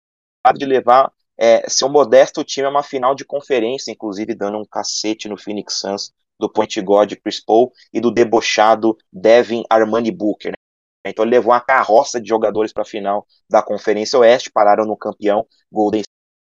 [0.57, 5.29] de levar é, seu modesto time a uma final de conferência, inclusive dando um cacete
[5.29, 10.51] no Phoenix Suns do point guard Chris Paul e do debochado Devin Armani Booker.
[10.51, 11.11] Né?
[11.11, 14.97] Então ele levou uma carroça de jogadores para a final da Conferência Oeste, pararam no
[14.97, 16.03] campeão Golden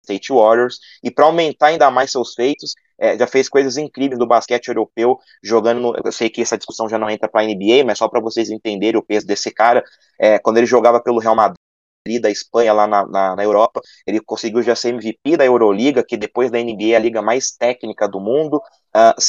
[0.03, 4.25] State Warriors, e para aumentar ainda mais seus feitos, é, já fez coisas incríveis do
[4.25, 5.79] basquete europeu, jogando.
[5.79, 8.21] No, eu sei que essa discussão já não entra para a NBA, mas só para
[8.21, 9.83] vocês entenderem o peso desse cara.
[10.19, 11.57] É, quando ele jogava pelo Real Madrid
[12.19, 16.17] da Espanha lá na, na, na, Europa, ele conseguiu já ser MVP da Euroliga, que
[16.17, 18.57] depois da NBA é a liga mais técnica do mundo.
[18.95, 19.21] Uh,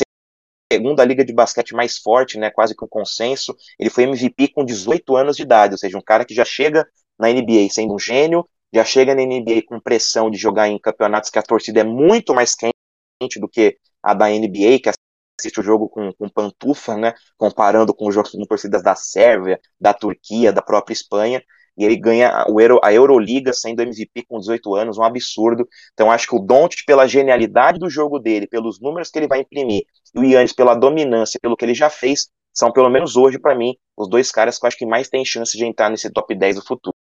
[0.72, 3.56] segunda liga de basquete mais forte, né, quase que um consenso.
[3.78, 6.86] Ele foi MVP com 18 anos de idade, ou seja, um cara que já chega
[7.18, 11.30] na NBA sendo um gênio, já chega na NBA com pressão de jogar em campeonatos
[11.30, 14.90] que a torcida é muito mais quente do que a da NBA, que
[15.38, 17.14] assiste o jogo com, com pantufa, né?
[17.36, 21.42] Comparando com os jogos com torcidas da Sérvia, da Turquia, da própria Espanha.
[21.78, 25.66] E ele ganha Euro, a Euroliga sendo MVP com 18 anos, um absurdo.
[25.92, 29.40] Então acho que o Doncic, pela genialidade do jogo dele, pelos números que ele vai
[29.40, 29.84] imprimir,
[30.14, 33.54] e o Yannis pela dominância, pelo que ele já fez, são pelo menos hoje para
[33.54, 36.34] mim os dois caras que eu acho que mais tem chance de entrar nesse top
[36.34, 36.94] 10 do futuro,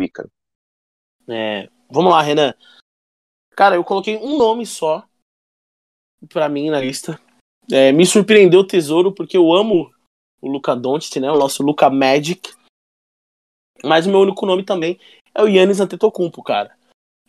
[0.00, 0.28] Ícaro.
[1.28, 2.52] É, vamos lá, Renan.
[3.56, 5.04] Cara, eu coloquei um nome só
[6.28, 7.20] para mim na lista.
[7.70, 9.90] É, me surpreendeu o Tesouro porque eu amo
[10.40, 11.30] o Luca Doncic, né?
[11.30, 12.55] O nosso Luca Magic.
[13.84, 14.98] Mas o meu único nome também
[15.34, 16.76] é o Yannis Antetokounmpo, cara.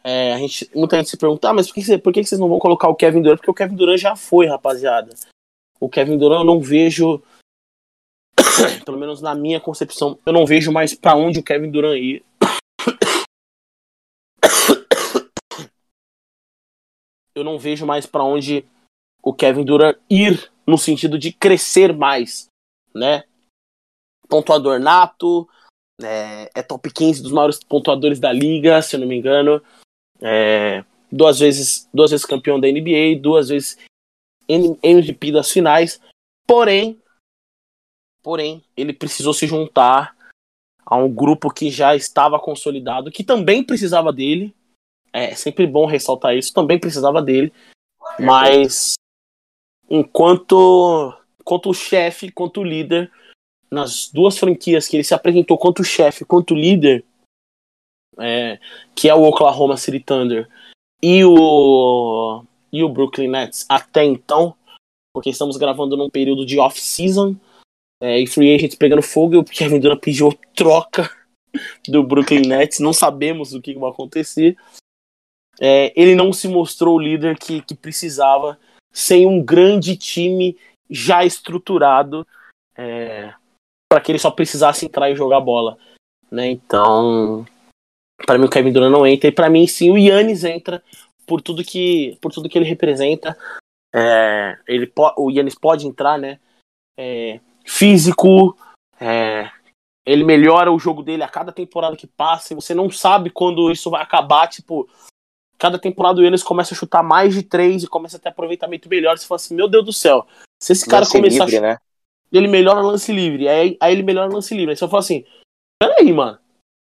[0.03, 2.47] É, a gente, muita gente se pergunta, ah, mas por que, por que vocês não
[2.47, 3.39] vão colocar o Kevin Durant?
[3.39, 5.13] Porque o Kevin Durant já foi, rapaziada.
[5.79, 7.21] O Kevin Durant eu não vejo,
[8.85, 12.23] pelo menos na minha concepção, eu não vejo mais para onde o Kevin Durant ir.
[17.35, 18.65] eu não vejo mais para onde
[19.21, 22.47] o Kevin Durant ir no sentido de crescer mais,
[22.95, 23.25] né?
[24.29, 25.49] Pontuador nato,
[26.01, 29.61] é, é, top 15 dos maiores pontuadores da liga, se eu não me engano.
[30.21, 33.77] É, duas vezes duas vezes campeão da NBA, duas vezes
[34.47, 35.99] MVP das finais.
[36.45, 37.01] Porém,
[38.21, 40.15] porém, ele precisou se juntar
[40.85, 44.55] a um grupo que já estava consolidado, que também precisava dele.
[45.11, 47.51] É sempre bom ressaltar isso, também precisava dele.
[48.19, 48.93] Mas
[49.89, 53.11] enquanto, enquanto o chefe, quanto o líder,
[53.69, 57.03] nas duas franquias que ele se apresentou quanto chefe, quanto líder,
[58.19, 58.59] é,
[58.95, 60.49] que é o Oklahoma City Thunder
[61.01, 64.55] e o, e o Brooklyn Nets até então,
[65.13, 67.35] porque estamos gravando num período de off-season
[68.01, 71.09] é, e free agents pegando fogo e o Kevin Durant pediu troca
[71.87, 74.57] do Brooklyn Nets, não sabemos o que vai acontecer.
[75.59, 78.59] É, ele não se mostrou o líder que, que precisava
[78.93, 80.55] sem um grande time
[80.89, 82.25] já estruturado
[82.75, 83.33] é,
[83.89, 85.77] para que ele só precisasse entrar e jogar bola,
[86.29, 86.49] né?
[86.49, 87.45] Então,
[88.25, 90.83] para mim o Kevin Durant não entra e para mim sim o Yannis entra
[91.25, 93.37] por tudo que por tudo que ele representa.
[93.93, 96.39] É, ele o Yannis pode entrar, né?
[96.97, 98.57] É, físico,
[98.99, 99.49] é,
[100.05, 102.53] ele melhora o jogo dele a cada temporada que passa.
[102.53, 104.89] E você não sabe quando isso vai acabar, tipo
[105.57, 108.87] cada temporada o Yannis começa a chutar mais de três e começa a ter aproveitamento
[108.87, 109.17] melhor.
[109.17, 110.27] Você fala assim, meu Deus do céu,
[110.61, 111.61] se esse cara começar livre, a...
[111.61, 111.77] né?
[112.31, 113.47] Ele melhora lance livre.
[113.47, 114.71] Aí, aí ele melhora lance livre.
[114.71, 115.25] Aí você fala assim:
[115.81, 116.39] peraí, mano.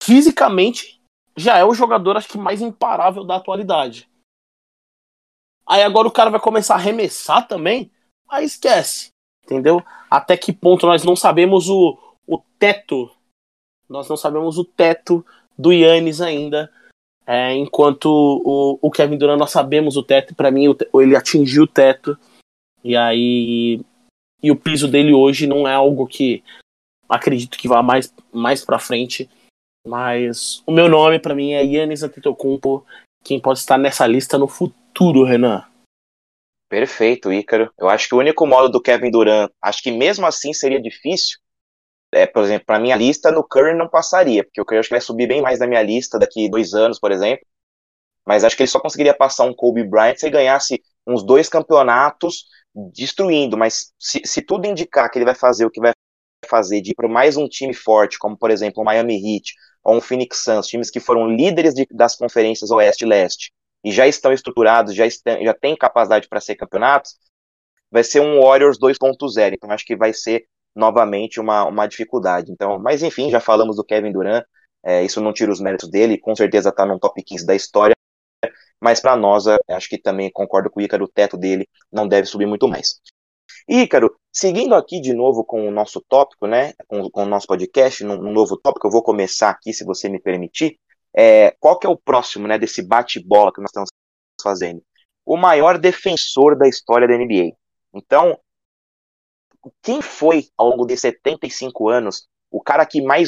[0.03, 0.99] Fisicamente,
[1.37, 4.09] já é o jogador, acho que mais imparável da atualidade.
[5.65, 7.91] Aí agora o cara vai começar a arremessar também.
[8.27, 9.09] Aí esquece.
[9.43, 9.83] Entendeu?
[10.09, 13.09] Até que ponto nós não sabemos o, o teto.
[13.87, 15.25] Nós não sabemos o teto
[15.57, 16.71] do Yannis ainda.
[17.25, 20.35] É, enquanto o, o Kevin Durant nós sabemos o teto.
[20.35, 22.17] para mim, ele atingiu o teto.
[22.83, 23.81] E aí
[24.41, 26.43] e o piso dele hoje não é algo que
[27.07, 29.29] acredito que vá mais, mais para frente.
[29.85, 32.85] Mas o meu nome para mim é Yannis Antetokounmpo,
[33.23, 35.65] quem pode estar nessa lista no futuro, Renan.
[36.69, 37.71] Perfeito, Ícaro.
[37.77, 41.37] Eu acho que o único modo do Kevin Durant, acho que mesmo assim seria difícil.
[42.13, 44.95] É, por exemplo, para minha lista, no Curry não passaria, porque o Curry acho que
[44.95, 47.45] vai subir bem mais na minha lista daqui dois anos, por exemplo.
[48.25, 51.49] Mas acho que ele só conseguiria passar um Kobe Bryant se ele ganhasse uns dois
[51.49, 52.45] campeonatos
[52.93, 55.91] destruindo, mas se, se tudo indicar que ele vai fazer o que vai
[56.47, 59.95] fazer de ir para mais um time forte, como por exemplo o Miami Heat ou
[59.95, 63.51] um Phoenix Suns, times que foram líderes de, das conferências Oeste e Leste
[63.83, 67.15] e já estão estruturados, já, estão, já têm capacidade para ser campeonatos,
[67.89, 69.53] vai ser um Warriors 2.0.
[69.53, 72.51] Então acho que vai ser novamente uma, uma dificuldade.
[72.51, 74.45] Então, mas enfim, já falamos do Kevin Durant,
[74.83, 77.95] é, isso não tira os méritos dele, com certeza está no top 15 da história,
[78.81, 82.27] mas para nós, acho que também concordo com o Ícaro, o teto dele não deve
[82.27, 82.99] subir muito mais.
[83.67, 88.03] Ícaro, seguindo aqui de novo com o nosso tópico, né, com, com o nosso podcast,
[88.03, 90.79] num, num, novo tópico, eu vou começar aqui, se você me permitir,
[91.15, 93.89] é, qual que é o próximo, né, desse bate-bola que nós estamos
[94.41, 94.83] fazendo?
[95.25, 97.55] O maior defensor da história da NBA.
[97.93, 98.39] Então,
[99.83, 103.27] quem foi, ao longo de 75 anos, o cara que mais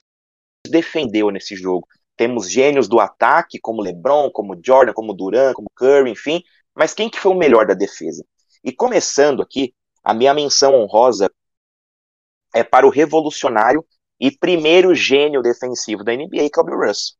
[0.67, 1.87] defendeu nesse jogo?
[2.23, 6.41] Temos gênios do ataque, como LeBron, como Jordan, como Durant, como Curry, enfim.
[6.73, 8.23] Mas quem que foi o melhor da defesa?
[8.63, 11.29] E começando aqui, a minha menção honrosa
[12.55, 13.85] é para o revolucionário
[14.17, 17.17] e primeiro gênio defensivo da NBA, que é o Bill Russell.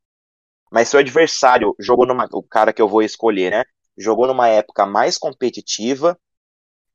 [0.72, 2.26] Mas seu adversário jogou numa.
[2.32, 3.64] O cara que eu vou escolher, né?
[3.98, 6.18] Jogou numa época mais competitiva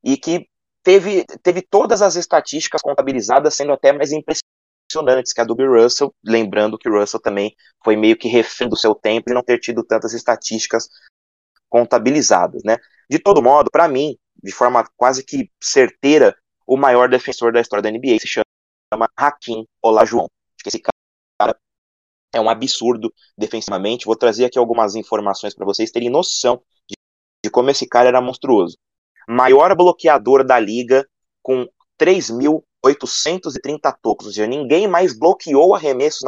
[0.02, 0.48] e que
[0.82, 4.47] teve, teve todas as estatísticas contabilizadas, sendo até mais impressionantes
[4.88, 8.68] impressionantes que a do Bill Russell, lembrando que o Russell também foi meio que refém
[8.68, 10.88] do seu tempo e não ter tido tantas estatísticas
[11.68, 12.78] contabilizadas, né?
[13.08, 16.34] De todo modo, para mim, de forma quase que certeira
[16.66, 20.24] o maior defensor da história da NBA, se chama Hakim Olajuwon.
[20.24, 21.58] Acho que esse cara
[22.32, 24.06] é um absurdo defensivamente.
[24.06, 26.94] Vou trazer aqui algumas informações para vocês terem noção de,
[27.44, 28.78] de como esse cara era monstruoso.
[29.28, 31.06] Maior bloqueador da liga
[31.42, 31.66] com
[32.84, 36.22] 3.830 tocos, ou seja, ninguém mais bloqueou arremessos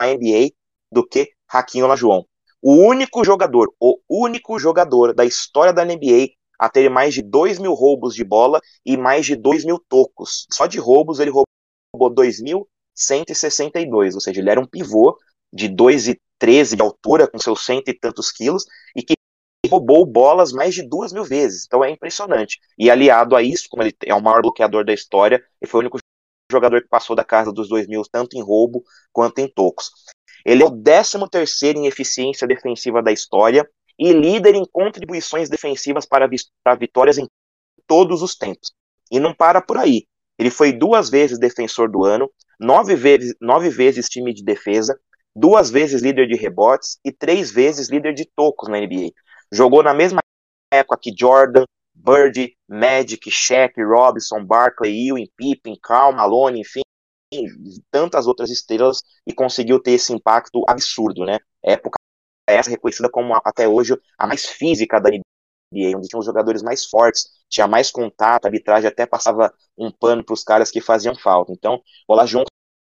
[0.00, 0.50] na NBA
[0.90, 2.24] do que Hakim Olajuwon.
[2.60, 7.58] O único jogador, o único jogador da história da NBA a ter mais de 2
[7.58, 10.46] mil roubos de bola e mais de 2 mil tocos.
[10.52, 15.18] Só de roubos ele roubou 2.162, ou seja, ele era um pivô
[15.52, 19.14] de 2,13 de altura, com seus cento e tantos quilos, e que
[19.72, 21.64] roubou bolas mais de duas mil vezes.
[21.66, 22.60] Então é impressionante.
[22.78, 25.82] E aliado a isso, como ele é o maior bloqueador da história, ele foi o
[25.82, 25.98] único
[26.50, 29.90] jogador que passou da casa dos dois mil, tanto em roubo quanto em tocos.
[30.44, 33.68] Ele é o 13 terceiro em eficiência defensiva da história
[33.98, 36.28] e líder em contribuições defensivas para,
[36.76, 37.26] vitórias em
[37.86, 38.72] todos os tempos.
[39.10, 40.06] E não para por aí.
[40.38, 44.98] Ele foi duas vezes defensor do ano, nove vezes, nove vezes time de defesa,
[45.34, 49.12] duas vezes líder de rebotes e três vezes líder de tocos na NBA.
[49.52, 50.20] Jogou na mesma
[50.72, 51.64] época que Jordan,
[51.94, 56.80] Bird, Magic, Shaq, Robinson, Barkley, Ewing, Pippen, Karl Malone, enfim,
[57.90, 61.38] tantas outras estrelas e conseguiu ter esse impacto absurdo, né?
[61.62, 61.96] Época
[62.48, 66.84] essa reconhecida como até hoje a mais física da NBA, onde tinha os jogadores mais
[66.84, 71.14] fortes, tinha mais contato, a arbitragem até passava um pano para os caras que faziam
[71.14, 71.52] falta.
[71.52, 72.44] Então, o Olajuwon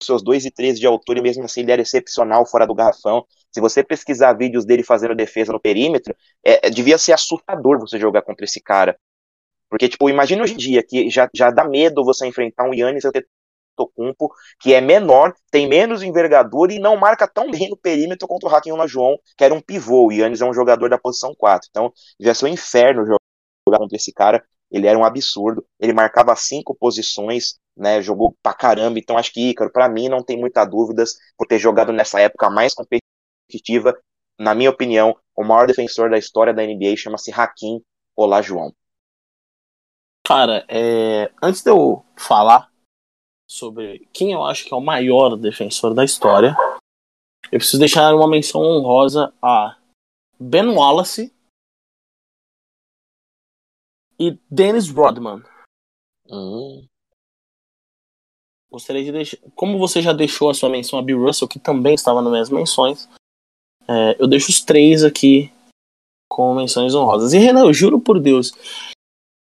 [0.05, 3.25] seus 2 e 3 de altura e mesmo assim ele era excepcional fora do garrafão.
[3.51, 8.21] Se você pesquisar vídeos dele fazendo defesa no perímetro, é, devia ser assustador você jogar
[8.21, 8.97] contra esse cara.
[9.69, 13.03] Porque, tipo, imagina hoje em dia que já, já dá medo você enfrentar um Yannis
[13.05, 18.47] Antetokounmpo, que é menor, tem menos envergadura e não marca tão bem no perímetro contra
[18.47, 20.07] o Hakim Olajuwon, que era um pivô.
[20.07, 21.67] O Yannis é um jogador da posição 4.
[21.69, 24.43] Então, devia ser um inferno jogar contra esse cara.
[24.71, 25.65] Ele era um absurdo.
[25.79, 28.01] Ele marcava cinco posições, né?
[28.01, 28.99] Jogou pra caramba.
[28.99, 32.49] Então, acho que Ícaro, para mim, não tem muita dúvidas por ter jogado nessa época
[32.49, 33.97] mais competitiva.
[34.39, 37.83] Na minha opinião, o maior defensor da história da NBA chama-se Hakim
[38.15, 38.71] Olajuwon.
[40.25, 41.31] Cara, é...
[41.41, 42.71] antes de eu falar
[43.47, 46.55] sobre quem eu acho que é o maior defensor da história,
[47.51, 49.77] eu preciso deixar uma menção honrosa a
[50.39, 51.33] Ben Wallace
[54.19, 55.43] e Dennis Rodman.
[56.27, 56.87] Hum.
[58.75, 59.37] Gostaria de deixar.
[59.55, 62.49] Como você já deixou a sua menção a Bill Russell, que também estava nas minhas
[62.49, 63.07] menções,
[63.87, 65.49] é, eu deixo os três aqui
[66.29, 67.31] com menções honrosas.
[67.31, 68.51] E Renan, eu juro por Deus,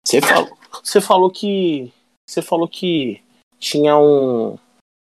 [0.05, 1.93] você falou, você falou que.
[2.29, 3.23] Você falou que
[3.61, 4.59] tinha um.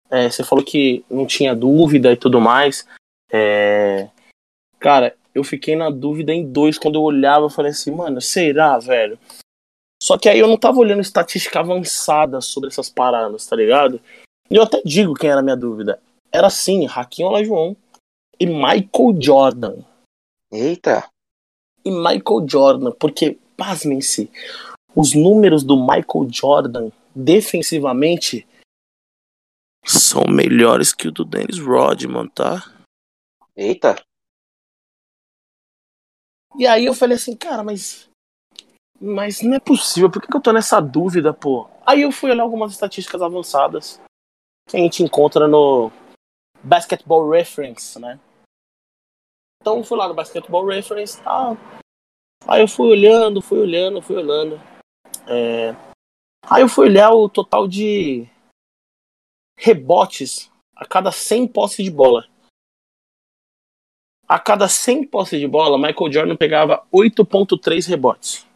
[0.09, 2.85] É, você falou que não tinha dúvida e tudo mais.
[3.31, 4.09] É,
[4.77, 7.45] cara, eu fiquei na dúvida em dois quando eu olhava.
[7.45, 9.17] Eu falei assim, mano, será, velho?
[10.01, 14.01] Só que aí eu não tava olhando estatística avançada sobre essas paradas, tá ligado?
[14.49, 16.01] E eu até digo quem era a minha dúvida.
[16.31, 17.75] Era sim, Raquinho Olajuwon
[18.39, 19.83] e Michael Jordan.
[20.51, 21.07] Eita!
[21.85, 24.31] E Michael Jordan, porque, pasmem-se,
[24.95, 28.47] os números do Michael Jordan defensivamente
[29.85, 32.63] são melhores que o do Dennis Rodman, tá?
[33.55, 34.01] Eita!
[36.57, 38.09] E aí eu falei assim, cara, mas.
[39.03, 41.67] Mas não é possível, por que, que eu tô nessa dúvida, pô?
[41.83, 43.99] Aí eu fui olhar algumas estatísticas avançadas
[44.69, 45.91] que a gente encontra no
[46.61, 48.19] Basketball Reference, né?
[49.59, 51.23] Então eu fui lá no Basketball Reference e tá?
[51.23, 51.57] tal.
[52.47, 54.61] Aí eu fui olhando, fui olhando, fui olhando.
[55.27, 55.71] É...
[56.47, 58.29] Aí eu fui olhar o total de
[59.57, 62.27] rebotes a cada 100 posses de bola.
[64.27, 68.50] A cada 100 posses de bola, Michael Jordan pegava 8.3 rebotes.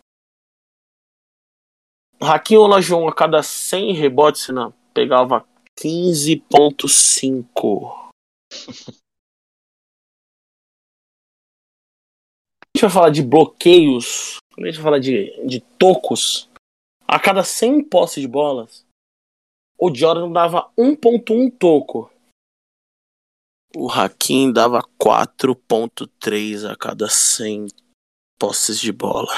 [2.22, 5.46] Raquinho Olajuwon a cada 100 rebotes, não, pegava
[5.78, 8.06] 15.5.
[12.64, 16.50] A gente vai falar de bloqueios, a gente vai falar de, de tocos,
[17.08, 18.86] a cada 100 posses de bolas,
[19.78, 22.10] o Jordan dava 1.1 toco.
[23.76, 27.68] O Hakim dava 4.3 a cada 100
[28.40, 29.34] posses de bola.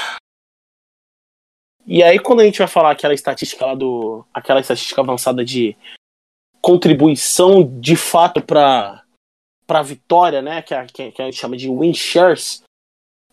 [1.90, 5.74] E aí quando a gente vai falar aquela estatística lá do aquela estatística avançada de
[6.60, 9.02] contribuição de fato para
[9.66, 12.62] para vitória, né, que a, que a gente chama de win shares,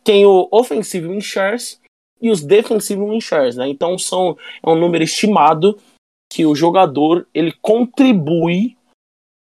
[0.03, 1.82] tem o offensive win shares
[2.22, 3.67] e os defensive win shares, né?
[3.67, 5.77] Então são é um número estimado
[6.32, 8.77] que o jogador ele contribui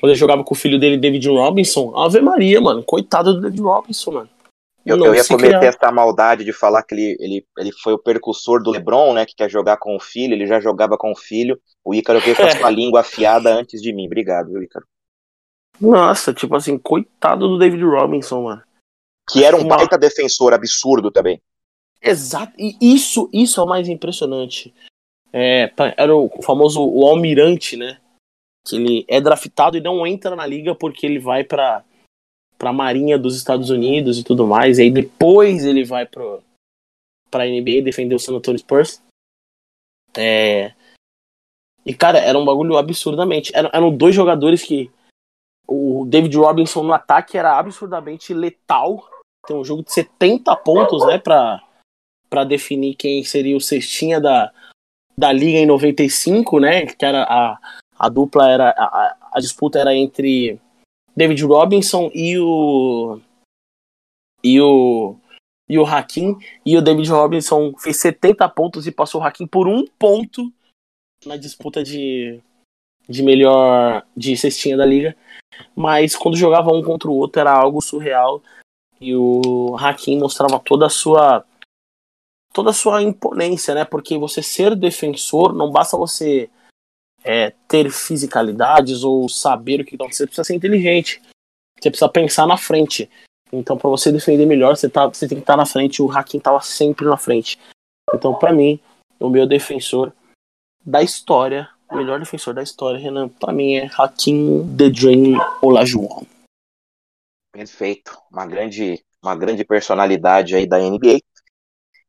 [0.01, 3.61] quando ele jogava com o filho dele, David Robinson, Ave Maria, mano, coitado do David
[3.61, 4.31] Robinson, mano.
[4.85, 5.65] Eu, eu ia cometer criar.
[5.65, 9.27] essa maldade de falar que ele, ele, ele foi o percussor do LeBron, né?
[9.27, 11.61] Que quer jogar com o filho, ele já jogava com o filho.
[11.85, 14.07] O Ícaro veio com a sua língua afiada antes de mim.
[14.07, 14.87] Obrigado, viu, Ícaro?
[15.79, 18.63] Nossa, tipo assim, coitado do David Robinson, mano.
[19.31, 19.77] Que era um Uma...
[19.77, 21.41] baita defensor absurdo também.
[22.03, 24.75] Exato, e isso, isso é o mais impressionante.
[25.33, 28.01] É, era o famoso o almirante, né?
[28.71, 31.85] Que ele é draftado e não entra na liga porque ele vai para
[32.59, 34.79] para Marinha dos Estados Unidos e tudo mais.
[34.79, 36.43] E aí depois ele vai pro,
[37.31, 39.03] pra NBA defender o San Antonio Spurs.
[40.15, 40.75] É...
[41.87, 43.51] E, cara, era um bagulho absurdamente.
[43.55, 44.91] Eram, eram dois jogadores que.
[45.67, 49.09] O David Robinson no ataque era absurdamente letal.
[49.47, 51.17] Tem um jogo de 70 pontos, né?
[51.17, 51.63] Pra,
[52.29, 54.53] pra definir quem seria o cestinha da,
[55.17, 56.87] da Liga em 95, né?
[56.87, 57.59] Que era a,
[58.01, 58.71] a dupla era.
[58.71, 60.59] A, a disputa era entre
[61.15, 63.21] David Robinson e o.
[64.43, 65.17] E o.
[65.69, 66.39] E o Hakim.
[66.65, 70.51] E o David Robinson fez 70 pontos e passou o Hakim por um ponto
[71.27, 72.41] na disputa de,
[73.07, 74.07] de melhor.
[74.17, 75.15] de cestinha da liga.
[75.77, 78.43] Mas quando jogava um contra o outro era algo surreal.
[78.99, 81.45] E o Hakim mostrava toda a sua.
[82.51, 83.85] toda a sua imponência, né?
[83.85, 86.49] Porque você ser defensor, não basta você
[87.25, 91.21] é, ter fisicalidades ou saber o que então, você precisa ser inteligente.
[91.79, 93.11] Você precisa pensar na frente.
[93.53, 96.03] Então, para você defender melhor, você, tá, você tem que estar tá na frente.
[96.03, 97.59] O Hakim estava sempre na frente.
[98.15, 98.79] Então, para mim,
[99.19, 100.13] o meu defensor
[100.85, 106.25] da história, o melhor defensor da história, Renan, para mim é Hakim The Dream Olajuwon.
[107.53, 108.17] Perfeito.
[108.31, 111.19] Uma grande, uma grande personalidade aí da NBA.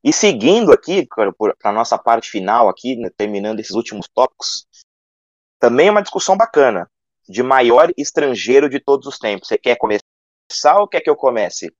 [0.04, 4.66] E seguindo aqui, para nossa parte final aqui, né, terminando esses últimos tópicos,
[5.62, 6.90] também é uma discussão bacana,
[7.28, 9.46] de maior estrangeiro de todos os tempos.
[9.46, 11.72] Você quer começar ou quer que eu comece?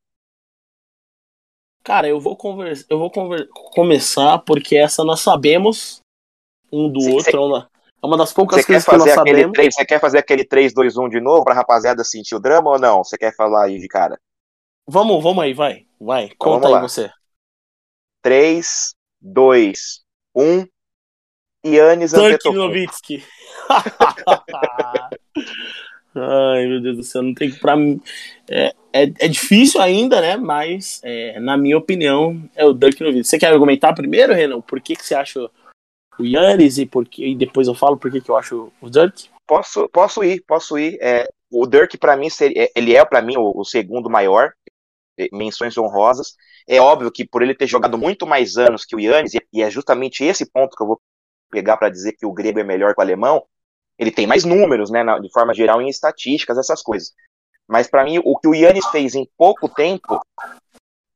[1.82, 3.48] Cara, eu vou, conversa, eu vou conver...
[3.74, 6.00] começar porque essa nós sabemos
[6.72, 7.24] um do outro.
[7.24, 7.68] Cê...
[8.00, 9.52] É uma das poucas coisas que nós sabemos.
[9.52, 12.70] 3, você quer fazer aquele 3, 2, 1 de novo pra rapaziada sentir o drama
[12.70, 13.02] ou não?
[13.02, 14.16] Você quer falar aí de cara?
[14.86, 15.88] Vamos, vamos aí, vai.
[16.00, 16.80] Vai, então, conta aí lá.
[16.80, 17.10] você.
[18.22, 20.04] 3, 2,
[20.36, 20.66] 1.
[21.64, 23.22] Yannis Antetokounmpo.
[26.14, 28.00] Ai, meu Deus do céu, não tem que pra mim.
[28.50, 30.36] É, é, é difícil ainda, né?
[30.36, 33.24] Mas, é, na minha opinião, é o Dirk Nowitzki.
[33.24, 34.60] Você quer argumentar primeiro, Renan?
[34.60, 35.40] Por que, que você acha
[36.18, 38.90] o Yannis e, por que, e depois eu falo por que, que eu acho o
[38.90, 39.30] Dirk?
[39.46, 40.98] Posso, posso ir, posso ir.
[41.00, 44.52] É, o Dirk, para mim, seria, é, ele é, para mim, o, o segundo maior.
[45.18, 46.34] É, menções honrosas.
[46.66, 49.70] É óbvio que por ele ter jogado muito mais anos que o Yannis, e é
[49.70, 51.00] justamente esse ponto que eu vou
[51.50, 53.44] pegar para dizer que o grego é melhor que o alemão,
[54.02, 57.12] ele tem mais números, né, de forma geral, em estatísticas, essas coisas.
[57.68, 60.20] Mas para mim, o que o Yannis fez em pouco tempo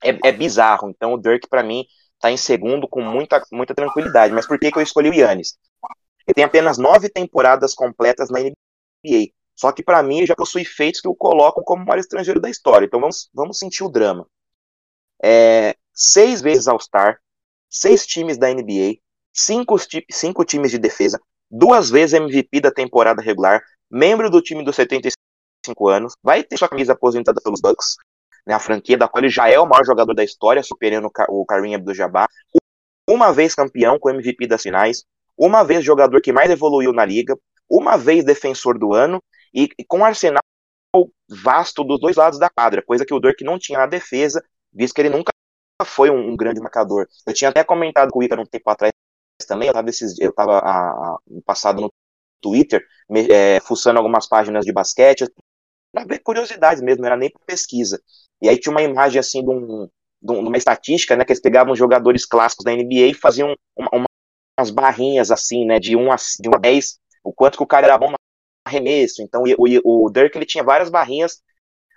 [0.02, 0.89] é, é bizarro.
[0.89, 1.84] Então o Dirk, para mim,
[2.20, 4.32] tá em segundo com muita, muita tranquilidade.
[4.32, 5.58] Mas por que, que eu escolhi o Yannis?
[6.26, 9.32] Ele tem apenas nove temporadas completas na NBA.
[9.55, 12.48] Só que para mim já possui feitos que o colocam como o maior estrangeiro da
[12.48, 12.86] história.
[12.86, 14.26] Então vamos, vamos sentir o drama.
[15.23, 17.18] É, seis vezes All-Star,
[17.68, 18.98] seis times da NBA,
[19.32, 19.76] cinco,
[20.10, 25.15] cinco times de defesa, duas vezes MVP da temporada regular, membro do time dos 76
[25.66, 27.97] 75 anos, vai ter sua camisa aposentada pelos Bucks,
[28.47, 31.44] né, a franquia da qual ele já é o maior jogador da história, superando o
[31.44, 32.28] Kareem Abdul-Jabbar,
[33.08, 35.05] uma vez campeão com MVP das finais,
[35.36, 37.36] uma vez jogador que mais evoluiu na liga,
[37.68, 40.41] uma vez defensor do ano e, e com arsenal
[41.28, 44.42] vasto dos dois lados da quadra, coisa que o Dirk não tinha na defesa,
[44.73, 45.31] visto que ele nunca
[45.84, 47.07] foi um, um grande marcador.
[47.26, 48.92] Eu tinha até comentado com o Icaro um tempo atrás
[49.44, 49.74] também, eu
[50.20, 51.92] eu tava a, a, passado no
[52.40, 55.26] Twitter, me, é, fuçando algumas páginas de basquete,
[55.92, 58.00] para ver curiosidades mesmo, não era nem pesquisa.
[58.40, 59.89] E aí tinha uma imagem assim de, um,
[60.23, 64.06] de, uma estatística, né, que eles pegavam jogadores clássicos da NBA e faziam uma, uma,
[64.58, 67.66] umas barrinhas assim, né, de 1 a, de 1 a 10, o quanto que o
[67.66, 68.16] cara era bom no
[68.66, 69.23] arremesso.
[69.23, 71.42] Então o, o Dirk ele tinha várias barrinhas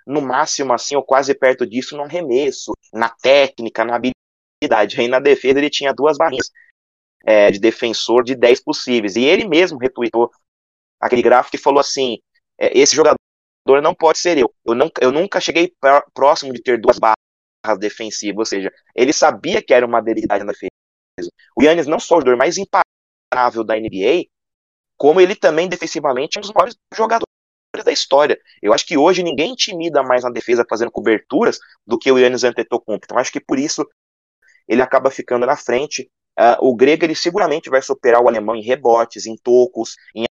[0.06, 5.00] no máximo assim, ou quase perto disso no arremesso, na técnica, na habilidade.
[5.00, 6.50] Aí na defesa ele tinha duas barrinhas
[7.24, 9.16] é, de defensor de 10 possíveis.
[9.16, 10.30] E ele mesmo retweetou
[11.00, 12.18] aquele gráfico e falou assim:
[12.58, 13.18] é, esse jogador
[13.82, 14.52] não pode ser eu.
[14.64, 15.72] Eu nunca, eu nunca cheguei
[16.14, 20.52] próximo de ter duas barras defensivas, ou seja, ele sabia que era uma debilidade na
[20.52, 20.70] defesa.
[21.56, 24.24] O Yannis não só o jogador mais imparável da NBA,
[24.96, 27.24] como ele também defensivamente é um dos maiores jogadores
[27.84, 28.38] da história.
[28.60, 32.44] Eu acho que hoje ninguém intimida mais na defesa fazendo coberturas do que o Yannis
[32.44, 33.04] Antetokounmpo.
[33.04, 33.88] Então acho que por isso
[34.68, 36.10] ele acaba ficando na frente.
[36.40, 40.24] Uh, o grego ele seguramente vai superar o alemão em rebotes, em tocos, em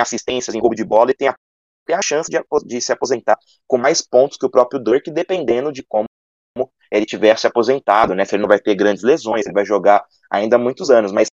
[0.00, 1.36] assistências, em roubo de bola e tem a,
[1.86, 5.72] tem a chance de, de, se aposentar com mais pontos que o próprio Dirk, dependendo
[5.72, 6.06] de como
[6.90, 8.24] ele tiver se aposentado, né?
[8.24, 11.28] Se ele não vai ter grandes lesões, ele vai jogar ainda muitos anos, mas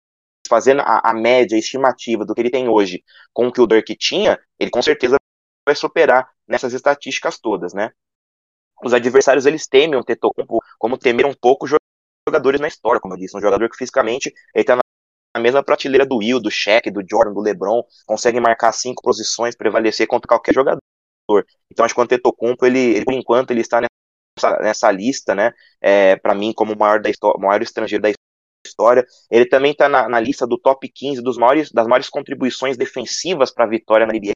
[0.48, 3.96] fazendo a, a média estimativa do que ele tem hoje com o que o Dirk
[3.96, 5.16] tinha, ele com certeza
[5.66, 7.92] vai superar nessas estatísticas todas, né?
[8.84, 11.66] Os adversários eles temem o Tetocumpo como temeram um pouco
[12.28, 14.78] jogadores na história, como eu disse, um jogador que fisicamente ele tá
[15.36, 19.56] na mesma prateleira do Will, do Shaq, do Jordan, do LeBron, consegue marcar cinco posições,
[19.56, 20.80] prevalecer contra qualquer jogador.
[21.72, 25.54] Então acho que o Antetokounmpo, ele, ele por enquanto, ele está nessa, nessa lista, né,
[25.82, 28.12] é, para mim, como o maior, da maior estrangeiro da
[28.66, 29.06] história.
[29.32, 33.52] Ele também está na, na, lista do top 15 dos maiores, das maiores contribuições defensivas
[33.52, 34.32] para a vitória na NBA.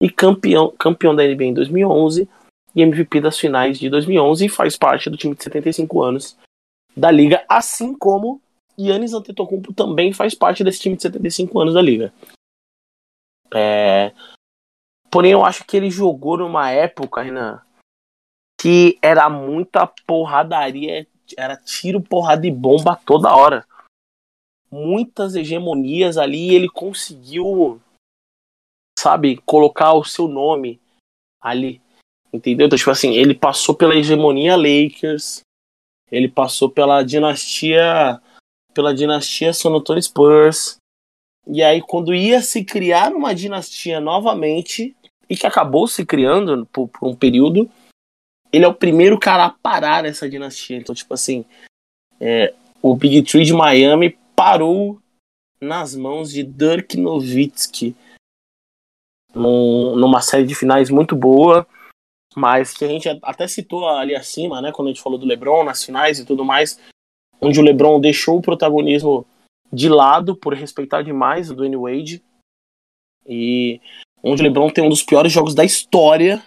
[0.00, 2.28] e campeão, campeão da NBA em 2011
[2.74, 6.36] e MVP das finais de 2011 e faz parte do time de 75 anos
[6.96, 8.40] da liga, assim como
[8.78, 12.12] Yannis Antetokounmpo também faz parte desse time de 75 anos da liga.
[13.54, 14.12] É...
[15.10, 17.60] Porém, eu acho que ele jogou numa época, Renan,
[18.60, 23.66] que era muita porradaria, era tiro, porrada e bomba toda hora.
[24.70, 27.80] Muitas hegemonias ali e ele conseguiu
[28.98, 30.80] sabe, colocar o seu nome
[31.40, 31.80] ali.
[32.32, 32.66] Entendeu?
[32.66, 35.40] Então, tipo assim, ele passou pela hegemonia Lakers,
[36.10, 38.20] ele passou pela dinastia
[38.74, 39.70] pela dinastia San
[40.02, 40.76] Spurs.
[41.46, 44.94] E aí quando ia se criar uma dinastia novamente
[45.30, 47.70] e que acabou se criando por, por um período,
[48.52, 50.76] ele é o primeiro cara a parar essa dinastia.
[50.76, 51.44] Então, tipo assim,
[52.20, 55.00] é, o Big Tree de Miami parou
[55.60, 57.96] nas mãos de Dirk Nowitzki,
[59.34, 61.66] num, numa série de finais muito boa,
[62.36, 65.64] mas que a gente até citou ali acima, né, quando a gente falou do LeBron
[65.64, 66.78] nas finais e tudo mais,
[67.40, 69.26] onde o LeBron deixou o protagonismo
[69.72, 72.22] de lado por respeitar demais o Dwayne Wade.
[73.26, 73.80] E
[74.22, 76.44] onde o LeBron tem um dos piores jogos da história,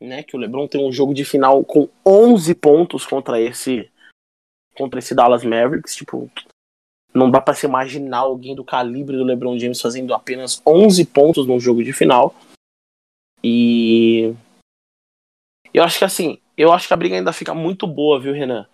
[0.00, 3.90] né, que o LeBron tem um jogo de final com 11 pontos contra esse
[4.74, 6.30] contra esse Dallas Mavericks, tipo,
[7.12, 11.46] não dá para se imaginar alguém do calibre do LeBron James fazendo apenas 11 pontos
[11.46, 12.34] num jogo de final.
[13.42, 14.34] E
[15.72, 18.68] eu acho que assim, eu acho que a briga ainda fica muito boa, viu, Renan?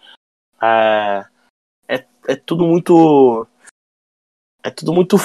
[0.63, 1.25] É...
[2.29, 3.47] é tudo muito.
[4.63, 5.17] É tudo muito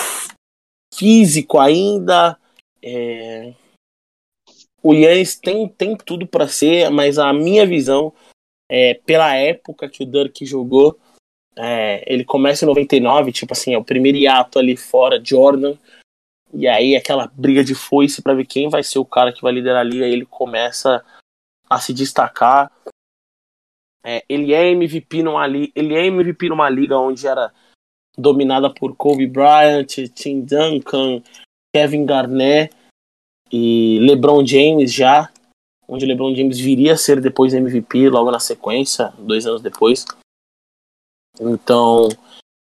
[0.94, 2.38] físico ainda.
[2.82, 3.54] É...
[4.84, 8.12] O Yannis tem, tem tudo para ser, mas a minha visão,
[8.68, 11.00] é, pela época que o Dirk jogou,
[11.56, 15.76] é, ele começa em 99, tipo assim, é o primeiro hiato ali fora, Jordan.
[16.54, 19.54] E aí aquela briga de foice para ver quem vai ser o cara que vai
[19.54, 20.06] liderar a liga.
[20.06, 21.04] Ele começa
[21.70, 22.72] a se destacar.
[24.04, 27.54] É, ele é MVP numa liga, ele é MVP numa liga onde era
[28.18, 31.22] dominada por Kobe Bryant, Tim Duncan,
[31.74, 32.76] Kevin Garnett
[33.52, 35.32] e LeBron James já,
[35.88, 40.06] onde LeBron James viria a ser depois MVP logo na sequência, dois anos depois.
[41.40, 42.10] Então,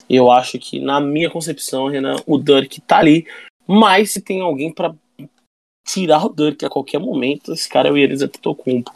[0.10, 3.28] eu acho que na minha concepção, Renan, o Dirk tá ali,
[3.68, 4.96] mas se tem alguém para
[5.86, 8.92] tirar o Dirk a qualquer momento, esse cara é o Yannis Antetokounmpo.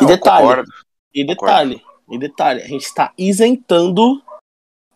[0.00, 0.72] E detalhe, concordo.
[1.14, 2.14] e detalhe, concordo.
[2.14, 4.22] e detalhe, a gente está isentando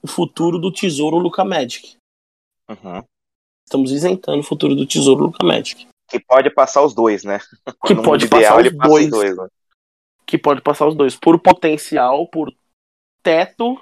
[0.03, 1.97] o futuro do tesouro Luca Magic.
[2.69, 3.03] Uhum.
[3.67, 5.87] Estamos isentando o futuro do tesouro Luca Magic.
[6.09, 7.39] Que pode passar os dois, né?
[7.87, 9.37] Que no pode passar ideal, os, dois, os dois.
[9.37, 9.49] Né?
[10.33, 11.15] Que pode passar os dois.
[11.15, 12.51] Por potencial, por
[13.23, 13.79] teto,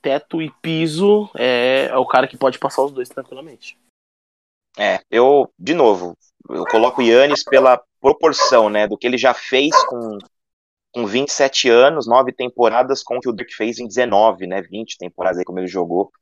[0.00, 3.76] teto e piso, é, é o cara que pode passar os dois tranquilamente.
[4.78, 6.16] É, eu, de novo,
[6.48, 10.18] eu coloco o Yannis pela proporção, né, do que ele já fez com,
[10.92, 14.98] com 27 anos, nove temporadas, com o que o Dirk fez em 19, né, 20
[14.98, 16.12] temporadas aí como ele jogou.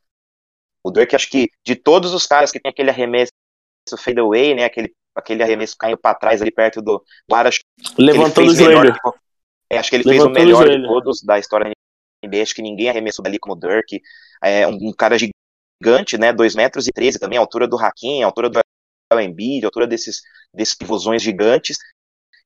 [0.82, 3.30] O Dirk, acho que de todos os caras que tem aquele arremesso
[3.98, 8.02] fadeaway, né, aquele, aquele arremesso caindo para trás ali perto do, do ar, acho que
[8.02, 8.94] Levantando o joelho.
[9.70, 12.42] é, acho que ele Levantou fez o melhor o de todos da história da NBA,
[12.42, 14.00] acho que ninguém arremessou dali como o Dirk.
[14.42, 16.32] É um, um cara gigante né?
[16.32, 18.60] 2 metros e 13 também, a altura do Hakim, a altura do
[19.20, 20.22] Embiid, a altura desses,
[20.52, 21.78] desses pivôzões gigantes.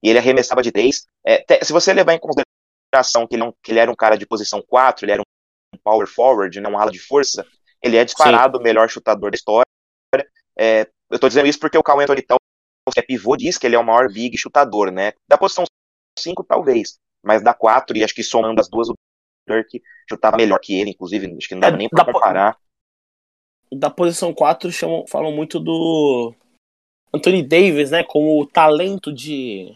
[0.02, 1.06] E ele arremessava de 3.
[1.26, 4.26] É, se você levar em consideração que ele, é que ele, era um cara de
[4.26, 7.46] posição 4, ele era um power forward, né, um ala de força,
[7.82, 8.60] ele é disparado Sim.
[8.60, 9.66] o melhor chutador da história.
[10.58, 12.22] É, eu tô dizendo isso porque o Cauê Anthony
[12.90, 15.12] que é pivô, diz que ele é o maior big chutador, né?
[15.28, 15.64] Da posição
[16.18, 18.94] 5, talvez, mas da 4, e acho que somando as duas, o
[19.48, 22.56] Dirk chutava melhor que ele, inclusive, acho que não dá é, nem pra comparar
[23.76, 26.34] da posição 4 chamam, falam muito do
[27.12, 28.04] Anthony Davis, né?
[28.04, 29.74] Como o talento de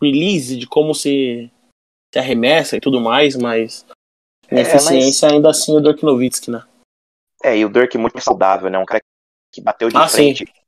[0.00, 1.50] release, de como se,
[2.12, 3.86] se arremessa e tudo mais, mas
[4.50, 5.34] em é, eficiência mas...
[5.34, 6.64] ainda assim o Dirk Nowitzki, né?
[7.42, 8.78] É, e o Dirk muito saudável, né?
[8.78, 9.02] Um cara
[9.52, 10.63] que bateu de ah, frente sim.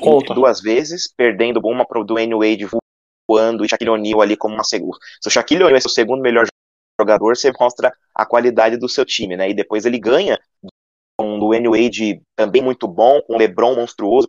[0.00, 2.66] Com o duas vezes, perdendo uma pro Dwayne Wade
[3.28, 4.98] voando e Shaquille O'Neal ali como uma segunda.
[5.20, 6.46] Se o Shaquille O'Neal é o segundo melhor
[7.00, 9.50] jogador, você mostra a qualidade do seu time, né?
[9.50, 10.38] E depois ele ganha
[11.18, 14.28] com o Dwayne Wade também muito bom, com o LeBron monstruoso,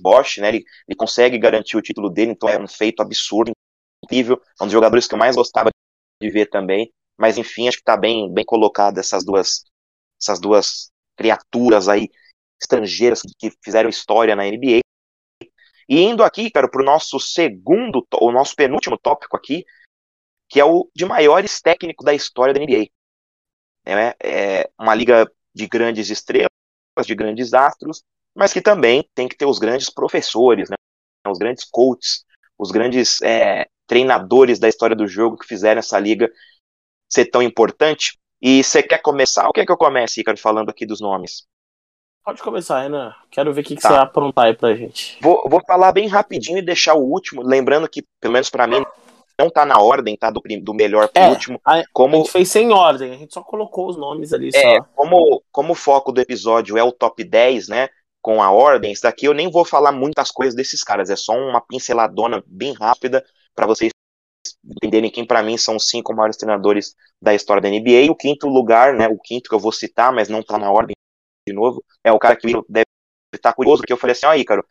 [0.00, 0.48] Bosch, né?
[0.48, 3.52] Ele, ele consegue garantir o título dele, então é um feito absurdo,
[4.04, 4.40] incrível.
[4.58, 5.70] É um dos jogadores que eu mais gostava
[6.20, 6.90] de ver também.
[7.18, 9.64] Mas enfim, acho que está bem, bem colocado essas duas,
[10.20, 12.08] essas duas criaturas aí
[12.62, 14.80] estrangeiras que fizeram história na NBA.
[15.88, 19.64] E indo aqui, cara, para o nosso segundo, o nosso penúltimo tópico aqui,
[20.48, 22.86] que é o de maiores técnicos da história da NBA.
[23.84, 26.50] É, é uma liga de grandes estrelas,
[27.04, 28.02] de grandes astros,
[28.34, 30.76] mas que também tem que ter os grandes professores, né?
[31.26, 32.24] os grandes coaches,
[32.58, 36.30] os grandes é, treinadores da história do jogo que fizeram essa liga
[37.08, 38.18] ser tão importante.
[38.40, 41.46] E você quer começar ou quer que eu comece, Ricardo, falando aqui dos nomes?
[42.24, 43.12] Pode começar, Renan.
[43.30, 43.88] Quero ver o que, que tá.
[43.88, 45.18] você vai aprontar aí pra gente.
[45.20, 48.84] Vou, vou falar bem rapidinho e deixar o último, lembrando que, pelo menos para mim,
[49.38, 50.30] não tá na ordem, tá?
[50.30, 51.60] Do, do melhor pro é, último.
[51.64, 52.14] A, como...
[52.14, 54.50] a gente fez sem ordem, a gente só colocou os nomes ali.
[54.54, 54.86] É, só.
[54.94, 57.88] Como, como o foco do episódio é o top 10, né?
[58.20, 61.32] Com a ordem, isso daqui eu nem vou falar muitas coisas desses caras, é só
[61.32, 63.90] uma pinceladona bem rápida para vocês
[64.64, 68.10] entenderem quem para mim são os cinco maiores treinadores da história da NBA.
[68.10, 69.08] O quinto lugar, né?
[69.08, 70.94] O quinto que eu vou citar, mas não tá na ordem
[71.46, 72.86] de novo, é o cara que deve
[73.34, 74.64] estar curioso, porque eu falei assim, ó, Ícaro,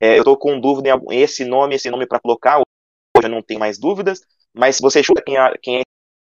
[0.00, 2.60] é, eu tô com dúvida em esse nome, esse nome para colocar,
[3.20, 4.20] já não tem mais dúvidas,
[4.52, 5.82] mas se você chuta quem é, quem é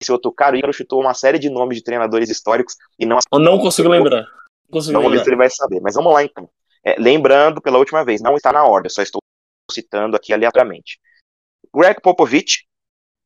[0.03, 3.19] esse outro cara, o Igor chutou uma série de nomes de treinadores históricos e não.
[3.33, 4.23] Eu não consigo lembrar.
[4.23, 5.81] Não consigo ver se ele vai saber.
[5.81, 6.49] Mas vamos lá então.
[6.83, 9.21] É, lembrando, pela última vez, não está na ordem, só estou
[9.71, 10.99] citando aqui aleatoriamente.
[11.75, 12.67] Greg Popovich,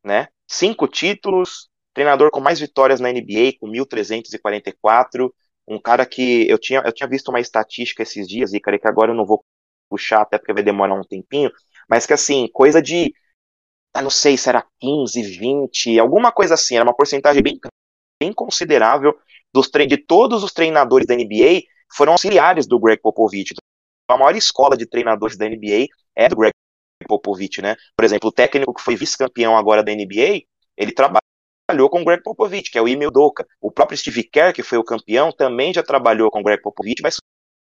[0.04, 0.28] né?
[0.50, 5.30] Cinco títulos, treinador com mais vitórias na NBA, com 1.344.
[5.66, 8.88] Um cara que eu tinha, eu tinha visto uma estatística esses dias, e cara, que
[8.88, 9.42] agora eu não vou
[9.88, 11.50] puxar, até porque vai demorar um tempinho,
[11.88, 13.14] mas que assim, coisa de
[13.94, 17.58] ah, não sei se era 15, 20, alguma coisa assim, era uma porcentagem bem,
[18.20, 19.16] bem considerável
[19.52, 21.62] dos de todos os treinadores da NBA
[21.94, 23.52] foram auxiliares do Greg Popovich.
[23.52, 25.86] Então, a maior escola de treinadores da NBA
[26.16, 26.52] é do Greg
[27.06, 27.76] Popovich, né?
[27.96, 30.42] Por exemplo, o técnico que foi vice-campeão agora da NBA,
[30.76, 31.23] ele trabalha
[31.66, 33.46] trabalhou com o Greg Popovich, que é o Emil Doka.
[33.60, 37.02] O próprio Steve Kerr, que foi o campeão, também já trabalhou com o Greg Popovich,
[37.02, 37.10] vai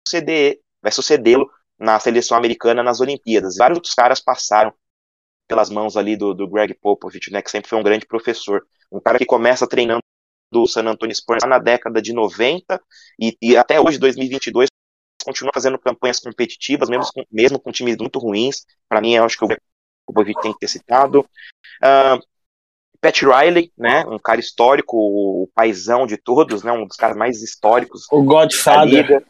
[0.08, 3.58] suceder, vai sucedê-lo na seleção americana nas Olimpíadas.
[3.58, 4.74] Vários outros caras passaram
[5.48, 8.66] pelas mãos ali do, do Greg Popovich, né, que sempre foi um grande professor.
[8.92, 10.01] Um cara que começa treinando
[10.51, 12.82] do San Antonio Spurs na década de 90
[13.19, 14.69] e, e até hoje, 2022,
[15.24, 18.66] continua fazendo campanhas competitivas, mesmo com, mesmo com times muito ruins.
[18.88, 19.58] Para mim, eu acho que o
[20.06, 21.22] Popovich tem que ter citado.
[21.82, 22.22] Uh,
[23.00, 27.42] Pat Riley, né, um cara histórico, o paizão de todos, né, um dos caras mais
[27.42, 28.06] históricos.
[28.11, 29.26] O Godfather.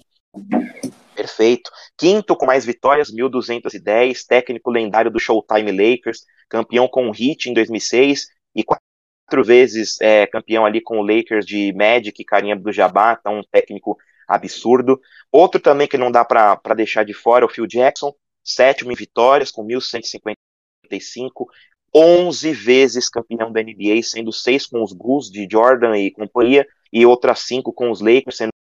[1.15, 1.71] Perfeito.
[1.97, 7.53] Quinto com mais vitórias, 1.210, técnico lendário do Showtime Lakers, campeão com o Heat em
[7.53, 13.17] 2006 e quatro vezes é, campeão ali com o Lakers de Magic, Carinha do Jabá,
[13.19, 13.97] então um técnico
[14.27, 15.01] absurdo.
[15.31, 18.13] Outro também que não dá para deixar de fora é o Phil Jackson,
[18.43, 21.47] sétimo em vitórias com 1.155,
[21.95, 27.05] 11 vezes campeão da NBA, sendo seis com os Bulls de Jordan e companhia, e
[27.05, 28.51] outras cinco com os Lakers, sendo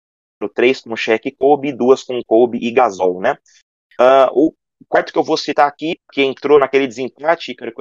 [0.55, 3.36] três com o Shaq e Kobe, duas com Kobe e Gasol, né?
[4.00, 4.55] Uh, o
[4.88, 7.72] quarto que eu vou citar aqui, que entrou naquele desempate, que eu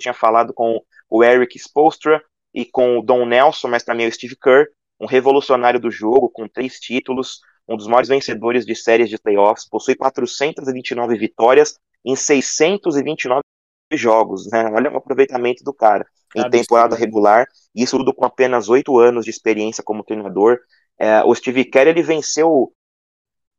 [0.00, 2.22] tinha falado com o Eric Spolstra
[2.54, 6.48] e com o Don Nelson, mas também o Steve Kerr, um revolucionário do jogo, com
[6.48, 13.42] três títulos, um dos maiores vencedores de séries de playoffs, possui 429 vitórias em 629
[13.98, 14.70] jogos, né?
[14.72, 19.30] Olha o aproveitamento do cara em temporada regular, isso tudo com apenas oito anos de
[19.30, 20.58] experiência como treinador.
[20.98, 22.72] É, o Steve Kerr ele venceu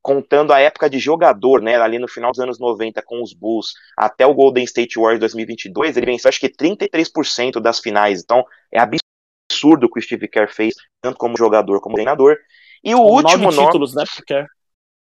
[0.02, 3.74] contando a época de jogador, né, ali no final dos anos 90 com os Bulls,
[3.96, 8.22] até o Golden State Warriors 2022, ele venceu acho que 33% das finais.
[8.24, 12.38] Então, é absurdo o que o Steve Kerr fez, tanto como jogador como treinador.
[12.84, 14.08] E o com último nove títulos, nome...
[14.08, 14.46] né, porque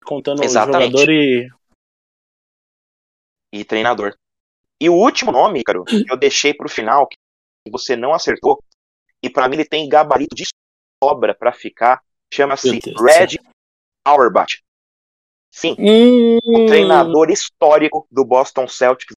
[0.04, 0.92] contando Exatamente.
[0.92, 1.50] jogador e
[3.52, 4.16] e treinador.
[4.82, 7.18] E o último nome, Caro, que eu deixei para o final, que
[7.70, 8.64] você não acertou,
[9.22, 10.46] e para mim ele tem gabarito de
[11.04, 12.02] sobra para ficar,
[12.34, 13.38] chama-se Red
[14.06, 14.62] Auerbach.
[15.52, 16.38] Sim, hum.
[16.46, 19.16] um treinador histórico do Boston Celtics,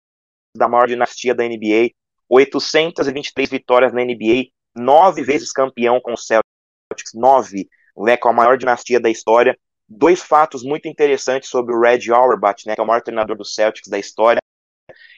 [0.57, 1.91] da maior dinastia da NBA,
[2.29, 8.57] 823 vitórias na NBA, nove vezes campeão com o Celtics, nove, né, com a maior
[8.57, 9.57] dinastia da história.
[9.89, 13.45] Dois fatos muito interessantes sobre o Red Auerbach, né, que é o maior treinador do
[13.45, 14.42] Celtics da história.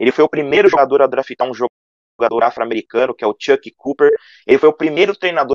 [0.00, 4.10] Ele foi o primeiro jogador a draftar um jogador afro-americano, que é o Chuck Cooper.
[4.46, 5.54] Ele foi o primeiro treinador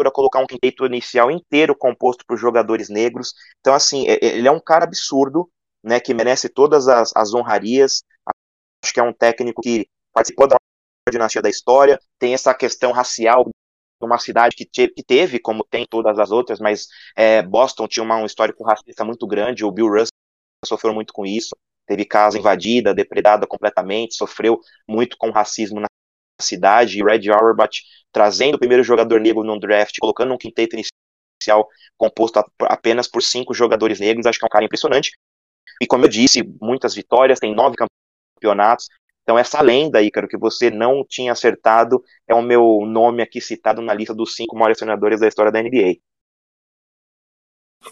[0.00, 3.34] a colocar um quinteto inicial inteiro composto por jogadores negros.
[3.60, 5.50] Então, assim, ele é um cara absurdo,
[5.82, 8.04] né, que merece todas as, as honrarias.
[8.84, 10.56] Acho que é um técnico que participou da
[11.10, 13.48] dinastia da história, tem essa questão racial
[14.00, 18.04] uma cidade que, te, que teve, como tem todas as outras, mas é, Boston tinha
[18.04, 20.12] uma, um histórico racista muito grande, o Bill Russell
[20.64, 21.56] sofreu muito com isso
[21.88, 25.86] teve casa invadida, depredada completamente, sofreu muito com racismo na
[26.40, 31.66] cidade, e Red Auerbach trazendo o primeiro jogador negro no draft, colocando um quinteto inicial
[31.96, 35.12] composto apenas por cinco jogadores negros, acho que é um cara impressionante.
[35.80, 37.76] E como eu disse, muitas vitórias, tem nove
[38.36, 38.88] campeonatos.
[39.22, 43.82] Então essa lenda, Ícaro, que você não tinha acertado, é o meu nome aqui citado
[43.82, 45.96] na lista dos cinco maiores treinadores da história da NBA.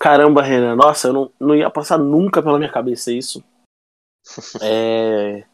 [0.00, 3.42] Caramba, Renan, nossa, eu não, não ia passar nunca pela minha cabeça isso.
[4.60, 5.46] É...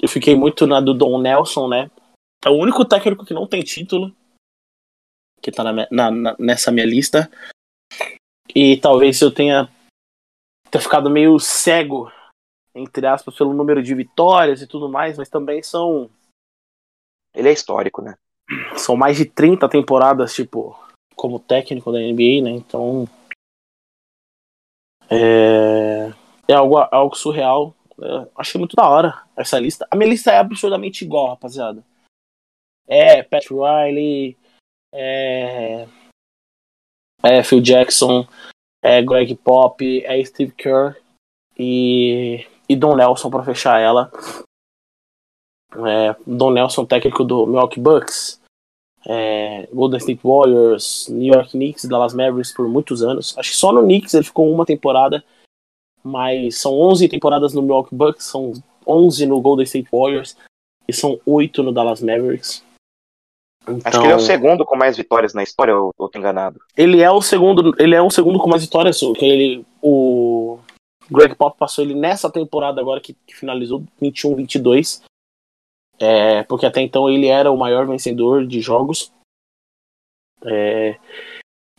[0.00, 1.90] Eu fiquei muito na do Don Nelson, né?
[2.44, 4.14] É o único técnico que não tem título.
[5.40, 7.30] Que tá na, na, na, nessa minha lista.
[8.54, 9.70] E talvez eu tenha,
[10.70, 12.10] tenha ficado meio cego,
[12.74, 16.10] entre aspas, pelo número de vitórias e tudo mais, mas também são.
[17.34, 18.16] Ele é histórico, né?
[18.76, 20.78] São mais de 30 temporadas, tipo,
[21.16, 22.50] como técnico da NBA, né?
[22.50, 23.06] Então.
[25.10, 27.74] É é algo, algo surreal.
[27.98, 29.86] Eu achei muito da hora essa lista.
[29.90, 31.84] A minha lista é absurdamente igual, rapaziada.
[32.86, 34.36] É Pat Riley,
[34.92, 35.86] é,
[37.22, 38.26] é Phil Jackson,
[38.82, 40.96] é Greg Pop, é Steve Kerr
[41.58, 44.10] e, e Don Nelson para fechar ela.
[45.72, 48.40] É, Don Nelson, técnico do Milwaukee Bucks,
[49.06, 53.36] é, Golden State Warriors, New York Knicks, Dallas Mavericks por muitos anos.
[53.38, 55.24] Acho que só no Knicks ele ficou uma temporada
[56.04, 58.52] mas são 11 temporadas no Milwaukee Bucks, são
[58.86, 60.36] 11 no Golden State Warriors
[60.86, 62.62] e são 8 no Dallas Mavericks.
[63.62, 66.08] Então, Acho que ele é o então, segundo com mais vitórias na história, ou, ou
[66.08, 66.60] tô enganado?
[66.76, 70.58] Ele é o segundo, ele é o segundo com mais vitórias, que ele o
[71.10, 75.02] Greg Pop passou ele nessa temporada agora que, que finalizou 21-22.
[75.98, 79.12] É, porque até então ele era o maior vencedor de jogos.
[80.44, 80.98] É,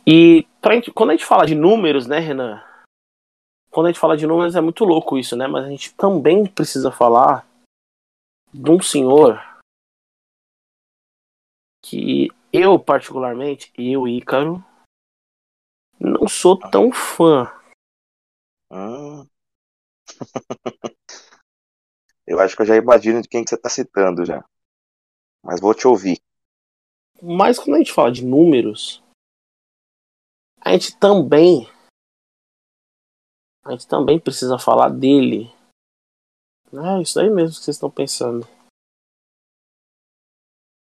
[0.06, 2.62] e pra, quando a gente fala de números, né, Renan?
[3.76, 5.46] Quando a gente fala de números é muito louco isso, né?
[5.46, 7.46] Mas a gente também precisa falar
[8.50, 9.38] de um senhor
[11.84, 14.64] que Eu, particularmente, eu, Ícaro,
[16.00, 17.52] não sou tão fã.
[18.72, 19.28] Hum.
[22.26, 24.42] eu acho que eu já imagino de quem que você tá citando já.
[25.42, 26.18] Mas vou te ouvir.
[27.22, 29.04] Mas quando a gente fala de números,
[30.62, 31.75] a gente também.
[33.66, 35.52] A gente também precisa falar dele.
[36.72, 38.46] É isso aí mesmo que vocês estão pensando.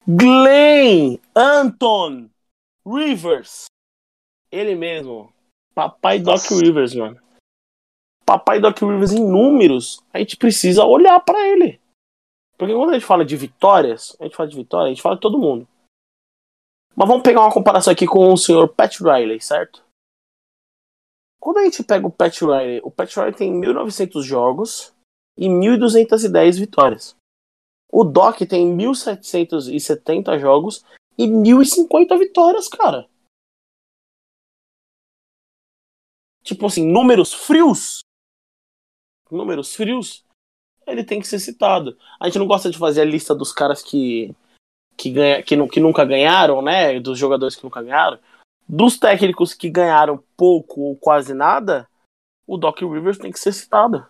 [0.06, 2.28] Glenn Anton
[2.86, 3.64] Rivers.
[4.52, 5.32] Ele mesmo.
[5.74, 6.50] Papai Nossa.
[6.50, 7.18] Doc Rivers, mano.
[8.26, 11.80] Papai Doc Rivers em números, a gente precisa olhar para ele.
[12.58, 15.14] Porque quando a gente fala de vitórias, a gente fala de vitória, a gente fala
[15.14, 15.66] de todo mundo.
[16.94, 19.85] Mas vamos pegar uma comparação aqui com o senhor Pat Riley, certo?
[21.46, 24.92] Quando a gente pega o Pat Riley, o Pat Riley tem 1.900 jogos
[25.38, 27.14] e 1.210 vitórias.
[27.88, 30.84] O Doc tem 1.770 jogos
[31.16, 33.08] e 1.050 vitórias, cara.
[36.42, 38.00] Tipo assim, números frios.
[39.30, 40.24] Números frios.
[40.84, 41.96] Ele tem que ser citado.
[42.18, 44.34] A gente não gosta de fazer a lista dos caras que
[44.96, 46.98] que, ganha, que, que nunca ganharam, né?
[46.98, 48.18] Dos jogadores que nunca ganharam.
[48.68, 51.88] Dos técnicos que ganharam pouco ou quase nada,
[52.46, 54.06] o Doc Rivers tem que ser citado.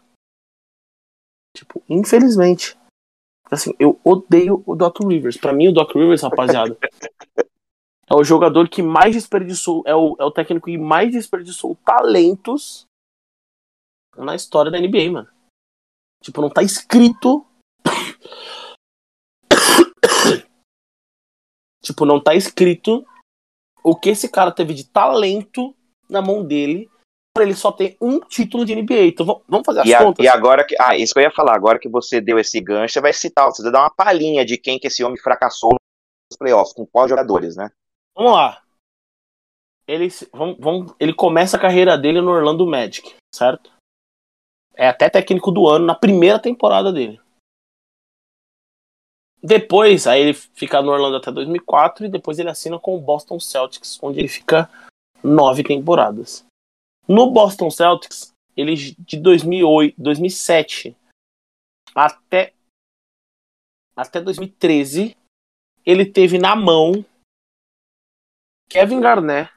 [1.55, 2.77] Tipo, infelizmente.
[3.51, 5.37] Assim, eu odeio o Doc Rivers.
[5.37, 6.77] Para mim, o Doc Rivers, rapaziada,
[8.09, 12.87] é o jogador que mais desperdiçou, é o, é o técnico que mais desperdiçou talentos
[14.17, 15.29] na história da NBA, mano.
[16.23, 17.47] Tipo, não tá escrito
[21.83, 23.07] Tipo, não tá escrito
[23.87, 25.73] o que esse cara teve de talento
[26.11, 26.91] na mão dele
[27.33, 29.07] para ele só ter um título de NBA.
[29.07, 30.25] Então vamos fazer as e a, contas.
[30.25, 30.75] E agora que.
[30.81, 31.55] Ah, isso que eu ia falar.
[31.55, 34.59] Agora que você deu esse gancho, você vai citar, você vai dar uma palhinha de
[34.59, 37.71] quem que esse homem fracassou nos playoffs, com quais jogadores, né?
[38.17, 38.61] Vamos lá.
[39.87, 43.71] Ele, vamos, vamos, ele começa a carreira dele no Orlando Magic, certo?
[44.75, 47.21] É até técnico do ano na primeira temporada dele.
[49.43, 53.39] Depois, aí ele fica no Orlando até 2004 e depois ele assina com o Boston
[53.39, 54.71] Celtics, onde ele fica
[55.23, 56.45] nove temporadas.
[57.07, 60.97] No Boston Celtics, ele de 2008, 2007
[61.95, 62.53] até
[63.95, 65.17] até 2013,
[65.85, 67.05] ele teve na mão
[68.69, 69.51] Kevin Garnett,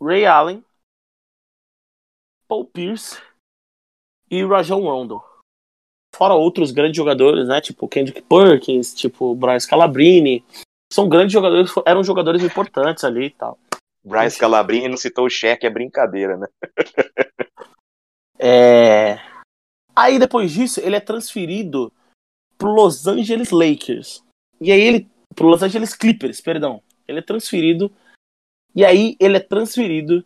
[0.00, 0.64] Ray Allen,
[2.46, 3.22] Paul Pierce
[4.30, 5.27] e Rajon Rondo
[6.18, 7.60] fora outros grandes jogadores, né?
[7.60, 10.44] Tipo Kendrick Perkins, tipo Bryce Calabrini.
[10.92, 13.56] São grandes jogadores, eram jogadores importantes ali e tal.
[14.04, 16.46] Bryce Calabrini não citou o cheque, é brincadeira, né?
[18.36, 19.20] é...
[19.94, 21.92] Aí depois disso, ele é transferido
[22.56, 24.24] pro Los Angeles Lakers.
[24.60, 25.08] E aí ele.
[25.36, 26.82] Pro Los Angeles Clippers, perdão.
[27.06, 27.92] Ele é transferido.
[28.74, 30.24] E aí ele é transferido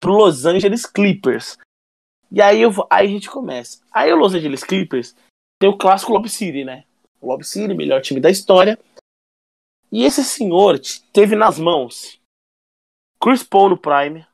[0.00, 1.58] pro Los Angeles Clippers.
[2.30, 3.80] E aí, eu, aí a gente começa.
[3.92, 5.14] Aí o Los Angeles Clippers
[5.62, 6.84] tem o clássico Lob City, né?
[7.20, 8.76] O Lob City, melhor time da história.
[9.92, 10.80] E esse senhor
[11.12, 12.20] teve nas mãos
[13.22, 14.26] Chris Paul no Prime,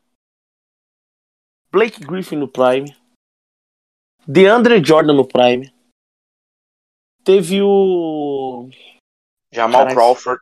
[1.70, 2.96] Blake Griffin no Prime,
[4.26, 5.70] DeAndre Jordan no Prime,
[7.22, 8.70] teve o.
[9.52, 9.94] Jamal Caraca.
[9.94, 10.40] Crawford.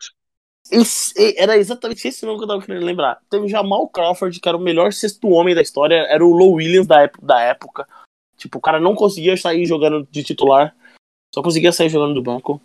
[0.71, 3.21] Esse, era exatamente esse nome que eu tava querendo lembrar.
[3.29, 6.53] Teve o Jamal Crawford, que era o melhor sexto homem da história, era o Low
[6.53, 7.89] Williams da, da época.
[8.37, 10.77] Tipo, o cara não conseguia sair jogando de titular,
[11.35, 12.61] só conseguia sair jogando do banco.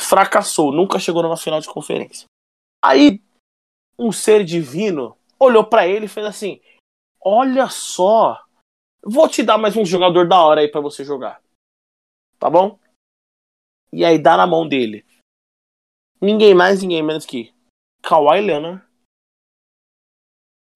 [0.00, 2.26] Fracassou, nunca chegou numa final de conferência.
[2.82, 3.20] Aí,
[3.98, 6.60] um ser divino olhou para ele e fez assim:
[7.20, 8.42] Olha só,
[9.02, 11.42] vou te dar mais um jogador da hora aí para você jogar.
[12.38, 12.78] Tá bom?
[13.92, 15.06] E aí dá na mão dele.
[16.20, 17.54] Ninguém mais, ninguém menos que
[18.02, 18.82] Kawhi Leonard,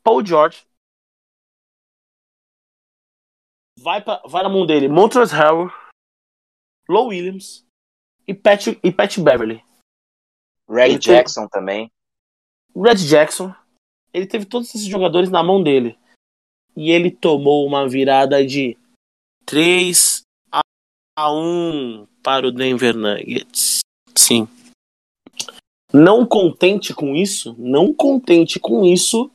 [0.02, 0.67] Paul George,
[3.82, 5.72] vai, pra, vai na mão dele Montrezl Harrell,
[6.88, 7.64] Low Williams
[8.26, 9.62] e Pat, e Pat Beverly.
[10.68, 11.90] Red Jackson teve, também.
[12.76, 13.54] Red Jackson.
[14.12, 15.98] Ele teve todos esses jogadores na mão dele.
[16.76, 18.76] E ele tomou uma virada de
[19.46, 20.22] 3
[21.16, 23.80] a 1 para o Denver Nuggets.
[24.16, 24.46] Sim.
[25.92, 29.30] Não contente com isso, não contente com isso,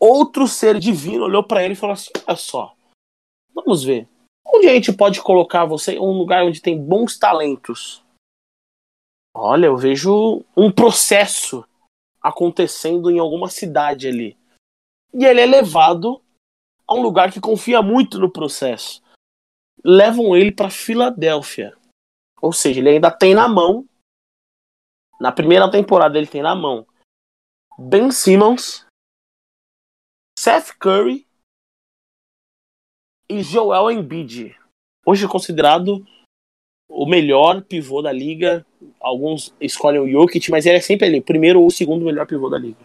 [0.00, 2.73] outro ser divino olhou para ele e falou assim: Olha só,
[3.54, 4.08] Vamos ver.
[4.46, 5.98] Onde a gente pode colocar você?
[5.98, 8.04] Um lugar onde tem bons talentos.
[9.34, 11.66] Olha, eu vejo um processo
[12.20, 14.36] acontecendo em alguma cidade ali.
[15.12, 16.22] E ele é levado
[16.86, 19.02] a um lugar que confia muito no processo.
[19.84, 21.76] Levam ele para Filadélfia.
[22.40, 23.88] Ou seja, ele ainda tem na mão
[25.20, 26.86] Na primeira temporada ele tem na mão
[27.78, 28.86] Ben Simmons,
[30.38, 31.23] Seth Curry
[33.28, 34.56] e Joel Embiid.
[35.06, 36.04] Hoje considerado
[36.88, 38.64] o melhor pivô da liga.
[39.00, 42.26] Alguns escolhem o Jokic, mas ele é sempre ali, o primeiro ou o segundo melhor
[42.26, 42.78] pivô da liga.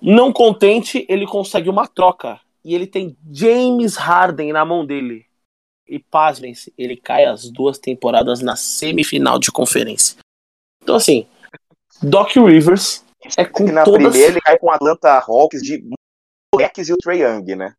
[0.00, 2.40] Não contente, ele consegue uma troca.
[2.64, 5.26] E ele tem James Harden na mão dele.
[5.86, 10.18] E pasmem-se, ele cai as duas temporadas na semifinal de conferência.
[10.82, 11.26] Então, assim,
[12.02, 13.04] Doc Rivers
[13.36, 14.00] é com na todas...
[14.00, 15.82] primeira ele cai com o Atlanta Hawks de
[16.54, 17.74] moleques e o Trae Young, né?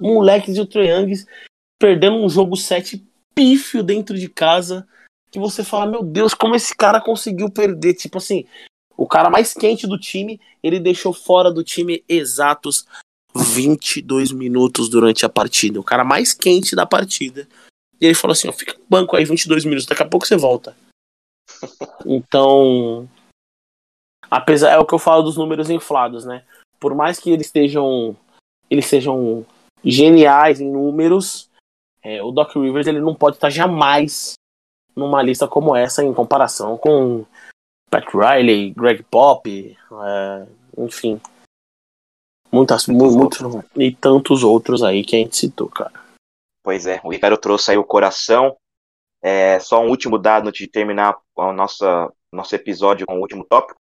[0.00, 1.12] Moleques e o Trae Young
[1.78, 4.86] perdendo um jogo 7 pífio dentro de casa.
[5.30, 7.94] Que você fala, meu Deus, como esse cara conseguiu perder?
[7.94, 8.46] Tipo assim,
[8.96, 12.84] o cara mais quente do time, ele deixou fora do time exatos
[13.34, 15.78] 22 minutos durante a partida.
[15.78, 17.48] O cara mais quente da partida.
[18.00, 20.36] E ele falou assim: ó, fica no banco aí 22 minutos, daqui a pouco você
[20.36, 20.76] volta.
[22.06, 23.08] Então,
[24.30, 26.44] apesar é o que eu falo dos números inflados, né?
[26.80, 28.16] Por mais que eles estejam
[28.70, 29.44] eles sejam
[29.84, 31.50] geniais em números,
[32.02, 34.34] é, o Doc Rivers ele não pode estar jamais
[34.94, 37.24] numa lista como essa em comparação com
[37.90, 40.46] Pat Riley, Greg Pop, é,
[40.78, 41.20] enfim,
[42.52, 43.38] muitas, muitos
[43.76, 45.92] e tantos outros aí que a gente citou, cara.
[46.62, 48.56] Pois é, o Ricardo trouxe aí o coração.
[49.22, 51.84] É, só um último dado antes de terminar o nosso,
[52.32, 53.79] nosso episódio com o último tópico.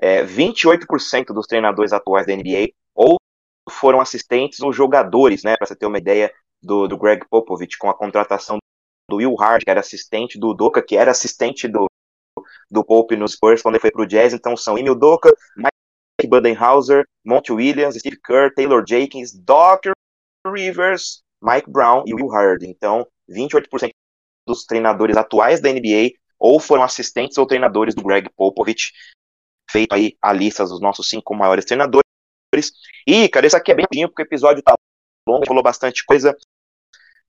[0.00, 3.16] É, 28% dos treinadores atuais da NBA ou
[3.70, 5.56] foram assistentes ou jogadores, né?
[5.56, 8.58] Para você ter uma ideia do, do Greg Popovich com a contratação
[9.08, 11.86] do Will Hard, que era assistente do Doca, que era assistente do,
[12.70, 14.32] do Pope nos Spurs quando ele foi pro Jazz.
[14.32, 19.84] Então são Emil Doca, Mike Budenhauser, Monty Williams, Steve Kerr, Taylor Jenkins, Doc
[20.46, 22.62] Rivers, Mike Brown e Will Hard.
[22.64, 23.90] Então 28%
[24.46, 28.92] dos treinadores atuais da NBA ou foram assistentes ou treinadores do Greg Popovich.
[29.72, 32.04] Feito aí a lista dos nossos cinco maiores treinadores.
[33.06, 34.74] E, cara, isso aqui é bem rapidinho, porque o episódio tá
[35.26, 36.36] longo, falou bastante coisa.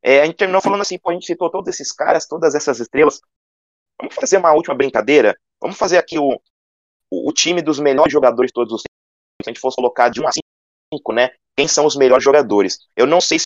[0.03, 2.81] É, a gente terminou falando assim, pô, a gente citou todos esses caras, todas essas
[2.81, 3.22] estrelas.
[3.97, 5.38] Vamos fazer uma última brincadeira?
[5.61, 6.38] Vamos fazer aqui o,
[7.09, 9.43] o, time dos melhores jogadores de todos os tempos.
[9.43, 10.31] Se a gente fosse colocar de 1 a
[10.93, 11.30] 5, né?
[11.55, 12.80] Quem são os melhores jogadores?
[12.97, 13.45] Eu não sei se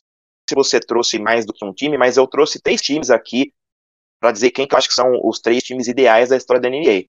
[0.55, 3.53] você trouxe mais do que um time, mas eu trouxe três times aqui
[4.19, 6.69] para dizer quem que eu acho que são os três times ideais da história da
[6.69, 7.05] NBA.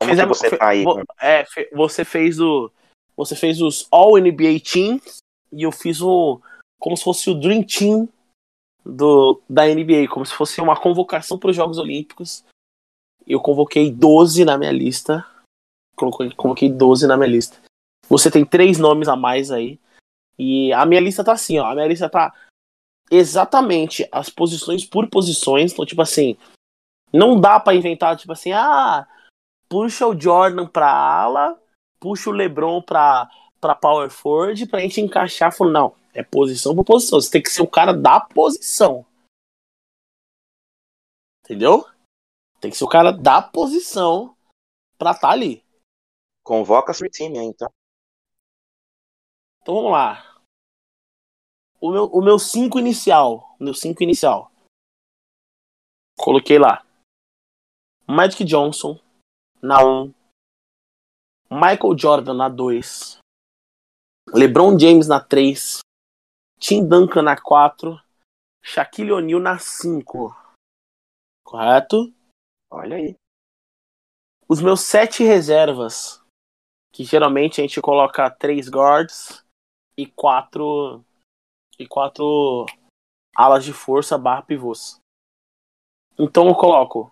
[0.00, 0.84] Como Fizemos, você tá aí?
[1.20, 2.70] É, você fez o.
[3.16, 5.18] Você fez os All NBA Teams
[5.52, 6.40] e eu fiz o.
[6.78, 8.08] como se fosse o Dream Team
[8.84, 12.44] do, da NBA, como se fosse uma convocação para os Jogos Olímpicos.
[13.26, 15.26] Eu convoquei 12 na minha lista.
[15.94, 17.58] Coloquei, convoquei 12 na minha lista.
[18.08, 19.78] Você tem três nomes a mais aí.
[20.38, 21.66] E a minha lista tá assim, ó.
[21.66, 22.34] A minha lista tá
[23.10, 25.72] exatamente as posições por posições.
[25.72, 26.36] Então, tipo assim,
[27.12, 29.06] não dá para inventar, tipo assim, ah,
[29.70, 31.58] puxa o Jordan pra ala,
[32.00, 35.56] puxa o LeBron pra, pra power forward pra gente encaixar.
[35.56, 37.20] Falou, não, é posição por posição.
[37.20, 39.06] Você tem que ser o cara da posição.
[41.44, 41.88] Entendeu?
[42.60, 44.36] Tem que ser o cara da posição
[44.98, 45.64] pra estar tá ali.
[46.42, 47.70] Convoca seu time aí, então.
[49.62, 50.42] Então vamos lá.
[51.80, 53.56] O meu, o meu cinco inicial.
[53.58, 54.50] Meu cinco inicial.
[56.18, 56.84] Coloquei lá.
[58.06, 59.00] Magic Johnson
[59.62, 60.02] na 1.
[60.02, 60.14] Um.
[61.50, 63.18] Michael Jordan na 2.
[64.32, 65.80] LeBron James na 3.
[66.60, 67.98] Tim Duncan na 4,
[68.62, 70.36] Shaquille O'Neal na 5.
[71.42, 72.12] Correto?
[72.70, 73.16] Olha aí.
[74.46, 76.22] Os meus sete reservas,
[76.92, 79.42] que geralmente a gente coloca três guards
[79.96, 81.02] e quatro
[81.78, 82.66] e quatro
[83.34, 84.98] alas de força barra pivôs.
[86.18, 87.10] Então eu coloco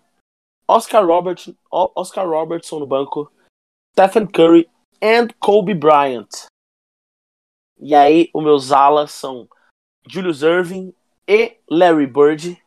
[0.69, 1.37] Oscar, Robert,
[1.71, 3.31] Oscar Robertson no banco,
[3.93, 4.69] Stephen Curry
[5.01, 6.29] e Kobe Bryant.
[7.79, 9.49] E aí, os meus alas são
[10.07, 10.93] Julius Irving
[11.27, 12.63] e Larry Bird.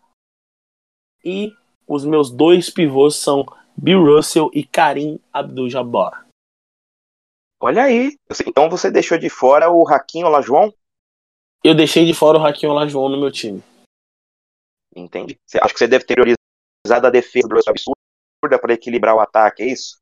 [1.25, 1.53] E
[1.87, 6.27] os meus dois pivôs são Bill Russell e Karim Abdul-Jabbar.
[7.61, 8.19] Olha aí.
[8.45, 10.73] Então você deixou de fora o Raquinho Olajuwon?
[11.63, 13.63] Eu deixei de fora o Raquinho Olajuwon no meu time.
[14.97, 15.39] Entendi.
[15.61, 17.75] Acho que você deve ter priorizado a defesa do Russell
[18.43, 19.99] absurda para equilibrar o ataque, é isso?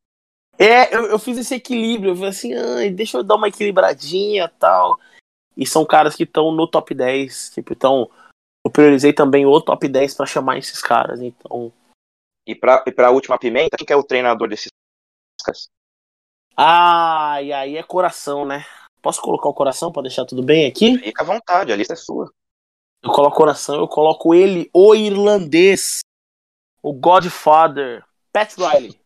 [0.59, 2.13] É, eu, eu fiz esse equilíbrio.
[2.13, 4.99] Eu falei assim, ah, deixa eu dar uma equilibradinha tal.
[5.57, 7.51] E são caras que estão no top 10.
[7.51, 8.11] Tipo, então,
[8.65, 11.21] eu priorizei também o top 10 para chamar esses caras.
[11.21, 11.73] Então.
[12.47, 14.69] E pra, e pra última pimenta, quem que é o treinador desses
[15.45, 15.69] caras?
[16.57, 18.65] Ah, e aí é coração, né?
[19.01, 20.99] Posso colocar o coração para deixar tudo bem aqui?
[20.99, 22.31] Fica à vontade, a lista é sua.
[23.03, 26.01] Eu coloco coração, eu coloco ele, o irlandês,
[26.83, 28.99] O Godfather, Pat Riley.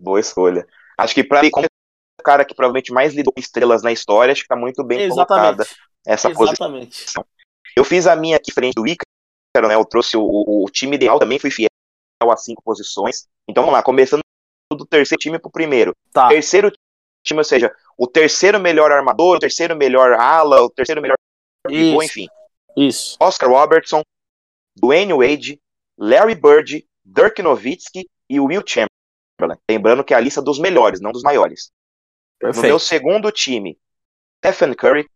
[0.00, 0.66] Boa escolha.
[0.98, 4.32] Acho que para mim, como o cara que provavelmente mais lidou com estrelas na história,
[4.32, 5.28] acho que tá muito bem Exatamente.
[5.28, 5.66] colocada
[6.06, 7.00] essa Exatamente.
[7.00, 7.24] posição.
[7.76, 9.74] Eu fiz a minha aqui frente do Ícaro, né?
[9.74, 11.68] Eu trouxe o, o, o time ideal, também fui fiel
[12.20, 13.26] a cinco posições.
[13.48, 14.20] Então vamos lá, começando
[14.72, 15.94] do terceiro time pro primeiro.
[16.12, 16.28] Tá.
[16.28, 16.72] Terceiro
[17.26, 21.16] time, ou seja, o terceiro melhor armador, o terceiro melhor ala, o terceiro melhor
[21.66, 22.12] pivô, Isso.
[22.12, 22.28] enfim.
[22.76, 23.16] Isso.
[23.20, 24.02] Oscar Robertson,
[24.76, 25.60] Dwayne Wade,
[25.98, 29.58] Larry Bird, Dirk Nowitzki e Will Chamberlain.
[29.68, 31.72] Lembrando que é a lista dos melhores, não dos maiores.
[32.40, 32.78] No meu Perfeito.
[32.80, 33.78] segundo time,
[34.44, 35.08] Stephen Curry,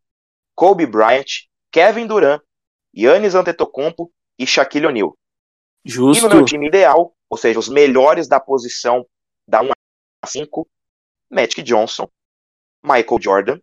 [0.55, 2.41] Kobe Bryant, Kevin Durant,
[2.95, 5.17] Giannis Antetokounmpo e Shaquille O'Neal.
[5.85, 6.29] E Justo.
[6.29, 9.07] no meu time ideal, ou seja, os melhores da posição
[9.47, 9.71] da 1
[10.23, 10.69] a 5,
[11.31, 12.09] Magic Johnson,
[12.83, 13.61] Michael Jordan,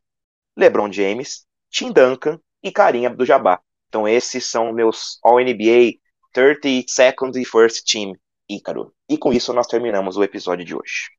[0.55, 3.61] LeBron James, Tim Duncan e Karim Abdul-Jabbar.
[3.89, 5.99] Então esses são meus All-NBA
[6.33, 8.15] 30 Second e First Team,
[8.49, 8.91] Ícaro.
[9.09, 11.11] E com isso nós terminamos o episódio de hoje.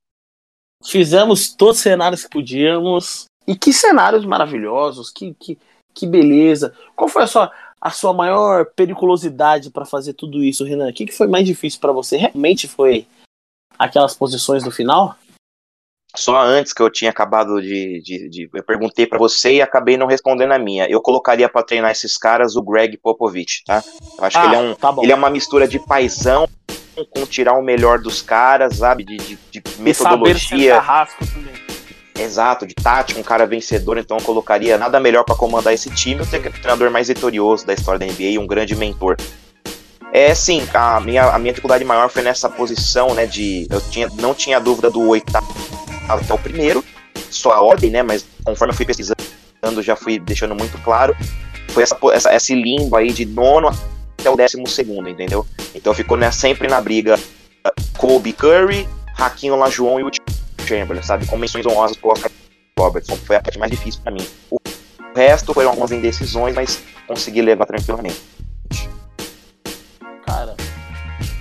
[0.85, 3.27] Fizemos todos os cenários que podíamos.
[3.47, 5.59] E que cenários maravilhosos, que, que,
[5.95, 6.75] que beleza.
[6.97, 10.89] Qual foi a sua, a sua maior periculosidade para fazer tudo isso, Renan?
[10.89, 12.17] O que, que foi mais difícil para você?
[12.17, 13.07] Realmente foi
[13.79, 15.17] aquelas posições do final?
[16.17, 18.01] Só antes que eu tinha acabado de.
[18.03, 20.87] de, de- eu perguntei pra você e acabei não respondendo a minha.
[20.89, 23.83] Eu colocaria pra treinar esses caras o Greg Popovich, tá?
[24.19, 24.75] Eu acho que ele é um.
[24.75, 24.95] tá.
[25.03, 26.49] Ele é uma mistura de paisão
[27.11, 29.03] com tirar o melhor dos caras, sabe?
[29.05, 30.81] De, de, de metodologia.
[32.17, 36.23] Exato, de tática, um cara vencedor, então eu colocaria nada melhor pra comandar esse time,
[36.23, 39.17] o treinador mais vitorioso da história da NBA e um grande mentor.
[40.13, 43.27] É sim, a minha, a minha dificuldade maior foi nessa posição, né?
[43.27, 43.67] De.
[43.69, 45.53] Eu tinha, não tinha dúvida do oitavo
[46.09, 46.85] até o primeiro,
[47.31, 48.03] só a ordem, né?
[48.03, 49.19] Mas conforme eu fui pesquisando,
[49.81, 51.17] já fui deixando muito claro.
[51.69, 53.69] Foi essa, essa, esse limbo aí de nono
[54.19, 55.47] até o décimo segundo, entendeu?
[55.75, 60.11] Então ficou né, sempre na briga uh, Kobe Curry, Hakim Olajuwon e o
[60.67, 61.27] Chamberlain, sabe?
[61.27, 62.31] Com menções honrosas pro Oscar
[62.79, 64.27] Robertson, foi a parte mais difícil pra mim.
[64.51, 64.59] O
[65.15, 68.21] resto foram algumas indecisões, mas consegui levar tranquilamente.
[70.27, 70.57] Cara,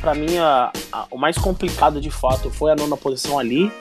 [0.03, 3.72] pra mim a- a- o mais complicado de fato foi a nona posição ali.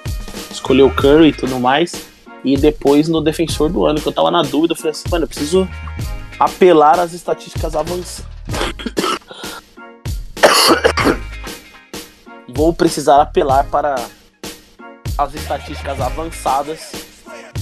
[0.49, 2.07] Escolher o Curry e tudo mais.
[2.45, 5.25] E depois no defensor do ano, que eu tava na dúvida, eu falei assim, mano,
[5.25, 5.69] eu preciso
[6.39, 8.23] apelar às estatísticas avançadas.
[12.49, 13.97] Vou precisar apelar para
[15.19, 16.93] as estatísticas avançadas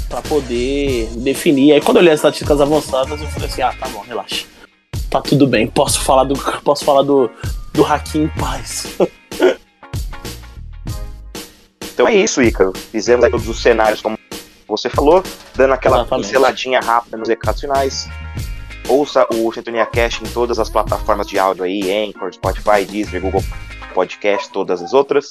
[0.06, 1.72] para poder definir.
[1.72, 4.44] Aí quando eu olhei as estatísticas avançadas, eu falei assim, ah, tá bom, relaxa.
[5.08, 7.30] Tá tudo bem, posso falar do posso falar do
[7.80, 8.86] do Hakim em paz.
[11.92, 12.72] Então é isso, Ícaro.
[12.74, 14.18] Fizemos todos os cenários, como
[14.66, 15.22] você falou,
[15.54, 16.28] dando aquela Exatamente.
[16.28, 18.08] pinceladinha rápida nos recados finais.
[18.88, 23.44] Ouça o Sintonia Cash em todas as plataformas de áudio aí, Anchor, Spotify, Deezer, Google
[23.92, 25.26] Podcast, todas as outras.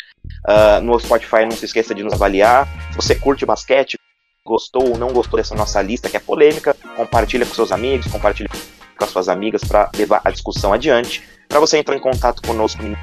[0.46, 2.68] Ah, no Spotify, não se esqueça de nos avaliar.
[2.92, 3.98] Se você curte basquete,
[4.46, 8.50] gostou ou não gostou dessa nossa lista, que é polêmica, compartilha com seus amigos, compartilha
[8.96, 11.39] com as suas amigas para levar a discussão adiante.
[11.50, 12.96] Para você entrar em contato conosco no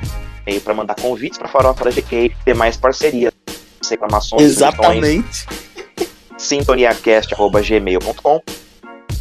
[0.46, 3.32] e-mail para mandar convites para Farofa da GK, ter mais parcerias,
[3.90, 4.40] reclamações,
[5.00, 5.46] sugestões,
[6.38, 8.40] sintoniacast.gmail.com.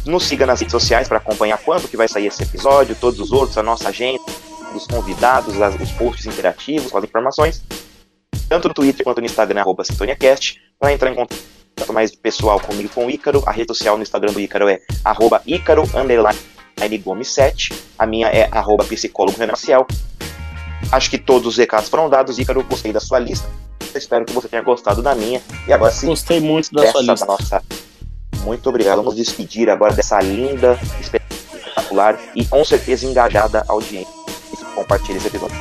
[0.06, 3.32] Nos siga nas redes sociais para acompanhar quando que vai sair esse episódio, todos os
[3.32, 4.22] outros, a nossa agenda,
[4.72, 7.64] os convidados, as- os posts interativos com as informações,
[8.48, 10.60] tanto no Twitter quanto no Instagram, arroba sintoniacast.
[10.78, 11.42] Para entrar em contato
[11.92, 15.42] mais pessoal comigo com o Ícaro, a rede social no Instagram do Ícaro é arroba
[15.44, 16.38] Ícaro, underline,
[17.02, 17.72] Gomes 7.
[17.98, 19.86] A minha é arroba psicólogo Renan Maciel.
[20.92, 22.38] Acho que todos os recados foram dados.
[22.38, 23.48] Ícaro, gostei da sua lista.
[23.94, 25.40] Espero que você tenha gostado da minha.
[25.66, 27.26] E agora sim, Gostei muito da dessa sua lista.
[27.26, 27.62] da nossa.
[28.44, 28.98] Muito obrigado.
[28.98, 34.12] Vamos despedir agora dessa linda, espetacular e com certeza engajada audiência.
[34.74, 35.56] Compartilhe esse episódio.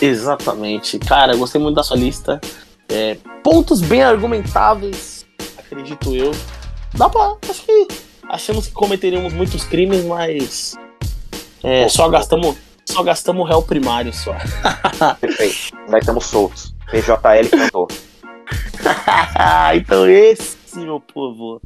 [0.00, 0.98] Exatamente.
[1.00, 2.40] Cara, gostei muito da sua lista.
[2.88, 5.26] É, pontos bem argumentáveis,
[5.58, 6.30] acredito eu.
[6.94, 7.34] Dá pra.
[7.50, 7.88] Acho que.
[8.28, 10.76] Achamos que cometeríamos muitos crimes, mas.
[11.62, 12.56] É, só gastamos.
[12.84, 14.34] Só gastamos réu primário só.
[15.20, 15.74] Perfeito.
[15.88, 16.74] Nós estamos soltos.
[16.90, 17.88] PJL cantou.
[19.74, 21.60] então esse, meu povo.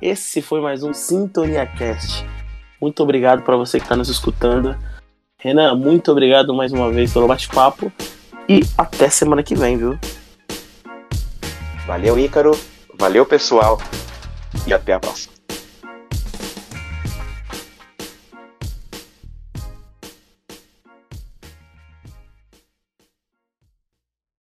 [0.00, 2.24] Esse foi mais um Sintonia Cast.
[2.80, 4.76] Muito obrigado para você que está nos escutando.
[5.38, 7.90] Renan, muito obrigado mais uma vez pelo bate-papo.
[8.48, 9.98] E até semana que vem, viu?
[11.86, 12.58] Valeu, Ícaro.
[12.98, 13.78] Valeu, pessoal.
[14.66, 15.37] E até a próxima.